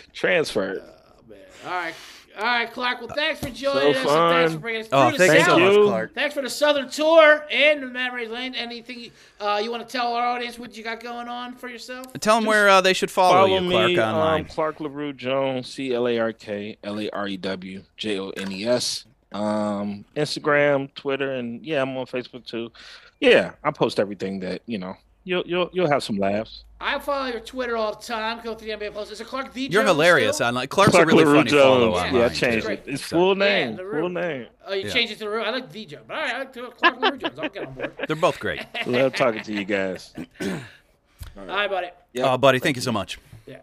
transferred. 0.13 0.81
Oh, 0.83 1.21
man. 1.29 1.39
All 1.65 1.71
right. 1.71 1.93
All 2.35 2.43
right, 2.45 2.71
Clark. 2.73 2.99
Well, 2.99 3.13
thanks 3.13 3.41
for 3.41 3.51
joining 3.51 3.93
us. 3.95 4.01
So 4.01 4.09
and 4.09 4.09
fun. 4.09 4.33
Thanks 4.33 4.53
for 4.53 4.59
bringing 4.59 4.81
us 4.81 4.87
Oh, 4.91 5.09
through 5.09 5.17
the 5.19 5.27
thanks 5.27 5.45
South. 5.45 5.59
Thank 5.59 5.73
you. 5.73 5.83
Clark. 5.83 6.15
Thanks 6.15 6.33
for 6.33 6.41
the 6.41 6.49
Southern 6.49 6.89
tour 6.89 7.45
and 7.51 7.83
the 7.83 7.87
memory 7.87 8.27
lane. 8.27 8.55
Anything 8.55 9.11
uh, 9.39 9.61
you 9.63 9.69
want 9.69 9.87
to 9.87 9.91
tell 9.91 10.13
our 10.13 10.25
audience 10.25 10.57
what 10.57 10.75
you 10.75 10.83
got 10.83 10.99
going 10.99 11.27
on 11.27 11.53
for 11.53 11.67
yourself? 11.67 12.07
Tell 12.21 12.37
them 12.37 12.45
where 12.45 12.69
uh, 12.69 12.81
they 12.81 12.93
should 12.93 13.11
follow, 13.11 13.33
Follow 13.33 13.59
you, 13.59 13.69
Clark, 13.69 13.87
me, 13.91 13.99
online. 14.01 14.41
um, 14.41 14.47
Clark 14.47 14.79
LaRue 14.79 15.13
Jones, 15.13 15.67
C 15.71 15.93
L 15.93 16.07
A 16.07 16.17
R 16.17 16.33
K 16.33 16.75
L 16.83 16.99
A 16.99 17.07
R 17.11 17.27
E 17.27 17.37
W 17.37 17.83
J 17.97 18.19
O 18.19 18.29
N 18.31 18.51
E 18.51 18.65
S. 18.65 19.05
Um, 19.31 20.03
Instagram, 20.15 20.91
Twitter, 20.95 21.33
and 21.33 21.63
yeah, 21.63 21.83
I'm 21.83 21.95
on 21.97 22.07
Facebook 22.07 22.45
too. 22.45 22.71
Yeah, 23.19 23.51
I 23.63 23.69
post 23.71 23.99
everything 23.99 24.39
that 24.39 24.63
you 24.65 24.79
know. 24.79 24.95
You'll 25.25 25.43
you'll 25.45 25.69
you'll 25.71 25.89
have 25.89 26.03
some 26.03 26.17
laughs. 26.17 26.65
I 26.81 26.99
follow 26.99 27.27
your 27.27 27.39
Twitter 27.39 27.77
all 27.77 27.95
the 27.95 28.01
time. 28.01 28.41
Go 28.43 28.55
through 28.55 28.67
the 28.67 28.73
NBA 28.85 28.93
post. 28.93 29.09
Is 29.09 29.21
it 29.21 29.27
Clark 29.27 29.53
V? 29.53 29.61
You're 29.67 29.83
Jones 29.83 29.87
hilarious 29.87 30.35
still? 30.35 30.47
online. 30.47 30.67
Clark's 30.67 30.91
Clark 30.91 31.05
a 31.05 31.11
really 31.11 31.23
LaRue 31.23 31.37
funny 31.37 31.51
follow 31.51 31.91
Jones. 31.91 31.95
online. 31.95 32.15
Yeah, 32.15 32.25
I 32.25 32.29
changed 32.29 32.67
it. 32.67 32.83
It's 32.85 33.05
So- 33.05 33.15
full 33.15 33.37
Yeah, 33.37 33.45
name. 33.45 33.75
LaRue. 33.77 33.99
full 34.01 34.09
name. 34.09 34.47
Oh, 34.67 34.73
you 34.73 34.87
Yeah. 34.87 34.93
changed 34.93 35.13
it 35.13 35.19
to 35.19 35.29
the 35.29 35.31
I 35.31 35.49
like 35.51 35.69
V 35.71 35.85
Jones. 35.85 36.03
All 36.09 36.15
right, 36.17 36.33
I 36.35 36.39
like 36.39 36.53
to 36.53 36.71
Clark 36.71 36.99
LaRue 36.99 37.17
Jones. 37.17 37.39
I'll 37.39 37.49
get 37.49 37.67
on 37.67 37.73
board. 37.73 37.93
They're 38.07 38.15
both 38.17 38.37
great. 38.39 38.65
Love 38.85 39.15
talking 39.15 39.43
to 39.43 39.53
you 39.53 39.63
guys. 39.63 40.13
All 40.41 41.45
right, 41.45 41.69
buddy. 41.69 41.87
Uh, 41.87 41.91
yeah. 42.11 42.33
Oh, 42.33 42.37
buddy, 42.37 42.59
thank 42.59 42.75
you 42.75 42.81
so 42.81 42.91
much. 42.91 43.17
Yeah. 43.45 43.59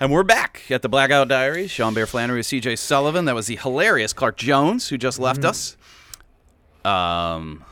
And 0.00 0.10
we're 0.10 0.22
back 0.22 0.62
at 0.70 0.80
the 0.80 0.88
Blackout 0.88 1.28
Diaries. 1.28 1.70
Sean 1.70 1.92
Bear 1.92 2.06
Flannery 2.06 2.38
with 2.38 2.46
CJ 2.46 2.78
Sullivan. 2.78 3.26
That 3.26 3.34
was 3.34 3.46
the 3.46 3.56
hilarious 3.56 4.14
Clark 4.14 4.38
Jones 4.38 4.88
who 4.88 4.96
just 4.96 5.18
left 5.18 5.40
mm-hmm. 5.40 5.50
us. 5.50 5.76
Um, 6.84 7.64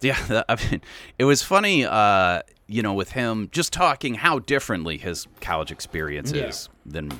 yeah, 0.00 0.42
I 0.48 0.56
mean, 0.70 0.80
it 1.18 1.24
was 1.24 1.42
funny. 1.42 1.84
Uh, 1.84 2.42
you 2.66 2.82
know, 2.82 2.94
with 2.94 3.12
him 3.12 3.48
just 3.52 3.72
talking 3.72 4.14
how 4.14 4.38
differently 4.38 4.96
his 4.96 5.26
college 5.40 5.70
experience 5.70 6.32
Yeah. 6.32 6.48
is 6.48 6.68
than 6.86 7.12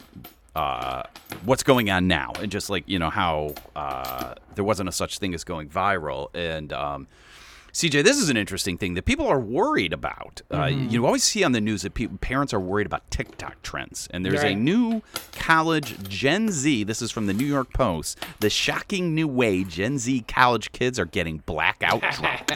uh, 0.56 1.02
what's 1.44 1.62
going 1.62 1.90
on 1.90 2.06
now, 2.08 2.32
and 2.40 2.50
just 2.50 2.70
like 2.70 2.84
you 2.86 2.98
know 2.98 3.10
how 3.10 3.54
uh, 3.76 4.34
there 4.54 4.64
wasn't 4.64 4.88
a 4.88 4.92
such 4.92 5.18
thing 5.18 5.34
as 5.34 5.44
going 5.44 5.68
viral, 5.68 6.28
and 6.34 6.72
um, 6.72 7.06
CJ, 7.74 8.04
this 8.04 8.18
is 8.18 8.28
an 8.30 8.36
interesting 8.36 8.78
thing 8.78 8.94
that 8.94 9.04
people 9.04 9.26
are 9.26 9.40
worried 9.40 9.92
about. 9.92 10.42
Uh, 10.48 10.66
Mm-hmm. 10.66 10.90
you 10.90 11.04
always 11.04 11.24
see 11.24 11.42
on 11.42 11.50
the 11.50 11.60
news 11.60 11.82
that 11.82 11.92
people, 11.94 12.16
parents 12.18 12.54
are 12.54 12.60
worried 12.60 12.86
about 12.86 13.10
TikTok 13.10 13.60
trends, 13.62 14.06
and 14.12 14.24
there's 14.24 14.44
a 14.44 14.54
new 14.54 15.02
college 15.32 16.00
Gen 16.08 16.50
Z. 16.52 16.84
This 16.84 17.02
is 17.02 17.10
from 17.10 17.26
the 17.26 17.32
New 17.34 17.44
York 17.44 17.72
Post. 17.74 18.18
The 18.38 18.48
shocking 18.48 19.12
new 19.12 19.26
way 19.26 19.64
Gen 19.64 19.98
Z 19.98 20.24
college 20.28 20.70
kids 20.70 21.00
are 21.00 21.04
getting 21.04 21.38
blackout 21.46 22.00
drunk. 22.12 22.52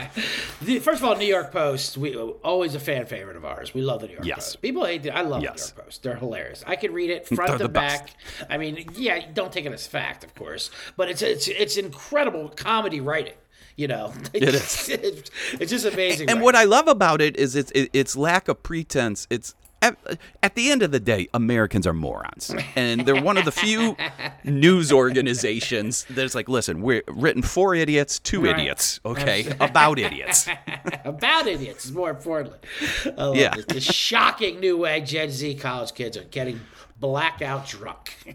First 0.83 1.03
of 1.03 1.05
all, 1.05 1.17
New 1.17 1.27
York 1.27 1.51
Post, 1.51 1.99
we 1.99 2.15
always 2.17 2.77
a 2.77 2.81
fan 2.81 3.05
favorite 3.07 3.37
of 3.37 3.45
ours. 3.45 3.75
We 3.75 3.83
love 3.83 4.01
the 4.03 4.07
New 4.07 4.15
York 4.15 4.25
Yes. 4.25 4.37
Post. 4.51 4.63
People 4.63 4.85
hate 4.85 5.05
it. 5.05 5.11
I 5.11 5.23
love 5.23 5.43
Yes. 5.43 5.71
the 5.71 5.75
New 5.75 5.77
York 5.79 5.87
Post. 5.87 6.03
They're 6.05 6.17
hilarious. 6.17 6.63
I 6.65 6.77
could 6.77 6.93
read 6.93 7.11
it 7.11 7.27
front 7.35 7.49
They're 7.49 7.59
to 7.59 7.63
the 7.65 7.69
best. 7.69 8.05
back. 8.05 8.49
I 8.49 8.57
mean, 8.57 8.87
yeah, 8.95 9.21
don't 9.35 9.53
take 9.53 9.67
it 9.67 9.73
as 9.73 9.85
fact, 9.85 10.23
of 10.23 10.33
course, 10.37 10.71
but 10.97 11.09
it's 11.11 11.23
it's 11.23 11.49
it's 11.49 11.77
incredible 11.77 12.51
comedy 12.51 13.01
writing. 13.01 13.35
You 13.79 13.87
know, 13.89 14.13
It 14.35 14.43
is. 14.43 14.89
it's, 14.91 15.71
just 15.71 15.87
amazing. 15.87 16.29
And 16.29 16.39
right 16.41 16.45
what 16.45 16.55
I 16.57 16.65
love 16.65 16.89
about 16.89 17.21
it 17.23 17.37
is 17.37 17.55
it's 17.57 17.73
it's 17.75 18.17
lack 18.17 18.49
of 18.49 18.63
pretense. 18.63 19.27
It's 19.31 19.55
at, 19.81 19.97
at 20.43 20.57
the 20.57 20.73
end 20.73 20.83
of 20.83 20.91
the 20.91 20.99
day, 20.99 21.29
Americans 21.33 21.87
are 21.87 21.93
morons, 21.93 22.53
and 22.75 23.07
they're 23.07 23.23
one 23.23 23.37
of 23.39 23.45
the 23.45 23.53
few 23.53 23.97
news 24.45 24.91
organizations 24.91 26.05
that's 26.11 26.35
like, 26.35 26.49
listen, 26.49 26.83
we're 26.83 27.05
written 27.07 27.43
for 27.43 27.77
idiots, 27.77 28.19
to 28.19 28.41
Right. 28.43 28.59
idiots, 28.59 28.99
okay, 29.07 29.47
about 29.61 30.01
idiots. 30.01 30.49
about 31.05 31.47
idiots 31.47 31.85
is 31.85 31.93
more 31.93 32.11
importantly. 32.11 32.59
I 33.17 33.25
love 33.27 33.37
Yeah. 33.37 33.55
this. 33.55 33.67
The 33.67 33.81
shocking 33.81 34.59
new 34.59 34.77
way 34.77 35.01
Gen 35.03 35.31
Z 35.31 35.55
college 35.55 35.95
kids 35.95 36.17
are 36.17 36.25
getting 36.25 36.61
blackout 36.99 37.69
drunk. 37.69 38.35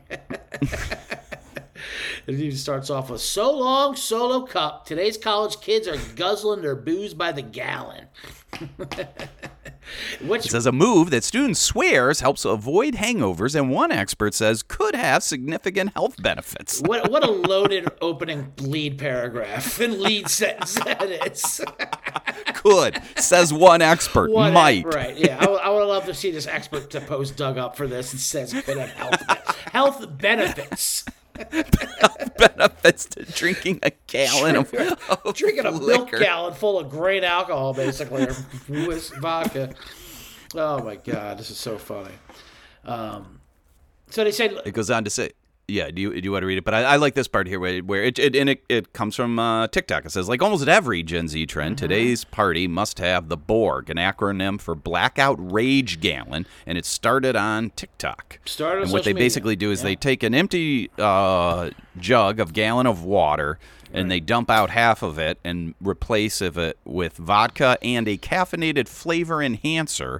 It 2.27 2.35
even 2.35 2.57
starts 2.57 2.89
off 2.89 3.09
with 3.09 3.21
so 3.21 3.51
long 3.51 3.95
solo 3.95 4.41
cup. 4.45 4.85
Today's 4.85 5.17
college 5.17 5.59
kids 5.61 5.87
are 5.87 5.97
guzzling 6.15 6.61
their 6.61 6.75
booze 6.75 7.13
by 7.13 7.31
the 7.31 7.41
gallon. 7.41 8.07
Which 10.21 10.45
It 10.45 10.51
says 10.51 10.65
a 10.65 10.71
move 10.71 11.09
that 11.09 11.23
students 11.23 11.59
swears 11.59 12.21
helps 12.21 12.45
avoid 12.45 12.95
hangovers, 12.95 13.55
and 13.55 13.69
one 13.69 13.91
expert 13.91 14.33
says 14.33 14.63
could 14.63 14.95
have 14.95 15.23
significant 15.23 15.93
health 15.93 16.21
benefits. 16.21 16.81
what 16.81 17.11
what 17.11 17.23
a 17.23 17.31
loaded 17.31 17.89
opening 18.01 18.53
lead 18.59 18.97
paragraph 18.97 19.79
and 19.79 19.99
lead 19.99 20.29
sentence 20.29 20.75
that 20.75 21.03
is. 21.03 21.61
Could 22.53 23.01
says 23.17 23.51
one 23.51 23.81
expert. 23.81 24.31
What- 24.31 24.53
might. 24.53 24.85
right? 24.85 25.17
Yeah, 25.17 25.43
I 25.43 25.69
would, 25.69 25.83
love 25.83 26.05
to 26.05 26.13
see 26.13 26.31
this 26.31 26.47
expert 26.47 26.89
to 26.91 27.01
post 27.01 27.35
dug 27.35 27.57
up 27.57 27.75
for 27.75 27.87
this 27.87 28.13
and 28.13 28.21
says 28.21 28.53
could 28.53 28.77
have 28.77 28.89
health 28.91 29.57
health 29.71 30.17
benefits. 30.17 31.03
benefits 32.37 33.05
to 33.05 33.23
drinking 33.23 33.79
a 33.83 33.91
gallon 34.07 34.55
of, 34.55 34.73
of 34.73 35.35
Drinking 35.35 35.65
a 35.65 35.71
milk 35.71 36.11
gallon 36.11 36.53
full 36.53 36.79
of 36.79 36.89
grain 36.89 37.23
alcohol, 37.23 37.73
basically, 37.73 38.23
or 38.23 38.35
vodka. 39.19 39.73
Oh 40.55 40.83
my 40.83 40.95
god, 40.95 41.37
this 41.37 41.49
is 41.49 41.57
so 41.57 41.77
funny. 41.77 42.13
Um, 42.85 43.39
so 44.09 44.23
they 44.23 44.31
say 44.31 44.45
It 44.65 44.73
goes 44.73 44.91
on 44.91 45.03
to 45.03 45.09
say, 45.09 45.31
yeah. 45.67 45.89
Do 45.91 46.01
you 46.01 46.19
do 46.21 46.25
you 46.25 46.31
want 46.31 46.43
to 46.43 46.47
read 46.47 46.57
it? 46.57 46.63
But 46.65 46.73
I, 46.73 46.83
I 46.83 46.95
like 46.97 47.13
this 47.13 47.27
part 47.27 47.47
here 47.47 47.59
where, 47.59 47.79
where 47.81 48.03
it, 48.03 48.19
it 48.19 48.35
and 48.35 48.49
it, 48.49 48.63
it 48.69 48.93
comes 48.93 49.15
from 49.15 49.39
uh, 49.39 49.67
TikTok. 49.67 50.05
It 50.05 50.11
says 50.11 50.27
like 50.29 50.41
almost 50.41 50.67
every 50.67 51.03
Gen 51.03 51.27
Z 51.27 51.45
trend, 51.45 51.77
Mm-hmm. 51.77 51.83
today's 51.85 52.23
party 52.23 52.67
must 52.67 52.99
have 52.99 53.29
the 53.29 53.37
Borg, 53.37 53.89
an 53.89 53.97
acronym 53.97 54.59
for 54.59 54.75
Blackout 54.75 55.37
Rage 55.39 55.99
Gallon, 55.99 56.45
and 56.65 56.77
it 56.77 56.85
started 56.85 57.35
on 57.35 57.69
TikTok. 57.71 58.39
Started 58.45 58.77
on 58.77 58.83
and 58.83 58.91
what 58.91 59.03
they 59.05 59.13
media. 59.13 59.25
basically 59.25 59.55
do 59.55 59.71
is 59.71 59.81
they 59.81 59.95
take 59.95 60.23
an 60.23 60.35
empty 60.35 60.89
uh, 60.97 61.69
jug 61.97 62.39
of 62.39 62.53
gallon 62.53 62.85
of 62.87 63.03
water. 63.03 63.59
And 63.95 64.09
they 64.09 64.19
dump 64.19 64.49
out 64.49 64.71
half 64.71 65.03
of 65.03 65.19
it 65.19 65.37
and 65.43 65.75
replace 65.79 66.41
of 66.41 66.57
it 66.57 66.79
with 66.83 67.15
vodka 67.17 67.77
and 67.83 68.07
a 68.07 68.17
caffeinated 68.17 68.87
flavor 68.87 69.39
enhancer 69.39 70.19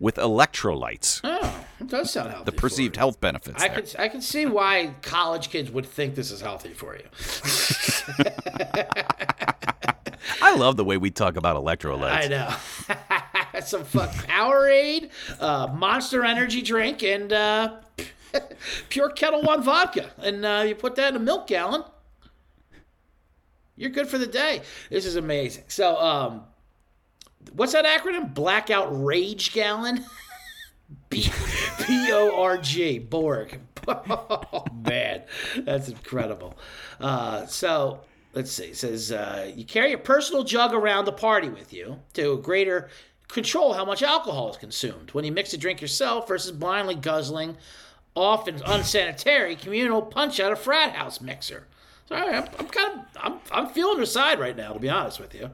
with 0.00 0.16
electrolytes. 0.16 1.20
Oh, 1.22 1.63
it 1.80 1.88
does 1.88 2.10
sound 2.10 2.30
healthy. 2.30 2.44
the 2.44 2.52
perceived 2.52 2.96
health 2.96 3.20
benefits. 3.20 3.62
I 3.62 3.68
there. 3.68 3.76
could 3.80 3.96
I 3.98 4.08
can 4.08 4.20
see 4.20 4.46
why 4.46 4.94
college 5.02 5.50
kids 5.50 5.70
would 5.70 5.86
think 5.86 6.14
this 6.14 6.30
is 6.30 6.40
healthy 6.40 6.72
for 6.72 6.96
you. 6.96 7.04
I 10.40 10.54
love 10.56 10.76
the 10.76 10.84
way 10.84 10.96
we 10.96 11.10
talk 11.10 11.36
about 11.36 11.56
electrolytes. 11.56 12.24
I 12.24 12.28
know. 12.28 13.60
Some 13.60 13.84
fuck 13.84 14.10
Powerade, 14.10 15.10
uh, 15.40 15.68
Monster 15.68 16.24
Energy 16.24 16.62
drink, 16.62 17.02
and 17.02 17.32
uh, 17.32 17.76
pure 18.88 19.10
Ketel 19.10 19.42
One 19.42 19.62
vodka, 19.62 20.10
and 20.18 20.44
uh, 20.44 20.64
you 20.66 20.74
put 20.74 20.96
that 20.96 21.10
in 21.10 21.16
a 21.16 21.20
milk 21.20 21.46
gallon. 21.46 21.84
You're 23.76 23.90
good 23.90 24.08
for 24.08 24.18
the 24.18 24.26
day. 24.26 24.62
This 24.90 25.04
is 25.04 25.16
amazing. 25.16 25.64
So, 25.68 25.96
um, 25.96 26.44
what's 27.54 27.72
that 27.72 27.84
acronym? 27.84 28.32
Blackout 28.32 28.88
Rage 29.04 29.52
Gallon. 29.52 30.04
P 31.22 32.12
O 32.12 32.40
R 32.40 32.58
G 32.58 32.98
Borg. 32.98 33.60
Oh 33.86 34.64
man, 34.74 35.22
that's 35.58 35.88
incredible. 35.88 36.56
Uh, 37.00 37.46
so 37.46 38.00
let's 38.32 38.50
see. 38.50 38.66
It 38.66 38.76
says 38.76 39.12
uh, 39.12 39.50
you 39.54 39.64
carry 39.64 39.92
a 39.92 39.98
personal 39.98 40.44
jug 40.44 40.72
around 40.72 41.04
the 41.04 41.12
party 41.12 41.48
with 41.48 41.72
you 41.72 42.00
to 42.14 42.38
greater 42.38 42.88
control 43.28 43.74
how 43.74 43.84
much 43.84 44.02
alcohol 44.02 44.50
is 44.50 44.56
consumed. 44.56 45.10
When 45.10 45.24
you 45.24 45.32
mix 45.32 45.52
a 45.52 45.58
drink 45.58 45.80
yourself 45.80 46.28
versus 46.28 46.52
blindly 46.52 46.94
guzzling, 46.94 47.56
often 48.14 48.60
unsanitary 48.64 49.56
communal 49.56 50.02
punch 50.02 50.40
out 50.40 50.52
a 50.52 50.56
frat 50.56 50.94
house 50.94 51.20
mixer. 51.20 51.66
So 52.06 52.16
I'm, 52.16 52.44
I'm 52.58 52.66
kind 52.68 53.00
of 53.00 53.06
I'm 53.16 53.38
I'm 53.50 53.66
feeling 53.68 53.98
her 53.98 54.06
side 54.06 54.38
right 54.38 54.56
now, 54.56 54.72
to 54.72 54.78
be 54.78 54.90
honest 54.90 55.20
with 55.20 55.34
you. 55.34 55.50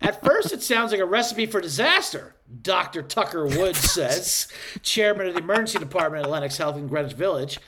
At 0.00 0.22
first, 0.24 0.52
it 0.52 0.62
sounds 0.62 0.90
like 0.90 1.00
a 1.00 1.06
recipe 1.06 1.46
for 1.46 1.60
disaster, 1.60 2.34
Dr. 2.60 3.02
Tucker 3.02 3.46
Woods 3.46 3.78
says, 3.92 4.48
chairman 4.82 5.28
of 5.28 5.34
the 5.34 5.40
emergency 5.40 5.78
department 5.78 6.24
at 6.24 6.30
Lenox 6.30 6.56
Health 6.56 6.76
in 6.76 6.88
Greenwich 6.88 7.14
Village. 7.14 7.58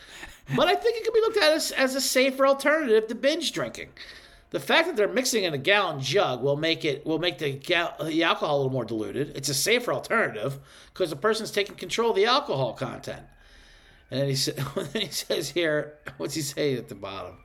But 0.54 0.68
I 0.68 0.74
think 0.74 0.96
it 0.98 1.04
can 1.04 1.14
be 1.14 1.20
looked 1.20 1.38
at 1.38 1.54
as, 1.54 1.70
as 1.72 1.94
a 1.94 2.00
safer 2.00 2.46
alternative 2.46 3.06
to 3.08 3.14
binge 3.14 3.52
drinking. 3.52 3.90
The 4.50 4.60
fact 4.60 4.86
that 4.86 4.96
they're 4.96 5.08
mixing 5.08 5.44
in 5.44 5.54
a 5.54 5.58
gallon 5.58 6.00
jug 6.00 6.42
will 6.42 6.56
make 6.56 6.84
it 6.84 7.04
will 7.04 7.18
make 7.18 7.38
the, 7.38 7.52
gal- 7.52 7.96
the 8.04 8.22
alcohol 8.22 8.56
a 8.56 8.58
little 8.58 8.72
more 8.72 8.84
diluted. 8.84 9.36
It's 9.36 9.48
a 9.48 9.54
safer 9.54 9.92
alternative 9.92 10.60
because 10.92 11.10
the 11.10 11.16
person's 11.16 11.50
taking 11.50 11.74
control 11.74 12.10
of 12.10 12.16
the 12.16 12.26
alcohol 12.26 12.74
content. 12.74 13.22
And 14.10 14.20
then 14.20 14.28
he, 14.28 14.36
sa- 14.36 14.52
then 14.92 15.02
he 15.02 15.08
says 15.08 15.50
here, 15.50 15.94
what's 16.18 16.34
he 16.34 16.42
say 16.42 16.76
at 16.76 16.88
the 16.88 16.94
bottom? 16.94 17.38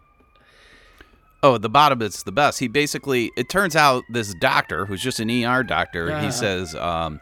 Oh, 1.41 1.57
the 1.57 1.69
bottom 1.69 2.01
it's 2.01 2.23
the 2.23 2.31
best. 2.31 2.59
He 2.59 2.67
basically 2.67 3.31
it 3.37 3.47
turns 3.49 3.75
out 3.75 4.03
this 4.09 4.33
doctor, 4.33 4.85
who's 4.85 5.01
just 5.01 5.19
an 5.19 5.29
ER 5.29 5.63
doctor, 5.63 6.11
Uh-huh. 6.11 6.25
he 6.25 6.31
says 6.31 6.75
um, 6.75 7.19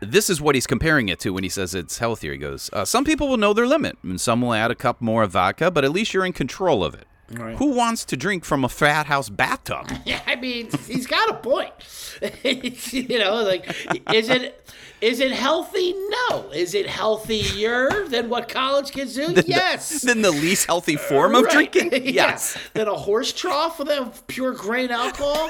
this 0.00 0.28
is 0.28 0.40
what 0.40 0.54
he's 0.54 0.66
comparing 0.66 1.08
it 1.08 1.18
to 1.20 1.30
when 1.32 1.42
he 1.44 1.48
says 1.48 1.74
it's 1.74 1.98
healthier. 1.98 2.32
He 2.32 2.38
goes, 2.38 2.68
uh, 2.72 2.84
some 2.84 3.04
people 3.04 3.28
will 3.28 3.36
know 3.36 3.52
their 3.52 3.66
limit, 3.66 3.96
and 4.02 4.20
some 4.20 4.42
will 4.42 4.52
add 4.52 4.70
a 4.70 4.74
cup 4.74 5.00
more 5.00 5.22
of 5.22 5.30
vodka, 5.32 5.70
but 5.70 5.84
at 5.84 5.92
least 5.92 6.12
you're 6.12 6.26
in 6.26 6.32
control 6.32 6.84
of 6.84 6.94
it. 6.94 7.06
Right. 7.30 7.56
Who 7.56 7.66
wants 7.72 8.04
to 8.06 8.16
drink 8.16 8.44
from 8.44 8.62
a 8.64 8.68
frat 8.68 9.06
house 9.06 9.30
bathtub? 9.30 9.90
Yeah, 10.04 10.20
I 10.26 10.36
mean, 10.36 10.68
he's 10.86 11.06
got 11.06 11.30
a 11.30 11.34
point. 11.34 11.72
you 12.92 13.18
know, 13.18 13.36
like, 13.42 13.64
is 14.12 14.28
it 14.28 14.68
is 15.02 15.20
it 15.20 15.32
healthy? 15.32 15.94
No. 16.30 16.50
Is 16.52 16.74
it 16.74 16.86
healthier 16.86 18.06
than 18.08 18.28
what 18.30 18.48
college 18.48 18.92
kids 18.92 19.14
do? 19.14 19.34
yes. 19.46 20.00
Than 20.00 20.22
the 20.22 20.30
least 20.30 20.66
healthy 20.66 20.96
form 20.96 21.34
of 21.34 21.42
Right. 21.44 21.70
drinking? 21.70 21.90
Yeah. 22.06 22.28
Yes. 22.30 22.56
Than 22.72 22.88
a 22.88 22.94
horse 22.94 23.32
trough 23.32 23.78
with 23.78 23.88
a 23.88 24.10
pure 24.28 24.52
grain 24.54 24.90
alcohol. 24.90 25.48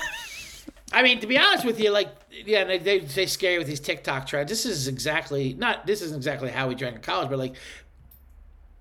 I 0.92 1.02
mean, 1.02 1.20
to 1.20 1.26
be 1.26 1.38
honest 1.38 1.64
with 1.64 1.78
you, 1.80 1.90
like, 1.90 2.08
yeah, 2.44 2.64
they, 2.64 2.78
they 2.78 2.98
they 3.00 3.26
scare 3.26 3.52
you 3.52 3.58
with 3.58 3.66
these 3.68 3.80
TikTok 3.80 4.26
trends. 4.26 4.48
This 4.50 4.66
is 4.66 4.88
exactly 4.88 5.54
not. 5.54 5.86
This 5.86 6.02
isn't 6.02 6.16
exactly 6.16 6.50
how 6.50 6.68
we 6.68 6.74
drank 6.74 6.96
in 6.96 7.02
college, 7.02 7.28
but 7.30 7.38
like, 7.38 7.54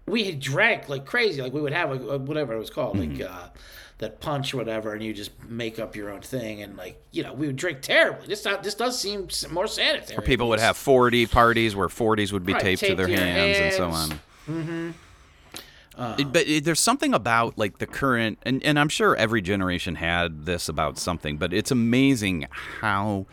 we 0.07 0.23
had 0.25 0.39
drank 0.39 0.89
like 0.89 1.05
crazy. 1.05 1.41
Like 1.41 1.53
we 1.53 1.61
would 1.61 1.73
have 1.73 1.91
a, 1.91 1.95
a- 2.09 2.17
whatever 2.17 2.53
it 2.53 2.59
was 2.59 2.69
called, 2.69 2.97
like 2.97 3.09
Mm-hmm. 3.09 3.33
uh, 3.33 3.47
that 4.01 4.19
punch 4.19 4.53
or 4.53 4.57
whatever, 4.57 4.93
and 4.93 5.03
you 5.03 5.13
just 5.13 5.31
make 5.47 5.79
up 5.79 5.95
your 5.95 6.09
own 6.09 6.21
thing. 6.21 6.61
And 6.63 6.75
like, 6.75 7.01
you 7.11 7.21
know, 7.23 7.33
we 7.33 7.47
would 7.47 7.55
drink 7.55 7.81
terribly. 7.81 8.27
This 8.27 8.43
not 8.43 8.63
this 8.63 8.73
does 8.73 8.99
seem 8.99 9.29
more 9.51 9.67
sanitary. 9.67 10.17
Or 10.17 10.21
people 10.21 10.49
would 10.49 10.59
have 10.59 10.75
40 10.75 11.27
parties 11.27 11.75
where 11.75 11.87
40s 11.87 12.33
would 12.33 12.45
be 12.45 12.53
Right, 12.53 12.61
taped, 12.61 12.79
to 12.81 12.87
taped 12.87 12.97
their 12.97 13.05
to 13.05 13.11
your 13.11 13.21
hands, 13.21 13.57
and 13.59 13.73
so 13.73 13.89
on. 13.89 14.19
Mm-hmm. 14.49 16.31
but 16.31 16.47
it, 16.47 16.63
there's 16.63 16.79
something 16.79 17.13
about 17.13 17.59
like 17.59 17.77
the 17.77 17.85
current, 17.85 18.39
and, 18.41 18.63
and 18.63 18.79
I'm 18.79 18.89
sure 18.89 19.15
every 19.15 19.41
generation 19.41 19.95
had 19.95 20.45
this 20.45 20.67
about 20.67 20.97
something, 20.97 21.37
but 21.37 21.53
it's 21.53 21.69
amazing 21.69 22.47
how 22.51 23.27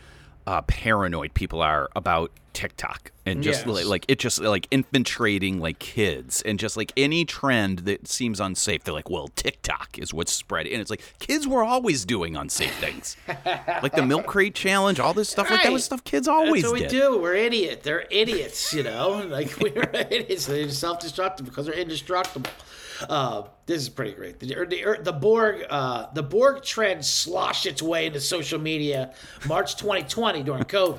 uh, 0.47 0.61
paranoid 0.63 1.33
people 1.33 1.61
are 1.61 1.89
about 1.95 2.31
TikTok 2.53 3.11
and 3.25 3.43
just 3.43 3.65
Yes. 3.65 3.75
like, 3.75 3.85
like 3.85 4.05
it 4.07 4.17
just 4.19 4.41
like 4.41 4.67
infiltrating 4.71 5.59
like 5.59 5.77
kids 5.79 6.41
and 6.41 6.57
just 6.59 6.75
like 6.75 6.91
any 6.97 7.23
trend 7.23 7.79
that 7.79 8.07
seems 8.07 8.39
unsafe. 8.39 8.83
They're 8.83 8.93
like, 8.93 9.09
well, 9.09 9.27
TikTok 9.35 9.99
is 9.99 10.13
what's 10.13 10.31
spreading, 10.33 10.73
and 10.73 10.81
it's 10.81 10.89
like 10.89 11.01
kids 11.19 11.47
were 11.47 11.63
always 11.63 12.03
doing 12.05 12.35
unsafe 12.35 12.73
things, 12.77 13.15
like 13.83 13.93
the 13.93 14.05
milk 14.05 14.25
crate 14.25 14.55
challenge, 14.55 14.99
all 14.99 15.13
this 15.13 15.29
stuff. 15.29 15.49
Like 15.49 15.63
that 15.63 15.71
was 15.71 15.83
stuff 15.85 16.03
kids 16.03 16.27
always 16.27 16.63
That's 16.63 16.71
what 16.73 16.81
did. 16.89 16.91
we 16.91 16.99
do. 16.99 17.17
We're 17.21 17.35
idiot. 17.35 17.83
They're 17.83 18.05
idiots, 18.09 18.73
you 18.73 18.83
know. 18.83 19.23
Like 19.29 19.55
we're 19.61 19.89
idiots. 19.93 20.47
They're 20.47 20.67
self-destructive 20.69 21.45
because 21.45 21.67
they're 21.67 21.75
indestructible. 21.79 22.49
Uh, 23.07 23.43
this 23.69 23.83
is 23.83 23.89
pretty 23.89 24.13
great. 24.13 24.39
The, 24.39 24.47
the, 24.47 24.97
the 25.03 25.13
Borg, 25.13 25.63
uh, 25.69 26.07
the 26.13 26.23
Borg 26.23 26.63
trend 26.63 27.05
sloshed 27.05 27.67
its 27.67 27.83
way 27.83 28.07
into 28.07 28.19
social 28.19 28.59
media 28.59 29.13
March 29.47 29.75
2020 29.75 30.41
during 30.41 30.63
COVID. 30.65 30.97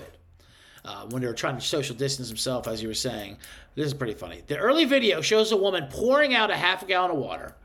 Uh, 0.85 1.05
when 1.07 1.21
they 1.21 1.27
were 1.27 1.35
trying 1.35 1.57
to 1.57 1.61
social 1.61 1.97
distance 1.97 2.29
themselves, 2.29 2.69
as 2.69 2.81
you 2.81 2.87
were 2.87 2.95
saying, 2.95 3.37
this 3.75 3.87
is 3.87 3.93
pretty 3.93 4.15
funny. 4.15 4.43
The 4.47 4.57
early 4.57 4.85
video 4.85 5.21
shows 5.21 5.51
a 5.51 5.57
woman 5.57 5.89
pouring 5.91 6.33
out 6.33 6.53
a 6.53 6.57
half 6.57 6.85
a 6.85 6.87
gallon 6.87 7.11
of 7.11 7.17
water, 7.17 7.57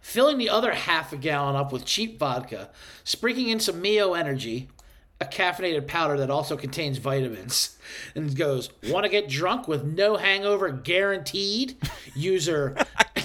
filling 0.00 0.38
the 0.38 0.48
other 0.48 0.72
half 0.72 1.12
a 1.12 1.18
gallon 1.18 1.54
up 1.54 1.70
with 1.70 1.84
cheap 1.84 2.18
vodka, 2.18 2.70
sprinkling 3.04 3.50
in 3.50 3.60
some 3.60 3.82
Mio 3.82 4.14
Energy, 4.14 4.70
a 5.20 5.26
caffeinated 5.26 5.86
powder 5.86 6.16
that 6.16 6.30
also 6.30 6.56
contains 6.56 6.96
vitamins, 6.96 7.76
and 8.14 8.34
goes, 8.34 8.70
"Want 8.88 9.04
to 9.04 9.10
get 9.10 9.28
drunk 9.28 9.68
with 9.68 9.84
no 9.84 10.16
hangover 10.16 10.70
guaranteed?" 10.70 11.76
User 12.16 12.74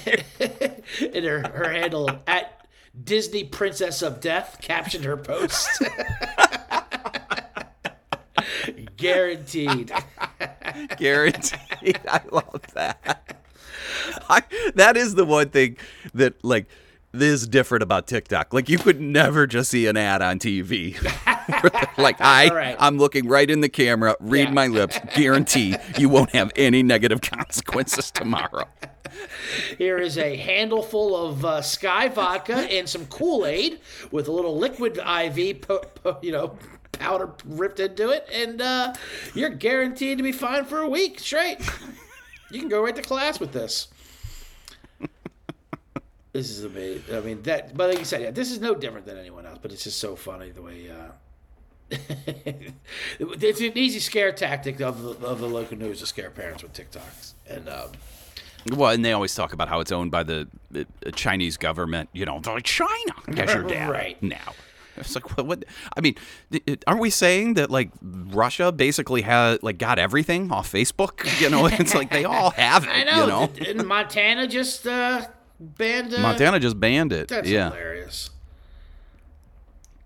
in 1.00 1.24
her, 1.24 1.40
her 1.50 1.72
handle 1.72 2.10
at 2.28 2.68
Disney 3.02 3.44
Princess 3.44 4.02
of 4.02 4.22
Death 4.22 4.60
captioned 4.62 5.06
her 5.06 5.18
post. 5.18 5.70
Guaranteed. 8.98 9.92
Guaranteed. 10.98 12.00
I 12.08 12.22
love 12.32 12.62
that. 12.74 13.38
I, 14.30 14.44
that 14.76 14.98
is 14.98 15.16
the 15.16 15.26
one 15.26 15.50
thing 15.50 15.78
that 16.14 16.44
like 16.44 16.68
is 17.14 17.48
different 17.48 17.84
about 17.84 18.08
TikTok. 18.08 18.54
Like 18.54 18.70
you 18.70 18.78
could 18.78 19.02
never 19.02 19.48
just 19.48 19.72
see 19.72 19.88
an 19.88 19.98
ad 19.98 20.22
on 20.22 20.40
TV. 20.40 20.96
like 21.98 22.20
I, 22.22 22.48
right. 22.54 22.76
I'm 22.80 22.98
looking 22.98 23.28
right 23.28 23.50
in 23.50 23.62
the 23.62 23.70
camera, 23.70 24.16
read 24.20 24.50
Yeah. 24.50 24.54
my 24.54 24.68
lips, 24.68 25.00
guarantee 25.16 25.76
you 25.98 26.10
won't 26.10 26.32
have 26.32 26.52
any 26.56 26.84
negative 26.84 27.22
consequences 27.22 28.12
tomorrow. 28.12 28.66
Here 29.78 29.98
is 29.98 30.18
a 30.18 30.36
handle 30.36 30.82
full 30.84 31.16
of 31.16 31.46
uh, 31.46 31.62
Skyy 31.62 32.14
vodka 32.14 32.56
and 32.56 32.88
some 32.90 33.06
Kool 33.08 33.46
Aid 33.46 33.80
with 34.12 34.28
a 34.28 34.32
little 34.32 34.58
liquid 34.58 34.98
IV, 34.98 35.62
po- 35.62 35.80
po- 36.04 36.18
you 36.22 36.32
know, 36.32 36.58
powder 36.92 37.32
ripped 37.46 37.80
into 37.80 38.10
it, 38.10 38.28
and 38.34 38.62
uh, 38.62 38.94
you're 39.34 39.50
guaranteed 39.50 40.18
to 40.18 40.24
be 40.24 40.32
fine 40.32 40.66
for 40.66 40.80
a 40.80 40.90
week 40.90 41.20
straight. 41.20 41.60
You 42.52 42.60
can 42.60 42.70
go 42.70 42.84
right 42.84 42.96
to 42.96 43.02
class 43.02 43.40
with 43.40 43.52
this. 43.54 43.88
This 46.34 46.50
is 46.50 46.66
amazing. 46.66 47.16
I 47.16 47.22
mean 47.22 47.42
that, 47.44 47.76
but 47.78 47.90
like 47.90 48.00
you 48.00 48.06
said, 48.06 48.22
yeah, 48.22 48.32
this 48.32 48.52
is 48.52 48.60
no 48.60 48.76
different 48.76 49.06
than 49.06 49.18
anyone 49.18 49.46
else. 49.46 49.58
But 49.62 49.72
it's 49.72 49.86
just 49.86 50.00
so 50.00 50.16
funny 50.18 50.52
the 50.52 50.62
way. 50.62 50.90
Uh, 50.90 51.12
it's 53.20 53.62
an 53.62 53.78
easy 53.78 54.00
scare 54.00 54.32
tactic 54.32 54.82
of 54.82 55.02
the, 55.02 55.28
of 55.28 55.40
the 55.40 55.48
local 55.48 55.78
news 55.78 56.00
to 56.00 56.08
scare 56.08 56.32
parents 56.32 56.64
with 56.64 56.74
TikToks, 56.74 57.34
and 57.50 57.70
um, 57.70 57.92
Well, 58.76 58.92
and 58.92 59.06
they 59.06 59.14
always 59.14 59.36
talk 59.36 59.54
about 59.54 59.70
how 59.70 59.80
it's 59.80 59.92
owned 59.92 60.12
by 60.12 60.24
the 60.24 60.48
uh, 60.76 60.84
Chinese 61.12 61.58
government. 61.58 62.10
You 62.14 62.26
know, 62.26 62.40
they're 62.40 62.56
like 62.56 62.64
China 62.64 63.14
your 63.28 63.64
data 63.64 63.92
Right. 63.92 64.22
now. 64.24 64.54
It's 64.98 65.14
like 65.14 65.38
what, 65.38 65.46
what? 65.46 65.66
I 65.96 66.02
mean, 66.02 66.16
it- 66.52 66.84
aren't 66.88 67.02
we 67.02 67.10
saying 67.10 67.56
that 67.56 67.70
like 67.70 67.92
Russia 68.02 68.72
basically 68.72 69.22
had 69.22 69.62
like 69.62 69.78
got 69.78 70.00
everything 70.00 70.52
off 70.52 70.72
Facebook? 70.72 71.22
You 71.42 71.50
know, 71.50 71.66
it's 71.68 71.94
like 71.94 72.10
they 72.12 72.24
all 72.26 72.52
have 72.52 72.86
it. 72.86 72.90
I 72.94 73.04
know. 73.04 73.50
You 73.56 73.74
know, 73.76 73.84
Montana 73.84 74.48
just 74.48 74.88
uh, 74.88 75.26
banned? 75.60 76.14
Uh, 76.14 76.20
Montana 76.20 76.60
just 76.60 76.80
banned 76.80 77.12
it. 77.12 77.28
That's 77.28 77.48
yeah. 77.50 77.70
hilarious. 77.70 78.30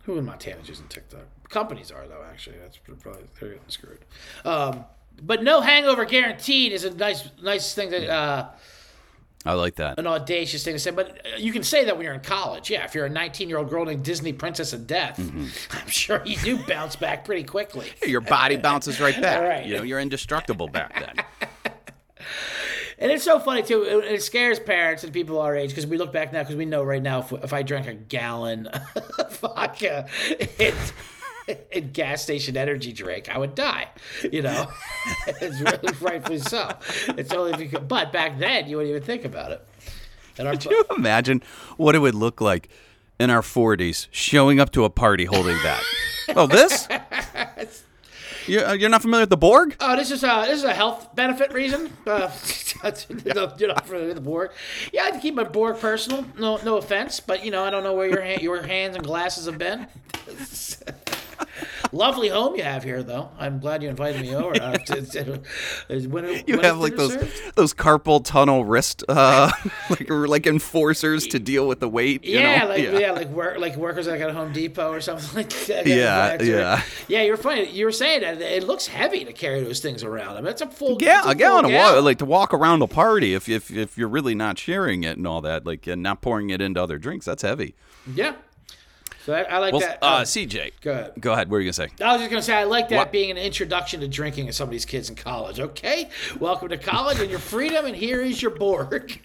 Who 0.04 0.18
in 0.18 0.26
Montana 0.26 0.60
is 0.62 0.70
using 0.70 0.88
TikTok? 0.88 1.22
Companies 1.50 1.92
are 1.92 2.08
though. 2.08 2.24
Actually, 2.30 2.58
that's 2.62 2.78
probably 2.78 3.24
they're 3.40 3.50
getting 3.50 3.64
screwed. 3.70 4.00
Um, 4.46 4.86
but 5.22 5.44
no 5.44 5.62
hangover 5.62 6.06
guaranteed 6.06 6.72
is 6.72 6.84
a 6.86 6.92
nice, 6.94 7.28
nice 7.42 7.74
thing 7.74 7.90
that 7.90 8.10
uh, 8.10 8.48
I 9.46 9.54
like 9.54 9.76
that. 9.76 9.98
an 10.00 10.08
audacious 10.08 10.64
thing 10.64 10.76
to 10.76 10.80
say. 10.80 10.92
But 10.92 11.26
uh, 11.26 11.38
you 11.38 11.52
can 11.52 11.64
say 11.64 11.86
that 11.86 11.96
when 11.98 12.06
you're 12.06 12.14
in 12.14 12.20
college. 12.22 12.70
Yeah, 12.70 12.86
if 12.86 12.94
you're 12.94 13.06
a 13.06 13.10
19 13.10 13.50
year 13.50 13.58
old 13.58 13.70
girl 13.70 13.84
named 13.86 14.04
Disney 14.04 14.32
Princess 14.32 14.74
of 14.74 14.86
Death, 14.88 15.18
Mm-hmm. 15.18 15.48
I'm 15.78 15.88
sure 15.90 16.22
you 16.26 16.38
do 16.38 16.58
bounce 16.66 16.96
back 16.96 17.26
pretty 17.26 17.44
quickly. 17.44 17.88
Your 18.06 18.22
body 18.22 18.56
bounces 18.58 19.00
right 19.02 19.20
back. 19.22 19.42
Right. 19.42 19.66
You 19.66 19.78
know, 19.78 19.84
you're 19.84 20.00
indestructible 20.00 20.68
back 20.68 20.94
then. 21.00 21.26
And 23.02 23.10
it's 23.14 23.24
so 23.24 23.40
funny 23.40 23.64
too. 23.64 23.84
It, 23.84 24.16
it 24.16 24.24
scares 24.24 24.60
parents 24.60 25.06
and 25.06 25.14
people 25.14 25.40
our 25.40 25.56
age 25.56 25.70
because 25.70 25.88
we 25.88 25.98
look 25.98 26.12
back 26.12 26.34
now 26.34 26.42
because 26.44 26.58
we 26.58 26.66
know 26.66 26.84
right 26.84 27.02
now 27.02 27.20
if, 27.20 27.32
if 27.32 27.54
I 27.54 27.64
drank 27.64 27.88
a 27.88 27.94
gallon 27.94 28.68
of 28.68 29.40
vodka 29.40 30.06
and, 30.60 30.76
and 31.74 31.94
gas 31.94 32.22
station 32.22 32.58
energy 32.58 32.94
drink, 32.94 33.34
I 33.34 33.38
would 33.38 33.56
die. 33.56 33.90
You 34.32 34.42
know, 34.42 34.68
it's 35.28 35.60
really 35.60 35.94
rightfully 36.02 36.40
so. 36.40 36.76
It's 37.10 37.34
only 37.34 37.54
if 37.54 37.60
you 37.60 37.70
could, 37.70 37.88
but 37.88 38.12
back 38.12 38.40
then 38.40 38.68
you 38.68 38.78
wouldn't 38.78 38.96
even 38.96 39.06
think 39.06 39.26
about 39.26 39.52
it. 39.52 39.66
And 40.38 40.48
our, 40.48 40.56
Can 40.56 40.72
you 40.72 40.86
imagine 40.96 41.44
what 41.78 41.96
it 41.96 42.00
would 42.00 42.16
look 42.16 42.40
like 42.40 42.70
in 43.20 43.30
our 43.30 43.42
40s 43.42 44.08
showing 44.12 44.60
up 44.60 44.72
to 44.72 44.86
a 44.86 44.90
party 44.90 45.26
holding 45.26 45.58
that? 45.64 45.84
oh, 46.36 46.48
this? 46.48 46.88
You're, 48.48 48.66
uh, 48.66 48.74
you're 48.74 48.90
not 48.90 49.02
familiar 49.02 49.24
with 49.24 49.30
the 49.30 49.38
Borg? 49.38 49.76
Oh, 49.80 49.96
this 49.96 50.12
is 50.12 50.24
a 50.24 50.46
this 50.48 50.60
is 50.60 50.64
a 50.64 50.74
health 50.74 51.14
benefit 51.14 51.54
reason. 51.54 51.92
Uh, 52.08 52.32
you're 53.60 53.68
not 53.68 53.86
for 53.86 54.14
the 54.14 54.22
Borg. 54.22 54.52
Yeah, 54.92 55.12
I 55.14 55.20
keep 55.20 55.36
my 55.36 55.44
Borg 55.44 55.78
personal. 55.78 56.26
No, 56.38 56.58
no 56.64 56.78
offense, 56.78 57.20
but 57.20 57.46
you 57.46 57.52
know 57.52 57.64
I 57.64 57.70
don't 57.70 57.84
know 57.84 57.94
where 57.94 58.08
your 58.08 58.22
hand, 58.22 58.42
your 58.42 58.62
hands 58.64 58.96
and 58.96 59.06
glasses 59.06 59.46
have 59.46 59.60
been. 59.60 59.88
Lovely 61.92 62.30
home 62.30 62.56
you 62.56 62.64
have 62.64 62.84
here, 62.84 63.02
though. 63.02 63.30
I'm 63.40 63.60
glad 63.60 63.82
you 63.82 63.90
invited 63.90 64.22
me 64.22 64.36
over. 64.36 64.54
Uh, 64.62 64.78
to- 64.78 65.02
to- 65.02 65.42
when- 66.10 66.44
You 66.48 66.56
when 66.58 66.64
have 66.64 66.78
like 66.80 66.96
those 66.96 67.14
served? 67.14 67.56
those 67.56 67.74
carpal 67.74 68.24
tunnel 68.24 68.64
wrist 68.66 69.04
uh 69.10 69.52
like 69.90 70.08
like 70.10 70.48
enforcers 70.48 71.26
to 71.28 71.40
deal 71.40 71.68
with 71.68 71.80
the 71.80 71.90
weight. 71.90 72.24
You 72.26 72.40
Yeah, 72.40 72.60
know? 72.64 72.70
like 72.70 72.84
yeah. 72.84 73.12
like 73.12 73.30
work 73.30 73.58
like 73.60 73.76
workers 73.76 74.08
like 74.08 74.22
at 74.22 74.32
Home 74.32 74.54
Depot 74.54 74.92
or 74.92 75.02
something 75.02 75.30
like 75.36 75.50
that. 75.68 75.88
Yeah, 75.88 76.42
yeah. 76.42 76.82
yeah. 77.08 77.22
You're 77.24 77.38
funny. 77.38 77.70
You 77.70 77.86
were 77.86 77.92
saying 77.92 78.22
that 78.22 78.42
it 78.42 78.64
looks 78.64 78.88
heavy 78.88 79.26
to 79.26 79.34
carry 79.34 79.62
those 79.62 79.80
things 79.80 80.04
around. 80.04 80.38
I 80.38 80.42
mean, 80.42 80.48
it's 80.52 80.62
a 80.62 80.68
full 80.68 80.98
Yeah, 81.02 81.24
a 81.26 81.30
a 81.30 81.36
gallon 81.36 81.66
of 81.66 81.72
water, 81.72 82.02
like 82.02 82.20
to 82.20 82.26
walk 82.26 82.54
around 82.54 82.82
a 82.82 82.88
party 82.88 83.34
if 83.34 83.50
if 83.50 83.72
if 83.72 83.98
you're 83.98 84.08
really 84.10 84.36
not 84.36 84.58
sharing 84.58 85.04
it 85.04 85.18
and 85.18 85.26
all 85.26 85.42
that, 85.42 85.66
like 85.66 85.88
and 85.88 86.04
not 86.04 86.22
pouring 86.22 86.50
it 86.50 86.62
into 86.62 86.82
other 86.82 86.98
drinks, 86.98 87.26
that's 87.26 87.42
heavy. 87.44 87.76
yeah. 88.14 88.34
So 89.30 89.36
I, 89.36 89.42
I 89.42 89.58
like 89.60 89.74
Well, 89.74 89.82
that. 89.82 90.00
uh, 90.02 90.06
Uh, 90.08 90.22
CJ, 90.24 90.72
go 90.82 90.92
ahead. 90.92 91.12
Go 91.20 91.34
ahead. 91.34 91.52
What 91.52 91.58
are 91.58 91.60
you 91.60 91.66
gonna 91.68 91.74
say? 91.74 91.90
I 92.04 92.14
was 92.14 92.22
just 92.22 92.32
gonna 92.32 92.42
say 92.42 92.56
I 92.56 92.64
like 92.64 92.90
that 92.90 92.96
What? 92.98 93.12
being 93.12 93.30
an 93.30 93.38
introduction 93.38 94.00
to 94.00 94.08
drinking 94.08 94.50
of 94.50 94.56
some 94.56 94.68
of 94.68 94.72
these 94.72 94.86
kids 94.86 95.08
in 95.08 95.16
college. 95.16 95.60
Okay, 95.60 96.10
welcome 96.40 96.68
to 96.70 96.78
college 96.80 97.20
and 97.20 97.30
your 97.30 97.38
freedom, 97.38 97.86
and 97.86 97.96
here 97.96 98.22
is 98.24 98.42
your 98.42 98.50
Borg. 98.50 99.22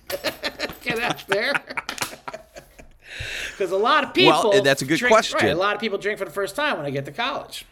Get 0.83 0.99
out 1.01 1.27
there. 1.27 1.55
Because 3.53 3.71
a 3.73 3.79
lot 3.79 4.05
of 4.05 4.13
people. 4.13 4.51
Well, 4.51 4.63
that's 4.63 4.83
a 4.83 4.85
good 4.85 4.99
drink- 4.99 5.11
question. 5.11 5.39
Right, 5.41 5.49
a 5.53 5.55
lot 5.55 5.75
of 5.75 5.81
people 5.81 5.97
drink 5.97 6.19
for 6.19 6.27
the 6.27 6.31
first 6.31 6.55
time 6.55 6.75
when 6.77 6.85
they 6.85 6.91
get 6.91 7.07
to 7.07 7.11
college. 7.13 7.65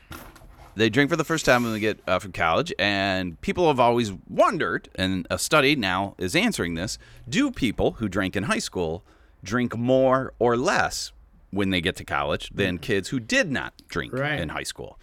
they 0.74 0.88
drink 0.88 1.10
for 1.10 1.16
the 1.16 1.24
first 1.24 1.44
time 1.44 1.64
when 1.64 1.74
they 1.74 1.80
get 1.80 2.00
uh, 2.08 2.18
from 2.18 2.32
college, 2.32 2.72
and 2.78 3.38
people 3.42 3.66
have 3.68 3.78
always 3.78 4.10
wondered, 4.26 4.88
and 4.94 5.26
a 5.28 5.38
study 5.38 5.76
now 5.76 6.14
is 6.16 6.34
answering 6.34 6.76
this: 6.76 6.96
Do 7.28 7.50
people 7.50 7.92
who 7.98 8.08
drank 8.08 8.36
in 8.36 8.44
high 8.44 8.58
school 8.58 9.04
drink 9.44 9.76
more 9.76 10.32
or 10.38 10.56
less 10.56 11.12
when 11.52 11.70
they 11.70 11.80
get 11.80 11.94
to 11.96 12.04
college 12.04 12.50
than 12.52 12.76
mm-hmm. 12.76 12.82
kids 12.82 13.10
who 13.10 13.20
did 13.20 13.52
not 13.52 13.74
drink 13.88 14.12
Right. 14.12 14.40
in 14.40 14.48
high 14.48 14.64
school? 14.64 14.98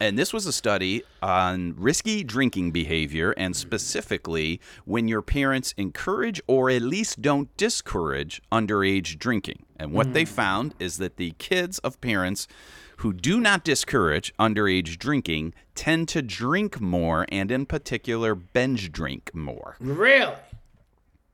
And 0.00 0.18
this 0.18 0.32
was 0.32 0.46
a 0.46 0.52
study 0.52 1.02
on 1.22 1.74
risky 1.76 2.24
drinking 2.24 2.70
behavior, 2.70 3.32
and 3.36 3.54
mm-hmm. 3.54 3.60
specifically 3.60 4.60
when 4.86 5.08
your 5.08 5.20
parents 5.20 5.74
encourage 5.76 6.40
or 6.46 6.70
at 6.70 6.80
least 6.80 7.20
don't 7.20 7.54
discourage 7.58 8.40
underage 8.50 9.18
drinking. 9.18 9.66
And 9.78 9.92
what 9.92 10.14
they 10.14 10.24
mm-hmm. 10.24 10.34
found 10.34 10.74
is 10.78 10.96
that 10.98 11.16
the 11.16 11.32
kids 11.38 11.78
of 11.80 12.00
parents 12.00 12.48
who 12.98 13.12
do 13.12 13.40
not 13.40 13.64
discourage 13.64 14.34
underage 14.38 14.98
drinking 14.98 15.54
tend 15.74 16.08
to 16.08 16.22
drink 16.22 16.80
more, 16.80 17.26
and 17.30 17.50
in 17.50 17.64
particular, 17.66 18.34
binge 18.34 18.92
drink 18.92 19.34
more. 19.34 19.76
Really. 19.80 20.34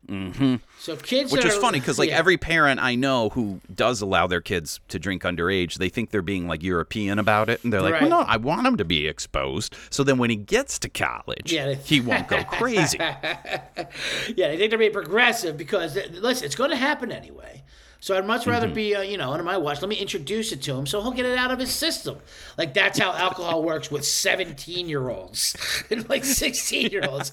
Mm-hmm. 0.08 0.56
So 0.78 0.96
kids, 0.96 1.32
Which 1.32 1.42
that 1.42 1.48
is 1.48 1.56
are- 1.56 1.60
funny 1.60 1.80
because, 1.80 1.98
like, 1.98 2.10
yeah. 2.10 2.18
every 2.18 2.36
parent 2.36 2.80
I 2.82 2.94
know 2.94 3.30
who 3.30 3.60
does 3.74 4.00
allow 4.00 4.26
their 4.26 4.40
kids 4.40 4.78
to 4.88 4.98
drink 4.98 5.22
underage, 5.24 5.74
they 5.74 5.88
think 5.88 6.10
they're 6.10 6.22
being 6.22 6.46
like 6.46 6.62
European 6.62 7.18
about 7.18 7.48
it, 7.48 7.62
and 7.64 7.72
they're 7.72 7.82
like, 7.82 7.94
Right. 7.94 8.02
"Well, 8.02 8.10
no, 8.10 8.20
I 8.20 8.36
want 8.36 8.66
him 8.66 8.76
to 8.76 8.84
be 8.84 9.08
exposed." 9.08 9.74
So 9.90 10.04
then, 10.04 10.18
when 10.18 10.30
he 10.30 10.36
gets 10.36 10.78
to 10.80 10.88
college, 10.88 11.52
Yeah, 11.52 11.74
he 11.74 12.00
won't 12.00 12.28
go 12.28 12.44
crazy. 12.50 12.98
Yeah, 12.98 14.48
they 14.48 14.56
think 14.56 14.70
they're 14.70 14.78
being 14.78 14.92
progressive 14.92 15.56
because 15.56 15.96
listen, 16.12 16.44
it's 16.46 16.56
going 16.56 16.70
to 16.70 16.76
happen 16.76 17.10
anyway. 17.12 17.62
So 18.00 18.16
I'd 18.16 18.26
much 18.26 18.46
rather 18.46 18.68
be, 18.68 18.94
uh, 18.94 19.00
you 19.02 19.16
know, 19.18 19.32
under 19.32 19.42
my 19.42 19.56
watch. 19.56 19.80
Let 19.80 19.88
me 19.88 19.96
introduce 19.96 20.52
it 20.52 20.62
to 20.62 20.74
him 20.74 20.86
so 20.86 21.00
he'll 21.02 21.12
get 21.12 21.26
it 21.26 21.36
out 21.36 21.50
of 21.50 21.58
his 21.58 21.70
system. 21.72 22.18
Like 22.56 22.72
that's 22.74 22.98
how 22.98 23.12
alcohol 23.12 23.62
works 23.64 23.90
with 23.90 24.04
seventeen-year-olds 24.04 25.84
and 25.90 26.08
like 26.08 26.24
sixteen-year-olds. 26.24 27.32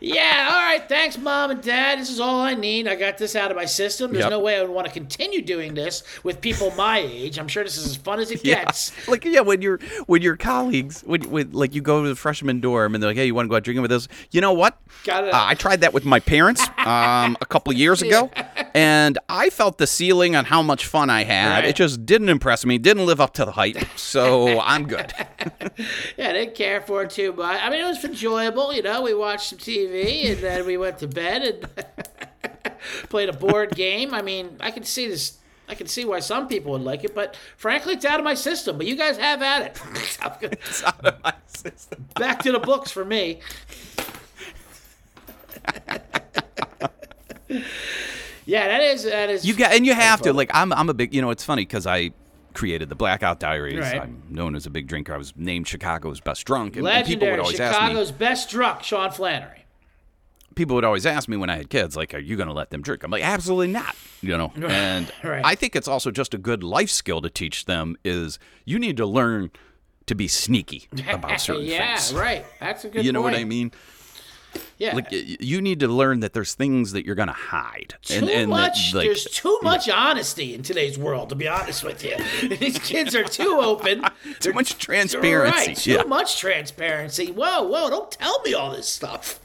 Yeah, 0.00 0.48
all 0.50 0.56
right, 0.62 0.88
thanks, 0.88 1.18
mom 1.18 1.50
and 1.50 1.62
dad. 1.62 1.98
This 1.98 2.10
is 2.10 2.20
all 2.20 2.40
I 2.40 2.54
need. 2.54 2.88
I 2.88 2.94
got 2.96 3.18
this 3.18 3.36
out 3.36 3.50
of 3.50 3.56
my 3.56 3.64
system. 3.64 4.12
There's 4.12 4.24
Yep. 4.24 4.30
no 4.30 4.40
way 4.40 4.58
I 4.58 4.62
would 4.62 4.70
want 4.70 4.86
to 4.86 4.92
continue 4.92 5.40
doing 5.42 5.74
this 5.74 6.02
with 6.24 6.40
people 6.40 6.72
my 6.76 6.98
age. 6.98 7.38
I'm 7.38 7.48
sure 7.48 7.62
this 7.64 7.76
is 7.76 7.86
as 7.86 7.96
fun 7.96 8.18
as 8.20 8.30
it 8.30 8.44
Yeah, 8.44 8.64
gets. 8.64 8.92
like 9.08 9.24
yeah, 9.24 9.40
when 9.40 9.62
your 9.62 9.78
when 10.06 10.22
your 10.22 10.36
colleagues 10.36 11.02
when, 11.02 11.22
when 11.30 11.52
like 11.52 11.74
you 11.74 11.80
go 11.82 12.02
to 12.02 12.08
the 12.08 12.16
freshman 12.16 12.60
dorm 12.60 12.94
and 12.94 13.02
they're 13.02 13.10
like, 13.10 13.16
"Hey, 13.16 13.26
you 13.26 13.34
want 13.34 13.46
to 13.46 13.50
go 13.50 13.56
out 13.56 13.64
drinking 13.64 13.82
with 13.82 13.92
us?" 13.92 14.08
You 14.30 14.40
know 14.40 14.52
what? 14.52 14.76
Got 15.04 15.24
it. 15.24 15.34
Uh, 15.34 15.44
I 15.46 15.54
tried 15.54 15.80
that 15.82 15.92
with 15.94 16.04
my 16.04 16.20
parents 16.20 16.66
um, 16.78 17.36
a 17.40 17.46
couple 17.48 17.72
years 17.72 18.02
ago, 18.08 18.30
and 18.74 19.18
I 19.28 19.50
felt 19.50 19.78
the 19.78 19.86
ceiling 19.98 20.36
on 20.36 20.44
how 20.44 20.62
much 20.62 20.86
fun 20.86 21.10
I 21.10 21.24
had. 21.24 21.56
Right. 21.56 21.64
It 21.64 21.76
just 21.76 22.06
didn't 22.06 22.28
impress 22.28 22.64
me. 22.64 22.78
Didn't 22.78 23.04
live 23.04 23.20
up 23.20 23.34
to 23.34 23.44
the 23.44 23.50
hype. 23.52 23.76
So 23.96 24.60
I'm 24.64 24.86
good. 24.86 25.12
Yeah, 26.16 26.30
I 26.30 26.32
didn't 26.32 26.56
care 26.56 26.80
for 26.80 27.04
it 27.04 27.10
too 27.10 27.32
much. 27.32 27.60
I 27.62 27.70
mean, 27.70 27.80
it 27.80 27.86
was 27.86 28.04
enjoyable. 28.04 28.72
You 28.72 28.82
know, 28.82 29.02
we 29.02 29.14
watched 29.14 29.50
some 29.50 29.58
TV 29.58 30.32
and 30.32 30.40
then 30.40 30.66
we 30.66 30.76
went 30.76 30.98
to 30.98 31.06
bed 31.06 31.42
and 31.42 32.74
played 33.08 33.28
a 33.28 33.32
board 33.32 33.76
game. 33.76 34.12
I 34.12 34.22
mean, 34.22 34.56
I 34.58 34.72
can 34.72 34.82
see 34.82 35.06
this. 35.06 35.38
I 35.68 35.74
can 35.76 35.86
see 35.86 36.04
why 36.04 36.18
some 36.20 36.48
people 36.48 36.72
would 36.72 36.82
like 36.82 37.04
it, 37.04 37.14
but 37.14 37.36
frankly, 37.56 37.94
it's 37.94 38.04
out 38.04 38.18
of 38.18 38.24
my 38.24 38.34
system. 38.34 38.76
But 38.76 38.86
you 38.86 38.96
guys 38.96 39.18
have 39.18 39.42
at 39.42 39.62
it. 39.62 39.80
It's 39.94 40.82
out 40.82 41.04
of 41.04 41.22
my 41.22 41.34
system. 41.46 42.06
Back 42.14 42.42
to 42.42 42.52
the 42.52 42.58
books 42.58 42.90
for 42.90 43.04
me. 43.04 43.40
Yeah, 48.48 48.66
that 48.66 48.80
is 48.80 49.04
that 49.04 49.28
is. 49.28 49.44
You 49.44 49.54
got 49.54 49.72
and 49.72 49.84
you 49.84 49.92
have 49.92 50.22
to 50.22 50.32
like 50.32 50.50
I'm 50.54 50.72
I'm 50.72 50.88
a 50.88 50.94
big 50.94 51.14
you 51.14 51.20
know 51.20 51.28
it's 51.28 51.44
funny 51.44 51.62
because 51.62 51.86
I 51.86 52.12
created 52.54 52.88
the 52.88 52.94
Blackout 52.94 53.38
Diaries. 53.38 53.78
Right. 53.78 54.00
I'm 54.00 54.22
known 54.30 54.56
as 54.56 54.64
a 54.64 54.70
big 54.70 54.86
drinker. 54.86 55.12
I 55.12 55.18
was 55.18 55.34
named 55.36 55.68
Chicago's 55.68 56.18
best 56.18 56.46
drunk, 56.46 56.76
and, 56.76 56.86
and 56.88 57.06
people 57.06 57.26
legendary 57.28 57.32
would 57.32 57.40
always 57.40 57.60
ask 57.60 57.78
Chicago's 57.78 58.10
me. 58.10 58.18
best 58.18 58.48
drunk, 58.48 58.82
Sean 58.82 59.10
Flannery. 59.10 59.66
People 60.54 60.76
would 60.76 60.84
always 60.84 61.04
ask 61.04 61.28
me 61.28 61.36
when 61.36 61.50
I 61.50 61.56
had 61.58 61.68
kids, 61.68 61.94
like, 61.94 62.14
"Are 62.14 62.18
you 62.18 62.36
going 62.36 62.48
to 62.48 62.54
let 62.54 62.70
them 62.70 62.80
drink?" 62.80 63.02
I'm 63.04 63.10
like, 63.10 63.22
"Absolutely 63.22 63.68
not." 63.68 63.94
You 64.22 64.38
know, 64.38 64.52
and 64.66 65.12
Right. 65.22 65.44
I 65.44 65.54
think 65.54 65.76
it's 65.76 65.86
also 65.86 66.10
just 66.10 66.32
a 66.32 66.38
good 66.38 66.64
life 66.64 66.90
skill 66.90 67.20
to 67.20 67.28
teach 67.28 67.66
them 67.66 67.96
is 68.02 68.38
you 68.64 68.78
need 68.78 68.96
to 68.96 69.04
learn 69.04 69.50
to 70.06 70.14
be 70.14 70.26
sneaky 70.26 70.88
about 71.10 71.38
certain 71.38 71.66
yeah, 71.66 71.96
things. 71.96 72.14
right. 72.14 72.46
That's 72.60 72.82
a 72.86 72.88
good. 72.88 73.04
You 73.04 73.12
know 73.12 73.20
what. 73.20 73.34
I 73.34 73.44
mean? 73.44 73.72
Yeah. 74.78 74.94
Like 74.94 75.08
you 75.10 75.60
need 75.60 75.80
to 75.80 75.88
learn 75.88 76.20
that 76.20 76.34
there's 76.34 76.54
things 76.54 76.92
that 76.92 77.04
you're 77.04 77.16
going 77.16 77.28
to 77.28 77.34
hide, 77.34 77.96
too 78.02 78.14
and 78.14 78.28
and 78.30 78.52
that, 78.52 78.56
much. 78.70 78.94
like, 78.94 79.06
there's 79.06 79.24
too 79.24 79.58
much 79.62 79.88
honesty 79.88 80.54
in 80.54 80.62
today's 80.62 80.96
world. 80.96 81.30
To 81.30 81.34
be 81.34 81.48
honest 81.48 81.82
with 81.82 82.04
you, 82.04 82.14
these 82.56 82.78
kids 82.78 83.14
are 83.16 83.24
too 83.24 83.58
open. 83.60 84.04
too 84.40 84.52
much 84.52 84.78
transparency. 84.78 85.68
Right, 85.68 85.76
too 85.76 85.92
yeah. 85.94 86.02
much 86.04 86.38
transparency. 86.38 87.32
Whoa, 87.32 87.64
whoa! 87.64 87.90
Don't 87.90 88.10
tell 88.10 88.40
me 88.42 88.54
all 88.54 88.70
this 88.70 88.88
stuff. 88.88 89.40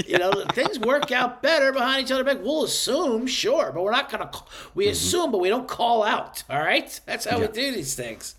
You 0.08 0.16
know, 0.18 0.32
things 0.52 0.78
work 0.78 1.10
out 1.12 1.42
better 1.42 1.72
behind 1.72 2.04
each 2.04 2.12
other. 2.12 2.22
Back, 2.24 2.38
we'll 2.40 2.64
assume, 2.64 3.26
sure, 3.26 3.72
but 3.74 3.82
we're 3.82 3.90
not 3.90 4.10
gonna. 4.10 4.30
We 4.74 4.84
Mm-hmm. 4.84 4.92
assume, 4.92 5.32
but 5.32 5.38
we 5.38 5.48
don't 5.48 5.68
call 5.68 6.02
out. 6.04 6.44
All 6.48 6.60
right, 6.60 6.98
that's 7.04 7.24
how 7.24 7.40
we 7.40 7.48
do 7.48 7.72
these 7.72 7.94
things. 7.94 8.34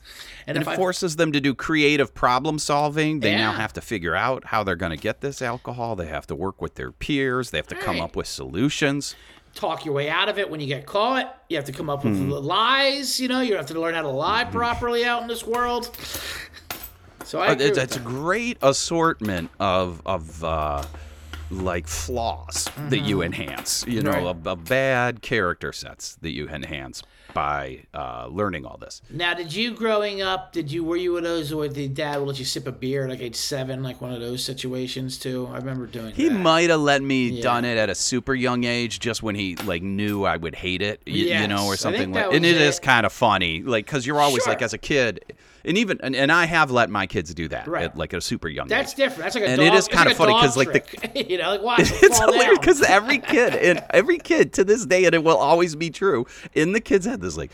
And, 0.50 0.58
it 0.58 0.68
I 0.68 0.76
forces 0.76 1.16
them 1.16 1.32
to 1.32 1.40
do 1.40 1.54
creative 1.54 2.14
problem 2.14 2.60
solving. 2.60 3.20
They 3.20 3.36
now 3.36 3.52
have 3.54 3.74
to 3.74 3.82
figure 3.82 4.16
out 4.16 4.46
how 4.46 4.64
they're 4.64 4.76
going 4.76 4.92
to 4.92 4.98
get 4.98 5.22
this 5.22 5.42
alcohol. 5.42 5.96
They 5.96 6.08
have 6.08 6.28
to 6.28 6.36
work 6.36 6.62
with 6.62 6.76
their 6.76 6.92
peers. 6.92 7.52
They 7.52 7.58
have 7.58 7.68
to 7.68 7.76
come 7.76 8.02
up 8.02 8.16
with 8.16 8.28
solutions. 8.28 9.16
talk 9.56 9.84
your 9.84 9.94
way 9.96 10.10
out 10.10 10.30
of 10.30 10.38
it 10.38 10.50
when 10.50 10.60
you 10.62 10.68
get 10.68 10.86
caught. 10.86 11.44
You 11.50 11.58
have 11.58 11.66
to 11.66 11.72
come 11.72 11.90
up 11.90 12.04
with 12.06 12.16
Hmm. 12.16 12.30
lies. 12.30 13.20
You 13.20 13.28
know, 13.28 13.42
you 13.42 13.56
have 13.56 13.66
to 13.68 13.80
learn 13.80 13.96
how 13.96 14.04
to 14.04 14.08
lie 14.08 14.46
properly 14.46 15.04
out 15.06 15.22
in 15.24 15.28
this 15.28 15.44
world. 15.44 15.90
So 17.26 17.40
I 17.40 17.50
Uh, 17.50 17.56
It's, 17.60 17.78
it's 17.78 17.96
a 17.96 18.00
great 18.00 18.58
assortment 18.62 19.50
of 19.60 20.02
of 20.06 20.44
uh, 20.44 20.84
like 21.52 21.88
flaws 21.88 22.70
that 22.90 23.00
you 23.00 23.22
enhance. 23.22 23.84
You 23.88 24.02
know, 24.02 24.12
Right. 24.12 24.24
of, 24.24 24.48
of 24.48 24.66
bad 24.66 25.22
character 25.22 25.74
sets 25.74 26.16
that 26.22 26.32
you 26.32 26.48
enhance 26.48 27.02
by 27.34 27.84
uh, 27.93 28.27
learning 28.30 28.65
all 28.65 28.77
this. 28.77 29.01
Now, 29.10 29.34
did 29.34 29.53
you 29.53 29.72
growing 29.76 30.22
up? 30.22 30.51
Did 30.51 30.72
you 30.72 30.84
were 30.84 30.95
you 30.97 31.14
one 31.14 31.23
of 31.26 31.30
those 31.30 31.53
where 31.53 31.68
the 31.68 31.88
dad 31.88 32.18
would 32.19 32.27
let 32.27 32.39
you 32.39 32.45
sip 32.45 32.68
a 32.68 32.72
beer 32.72 33.03
at 33.06 33.10
like 33.10 33.19
age 33.22 33.35
seven, 33.35 33.84
like 33.84 34.01
one 34.01 34.11
of 34.11 34.19
those 34.19 34.43
situations 34.43 35.18
too? 35.18 35.47
I 35.51 35.57
remember 35.57 35.85
doing 35.88 36.06
that. 36.07 36.15
He 36.15 36.30
that. 36.30 36.39
might 36.39 36.69
have 36.69 36.81
let 36.81 37.01
me 37.01 37.30
Yeah. 37.30 37.43
done 37.43 37.65
it 37.65 37.77
at 37.77 37.89
a 37.89 37.95
super 37.95 38.34
young 38.34 38.64
age, 38.64 38.99
just 38.99 39.22
when 39.23 39.35
he 39.35 39.56
like 39.57 39.81
knew 39.84 40.23
I 40.26 40.38
would 40.38 40.56
hate 40.56 40.81
it, 40.81 41.01
y- 41.06 41.14
you, 41.14 41.47
know, 41.47 41.65
or 41.65 41.72
Yes, 41.73 41.81
something 41.81 42.11
that 42.14 42.27
like. 42.27 42.35
And 42.35 42.43
was 42.45 42.51
it 42.56 42.61
is 42.61 42.80
kind 42.80 43.06
of 43.06 43.14
funny, 43.14 43.61
like 43.64 43.85
because 43.85 44.06
you're 44.06 44.19
always 44.19 44.45
like 44.47 44.61
as 44.61 44.73
a 44.73 44.77
kid, 44.77 45.34
and 45.65 45.77
even 45.77 45.99
and, 46.01 46.15
and 46.15 46.31
I 46.31 46.45
have 46.45 46.72
let 46.72 46.89
my 46.89 47.06
kids 47.06 47.34
do 47.34 47.47
that, 47.49 47.68
Right. 47.68 47.84
at, 47.85 47.97
like 47.97 48.14
a 48.14 48.22
super 48.22 48.47
young 48.47 48.68
That's 48.68 48.91
age. 48.93 48.97
different. 48.97 49.23
That's 49.23 49.35
like 49.35 49.43
a 49.43 49.47
And 49.49 49.57
dog. 49.60 49.68
it 49.68 49.73
is 49.77 49.91
like 49.93 50.11
a 50.11 50.15
funny 50.15 50.34
'cause, 50.34 50.56
dog 50.56 50.68
like, 50.73 51.14
the- 51.14 51.30
you 51.30 51.38
know, 51.38 51.49
like 51.51 51.61
watch 51.61 51.80
It's 52.01 52.19
hilarious 52.19 52.60
because 52.60 52.81
every 52.81 53.19
kid 53.19 53.53
and 53.56 53.84
every 53.91 54.18
kid 54.18 54.53
to 54.53 54.64
this 54.64 54.85
day, 54.85 55.06
and 55.06 55.14
it 55.14 55.23
will 55.23 55.38
always 55.38 55.76
be 55.76 55.89
true. 55.89 56.26
In 56.53 56.72
the 56.72 56.80
kids' 56.81 57.06
head, 57.06 57.22
this 57.22 57.28
like, 57.38 57.51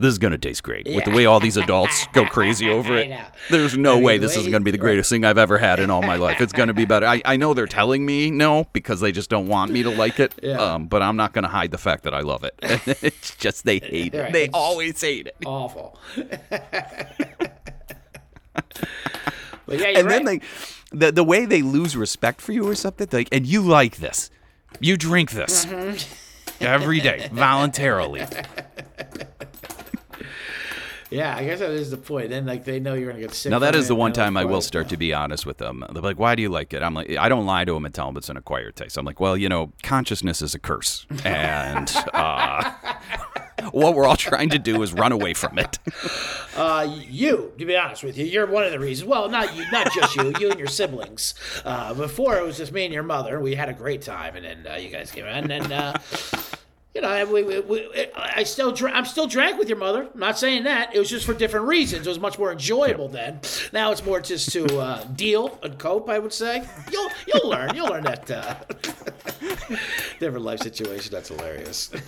this 0.00 0.08
is 0.10 0.18
gonna 0.18 0.36
taste 0.38 0.64
great. 0.64 0.86
With 0.86 1.04
the 1.04 1.12
way 1.12 1.24
all 1.24 1.38
these 1.38 1.56
adults 1.56 2.08
go 2.12 2.24
crazy 2.36 2.68
over 2.68 2.96
it, 2.96 3.16
there's 3.48 3.78
no 3.78 3.92
I 3.92 3.94
mean, 3.94 4.04
way 4.04 4.18
this 4.18 4.36
isn't 4.36 4.50
gonna 4.50 4.64
be 4.64 4.72
the 4.72 4.76
greatest 4.78 5.08
thing 5.08 5.24
I've 5.24 5.38
ever 5.38 5.56
had 5.56 5.78
in 5.78 5.88
all 5.88 6.02
my 6.02 6.16
life. 6.16 6.40
It's 6.40 6.52
gonna 6.52 6.74
be 6.74 6.84
better. 6.84 7.06
I, 7.06 7.22
I 7.24 7.36
know 7.36 7.54
they're 7.54 7.66
telling 7.68 8.04
me 8.04 8.28
no 8.30 8.66
because 8.72 8.98
they 9.00 9.12
just 9.12 9.30
don't 9.30 9.46
want 9.46 9.70
me 9.70 9.84
to 9.84 9.90
like 9.90 10.18
it. 10.18 10.34
Yeah. 10.42 10.58
Um, 10.58 10.86
but 10.88 11.00
I'm 11.00 11.16
not 11.16 11.32
gonna 11.32 11.46
hide 11.48 11.70
the 11.70 11.78
fact 11.78 12.02
that 12.04 12.12
I 12.12 12.20
love 12.20 12.42
it. 12.42 12.54
it's 13.02 13.36
just 13.36 13.64
they 13.64 13.78
hate 13.78 14.14
it. 14.14 14.20
Right. 14.20 14.32
They 14.32 14.42
It's- 14.44 14.50
always 14.60 15.00
hate 15.00 15.28
it. 15.28 15.36
awful. 15.46 15.96
yeah, 16.16 16.24
and 19.68 20.10
then 20.10 20.24
right. 20.26 20.40
they 20.90 20.96
the 21.06 21.12
the 21.12 21.24
way 21.24 21.46
they 21.46 21.62
lose 21.62 21.96
respect 21.96 22.40
for 22.40 22.52
you 22.52 22.66
or 22.68 22.74
something 22.74 23.08
like 23.12 23.28
and 23.32 23.46
you 23.46 23.62
like 23.62 23.96
this 23.98 24.30
you 24.80 24.96
drink 24.96 25.30
this 25.32 25.66
Mm-hmm. 25.66 26.23
Every 26.64 27.00
day 27.00 27.28
voluntarily 27.32 28.24
Yeah, 31.10 31.36
I 31.36 31.44
guess 31.44 31.60
that 31.60 31.70
is 31.70 31.92
the 31.92 31.96
point. 31.96 32.30
Then 32.30 32.44
like 32.44 32.64
they 32.64 32.80
know 32.80 32.94
you're 32.94 33.08
gonna 33.08 33.20
get 33.22 33.32
sick. 33.34 33.50
now 33.50 33.60
that 33.60 33.74
from 33.74 33.78
is 33.78 33.84
it, 33.86 33.88
the 33.88 33.94
one 33.94 34.08
and 34.08 34.16
they'll 34.16 34.24
time 34.24 34.36
i 34.36 34.44
will 34.44 34.60
start 34.60 34.88
to 34.88 34.96
be 34.96 35.14
honest 35.14 35.46
with 35.46 35.58
them 35.58 35.84
they're 35.92 36.02
like 36.02 36.18
why 36.18 36.34
do 36.34 36.42
you 36.42 36.48
like 36.48 36.74
it 36.74 36.82
i'm 36.82 36.92
like 36.94 37.08
i 37.18 37.28
don't 37.28 37.46
lie 37.46 37.64
to 37.64 37.72
them 37.72 37.84
and 37.84 37.94
tell 37.94 38.06
them 38.06 38.16
it's 38.16 38.28
an 38.28 38.36
acquired 38.36 38.74
taste 38.74 38.96
i'm 38.96 39.04
like 39.04 39.20
well 39.20 39.36
you 39.36 39.48
know 39.48 39.70
consciousness 39.84 40.42
is 40.42 40.56
a 40.56 40.58
curse 40.58 41.06
and 41.24 41.94
uh 42.14 42.72
what 43.72 43.94
we're 43.94 44.04
all 44.06 44.16
trying 44.16 44.48
to 44.50 44.58
do 44.58 44.82
is 44.82 44.92
run 44.92 45.12
away 45.12 45.34
from 45.34 45.58
it 45.58 45.78
Uh, 46.56 46.88
you, 47.08 47.52
to 47.58 47.64
be 47.66 47.76
honest 47.76 48.04
with 48.04 48.16
you, 48.16 48.24
you're 48.24 48.46
one 48.46 48.62
of 48.62 48.70
the 48.70 48.78
reasons. 48.78 49.08
Well, 49.08 49.28
not 49.28 49.56
you, 49.56 49.64
not 49.72 49.92
just 49.92 50.14
you, 50.14 50.32
you 50.38 50.50
and 50.50 50.58
your 50.58 50.68
siblings. 50.68 51.34
Uh, 51.64 51.92
before 51.94 52.36
it 52.38 52.44
was 52.46 52.56
just 52.58 52.70
me 52.70 52.84
and 52.84 52.94
your 52.94 53.02
mother. 53.02 53.40
We 53.40 53.56
had 53.56 53.68
a 53.68 53.72
great 53.72 54.02
time, 54.02 54.36
and 54.36 54.44
then 54.44 54.64
uh, 54.72 54.76
you 54.76 54.88
guys 54.88 55.10
came 55.10 55.24
in, 55.26 55.50
and 55.50 55.50
then. 55.50 55.72
Uh, 55.72 55.98
You 56.94 57.00
know, 57.00 57.26
we, 57.26 57.42
we, 57.42 57.58
we, 57.58 57.88
I 58.14 58.44
still, 58.44 58.70
dr- 58.70 58.94
I'm 58.94 59.04
still 59.04 59.26
drank 59.26 59.58
with 59.58 59.68
your 59.68 59.78
mother. 59.78 60.08
I'm 60.14 60.20
not 60.20 60.38
saying 60.38 60.62
that. 60.62 60.94
It 60.94 60.98
was 61.00 61.10
just 61.10 61.26
for 61.26 61.34
different 61.34 61.66
reasons. 61.66 62.06
It 62.06 62.08
was 62.08 62.20
much 62.20 62.38
more 62.38 62.52
enjoyable 62.52 63.08
then. 63.08 63.40
Now 63.72 63.90
it's 63.90 64.04
more 64.04 64.20
just 64.20 64.52
to 64.52 64.64
uh, 64.78 65.02
deal 65.06 65.58
and 65.64 65.76
cope. 65.76 66.08
I 66.08 66.20
would 66.20 66.32
say. 66.32 66.62
You'll, 66.92 67.10
you'll 67.26 67.50
learn. 67.50 67.74
You'll 67.74 67.88
learn 67.88 68.04
that. 68.04 68.30
Uh, 68.30 68.54
different 70.20 70.44
life 70.44 70.60
situation. 70.60 71.10
That's 71.12 71.30
hilarious. 71.30 71.90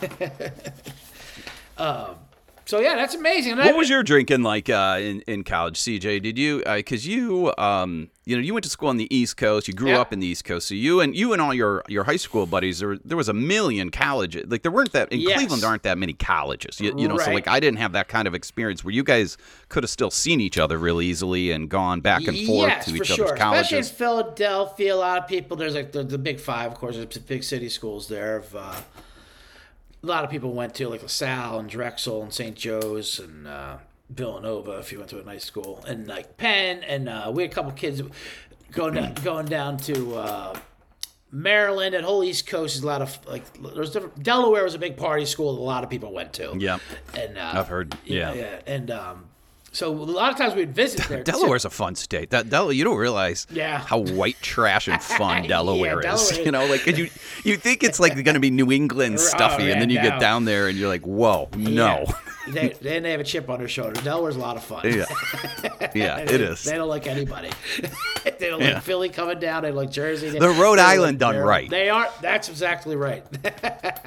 um, 1.78 2.16
so 2.64 2.80
yeah, 2.80 2.96
that's 2.96 3.14
amazing. 3.14 3.52
And 3.52 3.60
I- 3.60 3.66
What 3.66 3.76
was 3.76 3.88
your 3.88 4.02
drinking 4.02 4.42
like 4.42 4.68
uh, 4.68 4.98
in 5.00 5.20
in 5.28 5.44
college, 5.44 5.78
CJ? 5.78 6.20
Did 6.20 6.36
you 6.36 6.64
because 6.66 7.06
you 7.06 7.54
um 7.58 8.10
you 8.24 8.34
know 8.34 8.42
you 8.42 8.52
went 8.54 8.64
to 8.64 8.70
school 8.70 8.88
on 8.88 8.96
the 8.96 9.06
East 9.16 9.36
Coast, 9.36 9.68
you 9.68 9.74
grew 9.74 9.90
Yeah. 9.90 10.00
up 10.00 10.12
in 10.12 10.18
the 10.18 10.26
East 10.26 10.44
Coast, 10.44 10.66
so 10.66 10.74
you 10.74 11.00
and 11.00 11.14
you 11.14 11.32
and 11.32 11.40
all 11.40 11.54
your 11.54 11.84
your 11.86 12.02
high 12.02 12.16
school 12.16 12.44
buddies 12.44 12.80
there 12.80 12.96
there 13.04 13.16
was 13.16 13.28
a 13.28 13.32
million 13.32 13.92
colleges 13.92 14.46
like 14.48 14.62
there 14.62 14.72
weren't 14.72 14.90
that 14.94 15.12
in 15.12 15.20
Yes. 15.20 15.38
Cleveland 15.38 15.62
there 15.62 15.70
aren't 15.70 15.84
that 15.84 15.96
many 15.96 16.12
colleges 16.12 16.80
you, 16.80 16.92
you 16.98 17.06
know 17.06 17.18
so 17.18 17.30
like 17.30 17.46
I 17.46 17.60
didn't 17.60 17.78
have 17.78 17.92
that 17.92 18.08
kind 18.08 18.26
of 18.26 18.34
experience 18.34 18.82
where 18.82 18.92
you 18.92 19.04
guys 19.04 19.36
could 19.68 19.84
have 19.84 19.90
still 19.90 20.10
seen 20.10 20.40
each 20.40 20.58
other 20.58 20.76
really 20.76 21.06
easily 21.06 21.52
and 21.52 21.68
gone 21.68 22.00
back 22.00 22.26
and 22.26 22.36
forth 22.48 22.68
yes, 22.68 22.86
to 22.86 22.96
each 22.96 23.06
sure. 23.06 23.26
other's 23.26 23.38
colleges. 23.38 23.72
Especially 23.72 23.78
in. 23.78 23.96
Philadelphia, 24.24 24.92
a 24.92 24.96
lot 24.96 25.18
of 25.22 25.28
people. 25.28 25.56
There's 25.56 25.76
like 25.76 25.92
the, 25.92 26.02
the 26.02 26.18
big 26.18 26.40
five, 26.40 26.72
of 26.72 26.78
course. 26.78 26.96
There's 26.96 27.06
big 27.18 27.44
city 27.44 27.68
schools 27.68 28.08
there. 28.08 28.38
Of, 28.38 28.56
uh, 28.56 28.74
a 30.06 30.10
lot 30.10 30.24
of 30.24 30.30
people 30.30 30.52
went 30.52 30.74
to 30.76 30.88
like 30.88 31.02
LaSalle 31.02 31.58
and 31.58 31.68
Drexel 31.68 32.22
and 32.22 32.32
St. 32.32 32.54
Joe's 32.54 33.18
and 33.18 33.46
uh, 33.46 33.78
Villanova 34.08 34.78
if 34.78 34.92
you 34.92 34.98
went 34.98 35.10
to 35.10 35.20
a 35.20 35.24
nice 35.24 35.44
school 35.44 35.84
and 35.86 36.06
like 36.06 36.36
Penn 36.36 36.82
and 36.84 37.08
uh, 37.08 37.30
we 37.34 37.42
had 37.42 37.50
a 37.50 37.54
couple 37.54 37.72
kids 37.72 38.02
going 38.70 38.94
down, 38.94 39.14
going 39.24 39.46
down 39.46 39.76
to. 39.78 40.14
Uh, 40.16 40.58
Maryland 41.32 41.94
and 41.94 42.04
whole 42.04 42.22
East 42.22 42.46
Coast 42.46 42.76
is 42.76 42.82
a 42.82 42.86
lot 42.86 43.02
of 43.02 43.18
like 43.26 43.42
there's 43.74 43.90
different. 43.90 44.22
Delaware 44.22 44.62
was 44.62 44.74
a 44.74 44.78
big 44.78 44.96
party 44.96 45.26
school 45.26 45.56
that 45.56 45.60
a 45.60 45.62
lot 45.62 45.82
of 45.82 45.90
people 45.90 46.12
went 46.12 46.32
to. 46.34 46.54
Yeah. 46.56 46.78
and 47.14 47.36
uh, 47.36 47.50
I've 47.52 47.68
heard, 47.68 47.98
yeah. 48.04 48.32
yeah, 48.32 48.60
and 48.64 48.90
um, 48.92 49.24
so 49.76 49.92
a 49.92 49.94
lot 49.94 50.32
of 50.32 50.38
times 50.38 50.54
we'd 50.54 50.74
visit 50.74 51.06
there. 51.08 51.22
too. 51.22 51.32
Delaware's 51.32 51.64
a 51.64 51.70
fun 51.70 51.94
state. 51.94 52.30
That 52.30 52.48
Del- 52.48 52.72
you 52.72 52.82
don't 52.84 52.96
realize 52.96 53.46
Yeah. 53.50 53.78
how 53.78 53.98
white 53.98 54.36
trash 54.40 54.88
and 54.88 55.02
fun 55.02 55.42
Yeah, 55.44 55.48
Delaware 55.48 55.98
is. 56.00 56.04
Delaware- 56.30 56.44
You 56.46 56.52
know, 56.52 56.66
like 56.66 56.86
you 56.86 57.08
you 57.44 57.56
think 57.56 57.82
it's 57.82 58.00
like 58.00 58.14
going 58.14 58.34
to 58.34 58.40
be 58.40 58.50
New 58.50 58.72
England 58.72 59.20
stuffy, 59.32 59.64
yeah, 59.64 59.72
and 59.72 59.80
then 59.82 59.90
you 59.90 59.96
no. 60.02 60.08
get 60.10 60.20
down 60.20 60.44
there 60.44 60.68
and 60.68 60.78
you're 60.78 60.88
like, 60.88 61.02
whoa, 61.06 61.48
no. 61.56 62.04
Yeah. 62.06 62.12
they, 62.52 62.68
they 62.80 63.00
they 63.00 63.10
have 63.10 63.18
a 63.20 63.24
chip 63.24 63.50
on 63.50 63.58
their 63.58 63.66
shoulder. 63.68 64.00
Delaware's 64.02 64.36
a 64.36 64.38
lot 64.38 64.56
of 64.56 64.62
fun. 64.64 64.82
Yeah, 64.84 65.04
yeah, 65.94 66.18
it 66.18 66.40
is. 66.40 66.62
They 66.62 66.76
don't 66.76 66.88
like 66.88 67.06
anybody. 67.08 67.50
they 68.38 68.48
don't 68.48 68.60
Yeah. 68.60 68.74
like 68.74 68.82
Philly 68.84 69.08
coming 69.08 69.40
down. 69.40 69.62
They 69.64 69.72
like 69.72 69.90
Jersey. 69.90 70.30
They- 70.30 70.38
The 70.38 70.50
Rhode 70.50 70.78
Island 70.78 71.18
done 71.18 71.36
right. 71.36 71.68
They 71.68 71.88
are. 71.90 72.08
That's 72.22 72.48
exactly 72.48 72.94
right. 72.96 73.24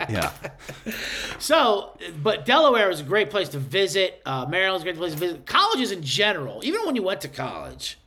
Yeah, 0.10 0.32
So, 1.40 1.98
but 2.24 2.46
Delaware 2.46 2.90
is 2.90 3.02
a 3.02 3.04
great 3.04 3.30
place 3.30 3.50
to 3.50 3.60
visit. 3.60 4.22
Uh, 4.26 4.46
Maryland's 4.48 4.84
a 4.84 4.86
great 4.86 4.98
place 4.98 5.14
to 5.14 5.20
visit. 5.20 5.46
Colleges 5.60 5.92
in 5.92 6.02
general, 6.02 6.62
even 6.64 6.86
when 6.86 6.96
you 6.96 7.04
went 7.04 7.20
to 7.22 7.28
college, 7.28 7.98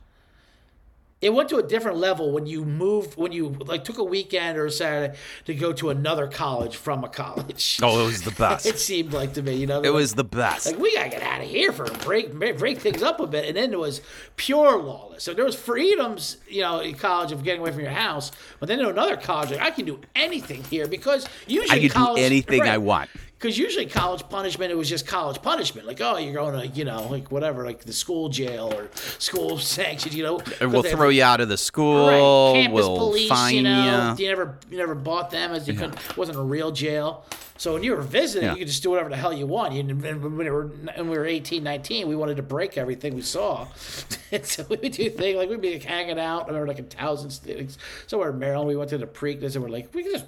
it 1.21 1.31
went 1.33 1.49
to 1.49 1.57
a 1.57 1.63
different 1.63 1.97
level 1.97 2.31
when 2.31 2.47
you 2.47 2.65
moved, 2.65 3.15
when 3.15 3.31
you 3.31 3.49
like 3.49 3.83
took 3.83 3.99
a 3.99 4.03
weekend 4.03 4.57
or 4.57 4.65
a 4.65 4.71
Saturday 4.71 5.15
to 5.45 5.53
go 5.53 5.71
to 5.73 5.91
another 5.91 6.25
college 6.27 6.75
from 6.75 7.03
a 7.03 7.09
college. 7.09 7.79
Oh, 7.83 8.01
it 8.01 8.05
was 8.05 8.23
the 8.23 8.31
best. 8.31 8.65
it 8.65 8.79
seemed 8.79 9.13
like 9.13 9.33
to 9.33 9.43
me, 9.43 9.53
you 9.55 9.67
know. 9.67 9.81
it 9.81 9.93
was 9.93 10.15
the 10.15 10.23
best. 10.23 10.65
like 10.65 10.79
we 10.79 10.95
gotta 10.95 11.09
get 11.09 11.21
out 11.21 11.41
of 11.41 11.47
here 11.47 11.71
for 11.71 11.85
a 11.85 11.93
break, 11.99 12.33
break 12.33 12.79
things 12.79 13.03
up 13.03 13.19
a 13.19 13.27
bit, 13.27 13.45
and 13.45 13.55
then 13.55 13.71
it 13.71 13.79
was 13.79 14.01
pure 14.35 14.81
lawless. 14.81 15.23
So 15.23 15.33
there 15.35 15.45
was 15.45 15.55
freedoms, 15.55 16.37
you 16.49 16.61
know, 16.61 16.79
in 16.79 16.95
college 16.95 17.31
of 17.31 17.43
getting 17.43 17.61
away 17.61 17.71
from 17.71 17.81
your 17.81 17.91
house, 17.91 18.31
but 18.59 18.67
then 18.67 18.79
in 18.79 18.87
another 18.87 19.15
college, 19.15 19.51
like, 19.51 19.61
I 19.61 19.69
can 19.69 19.85
do 19.85 19.99
anything 20.15 20.63
here 20.65 20.87
because 20.87 21.27
usually 21.45 21.69
I 21.69 21.79
can 21.79 21.87
do 21.89 21.93
college, 21.93 22.21
anything 22.23 22.63
I 22.63 22.79
want. 22.79 23.11
Because 23.43 23.57
usually 23.57 23.85
college 23.85 24.23
punishment 24.29 24.71
it 24.71 24.75
was 24.75 24.87
just 24.87 25.05
college 25.05 25.41
punishment, 25.41 25.85
like 25.85 25.99
oh 25.99 26.15
you're 26.17 26.33
going 26.33 26.57
to 26.57 26.67
you 26.75 26.85
know 26.85 27.07
like 27.09 27.29
whatever 27.29 27.65
like 27.65 27.83
the 27.83 27.91
school 27.91 28.29
jail 28.29 28.73
or 28.73 28.89
school 29.19 29.57
sanctioned, 29.75 30.13
you 30.13 30.23
know. 30.23 30.39
And 30.61 30.71
we'll 30.71 30.83
throw 30.83 31.09
you 31.09 31.23
out 31.23 31.41
of 31.41 31.49
the 31.49 31.57
school. 31.57 32.07
Right, 32.07 32.61
campus 32.61 32.73
we'll 32.73 32.97
police, 32.97 33.27
fine 33.27 33.55
you 33.55 33.61
know, 33.63 34.15
you. 34.17 34.23
you 34.23 34.29
never 34.29 34.57
you 34.71 34.77
never 34.77 34.95
bought 34.95 35.29
them 35.29 35.51
as 35.51 35.67
you 35.67 35.73
couldn't 35.73 35.95
it 35.95 36.17
wasn't 36.17 36.37
a 36.37 36.41
real 36.41 36.71
jail. 36.71 37.25
So 37.57 37.73
when 37.73 37.83
you 37.83 37.91
were 37.95 38.01
visiting, 38.01 38.45
Yeah. 38.47 38.53
you 38.53 38.59
could 38.59 38.67
just 38.67 38.81
do 38.81 38.89
whatever 38.89 39.09
the 39.09 39.15
hell 39.17 39.31
you 39.33 39.45
want. 39.45 39.73
You, 39.73 39.81
and 39.81 40.01
when 40.01 40.37
we 40.37 40.49
were 40.49 40.67
when 40.67 41.09
we 41.09 41.17
were 41.17 41.25
18, 41.25 41.63
19, 41.63 42.07
we 42.07 42.15
wanted 42.15 42.37
to 42.37 42.43
break 42.43 42.77
everything 42.77 43.13
we 43.13 43.21
saw. 43.21 43.67
and 44.31 44.45
so 44.53 44.65
we 44.69 44.77
would 44.77 44.93
do 44.93 45.09
things 45.09 45.37
like 45.37 45.49
we'd 45.49 45.61
be 45.61 45.73
like 45.73 45.83
hanging 45.83 46.17
out. 46.17 46.43
I 46.43 46.47
remember 46.47 46.67
like 46.67 46.79
a 46.79 46.83
in 46.83 46.87
thousands 46.87 47.41
somewhere 48.07 48.29
in 48.29 48.39
Maryland, 48.39 48.69
we 48.69 48.77
went 48.77 48.89
to 48.91 48.97
the 48.97 49.05
Preakness 49.05 49.55
and 49.55 49.63
we're 49.63 49.69
like, 49.69 49.93
we 49.93 50.03
can 50.03 50.13
just 50.13 50.25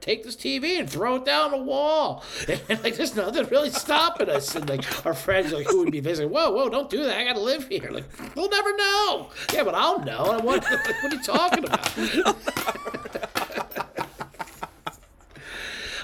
take 0.00 0.24
this 0.24 0.36
TV 0.36 0.78
and 0.78 0.88
throw 0.88 1.16
it 1.16 1.24
down 1.24 1.50
the 1.50 1.58
wall. 1.58 2.24
And 2.68 2.82
like 2.82 2.96
there's 2.96 3.16
nothing 3.16 3.46
really 3.48 3.70
stopping 3.70 4.28
us. 4.28 4.54
And 4.54 4.68
like 4.68 5.06
our 5.06 5.14
friends 5.14 5.52
like 5.52 5.66
who 5.66 5.78
would 5.80 5.92
be 5.92 6.00
visiting, 6.00 6.32
whoa, 6.32 6.50
whoa, 6.50 6.68
don't 6.68 6.88
do 6.88 7.04
that. 7.04 7.18
I 7.18 7.24
gotta 7.24 7.40
live 7.40 7.68
here. 7.68 7.90
Like 7.90 8.04
we'll 8.34 8.48
never 8.48 8.76
know. 8.76 9.30
Yeah, 9.52 9.64
but 9.64 9.74
I'll 9.74 10.00
know. 10.00 10.32
And 10.32 10.44
what 10.44 10.64
what 11.02 11.12
are 11.12 11.16
you 11.16 11.22
talking 11.22 11.64
about? 11.64 12.36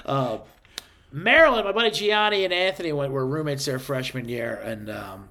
Uh, 0.03 0.39
Maryland, 1.11 1.63
my 1.63 1.71
buddy 1.71 1.91
Gianni 1.91 2.43
and 2.43 2.53
Anthony 2.53 2.91
went 2.91 3.13
were 3.13 3.25
roommates 3.25 3.65
their 3.65 3.79
freshman 3.79 4.27
year, 4.27 4.55
and 4.63 4.89
um, 4.89 5.29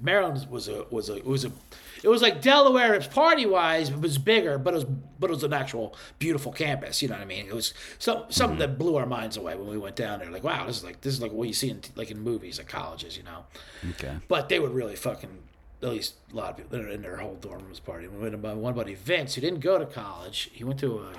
Maryland 0.00 0.46
was 0.50 0.68
a 0.68 0.84
was 0.90 1.08
a 1.08 1.20
was 1.22 1.44
a 1.44 1.52
it 2.02 2.08
was 2.08 2.22
like 2.22 2.42
Delaware. 2.42 2.94
It's 2.94 3.06
party 3.06 3.46
wise, 3.46 3.90
it 3.90 4.00
was 4.00 4.18
bigger, 4.18 4.58
but 4.58 4.74
it 4.74 4.76
was 4.76 4.84
but 5.18 5.30
it 5.30 5.32
was 5.32 5.44
an 5.44 5.52
actual 5.52 5.96
beautiful 6.18 6.52
campus. 6.52 7.02
You 7.02 7.08
know 7.08 7.14
what 7.14 7.22
I 7.22 7.26
mean? 7.26 7.46
It 7.46 7.54
was 7.54 7.74
some 7.98 8.24
something 8.28 8.58
that 8.58 8.78
blew 8.78 8.96
our 8.96 9.06
minds 9.06 9.36
away 9.36 9.54
when 9.56 9.68
we 9.68 9.78
went 9.78 9.96
down 9.96 10.18
there. 10.18 10.30
Like, 10.30 10.44
wow, 10.44 10.66
this 10.66 10.78
is 10.78 10.84
like 10.84 11.00
this 11.00 11.14
is 11.14 11.22
like 11.22 11.32
what 11.32 11.48
you 11.48 11.54
see 11.54 11.70
in 11.70 11.80
like 11.94 12.10
in 12.10 12.20
movies 12.20 12.58
at 12.58 12.68
colleges. 12.68 13.16
You 13.16 13.24
know. 13.24 13.44
Okay. 13.90 14.16
But 14.28 14.48
they 14.48 14.60
would 14.60 14.72
really 14.72 14.96
fucking 14.96 15.38
at 15.82 15.88
least 15.90 16.14
a 16.32 16.36
lot 16.36 16.50
of 16.50 16.56
people 16.56 16.90
in 16.90 17.02
their 17.02 17.16
whole 17.16 17.34
dorm 17.34 17.68
was 17.68 17.80
partying. 17.80 18.12
We 18.12 18.18
went 18.18 18.40
to 18.40 18.54
one 18.54 18.74
buddy 18.74 18.94
Vince 18.94 19.34
who 19.34 19.40
didn't 19.40 19.60
go 19.60 19.78
to 19.78 19.86
college. 19.86 20.50
He 20.52 20.64
went 20.64 20.80
to 20.80 21.00
uh, 21.00 21.12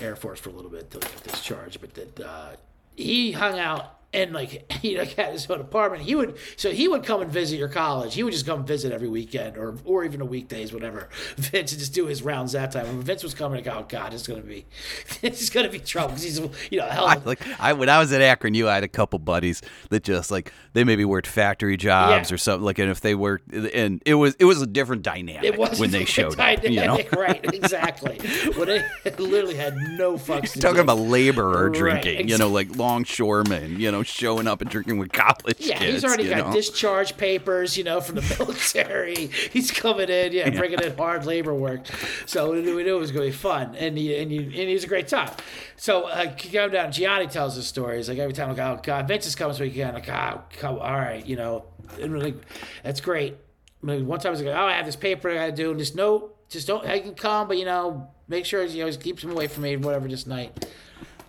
Air 0.00 0.16
Force 0.16 0.40
for 0.40 0.50
a 0.50 0.52
little 0.52 0.70
bit 0.70 0.92
he 0.92 0.98
got 0.98 1.22
discharged, 1.22 1.80
but 1.80 1.94
that 1.94 2.20
uh, 2.20 2.50
he 2.96 3.32
hung 3.32 3.58
out 3.58 3.99
and 4.12 4.32
like 4.32 4.70
he 4.80 4.98
like 4.98 5.14
had 5.14 5.32
his 5.32 5.48
own 5.50 5.60
apartment. 5.60 6.02
He 6.02 6.14
would 6.14 6.36
so 6.56 6.70
he 6.70 6.88
would 6.88 7.04
come 7.04 7.20
and 7.22 7.30
visit 7.30 7.56
your 7.58 7.68
college. 7.68 8.14
He 8.14 8.22
would 8.22 8.32
just 8.32 8.46
come 8.46 8.64
visit 8.64 8.92
every 8.92 9.08
weekend 9.08 9.56
or 9.56 9.76
or 9.84 10.04
even 10.04 10.20
a 10.20 10.24
weekdays, 10.24 10.72
whatever. 10.72 11.08
Vince 11.36 11.72
would 11.72 11.78
just 11.78 11.94
do 11.94 12.06
his 12.06 12.22
rounds 12.22 12.52
that 12.52 12.72
time. 12.72 12.86
When 12.86 13.02
Vince 13.02 13.22
was 13.22 13.34
coming, 13.34 13.64
like, 13.64 13.74
oh 13.74 13.86
god, 13.88 14.12
it's 14.14 14.26
gonna 14.26 14.40
be 14.42 14.66
it's 15.22 15.48
gonna 15.50 15.68
be 15.68 15.78
trouble 15.78 16.08
because 16.08 16.22
he's 16.24 16.38
you 16.70 16.78
know 16.80 16.86
hell. 16.86 17.06
I, 17.06 17.16
like 17.24 17.40
I 17.60 17.72
when 17.72 17.88
I 17.88 17.98
was 17.98 18.12
at 18.12 18.20
Akron 18.20 18.54
U, 18.54 18.68
I 18.68 18.74
had 18.74 18.84
a 18.84 18.88
couple 18.88 19.18
buddies 19.18 19.62
that 19.90 20.02
just 20.04 20.30
like 20.30 20.52
they 20.72 20.84
maybe 20.84 21.04
worked 21.04 21.26
factory 21.26 21.76
jobs 21.76 22.30
Yeah. 22.30 22.34
or 22.34 22.38
something. 22.38 22.64
Like, 22.64 22.78
and 22.78 22.90
if 22.90 23.00
they 23.00 23.14
worked, 23.16 23.52
and 23.52 24.00
it 24.06 24.14
was 24.14 24.34
it 24.38 24.44
was 24.44 24.62
a 24.62 24.66
different 24.66 25.02
dynamic 25.02 25.44
it 25.44 25.58
was 25.58 25.80
when 25.80 25.90
they 25.90 26.04
showed 26.04 26.38
up. 26.38 26.62
You 26.64 26.76
know, 26.84 27.00
right? 27.16 27.44
Exactly. 27.54 28.18
when 28.56 28.68
they 28.68 28.84
literally 29.18 29.56
had 29.56 29.76
no 29.76 30.14
fucks. 30.14 30.52
to 30.52 30.60
talking 30.60 30.76
do. 30.76 30.82
about 30.82 30.98
laborer 30.98 31.70
Right, 31.70 31.72
drinking. 32.02 32.28
You 32.28 32.38
know, 32.38 32.48
like 32.48 32.76
longshoremen. 32.76 33.80
You 33.80 33.90
know, 33.90 33.99
showing 34.06 34.46
up 34.46 34.60
and 34.60 34.70
drinking 34.70 34.98
with 34.98 35.12
college 35.12 35.56
Yeah, 35.58 35.78
kids. 35.78 35.92
he's 35.92 36.04
already 36.04 36.28
got 36.28 36.46
know? 36.48 36.52
discharge 36.52 37.16
papers, 37.16 37.76
you 37.76 37.84
know, 37.84 38.00
from 38.00 38.16
the 38.16 38.36
military. 38.38 39.26
he's 39.52 39.70
coming 39.70 40.08
in, 40.08 40.32
yeah, 40.32 40.50
bringing 40.50 40.80
in 40.80 40.96
hard 40.96 41.26
labor 41.26 41.54
work. 41.54 41.86
So 42.26 42.52
we 42.52 42.62
knew, 42.62 42.78
it 42.78 42.90
was 42.92 43.12
going 43.12 43.26
to 43.26 43.30
be 43.30 43.36
fun, 43.36 43.74
and 43.76 43.96
he 43.96 44.16
and 44.20 44.30
he, 44.30 44.38
and 44.38 44.52
he 44.52 44.72
was 44.74 44.84
a 44.84 44.88
great 44.88 45.08
time. 45.08 45.30
So 45.76 46.04
uh, 46.04 46.32
come 46.52 46.70
down. 46.70 46.92
Gianni 46.92 47.26
tells 47.26 47.56
the 47.56 47.62
stories 47.62 48.08
like 48.08 48.18
every 48.18 48.32
time. 48.34 48.48
Like, 48.48 48.58
oh 48.58 48.80
God, 48.82 49.08
Vince 49.08 49.26
is 49.26 49.34
coming 49.34 49.52
this 49.52 49.60
weekend. 49.60 49.94
Like, 49.94 50.08
oh, 50.08 50.42
come, 50.58 50.78
all 50.78 50.92
right, 50.98 51.24
you 51.24 51.36
know, 51.36 51.64
like, 51.98 52.36
that's 52.82 53.00
great. 53.00 53.36
One 53.80 54.20
time 54.20 54.28
I 54.28 54.30
was 54.30 54.42
like, 54.42 54.54
oh, 54.54 54.66
I 54.66 54.72
have 54.72 54.84
this 54.86 54.96
paper 54.96 55.30
I 55.30 55.34
got 55.34 55.46
to 55.46 55.52
do, 55.52 55.70
and 55.70 55.78
just 55.78 55.96
no, 55.96 56.32
just 56.48 56.66
don't. 56.66 56.84
I 56.86 57.00
can 57.00 57.14
come, 57.14 57.48
but 57.48 57.56
you 57.56 57.64
know, 57.64 58.08
make 58.28 58.44
sure 58.44 58.62
you 58.64 58.84
know, 58.84 58.92
keeps 58.92 59.24
him 59.24 59.30
away 59.30 59.46
from 59.46 59.62
me, 59.62 59.76
whatever. 59.76 60.06
This 60.08 60.26
night, 60.26 60.66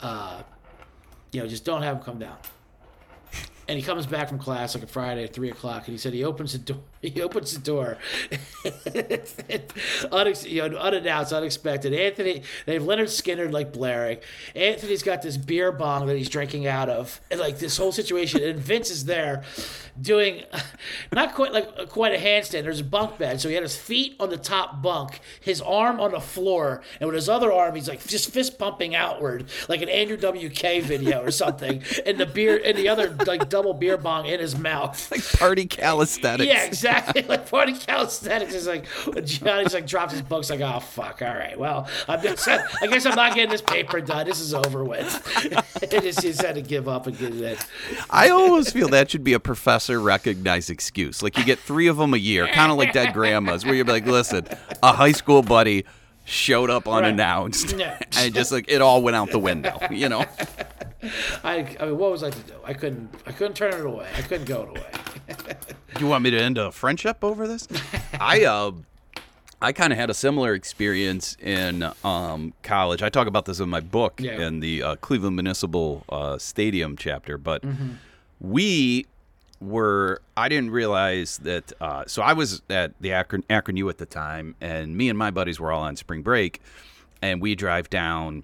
uh, 0.01 0.41
you 1.31 1.41
know, 1.41 1.47
just 1.47 1.63
don't 1.63 1.81
have 1.81 1.97
him 1.97 2.03
come 2.03 2.19
down 2.19 2.37
and 3.71 3.79
he 3.79 3.85
comes 3.85 4.05
back 4.05 4.27
from 4.27 4.37
class 4.37 4.75
like 4.75 4.83
a 4.83 4.87
Friday 4.87 5.23
at 5.23 5.33
three 5.33 5.49
o'clock, 5.49 5.87
and 5.87 5.93
he 5.93 5.97
said 5.97 6.11
he 6.11 6.25
opens 6.25 6.51
the 6.51 6.57
door. 6.57 6.83
He 7.11 7.19
opens 7.21 7.53
the 7.53 7.59
door, 7.59 7.97
Unex- 8.63 10.49
you 10.49 10.69
know, 10.69 10.77
unannounced, 10.77 11.33
unexpected. 11.33 11.93
Anthony, 11.93 12.43
they 12.65 12.75
have 12.75 12.83
Lynyrd 12.83 13.07
Skynyrd 13.07 13.51
like 13.51 13.73
blaring. 13.73 14.19
Anthony's 14.55 15.01
got 15.03 15.21
this 15.23 15.35
beer 15.35 15.71
bong 15.71 16.05
that 16.07 16.15
he's 16.15 16.29
drinking 16.29 16.67
out 16.67 16.89
of, 16.89 17.19
and 17.31 17.39
like 17.39 17.57
this 17.59 17.77
whole 17.77 17.91
situation. 17.91 18.43
And 18.43 18.59
Vince 18.59 18.91
is 18.91 19.05
there, 19.05 19.43
doing 19.99 20.43
not 21.11 21.33
quite 21.33 21.51
like 21.53 21.89
quite 21.89 22.13
a 22.13 22.23
handstand. 22.23 22.63
There's 22.63 22.81
a 22.81 22.83
bunk 22.83 23.17
bed, 23.17 23.41
so 23.41 23.49
he 23.49 23.55
had 23.55 23.63
his 23.63 23.75
feet 23.75 24.15
on 24.19 24.29
the 24.29 24.37
top 24.37 24.81
bunk, 24.83 25.21
his 25.39 25.59
arm 25.59 25.99
on 25.99 26.11
the 26.11 26.21
floor, 26.21 26.81
and 26.99 27.07
with 27.07 27.15
his 27.15 27.29
other 27.29 27.51
arm, 27.51 27.73
he's 27.73 27.87
like 27.87 28.05
just 28.05 28.31
fist 28.31 28.59
pumping 28.59 28.93
outward, 28.93 29.45
like 29.67 29.81
an 29.81 29.89
Andrew 29.89 30.17
WK 30.17 30.83
video 30.83 31.23
or 31.23 31.31
something, 31.31 31.81
and 32.05 32.19
the 32.19 32.27
beer 32.27 32.61
and 32.63 32.77
the 32.77 32.89
other 32.89 33.09
like 33.25 33.49
double 33.49 33.73
beer 33.73 33.97
bong 33.97 34.27
in 34.27 34.39
his 34.39 34.55
mouth. 34.57 35.09
like 35.11 35.23
party 35.39 35.65
calisthenics. 35.65 36.45
Yeah, 36.45 36.63
exactly. 36.63 36.90
Like 37.27 37.49
party 37.49 37.73
calisthenics 37.73 38.53
is 38.53 38.67
like 38.67 38.85
Gianni's 39.25 39.73
like 39.73 39.87
drops 39.87 40.13
his 40.13 40.21
books 40.21 40.49
like, 40.49 40.61
oh 40.61 40.79
fuck, 40.79 41.21
all 41.21 41.27
right. 41.29 41.57
Well, 41.57 41.87
I'm 42.07 42.21
just, 42.23 42.47
I 42.47 42.87
guess 42.87 43.05
I'm 43.05 43.15
not 43.15 43.35
getting 43.35 43.49
this 43.49 43.61
paper 43.61 44.01
done. 44.01 44.25
This 44.25 44.39
is 44.39 44.53
over 44.53 44.83
with. 44.83 45.21
it 45.83 46.01
just 46.01 46.21
just 46.21 46.41
had 46.41 46.55
to 46.55 46.61
give 46.61 46.87
up 46.87 47.07
and 47.07 47.17
get 47.17 47.33
it. 47.35 47.65
I 48.09 48.29
almost 48.29 48.73
feel 48.73 48.89
that 48.89 49.11
should 49.11 49.23
be 49.23 49.33
a 49.33 49.39
professor 49.39 49.99
recognized 49.99 50.69
excuse. 50.69 51.21
Like 51.23 51.37
you 51.37 51.45
get 51.45 51.59
three 51.59 51.87
of 51.87 51.97
them 51.97 52.13
a 52.13 52.17
year, 52.17 52.47
kind 52.47 52.71
of 52.71 52.77
like 52.77 52.93
dead 52.93 53.13
grandmas, 53.13 53.65
where 53.65 53.73
you're 53.73 53.85
like, 53.85 54.05
listen, 54.05 54.45
a 54.83 54.93
high 54.93 55.11
school 55.13 55.41
buddy 55.41 55.85
showed 56.25 56.69
up 56.69 56.87
unannounced, 56.87 57.75
Yeah. 57.77 57.97
and 58.17 58.33
just 58.33 58.51
like 58.51 58.65
it 58.69 58.81
all 58.81 59.01
went 59.01 59.15
out 59.15 59.31
the 59.31 59.39
window. 59.39 59.77
You 59.89 60.09
know, 60.09 60.25
I, 61.43 61.75
I 61.79 61.85
mean, 61.85 61.97
what 61.97 62.11
was 62.11 62.23
I 62.23 62.29
to 62.29 62.39
do? 62.39 62.53
I 62.63 62.73
couldn't 62.73 63.13
I 63.25 63.31
couldn't 63.31 63.55
turn 63.55 63.73
it 63.73 63.85
away. 63.85 64.07
I 64.17 64.21
couldn't 64.21 64.45
go 64.45 64.63
it 64.63 64.69
away. 64.69 64.91
You 65.99 66.07
want 66.07 66.23
me 66.23 66.29
to 66.31 66.39
end 66.41 66.57
a 66.57 66.71
friendship 66.71 67.23
over 67.23 67.47
this? 67.47 67.67
I 68.19 68.45
uh, 68.45 68.71
I 69.61 69.71
kind 69.73 69.93
of 69.93 69.99
had 69.99 70.09
a 70.09 70.13
similar 70.13 70.53
experience 70.53 71.37
in 71.39 71.83
um, 72.03 72.53
college. 72.63 73.03
I 73.03 73.09
talk 73.09 73.27
about 73.27 73.45
this 73.45 73.59
in 73.59 73.69
my 73.69 73.79
book 73.79 74.19
Yeah. 74.19 74.47
in 74.47 74.59
the 74.59 74.81
uh, 74.83 74.95
Cleveland 74.97 75.35
Municipal 75.35 76.03
uh, 76.09 76.37
Stadium 76.37 76.97
chapter, 76.97 77.37
but 77.37 77.61
Mm-hmm. 77.61 77.91
we 78.39 79.05
were 79.59 80.21
I 80.35 80.49
didn't 80.49 80.71
realize 80.71 81.37
that 81.39 81.71
uh, 81.79 82.03
so 82.07 82.23
I 82.23 82.33
was 82.33 82.63
at 82.71 82.93
the 82.99 83.13
Akron 83.13 83.43
Akron 83.49 83.77
U 83.77 83.89
at 83.89 83.99
the 83.99 84.07
time 84.07 84.55
and 84.59 84.97
me 84.97 85.07
and 85.09 85.17
my 85.19 85.29
buddies 85.29 85.59
were 85.59 85.71
all 85.71 85.83
on 85.83 85.95
spring 85.95 86.23
break 86.23 86.59
and 87.21 87.39
we 87.39 87.53
drive 87.53 87.87
down 87.91 88.43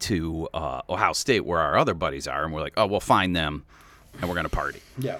to 0.00 0.48
uh, 0.54 0.82
Ohio 0.88 1.12
State 1.12 1.44
where 1.44 1.58
our 1.58 1.76
other 1.76 1.94
buddies 1.94 2.28
are 2.28 2.44
and 2.44 2.52
we're 2.52 2.60
like 2.60 2.74
oh 2.76 2.86
we'll 2.86 3.00
find 3.00 3.34
them 3.34 3.64
and 4.20 4.28
we're 4.28 4.36
gonna 4.36 4.48
party 4.48 4.80
Yeah. 4.98 5.18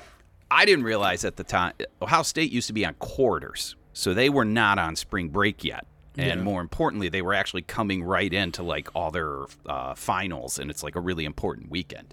I 0.53 0.65
didn't 0.67 0.85
realize 0.85 1.25
at 1.25 1.37
the 1.37 1.45
time 1.45 1.73
Ohio 2.03 2.23
State 2.23 2.53
used 2.53 2.67
to 2.67 2.73
be 2.73 2.85
on 2.85 2.95
quarters, 2.95 3.75
so 3.95 4.13
they 4.13 4.29
were 4.29 4.45
not 4.45 4.79
on 4.79 4.97
spring 4.97 5.29
break 5.29 5.65
yet. 5.65 5.87
And 6.19 6.43
more 6.43 6.61
importantly, 6.61 7.09
they 7.09 7.23
were 7.23 7.33
actually 7.33 7.63
coming 7.63 8.05
right 8.05 8.31
into 8.33 8.63
like 8.63 8.91
all 8.95 9.11
their 9.11 9.45
uh, 9.65 9.95
finals, 9.95 10.59
and 10.59 10.71
it's 10.71 10.83
like 10.83 10.95
a 10.95 11.01
really 11.01 11.25
important 11.25 11.71
weekend. 11.71 12.13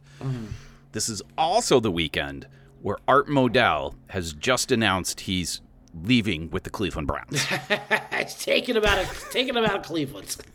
This 0.94 1.10
is 1.10 1.22
also 1.38 1.82
the 1.82 1.92
weekend 1.92 2.48
where 2.82 2.98
Art 3.10 3.28
Modell 3.28 3.96
has 4.08 4.32
just 4.34 4.72
announced 4.72 5.20
he's 5.22 5.60
leaving 6.04 6.50
with 6.50 6.64
the 6.64 6.70
Cleveland 6.70 7.08
Browns. 7.08 7.46
Taking 8.40 8.78
him 8.78 8.86
out 8.86 9.00
of 9.00 9.30
taking 9.32 9.56
him 9.56 9.66
out 9.66 9.76
of 9.76 9.84
Cleveland. 9.84 10.38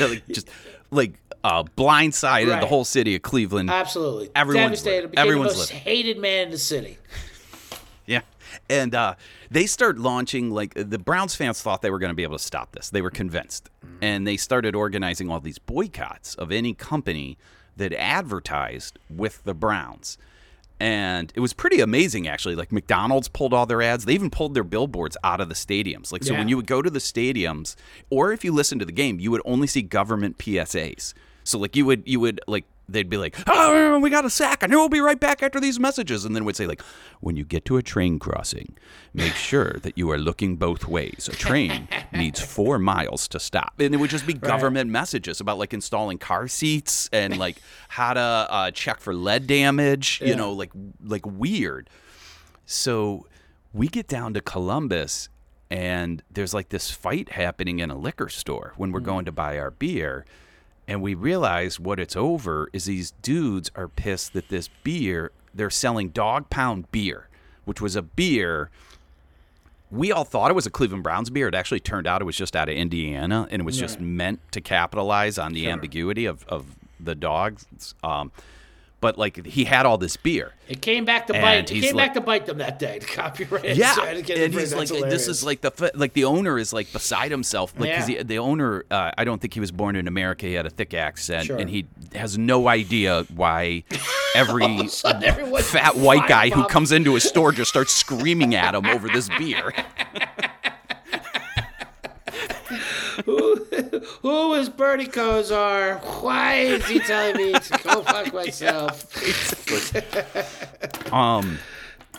Like, 0.00 0.26
just 0.28 0.48
like 0.90 1.14
uh, 1.46 1.62
blindsided 1.76 2.50
Right. 2.50 2.60
the 2.60 2.66
whole 2.66 2.84
city 2.84 3.14
of 3.14 3.22
Cleveland. 3.22 3.70
Absolutely. 3.70 4.30
Everyone's 4.34 4.82
Devastated. 4.82 5.10
Became 5.12 5.22
Everyone's 5.26 5.52
the 5.52 5.58
most 5.58 5.70
livid. 5.70 5.82
hated 5.82 6.18
man 6.18 6.44
in 6.46 6.50
the 6.50 6.58
city. 6.58 6.98
Yeah. 8.06 8.22
And 8.68 8.94
uh, 8.94 9.14
they 9.50 9.66
start 9.66 9.98
launching, 9.98 10.50
like, 10.50 10.72
the 10.74 10.98
Browns 10.98 11.34
fans 11.34 11.60
thought 11.62 11.82
they 11.82 11.90
were 11.90 11.98
going 11.98 12.10
to 12.10 12.14
be 12.16 12.22
able 12.24 12.38
to 12.38 12.42
stop 12.44 12.72
this. 12.72 12.90
They 12.90 13.02
were 13.02 13.10
convinced. 13.10 13.70
And 14.02 14.26
they 14.26 14.36
started 14.36 14.74
organizing 14.74 15.30
all 15.30 15.40
these 15.40 15.58
boycotts 15.58 16.34
of 16.34 16.50
any 16.52 16.74
company 16.74 17.38
that 17.76 17.92
advertised 17.92 18.98
with 19.10 19.44
the 19.44 19.54
Browns. 19.54 20.18
And 20.78 21.32
it 21.34 21.40
was 21.40 21.52
pretty 21.54 21.80
amazing, 21.80 22.28
actually. 22.28 22.54
Like, 22.54 22.70
McDonald's 22.72 23.28
pulled 23.28 23.54
all 23.54 23.66
their 23.66 23.80
ads. 23.82 24.04
They 24.04 24.12
even 24.14 24.30
pulled 24.30 24.54
their 24.54 24.64
billboards 24.64 25.16
out 25.24 25.40
of 25.40 25.48
the 25.48 25.54
stadiums. 25.54 26.12
Like, 26.12 26.22
so 26.24 26.34
when 26.34 26.48
you 26.48 26.56
would 26.56 26.66
go 26.66 26.82
to 26.82 26.90
the 26.90 26.98
stadiums, 26.98 27.76
or 28.10 28.32
if 28.32 28.44
you 28.44 28.52
listen 28.52 28.78
to 28.80 28.84
the 28.84 28.92
game, 28.92 29.18
you 29.18 29.30
would 29.30 29.42
only 29.44 29.66
see 29.66 29.80
government 29.82 30.36
PSAs. 30.38 31.14
So, 31.46 31.58
like, 31.58 31.76
you 31.76 31.86
would, 31.86 32.02
you 32.06 32.20
would, 32.20 32.40
like, 32.46 32.64
they'd 32.88 33.08
be 33.08 33.16
like, 33.16 33.36
"Oh, 33.46 33.98
we 33.98 34.10
got 34.10 34.24
a 34.24 34.30
sack. 34.30 34.62
I 34.62 34.66
know 34.66 34.78
we'll 34.78 34.88
be 34.88 35.00
right 35.00 35.18
back 35.18 35.42
after 35.42 35.60
these 35.60 35.78
messages." 35.78 36.24
And 36.24 36.34
then 36.36 36.44
we'd 36.44 36.56
say 36.56 36.66
like, 36.66 36.82
"When 37.20 37.36
you 37.36 37.44
get 37.44 37.64
to 37.66 37.76
a 37.76 37.82
train 37.82 38.18
crossing, 38.18 38.76
make 39.12 39.34
sure 39.34 39.72
that 39.82 39.96
you 39.98 40.10
are 40.10 40.18
looking 40.18 40.56
both 40.56 40.86
ways. 40.86 41.28
A 41.32 41.36
train 41.36 41.88
needs 42.12 42.40
four 42.40 42.78
miles 42.78 43.28
to 43.28 43.40
stop." 43.40 43.74
And 43.80 43.94
it 43.94 43.98
would 43.98 44.10
just 44.10 44.26
be 44.26 44.34
government 44.34 44.90
messages 44.90 45.40
about 45.40 45.58
like 45.58 45.74
installing 45.74 46.18
car 46.18 46.48
seats 46.48 47.08
and 47.12 47.36
like 47.38 47.56
how 47.88 48.14
to 48.14 48.20
uh, 48.20 48.70
check 48.70 49.00
for 49.00 49.14
lead 49.14 49.46
damage. 49.46 50.20
You 50.24 50.36
know, 50.36 50.52
like 50.52 50.70
like 51.04 51.26
weird. 51.26 51.90
So 52.66 53.26
we 53.72 53.88
get 53.88 54.08
down 54.08 54.34
to 54.34 54.40
Columbus 54.40 55.28
and 55.70 56.22
there's 56.30 56.54
like 56.54 56.68
this 56.68 56.90
fight 56.90 57.30
happening 57.30 57.80
in 57.80 57.90
a 57.90 57.96
liquor 57.98 58.28
store 58.28 58.72
when 58.76 58.92
we're 58.92 59.00
going 59.00 59.24
to 59.24 59.32
buy 59.32 59.58
our 59.58 59.70
beer. 59.70 60.24
And 60.88 61.02
we 61.02 61.14
realize 61.14 61.80
what 61.80 61.98
it's 61.98 62.16
over 62.16 62.68
is 62.72 62.84
these 62.84 63.12
dudes 63.22 63.70
are 63.74 63.88
pissed 63.88 64.32
that 64.34 64.48
this 64.48 64.68
beer, 64.84 65.32
they're 65.52 65.70
selling 65.70 66.10
dog 66.10 66.48
pound 66.48 66.90
beer, 66.92 67.28
which 67.64 67.80
was 67.80 67.96
a 67.96 68.02
beer. 68.02 68.70
We 69.90 70.12
all 70.12 70.24
thought 70.24 70.50
it 70.50 70.54
was 70.54 70.66
a 70.66 70.70
Cleveland 70.70 71.02
Browns 71.02 71.30
beer. 71.30 71.48
It 71.48 71.54
actually 71.54 71.80
turned 71.80 72.06
out 72.06 72.20
it 72.20 72.24
was 72.24 72.36
just 72.36 72.54
out 72.54 72.68
of 72.68 72.76
Indiana 72.76 73.48
and 73.50 73.62
it 73.62 73.64
was 73.64 73.78
just 73.78 74.00
meant 74.00 74.40
to 74.52 74.60
capitalize 74.60 75.38
on 75.38 75.52
the 75.52 75.68
ambiguity 75.68 76.24
of, 76.24 76.44
of 76.48 76.76
the 77.00 77.14
dogs. 77.14 77.66
Um, 78.02 78.30
but 79.00 79.18
like 79.18 79.44
he 79.46 79.64
had 79.64 79.86
all 79.86 79.98
this 79.98 80.16
beer. 80.16 80.52
It 80.68 80.80
came 80.82 81.04
back 81.04 81.26
to 81.28 81.32
bite. 81.32 81.70
It 81.70 81.80
came 81.80 81.94
like- 81.94 82.06
back 82.08 82.14
to 82.14 82.20
bite 82.20 82.46
them 82.46 82.58
that 82.58 82.78
day. 82.78 82.98
The 83.06 83.06
copyright. 83.06 83.76
Yeah, 83.76 83.94
and 84.04 84.26
he's 84.54 84.74
like, 84.74 84.88
That's 84.88 85.02
this 85.02 85.28
is 85.28 85.44
like 85.44 85.60
the 85.60 85.90
like 85.94 86.12
the 86.14 86.24
owner 86.24 86.58
is 86.58 86.72
like 86.72 86.92
beside 86.92 87.30
himself, 87.30 87.72
like 87.78 87.90
because 87.90 88.08
Yeah. 88.08 88.22
the 88.22 88.38
owner, 88.38 88.84
uh, 88.90 89.10
I 89.16 89.24
don't 89.24 89.40
think 89.40 89.54
he 89.54 89.60
was 89.60 89.70
born 89.70 89.96
in 89.96 90.08
America. 90.08 90.46
He 90.46 90.54
had 90.54 90.66
a 90.66 90.70
thick 90.70 90.94
accent, 90.94 91.46
Sure. 91.46 91.56
and 91.58 91.68
he 91.70 91.86
has 92.14 92.36
no 92.38 92.68
idea 92.68 93.24
why 93.34 93.84
every 94.34 94.88
sudden 94.88 95.54
fat 95.62 95.96
white 95.96 96.26
guy 96.28 96.48
who 96.50 96.64
comes 96.66 96.90
into 96.92 97.16
a 97.16 97.20
store 97.20 97.52
just 97.52 97.70
starts 97.70 97.92
screaming 97.92 98.54
at 98.54 98.74
him 98.74 98.86
over 98.86 99.08
this 99.08 99.28
beer. 99.38 99.72
Who 103.26 104.54
is 104.54 104.68
Bernie 104.68 105.06
Kosar? 105.06 106.00
Why 106.22 106.54
is 106.56 106.86
he 106.86 106.98
telling 107.00 107.36
me 107.36 107.52
to 107.52 107.80
go 107.82 108.02
fuck 108.02 108.32
myself? 108.40 109.12
Um, 111.12 111.58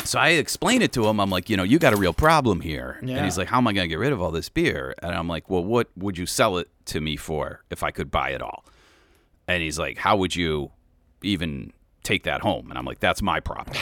so 0.04 0.20
I 0.20 0.30
explain 0.30 0.82
it 0.82 0.92
to 0.94 1.08
him. 1.08 1.20
I'm 1.20 1.30
like, 1.30 1.50
you 1.50 1.58
know, 1.58 1.64
you 1.64 1.80
got 1.80 1.94
a 1.94 1.98
real 1.98 2.14
problem 2.14 2.62
here. 2.62 2.98
And 3.02 3.26
he's 3.26 3.38
like, 3.38 3.48
how 3.48 3.58
am 3.58 3.68
I 3.68 3.74
going 3.74 3.86
to 3.86 3.90
get 3.90 4.00
rid 4.00 4.14
of 4.14 4.22
all 4.22 4.32
this 4.32 4.50
beer? 4.50 4.94
And 5.02 5.14
I'm 5.16 5.28
like, 5.28 5.50
well, 5.50 5.64
what 5.64 5.90
would 5.96 6.18
you 6.18 6.26
sell 6.26 6.58
it 6.58 6.70
to 6.86 7.02
me 7.02 7.16
for 7.18 7.64
if 7.70 7.84
I 7.84 7.92
could 7.92 8.12
buy 8.12 8.30
it 8.32 8.42
all? 8.42 8.64
And 9.48 9.64
he's 9.64 9.80
like, 9.80 9.98
how 9.98 10.18
would 10.18 10.36
you 10.36 10.72
even 11.24 11.72
take 12.04 12.24
that 12.24 12.42
home? 12.42 12.70
And 12.70 12.78
I'm 12.78 12.86
like, 12.86 13.00
that's 13.00 13.22
my 13.22 13.40
problem. 13.40 13.78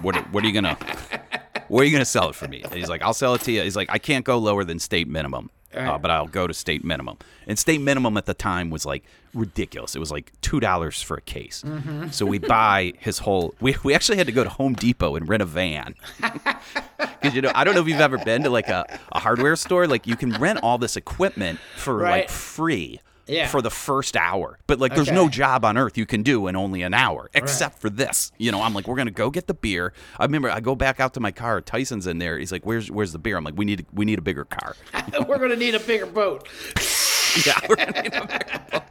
What, 0.00 0.14
what 0.32 0.44
are 0.44 0.46
you 0.46 0.52
going 0.52 0.76
to, 0.76 1.20
where 1.68 1.82
are 1.82 1.84
you 1.84 1.90
going 1.90 2.00
to 2.00 2.04
sell 2.04 2.28
it 2.28 2.34
for 2.34 2.46
me? 2.48 2.62
And 2.62 2.72
he's 2.74 2.88
like, 2.88 3.02
I'll 3.02 3.14
sell 3.14 3.34
it 3.34 3.40
to 3.42 3.52
you. 3.52 3.62
He's 3.62 3.76
like, 3.76 3.88
I 3.90 3.98
can't 3.98 4.24
go 4.24 4.38
lower 4.38 4.64
than 4.64 4.78
state 4.78 5.08
minimum. 5.08 5.50
Uh, 5.74 5.98
but 5.98 6.10
I'll 6.10 6.26
go 6.26 6.46
to 6.46 6.54
state 6.54 6.82
minimum. 6.84 7.18
And 7.46 7.58
state 7.58 7.80
minimum 7.80 8.16
at 8.16 8.26
the 8.26 8.34
time 8.34 8.70
was 8.70 8.86
like 8.86 9.04
ridiculous. 9.34 9.94
It 9.94 9.98
was 9.98 10.10
like 10.10 10.32
two 10.40 10.60
dollars 10.60 11.02
for 11.02 11.16
a 11.16 11.20
case. 11.20 11.62
So 12.10 12.24
we 12.26 12.38
buy 12.38 12.94
his 12.98 13.18
whole. 13.18 13.54
We, 13.60 13.76
we 13.84 13.94
actually 13.94 14.16
had 14.18 14.26
to 14.26 14.32
go 14.32 14.44
to 14.44 14.50
Home 14.50 14.72
Depot 14.74 15.14
and 15.16 15.28
rent 15.28 15.42
a 15.42 15.46
van 15.46 15.94
because 16.20 17.34
you 17.34 17.42
know 17.42 17.52
I 17.54 17.64
don't 17.64 17.74
know 17.74 17.82
if 17.82 17.88
you've 17.88 18.00
ever 18.00 18.18
been 18.18 18.42
to 18.44 18.50
like 18.50 18.68
a, 18.68 18.98
a 19.12 19.18
hardware 19.20 19.56
store. 19.56 19.86
Like 19.86 20.06
you 20.06 20.16
can 20.16 20.32
rent 20.32 20.60
all 20.62 20.78
this 20.78 20.96
equipment 20.96 21.58
for 21.76 22.00
like 22.02 22.30
free. 22.30 23.00
Yeah. 23.28 23.46
For 23.48 23.60
the 23.60 23.70
first 23.70 24.16
hour, 24.16 24.58
but 24.66 24.78
like, 24.78 24.94
there's 24.94 25.12
no 25.12 25.28
job 25.28 25.64
on 25.64 25.76
earth 25.76 25.98
you 25.98 26.06
can 26.06 26.22
do 26.22 26.46
in 26.46 26.56
only 26.56 26.82
an 26.82 26.94
hour, 26.94 27.28
except 27.34 27.78
for 27.78 27.90
this. 27.90 28.32
You 28.38 28.50
know, 28.52 28.62
I'm 28.62 28.72
like, 28.72 28.88
we're 28.88 28.96
gonna 28.96 29.10
go 29.10 29.28
get 29.30 29.46
the 29.46 29.54
beer. 29.54 29.92
I 30.18 30.24
remember 30.24 30.50
I 30.50 30.60
go 30.60 30.74
back 30.74 30.98
out 30.98 31.14
to 31.14 31.20
my 31.20 31.30
car. 31.30 31.60
Tyson's 31.60 32.06
in 32.06 32.18
there. 32.18 32.38
He's 32.38 32.52
like, 32.52 32.64
"Where's 32.64 32.90
where's 32.90 33.12
the 33.12 33.18
beer?" 33.18 33.36
I'm 33.36 33.44
like, 33.44 33.56
"We 33.56 33.64
need 33.66 33.86
we 33.92 34.04
need 34.06 34.18
a 34.18 34.22
bigger 34.22 34.44
car." 34.44 34.76
We're 35.28 35.38
gonna 35.38 35.56
need 35.56 35.74
a 35.74 35.80
bigger 35.80 36.06
boat. 36.06 36.48
yeah, 37.46 37.58
we're 37.68 37.76
gonna 37.76 38.02
need 38.02 38.14
a 38.14 38.26
bigger 38.26 38.60
boat. 38.70 38.82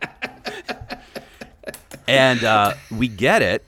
and 2.07 2.43
uh, 2.43 2.73
we 2.91 3.07
get 3.07 3.41
it, 3.41 3.65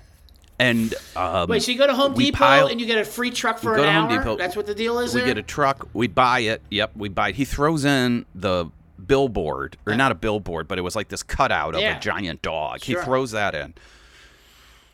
and 0.60 0.94
um, 1.16 1.50
Wait, 1.50 1.64
so 1.64 1.72
you 1.72 1.78
go 1.78 1.88
to 1.88 1.94
Home 1.94 2.14
Depot 2.14 2.38
pile- 2.38 2.68
and 2.68 2.80
you 2.80 2.86
get 2.86 2.98
a 2.98 3.06
free 3.06 3.32
truck 3.32 3.60
for 3.60 3.76
an 3.76 3.84
hour? 3.86 4.08
Home 4.08 4.18
Depot. 4.18 4.36
That's 4.38 4.56
what 4.56 4.66
the 4.66 4.76
deal 4.76 5.00
is 5.00 5.14
we 5.14 5.22
there? 5.22 5.30
get 5.30 5.38
a 5.38 5.44
truck, 5.44 5.88
we 5.94 6.08
buy 6.08 6.40
it. 6.42 6.62
Yep, 6.70 6.92
we 6.96 7.10
buy 7.10 7.30
it. 7.30 7.36
He 7.36 7.46
throws 7.46 7.86
in 7.86 8.26
the 8.36 8.66
billboard, 9.08 9.78
or 9.86 9.96
not 9.96 10.12
a 10.12 10.16
billboard, 10.16 10.68
but 10.68 10.78
it 10.78 10.82
was 10.82 10.96
like 10.96 11.08
this 11.10 11.24
cutout 11.24 11.76
of 11.76 11.82
Yeah. 11.82 11.98
a 11.98 12.00
giant 12.00 12.42
dog. 12.42 12.82
Sure. 12.82 13.00
He 13.00 13.06
throws 13.06 13.32
that 13.32 13.56
in. 13.56 13.74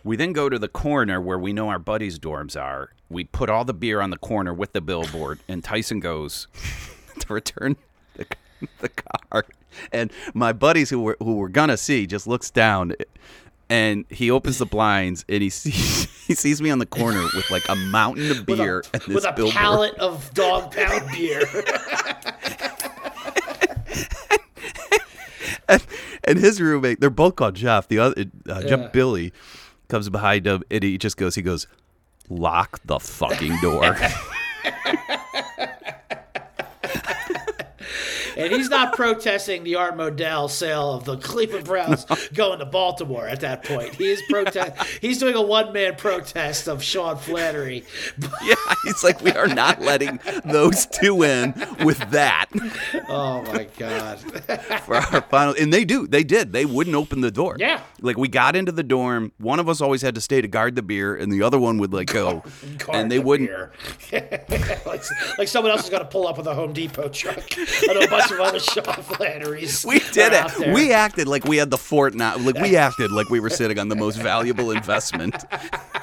We 0.04 0.16
then 0.16 0.34
go 0.34 0.50
to 0.50 0.60
the 0.60 0.68
corner 0.68 1.20
where 1.20 1.40
we 1.40 1.52
know 1.52 1.70
our 1.70 1.80
buddies' 1.80 2.20
dorms 2.20 2.60
are. 2.60 2.92
We 3.10 3.24
put 3.24 3.50
all 3.50 3.66
the 3.66 3.74
beer 3.74 4.02
on 4.02 4.10
the 4.12 4.18
corner 4.18 4.54
with 4.54 4.74
the 4.74 4.82
billboard, 4.82 5.40
and 5.48 5.64
Tyson 5.64 6.00
goes 6.00 6.48
to 7.20 7.34
return 7.34 7.76
the, 8.16 8.26
the 8.80 8.90
car. 8.90 9.46
And 9.92 10.12
my 10.34 10.54
buddies 10.54 10.90
who 10.90 11.00
were 11.02 11.18
who 11.20 11.36
were 11.36 11.50
gonna 11.50 11.76
see 11.78 12.06
just 12.08 12.28
looks 12.28 12.50
down, 12.50 12.94
and 13.70 14.06
he 14.10 14.30
opens 14.32 14.58
the 14.60 14.66
blinds 14.66 15.26
and 15.28 15.42
he 15.44 15.50
sees 15.50 16.06
he 16.28 16.34
sees 16.36 16.62
me 16.62 16.70
on 16.70 16.80
the 16.80 16.86
corner 16.86 17.22
with 17.36 17.50
like 17.52 17.68
a 17.68 17.76
mountain 17.76 18.30
of 18.32 18.48
with 18.48 18.58
beer 18.58 18.80
a, 18.80 18.84
and 18.94 19.02
this 19.04 19.16
with 19.16 19.26
a 19.26 19.34
billboard. 19.34 19.56
pallet 19.56 19.96
of 19.96 20.34
dog 20.34 20.72
pound 20.72 21.04
beer. 21.12 21.42
And, 25.70 25.86
and 26.24 26.40
his 26.40 26.62
roommate, 26.62 27.00
they're 27.00 27.10
both 27.10 27.36
called 27.36 27.56
Jeff. 27.56 27.88
The 27.88 28.00
other, 28.00 28.26
uh, 28.50 28.60
Yeah. 28.62 28.68
Jeff 28.68 28.92
Billy, 28.92 29.34
comes 29.88 30.10
behind 30.10 30.48
him 30.48 30.64
and 30.72 30.84
he 30.84 30.98
just 30.98 31.16
goes, 31.18 31.36
he 31.36 31.42
goes, 31.42 31.68
lock 32.30 32.80
the 32.86 33.00
fucking 33.00 33.56
door. 33.62 33.96
and 38.38 38.52
he's 38.52 38.70
not 38.70 38.94
protesting 38.94 39.64
the 39.64 39.76
Art 39.76 39.96
Modell 39.96 40.50
sale 40.50 40.94
of 40.94 41.06
the 41.06 41.18
Cleveland 41.26 41.66
Browns 41.66 42.06
going 42.34 42.60
to 42.60 42.66
Baltimore 42.66 43.28
at 43.28 43.40
that 43.42 43.64
point. 43.64 43.96
He 43.96 44.12
is 44.12 44.22
protest. 44.30 45.00
He's 45.02 45.18
doing 45.20 45.36
a 45.36 45.42
one 45.42 45.74
man 45.74 45.96
protest 45.96 46.68
of 46.68 46.84
Sean 46.84 47.18
Flannery. 47.18 47.84
yeah, 48.44 48.56
he's 48.84 49.04
like, 49.04 49.22
we 49.22 49.32
are 49.32 49.48
not 49.48 49.82
letting 49.82 50.20
those 50.46 50.86
two 50.86 51.24
in 51.24 51.54
with 51.84 52.00
that 52.12 52.46
Oh 53.10 53.42
my 53.44 53.68
God! 53.78 54.20
for 54.86 54.96
our 54.96 55.22
final. 55.22 55.56
And 55.60 55.72
they 55.74 55.86
do, 55.86 56.08
they 56.08 56.24
did. 56.24 56.52
They 56.54 56.66
wouldn't 56.66 56.96
open 56.96 57.22
the 57.22 57.32
door. 57.32 57.56
Yeah. 57.60 57.82
like 58.02 58.18
we 58.18 58.28
got 58.28 58.56
into 58.56 58.72
the 58.72 58.84
dorm. 58.84 59.32
One 59.38 59.60
of 59.60 59.70
us 59.70 59.82
always 59.82 60.02
had 60.02 60.16
to 60.16 60.22
stay 60.22 60.42
to 60.42 60.48
guard 60.48 60.76
the 60.76 60.82
beer, 60.82 61.16
and 61.16 61.32
the 61.32 61.42
other 61.42 61.60
one 61.60 61.78
would 61.80 61.94
like 61.94 62.12
go, 62.12 62.44
Guard 62.78 62.96
and 62.96 63.12
they 63.12 63.18
the 63.18 63.24
wouldn't. 63.24 63.50
like, 64.86 65.04
like 65.38 65.48
someone 65.48 65.72
else 65.72 65.84
is 65.84 65.90
to 65.90 66.06
pull 66.06 66.28
up 66.28 66.38
with 66.38 66.48
a 66.48 66.54
Home 66.54 66.74
Depot 66.74 67.10
truck 67.10 67.58
a 68.06 68.08
bunch 68.08 68.25
of 68.32 68.40
other 68.40 68.60
Sean 68.72 68.84
Flannerys. 68.84 69.86
We 69.86 70.00
did 70.00 70.34
it. 70.34 70.74
We 70.74 70.92
acted 70.92 71.28
like 71.28 71.46
we 71.46 71.58
had 71.58 71.70
the 71.70 71.78
fort 71.78 72.14
now. 72.14 72.38
Like 72.38 72.58
we 72.60 72.76
acted 72.88 73.12
like 73.12 73.30
we 73.30 73.40
were 73.40 73.50
sitting 73.50 73.80
on 73.80 73.90
the 73.90 73.96
most 73.96 74.18
valuable 74.18 74.72
investment 74.72 75.36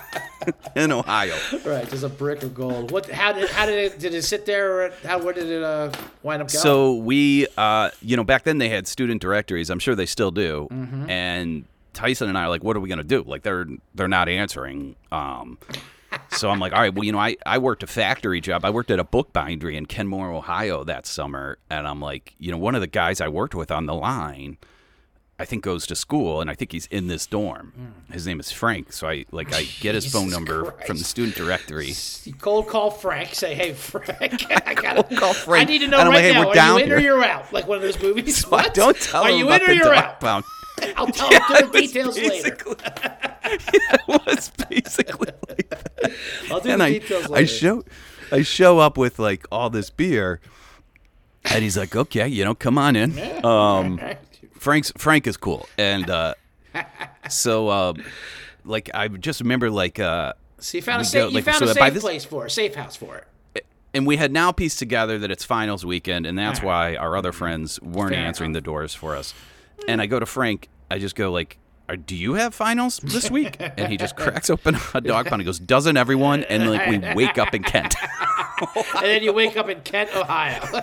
in 0.77 0.93
Ohio. 0.93 1.37
right. 1.65 1.89
just 1.89 2.05
a 2.05 2.09
brick 2.09 2.43
of 2.43 2.55
gold. 2.55 2.91
What? 2.91 3.11
How 3.11 3.33
did? 3.33 3.49
How 3.51 3.67
did 3.67 3.79
it? 3.79 3.99
Did 3.99 4.15
it 4.15 4.23
sit 4.23 4.47
there? 4.47 4.83
Or 4.87 4.91
how? 5.05 5.19
Where 5.19 5.33
did 5.35 5.51
it 5.51 5.63
uh, 5.63 5.93
wind 6.23 6.43
up 6.43 6.49
going? 6.49 6.63
So 6.63 6.95
we, 6.95 7.47
uh, 7.57 7.91
you 8.01 8.17
know, 8.17 8.25
back 8.25 8.45
then 8.45 8.59
they 8.59 8.69
had 8.69 8.87
student 8.87 9.21
directories. 9.21 9.71
I'm 9.71 9.79
sure 9.79 9.95
they 9.95 10.07
still 10.07 10.31
do. 10.31 10.69
Mm-hmm. 10.71 11.11
And 11.11 11.65
Tyson 11.93 12.29
and 12.29 12.39
I 12.39 12.45
are 12.45 12.49
like, 12.49 12.65
what 12.65 12.77
are 12.77 12.81
we 12.81 12.89
gonna 12.89 13.05
do? 13.05 13.23
Like 13.23 13.43
they're 13.43 13.67
they're 13.95 14.09
not 14.09 14.29
answering. 14.29 14.97
Um, 15.11 15.59
so 16.31 16.51
I'm 16.51 16.59
like, 16.59 16.73
all 16.73 16.81
right, 16.81 16.93
well, 16.95 17.05
you 17.05 17.13
know, 17.13 17.19
I, 17.19 17.37
I 17.47 17.59
worked 17.59 17.83
a 17.83 17.87
factory 17.87 18.41
job. 18.41 18.65
I 18.65 18.71
worked 18.71 18.91
at 18.91 18.99
a 18.99 19.05
book 19.05 19.33
bindery 19.33 19.77
in 19.77 19.87
Kenmore, 19.87 20.31
Ohio 20.33 20.85
that 20.85 21.07
summer. 21.07 21.59
And 21.71 21.87
I'm 21.87 22.01
like, 22.01 22.35
you 22.39 22.51
know, 22.51 22.59
one 22.59 22.75
of 22.75 22.81
the 22.81 22.87
guys 22.87 23.21
I 23.21 23.29
worked 23.29 23.55
with 23.55 23.71
on 23.71 23.87
the 23.87 23.95
line, 23.95 24.59
I 25.39 25.45
think 25.45 25.65
goes 25.65 25.87
to 25.89 25.97
school 25.97 26.41
and 26.41 26.49
I 26.49 26.55
think 26.55 26.71
he's 26.73 26.87
in 26.87 27.09
this 27.09 27.27
dorm. 27.27 27.73
His 28.13 28.27
name 28.27 28.39
is 28.39 28.53
Frank. 28.53 28.93
So 28.93 29.09
I 29.09 29.25
like 29.33 29.53
I 29.53 29.65
get 29.81 29.95
his 29.97 30.11
phone 30.13 30.25
Hmm. 30.25 30.29
Jesus 30.29 30.39
number 30.39 30.71
from 30.87 30.99
the 30.99 31.05
student 31.05 31.35
directory. 31.37 31.93
You 32.25 32.35
cold 32.35 32.69
call 32.69 32.91
Frank. 32.93 33.35
Say, 33.35 33.55
hey 33.55 33.73
Frank, 33.73 34.45
I 34.67 34.75
gotta 34.75 35.03
Cold 35.03 35.19
call 35.21 35.35
Frank. 35.35 35.69
I 35.69 35.73
need 35.73 35.79
to 35.81 35.89
know 35.89 35.99
right 35.99 36.09
like, 36.09 36.23
hey, 36.23 36.33
now. 36.33 36.75
Are 36.75 36.79
you 36.79 36.83
in 36.85 36.87
here. 36.87 36.97
or 36.97 37.01
you're 37.01 37.25
out? 37.25 37.53
Like 37.53 37.67
one 37.67 37.79
of 37.79 37.83
those 37.83 38.01
movies. 38.03 38.37
So 38.39 38.51
What? 38.51 38.73
don't 38.75 38.97
tell 39.01 39.25
Are 39.25 39.31
him 39.31 39.39
you 39.39 39.47
about 39.47 39.63
in 39.63 39.71
or 39.71 39.73
you're 39.73 39.95
out? 39.95 40.21
pound. 40.21 40.45
I'll 40.97 41.07
tell 41.07 41.31
Yeah, 41.33 41.47
him 41.59 41.71
the 41.73 41.81
details 41.81 42.19
later. 42.19 42.57
yeah, 42.79 43.29
it 43.45 44.01
was 44.09 44.51
basically 44.69 45.31
like 45.49 45.69
that. 45.71 46.13
I'll 46.51 46.61
do 46.61 46.71
and 46.71 46.81
the 46.81 46.85
I, 46.85 46.93
details 46.99 47.29
later. 47.29 47.43
I 47.43 47.45
show, 47.47 47.85
I 48.31 48.43
show 48.43 48.79
up 48.79 48.97
with 48.99 49.19
like 49.19 49.47
all 49.53 49.71
this 49.71 49.91
beer, 49.91 50.41
and 51.45 51.63
he's 51.63 51.77
like, 51.77 51.95
"Okay, 51.97 52.29
you 52.29 52.45
know, 52.45 52.55
come 52.55 52.79
on 52.79 52.97
in." 52.97 53.45
Um, 53.45 54.01
Frank's 54.59 54.93
Frank 54.97 55.27
is 55.27 55.37
cool, 55.37 55.69
and 55.77 56.09
uh, 56.09 56.35
so 57.29 57.69
uh, 57.69 57.95
like 58.65 58.91
I 58.95 59.09
just 59.09 59.41
remember 59.41 59.71
like, 59.71 59.99
uh, 59.99 60.33
So 60.59 60.79
you 60.79 60.83
found 60.83 61.03
a 61.03 61.05
safe, 61.05 61.23
go- 61.23 61.29
you 61.29 61.35
like, 61.37 61.45
found 61.45 61.59
so 61.59 61.65
a 61.67 61.75
safe 61.75 61.95
this- 61.95 62.03
place 62.03 62.25
for 62.25 62.47
it, 62.47 62.51
safe 62.51 62.75
house 62.75 62.97
for 62.97 63.25
it. 63.55 63.67
and 63.95 64.07
we 64.07 64.17
had 64.17 64.33
now 64.33 64.53
pieced 64.53 64.79
together 64.79 65.19
that 65.19 65.31
it's 65.31 65.45
finals 65.45 65.85
weekend, 65.85 66.27
and 66.27 66.39
that's 66.39 66.63
why 66.63 66.97
our 66.97 67.17
other 67.17 67.33
friends 67.33 67.81
weren't 67.83 68.15
Fair 68.15 68.25
answering 68.25 68.51
enough. 68.51 68.63
the 68.63 68.65
doors 68.65 68.95
for 68.95 69.17
us. 69.17 69.35
And 69.89 70.01
I 70.01 70.07
go 70.07 70.19
to 70.21 70.27
Frank, 70.27 70.69
I 70.91 70.99
just 70.99 71.15
go 71.17 71.31
like, 71.33 71.59
"Are- 71.89 71.97
"Do 71.97 72.15
you 72.17 72.35
have 72.35 72.55
finals 72.55 72.99
this 72.99 73.31
week?" 73.31 73.57
And 73.61 73.89
he 73.91 73.97
just 73.97 74.17
cracks 74.17 74.49
open 74.51 74.77
a 74.95 75.01
dog 75.01 75.27
pound. 75.27 75.43
He 75.43 75.47
goes, 75.47 75.59
"Doesn't 75.59 75.97
everyone?" 75.97 76.45
And 76.45 76.71
like 76.71 76.87
we 76.89 76.99
wake 77.15 77.39
up 77.39 77.55
in 77.55 77.63
Kent, 77.63 77.95
and 78.77 79.03
then 79.03 79.23
you 79.23 79.33
wake 79.33 79.57
up 79.57 79.69
in 79.69 79.81
Kent, 79.81 80.15
Ohio. 80.15 80.61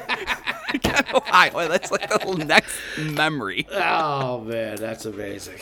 Kent, 0.83 1.13
Ohio. 1.13 1.67
That's 1.67 1.91
like 1.91 2.09
the 2.09 2.45
next 2.45 2.77
memory. 2.99 3.67
oh 3.71 4.41
man, 4.41 4.75
that's 4.77 5.05
amazing. 5.05 5.59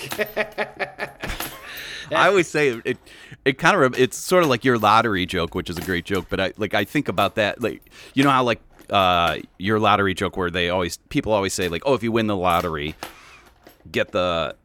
I 2.10 2.28
always 2.30 2.48
say 2.48 2.70
it, 2.70 2.82
it. 2.86 2.98
It 3.46 3.58
kind 3.58 3.82
of 3.82 3.98
it's 4.00 4.18
sort 4.18 4.44
of 4.44 4.50
like 4.50 4.64
your 4.66 4.78
lottery 4.78 5.26
joke, 5.26 5.56
which 5.56 5.70
is 5.70 5.78
a 5.78 5.82
great 5.82 6.06
joke. 6.06 6.28
But 6.30 6.40
I 6.40 6.54
like 6.58 6.74
I 6.74 6.84
think 6.86 7.08
about 7.10 7.36
that 7.36 7.62
like 7.62 7.90
you 8.14 8.24
know 8.24 8.30
how 8.30 8.44
like 8.44 8.62
uh 8.90 9.38
your 9.58 9.80
lottery 9.80 10.14
joke 10.14 10.38
where 10.38 10.50
they 10.50 10.70
always 10.70 10.98
people 11.10 11.34
always 11.34 11.54
say 11.54 11.68
like 11.68 11.84
oh 11.86 11.94
if 11.94 12.04
you 12.04 12.12
win 12.12 12.28
the 12.28 12.36
lottery, 12.38 12.96
get 13.92 14.12
the 14.12 14.56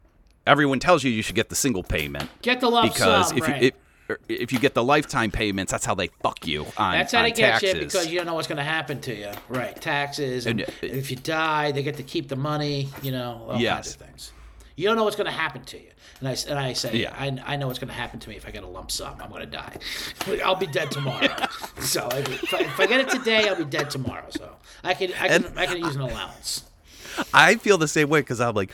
everyone 0.45 0.79
tells 0.79 1.03
you 1.03 1.11
you 1.11 1.21
should 1.21 1.35
get 1.35 1.49
the 1.49 1.55
single 1.55 1.83
payment 1.83 2.29
Get 2.41 2.59
the 2.59 2.69
lump 2.69 2.93
because 2.93 3.29
sum, 3.29 3.37
if 3.37 3.47
right. 3.47 3.61
you 3.63 3.71
if, 4.09 4.17
if 4.27 4.51
you 4.51 4.59
get 4.59 4.73
the 4.73 4.83
lifetime 4.83 5.31
payments, 5.31 5.71
that's 5.71 5.85
how 5.85 5.95
they 5.95 6.07
fuck 6.21 6.45
you 6.45 6.65
on 6.77 6.91
That's 6.93 7.13
how 7.13 7.21
they 7.23 7.31
get 7.31 7.61
taxes. 7.61 7.73
you 7.75 7.79
because 7.79 8.07
you 8.07 8.17
don't 8.17 8.25
know 8.27 8.33
what's 8.33 8.49
going 8.49 8.57
to 8.57 8.63
happen 8.63 8.99
to 9.01 9.15
you. 9.15 9.31
Right. 9.47 9.79
Taxes. 9.81 10.45
And, 10.45 10.59
And, 10.59 10.69
uh, 10.69 10.73
if 10.81 11.09
you 11.09 11.15
die, 11.15 11.71
they 11.71 11.83
get 11.83 11.95
to 11.97 12.03
keep 12.03 12.27
the 12.27 12.35
money, 12.35 12.89
you 13.01 13.11
know, 13.13 13.47
all 13.49 13.59
Yes. 13.61 13.73
kinds 13.73 13.87
of 13.95 14.01
things. 14.01 14.31
You 14.75 14.87
don't 14.89 14.97
know 14.97 15.05
what's 15.05 15.15
going 15.15 15.27
to 15.27 15.31
happen 15.31 15.63
to 15.63 15.77
you. 15.79 15.87
And 16.19 16.27
I, 16.27 16.35
and 16.49 16.59
I 16.59 16.73
say, 16.73 16.97
Yeah. 16.97 17.15
I, 17.17 17.37
I 17.45 17.55
know 17.55 17.67
what's 17.67 17.79
going 17.79 17.87
to 17.87 17.93
happen 17.93 18.19
to 18.19 18.29
me 18.29 18.35
if 18.35 18.45
I 18.45 18.51
get 18.51 18.63
a 18.63 18.67
lump 18.67 18.91
sum. 18.91 19.15
I'm 19.21 19.29
going 19.29 19.39
to 19.41 19.45
die. 19.49 19.77
I'll 20.45 20.55
be 20.55 20.67
dead 20.67 20.91
tomorrow. 20.91 21.29
so 21.79 22.05
if, 22.11 22.43
if 22.43 22.53
I, 22.53 22.59
if 22.59 22.79
I 22.81 22.85
get 22.87 22.99
it 22.99 23.09
today, 23.09 23.47
I'll 23.47 23.55
be 23.55 23.63
dead 23.63 23.89
tomorrow. 23.89 24.25
So 24.31 24.53
I 24.83 24.93
can 24.95 25.13
I 25.13 25.27
can, 25.29 25.45
And- 25.45 25.59
I 25.59 25.65
can 25.65 25.77
use 25.77 25.95
an 25.95 26.01
allowance. 26.01 26.65
I 27.33 27.55
feel 27.55 27.77
the 27.77 27.87
same 27.87 28.09
way 28.09 28.19
because 28.19 28.41
I'm 28.41 28.53
like 28.55 28.71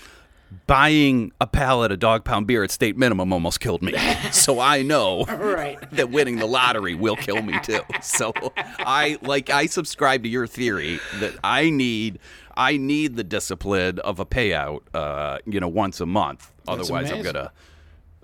buying 0.67 1.31
a 1.39 1.47
pallet 1.47 1.91
of 1.91 1.99
dog 1.99 2.23
pound 2.25 2.47
beer 2.47 2.63
at 2.63 2.71
state 2.71 2.97
minimum 2.97 3.31
almost 3.33 3.59
killed 3.59 3.81
me. 3.81 3.93
so 4.31 4.59
I 4.59 4.81
know 4.81 5.25
Right. 5.25 5.77
that 5.91 6.09
winning 6.09 6.37
the 6.37 6.45
lottery 6.47 6.95
will 6.95 7.15
kill 7.15 7.41
me 7.41 7.59
too. 7.61 7.81
So 8.01 8.33
I 8.79 9.17
like 9.21 9.49
I 9.49 9.65
subscribe 9.67 10.23
to 10.23 10.29
your 10.29 10.47
theory 10.47 10.99
that 11.19 11.33
I 11.43 11.69
need 11.69 12.19
I 12.57 12.77
need 12.77 13.15
the 13.15 13.23
discipline 13.23 13.99
of 13.99 14.19
a 14.19 14.25
payout 14.25 14.81
uh, 14.93 15.37
you 15.45 15.59
know, 15.59 15.67
once 15.67 16.01
a 16.01 16.05
month. 16.05 16.51
Otherwise 16.67 17.11
I'm 17.11 17.21
gonna 17.21 17.51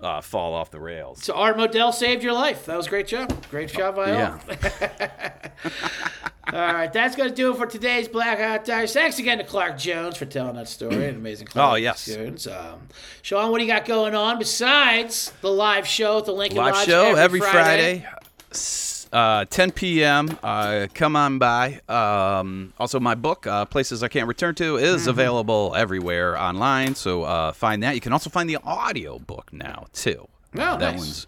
uh, 0.06 0.20
fall 0.20 0.54
off 0.54 0.70
the 0.70 0.80
rails. 0.80 1.22
So 1.24 1.34
Art 1.34 1.56
Modell 1.56 1.92
saved 1.92 2.22
your 2.22 2.32
life. 2.32 2.66
That 2.66 2.76
was 2.76 2.86
a 2.86 2.90
great 2.90 3.08
job. 3.08 3.44
Great 3.50 3.70
job, 3.70 3.96
Viola. 3.96 4.40
Yeah. 4.48 5.48
All 6.52 6.60
right, 6.72 6.92
that's 6.92 7.16
going 7.16 7.28
to 7.28 7.34
do 7.34 7.52
it 7.52 7.56
for 7.58 7.66
today's 7.66 8.06
Blackout 8.06 8.64
Diaries. 8.64 8.92
Thanks 8.92 9.18
again 9.18 9.38
to 9.38 9.44
Clark 9.44 9.78
Jones 9.78 10.16
for 10.16 10.26
telling 10.26 10.54
that 10.54 10.68
story. 10.68 11.08
An 11.08 11.16
amazing 11.16 11.48
Clark 11.48 11.72
Oh, 11.72 11.74
yes. 11.74 12.06
Jones. 12.06 12.46
Um, 12.46 12.86
Sean, 13.22 13.50
what 13.50 13.58
do 13.58 13.64
you 13.64 13.70
got 13.70 13.84
going 13.84 14.14
on 14.14 14.38
besides 14.38 15.32
the 15.40 15.50
live 15.50 15.88
show 15.88 16.18
at 16.18 16.24
the 16.24 16.32
Lincoln 16.32 16.58
Live 16.58 16.74
Lodge 16.74 16.86
show 16.86 17.16
every 17.16 17.40
Friday. 17.40 18.06
s- 18.52 18.95
uh, 19.16 19.44
10 19.46 19.70
p.m. 19.72 20.38
Uh, 20.42 20.86
come 20.94 21.16
on 21.16 21.38
by. 21.38 21.80
Um, 21.88 22.72
also, 22.78 23.00
my 23.00 23.14
book, 23.14 23.46
uh, 23.46 23.64
Places 23.64 24.02
I 24.02 24.08
Can't 24.08 24.28
Return 24.28 24.54
to, 24.56 24.76
is 24.76 25.02
Mm-hmm. 25.02 25.10
available 25.10 25.74
everywhere 25.76 26.38
online. 26.38 26.94
So 26.94 27.22
uh, 27.22 27.52
find 27.52 27.82
that. 27.82 27.94
You 27.94 28.00
can 28.00 28.12
also 28.12 28.30
find 28.30 28.48
the 28.48 28.58
audio 28.62 29.18
book 29.18 29.52
now, 29.52 29.86
too. 29.92 30.28
Oh, 30.54 30.58
that 30.58 30.80
nice. 30.80 30.98
one's 30.98 31.26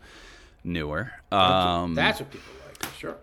newer. 0.64 1.12
Um, 1.32 1.94
That's 1.94 2.20
what 2.20 2.30
people 2.30 2.46
like, 2.66 2.82
for 2.84 2.98
sure. 2.98 3.16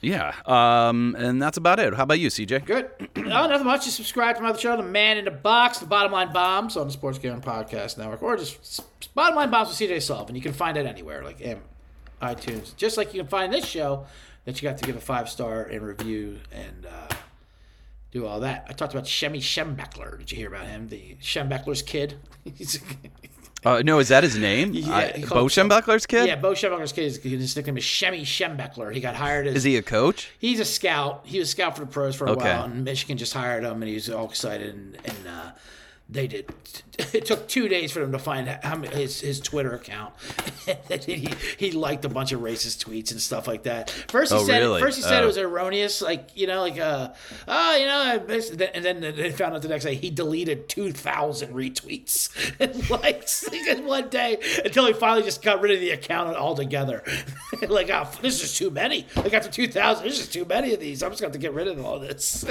yeah. 0.00 0.34
Um, 0.46 1.14
and 1.18 1.40
that's 1.42 1.56
about 1.58 1.78
it. 1.78 1.94
How 1.94 2.02
about 2.04 2.18
you, 2.18 2.28
CJ? 2.28 2.64
Good. 2.64 2.90
oh, 3.16 3.20
nothing 3.22 3.66
much. 3.66 3.84
Just 3.84 3.96
subscribe 3.96 4.36
to 4.36 4.42
my 4.42 4.48
other 4.50 4.58
show, 4.58 4.76
The 4.76 4.82
Man 4.82 5.16
in 5.18 5.24
the 5.26 5.30
Box, 5.30 5.78
The 5.78 5.86
Bottom 5.86 6.12
Line 6.12 6.32
Bombs 6.32 6.76
on 6.76 6.86
the 6.86 6.92
Sports 6.92 7.18
Gambling 7.18 7.42
Podcast 7.42 7.98
Network, 7.98 8.22
or 8.22 8.36
just 8.36 8.82
Bottom 9.14 9.36
Line 9.36 9.50
Bombs 9.50 9.68
with 9.68 9.78
CJ 9.90 10.02
Sullivan. 10.02 10.34
You 10.36 10.42
can 10.42 10.52
find 10.52 10.76
it 10.76 10.86
anywhere, 10.86 11.22
like 11.24 11.40
iTunes. 12.20 12.76
Just 12.76 12.96
like 12.96 13.12
you 13.14 13.20
can 13.20 13.28
find 13.28 13.52
this 13.52 13.64
show 13.66 14.06
that 14.44 14.60
you 14.60 14.68
got 14.68 14.78
to 14.78 14.84
give 14.84 14.96
a 14.96 15.00
five 15.00 15.28
star 15.28 15.62
and 15.64 15.82
review 15.82 16.38
and 16.52 16.86
uh, 16.86 17.14
do 18.10 18.26
all 18.26 18.40
that. 18.40 18.66
I 18.68 18.72
talked 18.72 18.92
about 18.94 19.06
Shemy 19.06 19.38
Schembechler. 19.38 20.18
Did 20.18 20.32
you 20.32 20.38
hear 20.38 20.48
about 20.48 20.66
him? 20.66 20.88
The 20.88 21.16
Schembechler's 21.20 21.82
kid. 21.82 22.16
Uh, 23.62 23.82
no, 23.84 23.98
is 23.98 24.08
that 24.08 24.22
his 24.22 24.38
name? 24.38 24.72
Yeah, 24.72 24.94
I, 24.94 25.24
Bo 25.28 25.44
Schembechler's 25.44 26.06
kid? 26.06 26.26
yeah, 26.26 26.36
Bo 26.36 26.52
Schembechler's 26.52 26.92
kid. 26.92 27.04
Is, 27.04 27.16
his 27.18 27.54
nickname 27.54 27.76
is 27.76 27.84
Shemy 27.84 28.22
Schembechler. 28.22 28.90
He 28.94 29.00
got 29.00 29.14
hired 29.16 29.46
as 29.46 29.56
Is 29.56 29.64
he 29.64 29.76
a 29.76 29.82
coach? 29.82 30.30
He's 30.38 30.60
a 30.60 30.64
scout. 30.64 31.26
He 31.26 31.38
was 31.38 31.48
a 31.48 31.50
scout 31.50 31.76
for 31.76 31.84
the 31.84 31.90
pros 31.90 32.16
for 32.16 32.26
a 32.26 32.30
Okay. 32.30 32.44
while, 32.44 32.64
and 32.64 32.84
Michigan 32.86 33.18
just 33.18 33.34
hired 33.34 33.64
him, 33.64 33.82
and 33.82 33.84
he 33.84 33.94
was 33.96 34.08
all 34.08 34.24
excited. 34.24 34.74
And, 34.74 34.96
and 35.04 35.26
uh, 35.28 35.50
they 36.10 36.26
did. 36.26 36.52
It 37.14 37.24
took 37.24 37.48
two 37.48 37.66
days 37.68 37.92
for 37.92 38.00
them 38.00 38.12
to 38.12 38.18
find 38.18 38.46
how 38.48 38.76
many, 38.76 38.94
his 38.94 39.20
his 39.20 39.40
Twitter 39.40 39.72
account. 39.74 40.12
he 41.06 41.28
he 41.56 41.72
liked 41.72 42.04
a 42.04 42.08
bunch 42.08 42.32
of 42.32 42.40
racist 42.40 42.84
tweets 42.84 43.10
and 43.10 43.20
stuff 43.20 43.46
like 43.48 43.62
that. 43.62 43.88
First 44.08 44.32
he 44.32 44.38
Oh, 44.38 44.44
said 44.44 44.58
really? 44.60 44.80
first 44.80 44.96
he 44.98 45.02
said 45.02 45.20
Oh. 45.20 45.24
it 45.24 45.26
was 45.26 45.38
erroneous, 45.38 46.02
like 46.02 46.28
you 46.34 46.46
know, 46.46 46.60
like 46.60 46.78
uh, 46.78 47.08
oh, 47.48 47.76
you 47.76 47.86
know, 47.86 48.24
and 48.74 48.84
then 48.84 49.00
they 49.00 49.30
found 49.30 49.54
out 49.54 49.62
the 49.62 49.68
next 49.68 49.84
day 49.84 49.94
he 49.94 50.10
deleted 50.10 50.68
two 50.68 50.92
thousand 50.92 51.54
retweets 51.54 52.28
and 52.60 52.90
likes 53.02 53.44
in 53.44 53.86
one 53.86 54.08
day 54.10 54.38
until 54.64 54.86
he 54.86 54.92
finally 54.92 55.22
just 55.22 55.42
got 55.42 55.60
rid 55.62 55.72
of 55.72 55.80
the 55.80 55.90
account 55.90 56.36
altogether. 56.36 57.02
like, 57.68 57.88
oh, 57.88 58.10
this 58.20 58.42
is 58.44 58.56
too 58.56 58.70
many. 58.70 59.06
Like 59.16 59.32
after 59.32 59.50
two 59.50 59.68
thousand, 59.68 60.04
this 60.04 60.20
is 60.20 60.28
too 60.28 60.44
many 60.44 60.74
of 60.74 60.80
these. 60.80 61.02
I'm 61.02 61.10
just 61.12 61.22
going 61.22 61.32
to 61.32 61.38
get 61.38 61.54
rid 61.54 61.68
of 61.68 61.82
all 61.84 61.98
this. 61.98 62.44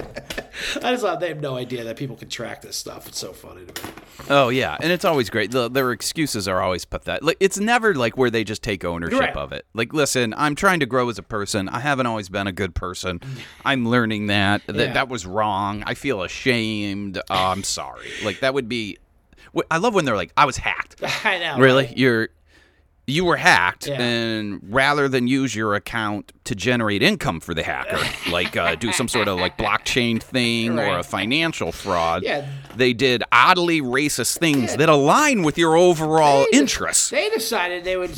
I 0.77 0.91
just 0.91 1.03
thought 1.03 1.19
they 1.19 1.27
have 1.29 1.41
no 1.41 1.55
idea 1.55 1.83
that 1.83 1.97
people 1.97 2.15
can 2.15 2.29
track 2.29 2.61
this 2.61 2.75
stuff. 2.75 3.07
It's 3.07 3.19
so 3.19 3.31
funny 3.49 3.65
to 3.65 3.83
me. 3.87 3.89
Oh 4.31 4.49
yeah, 4.49 4.77
and 4.79 4.91
it's 4.91 5.05
always 5.05 5.29
great. 5.29 5.49
The, 5.49 5.69
their 5.69 5.91
excuses 5.91 6.47
are 6.47 6.61
always 6.61 6.85
pathetic. 6.85 7.23
Like 7.23 7.37
it's 7.39 7.57
never 7.57 7.95
like 7.95 8.15
where 8.17 8.29
they 8.29 8.43
just 8.43 8.61
take 8.61 8.85
ownership 8.85 9.19
Right. 9.19 9.35
of 9.35 9.51
it. 9.53 9.65
Like, 9.73 9.91
listen, 9.93 10.35
I'm 10.37 10.53
trying 10.55 10.81
to 10.81 10.85
grow 10.85 11.09
as 11.09 11.17
a 11.17 11.23
person. 11.23 11.67
I 11.67 11.79
haven't 11.79 12.05
always 12.05 12.29
been 12.29 12.45
a 12.45 12.51
good 12.51 12.75
person. 12.75 13.21
I'm 13.65 13.87
learning 13.89 14.27
that 14.27 14.61
that 14.67 14.75
Yeah. 14.75 14.93
that 14.93 15.09
was 15.09 15.25
wrong. 15.25 15.83
I 15.87 15.95
feel 15.95 16.21
ashamed. 16.21 17.17
Uh, 17.17 17.21
I'm 17.29 17.63
sorry. 17.63 18.09
Like 18.23 18.41
that 18.41 18.53
would 18.53 18.69
be. 18.69 18.97
I 19.71 19.77
love 19.77 19.95
when 19.95 20.05
they're 20.05 20.15
like, 20.15 20.31
I 20.37 20.45
was 20.45 20.57
hacked. 20.57 21.01
I 21.25 21.39
know. 21.39 21.57
Really, 21.57 21.85
right? 21.85 21.97
you're 21.97 22.29
you 23.09 23.25
were 23.25 23.37
hacked, 23.37 23.87
Yeah. 23.87 24.01
and 24.01 24.59
rather 24.63 25.07
than 25.09 25.27
use 25.27 25.55
your 25.55 25.75
account 25.75 26.31
to 26.45 26.55
generate 26.55 27.03
income 27.03 27.39
for 27.39 27.53
the 27.53 27.63
hacker, 27.63 27.99
like 28.31 28.55
uh, 28.57 28.75
do 28.75 28.91
some 28.91 29.07
sort 29.07 29.27
of 29.27 29.39
like 29.39 29.57
blockchain 29.57 30.21
thing 30.21 30.79
or 30.79 30.99
a 30.99 31.03
financial 31.03 31.71
fraud, 31.71 32.23
Yeah. 32.23 32.47
they 32.75 32.93
did 32.93 33.23
oddly 33.31 33.81
racist 33.81 34.37
things 34.39 34.75
that 34.77 34.89
align 34.89 35.43
with 35.43 35.57
your 35.57 35.75
overall 35.75 36.45
They- 36.51 36.57
interests. 36.57 37.09
They 37.09 37.29
decided 37.29 37.83
they 37.83 37.97
would, 37.97 38.11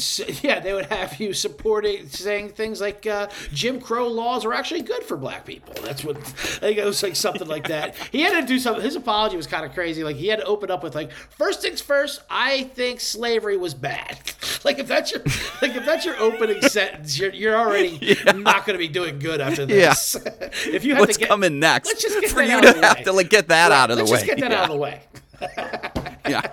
yeah, 0.44 0.60
they 0.60 0.74
would 0.74 0.86
have 0.88 1.20
you 1.20 1.34
supporting, 1.34 2.08
saying 2.08 2.50
things 2.50 2.80
like 2.80 3.06
uh, 3.06 3.28
Jim 3.54 3.82
Crow 3.82 4.08
laws 4.08 4.46
are 4.46 4.54
actually 4.54 4.82
good 4.84 5.04
for 5.04 5.18
black 5.18 5.46
people. 5.46 5.74
That's 5.84 6.04
what 6.06 6.18
I 6.18 6.22
think 6.22 6.78
it 6.78 6.86
was 6.86 7.02
like 7.04 7.16
something 7.16 7.48
like 7.48 7.68
that. 7.68 7.96
He 8.12 8.22
had 8.22 8.40
to 8.40 8.46
do 8.48 8.60
something. 8.60 8.84
His 8.84 8.96
apology 8.96 9.36
was 9.38 9.48
kind 9.48 9.66
of 9.66 9.74
crazy. 9.74 10.04
Like 10.04 10.16
he 10.16 10.28
had 10.28 10.40
to 10.40 10.46
open 10.46 10.72
up 10.72 10.84
with 10.84 10.96
like, 10.96 11.12
first 11.12 11.62
things 11.62 11.82
first, 11.82 12.22
I 12.30 12.64
think 12.76 13.00
slavery 13.02 13.58
was 13.58 13.74
bad. 13.74 14.18
Like 14.64 14.78
if 14.82 14.88
that's 14.88 15.12
your, 15.12 15.22
like 15.62 15.76
if 15.76 15.86
that's 15.86 16.06
your 16.06 16.18
opening 16.18 16.62
sentence, 16.68 17.18
you're 17.18 17.32
you're 17.32 17.56
already 17.56 18.18
not 18.36 18.66
going 18.66 18.74
to 18.74 18.80
be 18.80 18.88
doing 18.88 19.20
good 19.20 19.40
after 19.40 19.66
this. 19.66 20.16
Yeah. 20.16 20.32
if 20.74 20.84
you 20.84 20.94
have 20.96 21.02
What's 21.02 21.14
to 21.14 21.20
get, 21.22 21.30
coming 21.30 21.60
next 21.60 21.88
let's 21.88 22.02
just 22.02 22.20
get 22.20 22.32
for 22.32 22.42
you 22.42 22.60
to 22.62 22.74
have 22.82 22.98
way. 22.98 23.04
to 23.04 23.14
like 23.14 23.30
get 23.30 23.48
that 23.50 23.72
out 23.72 23.92
of 23.92 23.98
the 23.98 24.04
way. 24.06 24.12
let's 24.12 24.24
just 24.26 24.38
get 24.38 24.40
that 24.42 24.52
out 24.52 24.66
of 24.66 24.72
the 24.72 24.78
way. 24.78 25.02
yeah. 26.28 26.52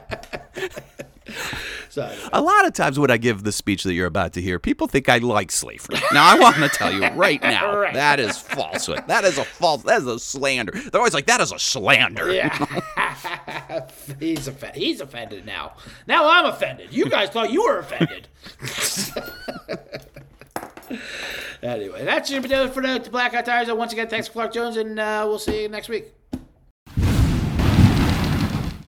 A 2.33 2.41
lot 2.41 2.67
of 2.67 2.73
times 2.73 2.99
when 2.99 3.11
I 3.11 3.17
give 3.17 3.43
the 3.45 3.53
speech 3.53 3.83
that 3.85 3.95
you're 3.95 4.07
about 4.07 4.33
to 4.35 4.41
hear, 4.41 4.59
people 4.59 4.87
think 4.89 5.09
I 5.09 5.19
like 5.19 5.51
slavery. 5.51 5.99
Now 6.13 6.27
I 6.35 6.39
want 6.39 6.57
to 6.57 6.69
tell 6.69 6.93
you 6.93 7.07
right 7.09 7.41
now 7.43 7.77
Right. 7.77 7.95
that 7.95 8.21
is 8.21 8.39
falsehood. 8.39 9.05
That 9.09 9.25
is 9.25 9.39
a 9.39 9.45
false. 9.45 9.83
That 9.83 9.99
is 9.99 10.07
a 10.07 10.19
slander. 10.19 10.73
They're 10.73 11.01
always 11.01 11.15
like 11.15 11.27
that 11.27 11.41
is 11.41 11.53
a 11.53 11.59
slander. 11.59 12.33
Yeah. 12.33 12.57
he's 14.21 14.49
offended. 14.49 14.83
He's 14.83 15.01
offended 15.01 15.47
now. 15.47 15.75
Now 16.07 16.29
I'm 16.31 16.47
offended. 16.47 16.93
You 16.93 17.07
guys 17.09 17.31
thought 17.31 17.51
you 17.53 17.65
were 17.65 17.79
offended. 17.79 18.29
anyway, 21.63 22.05
that's 22.05 22.31
your 22.31 22.43
for 22.43 22.83
the 22.83 23.09
Blackout 23.11 23.45
Tires. 23.45 23.71
Once 23.73 23.93
again, 23.93 24.09
thanks, 24.09 24.27
for 24.29 24.35
Clark 24.35 24.53
Jones, 24.53 24.77
and 24.77 24.99
uh, 24.99 25.25
we'll 25.27 25.39
see 25.39 25.63
you 25.63 25.69
next 25.69 25.89
week. 25.89 26.13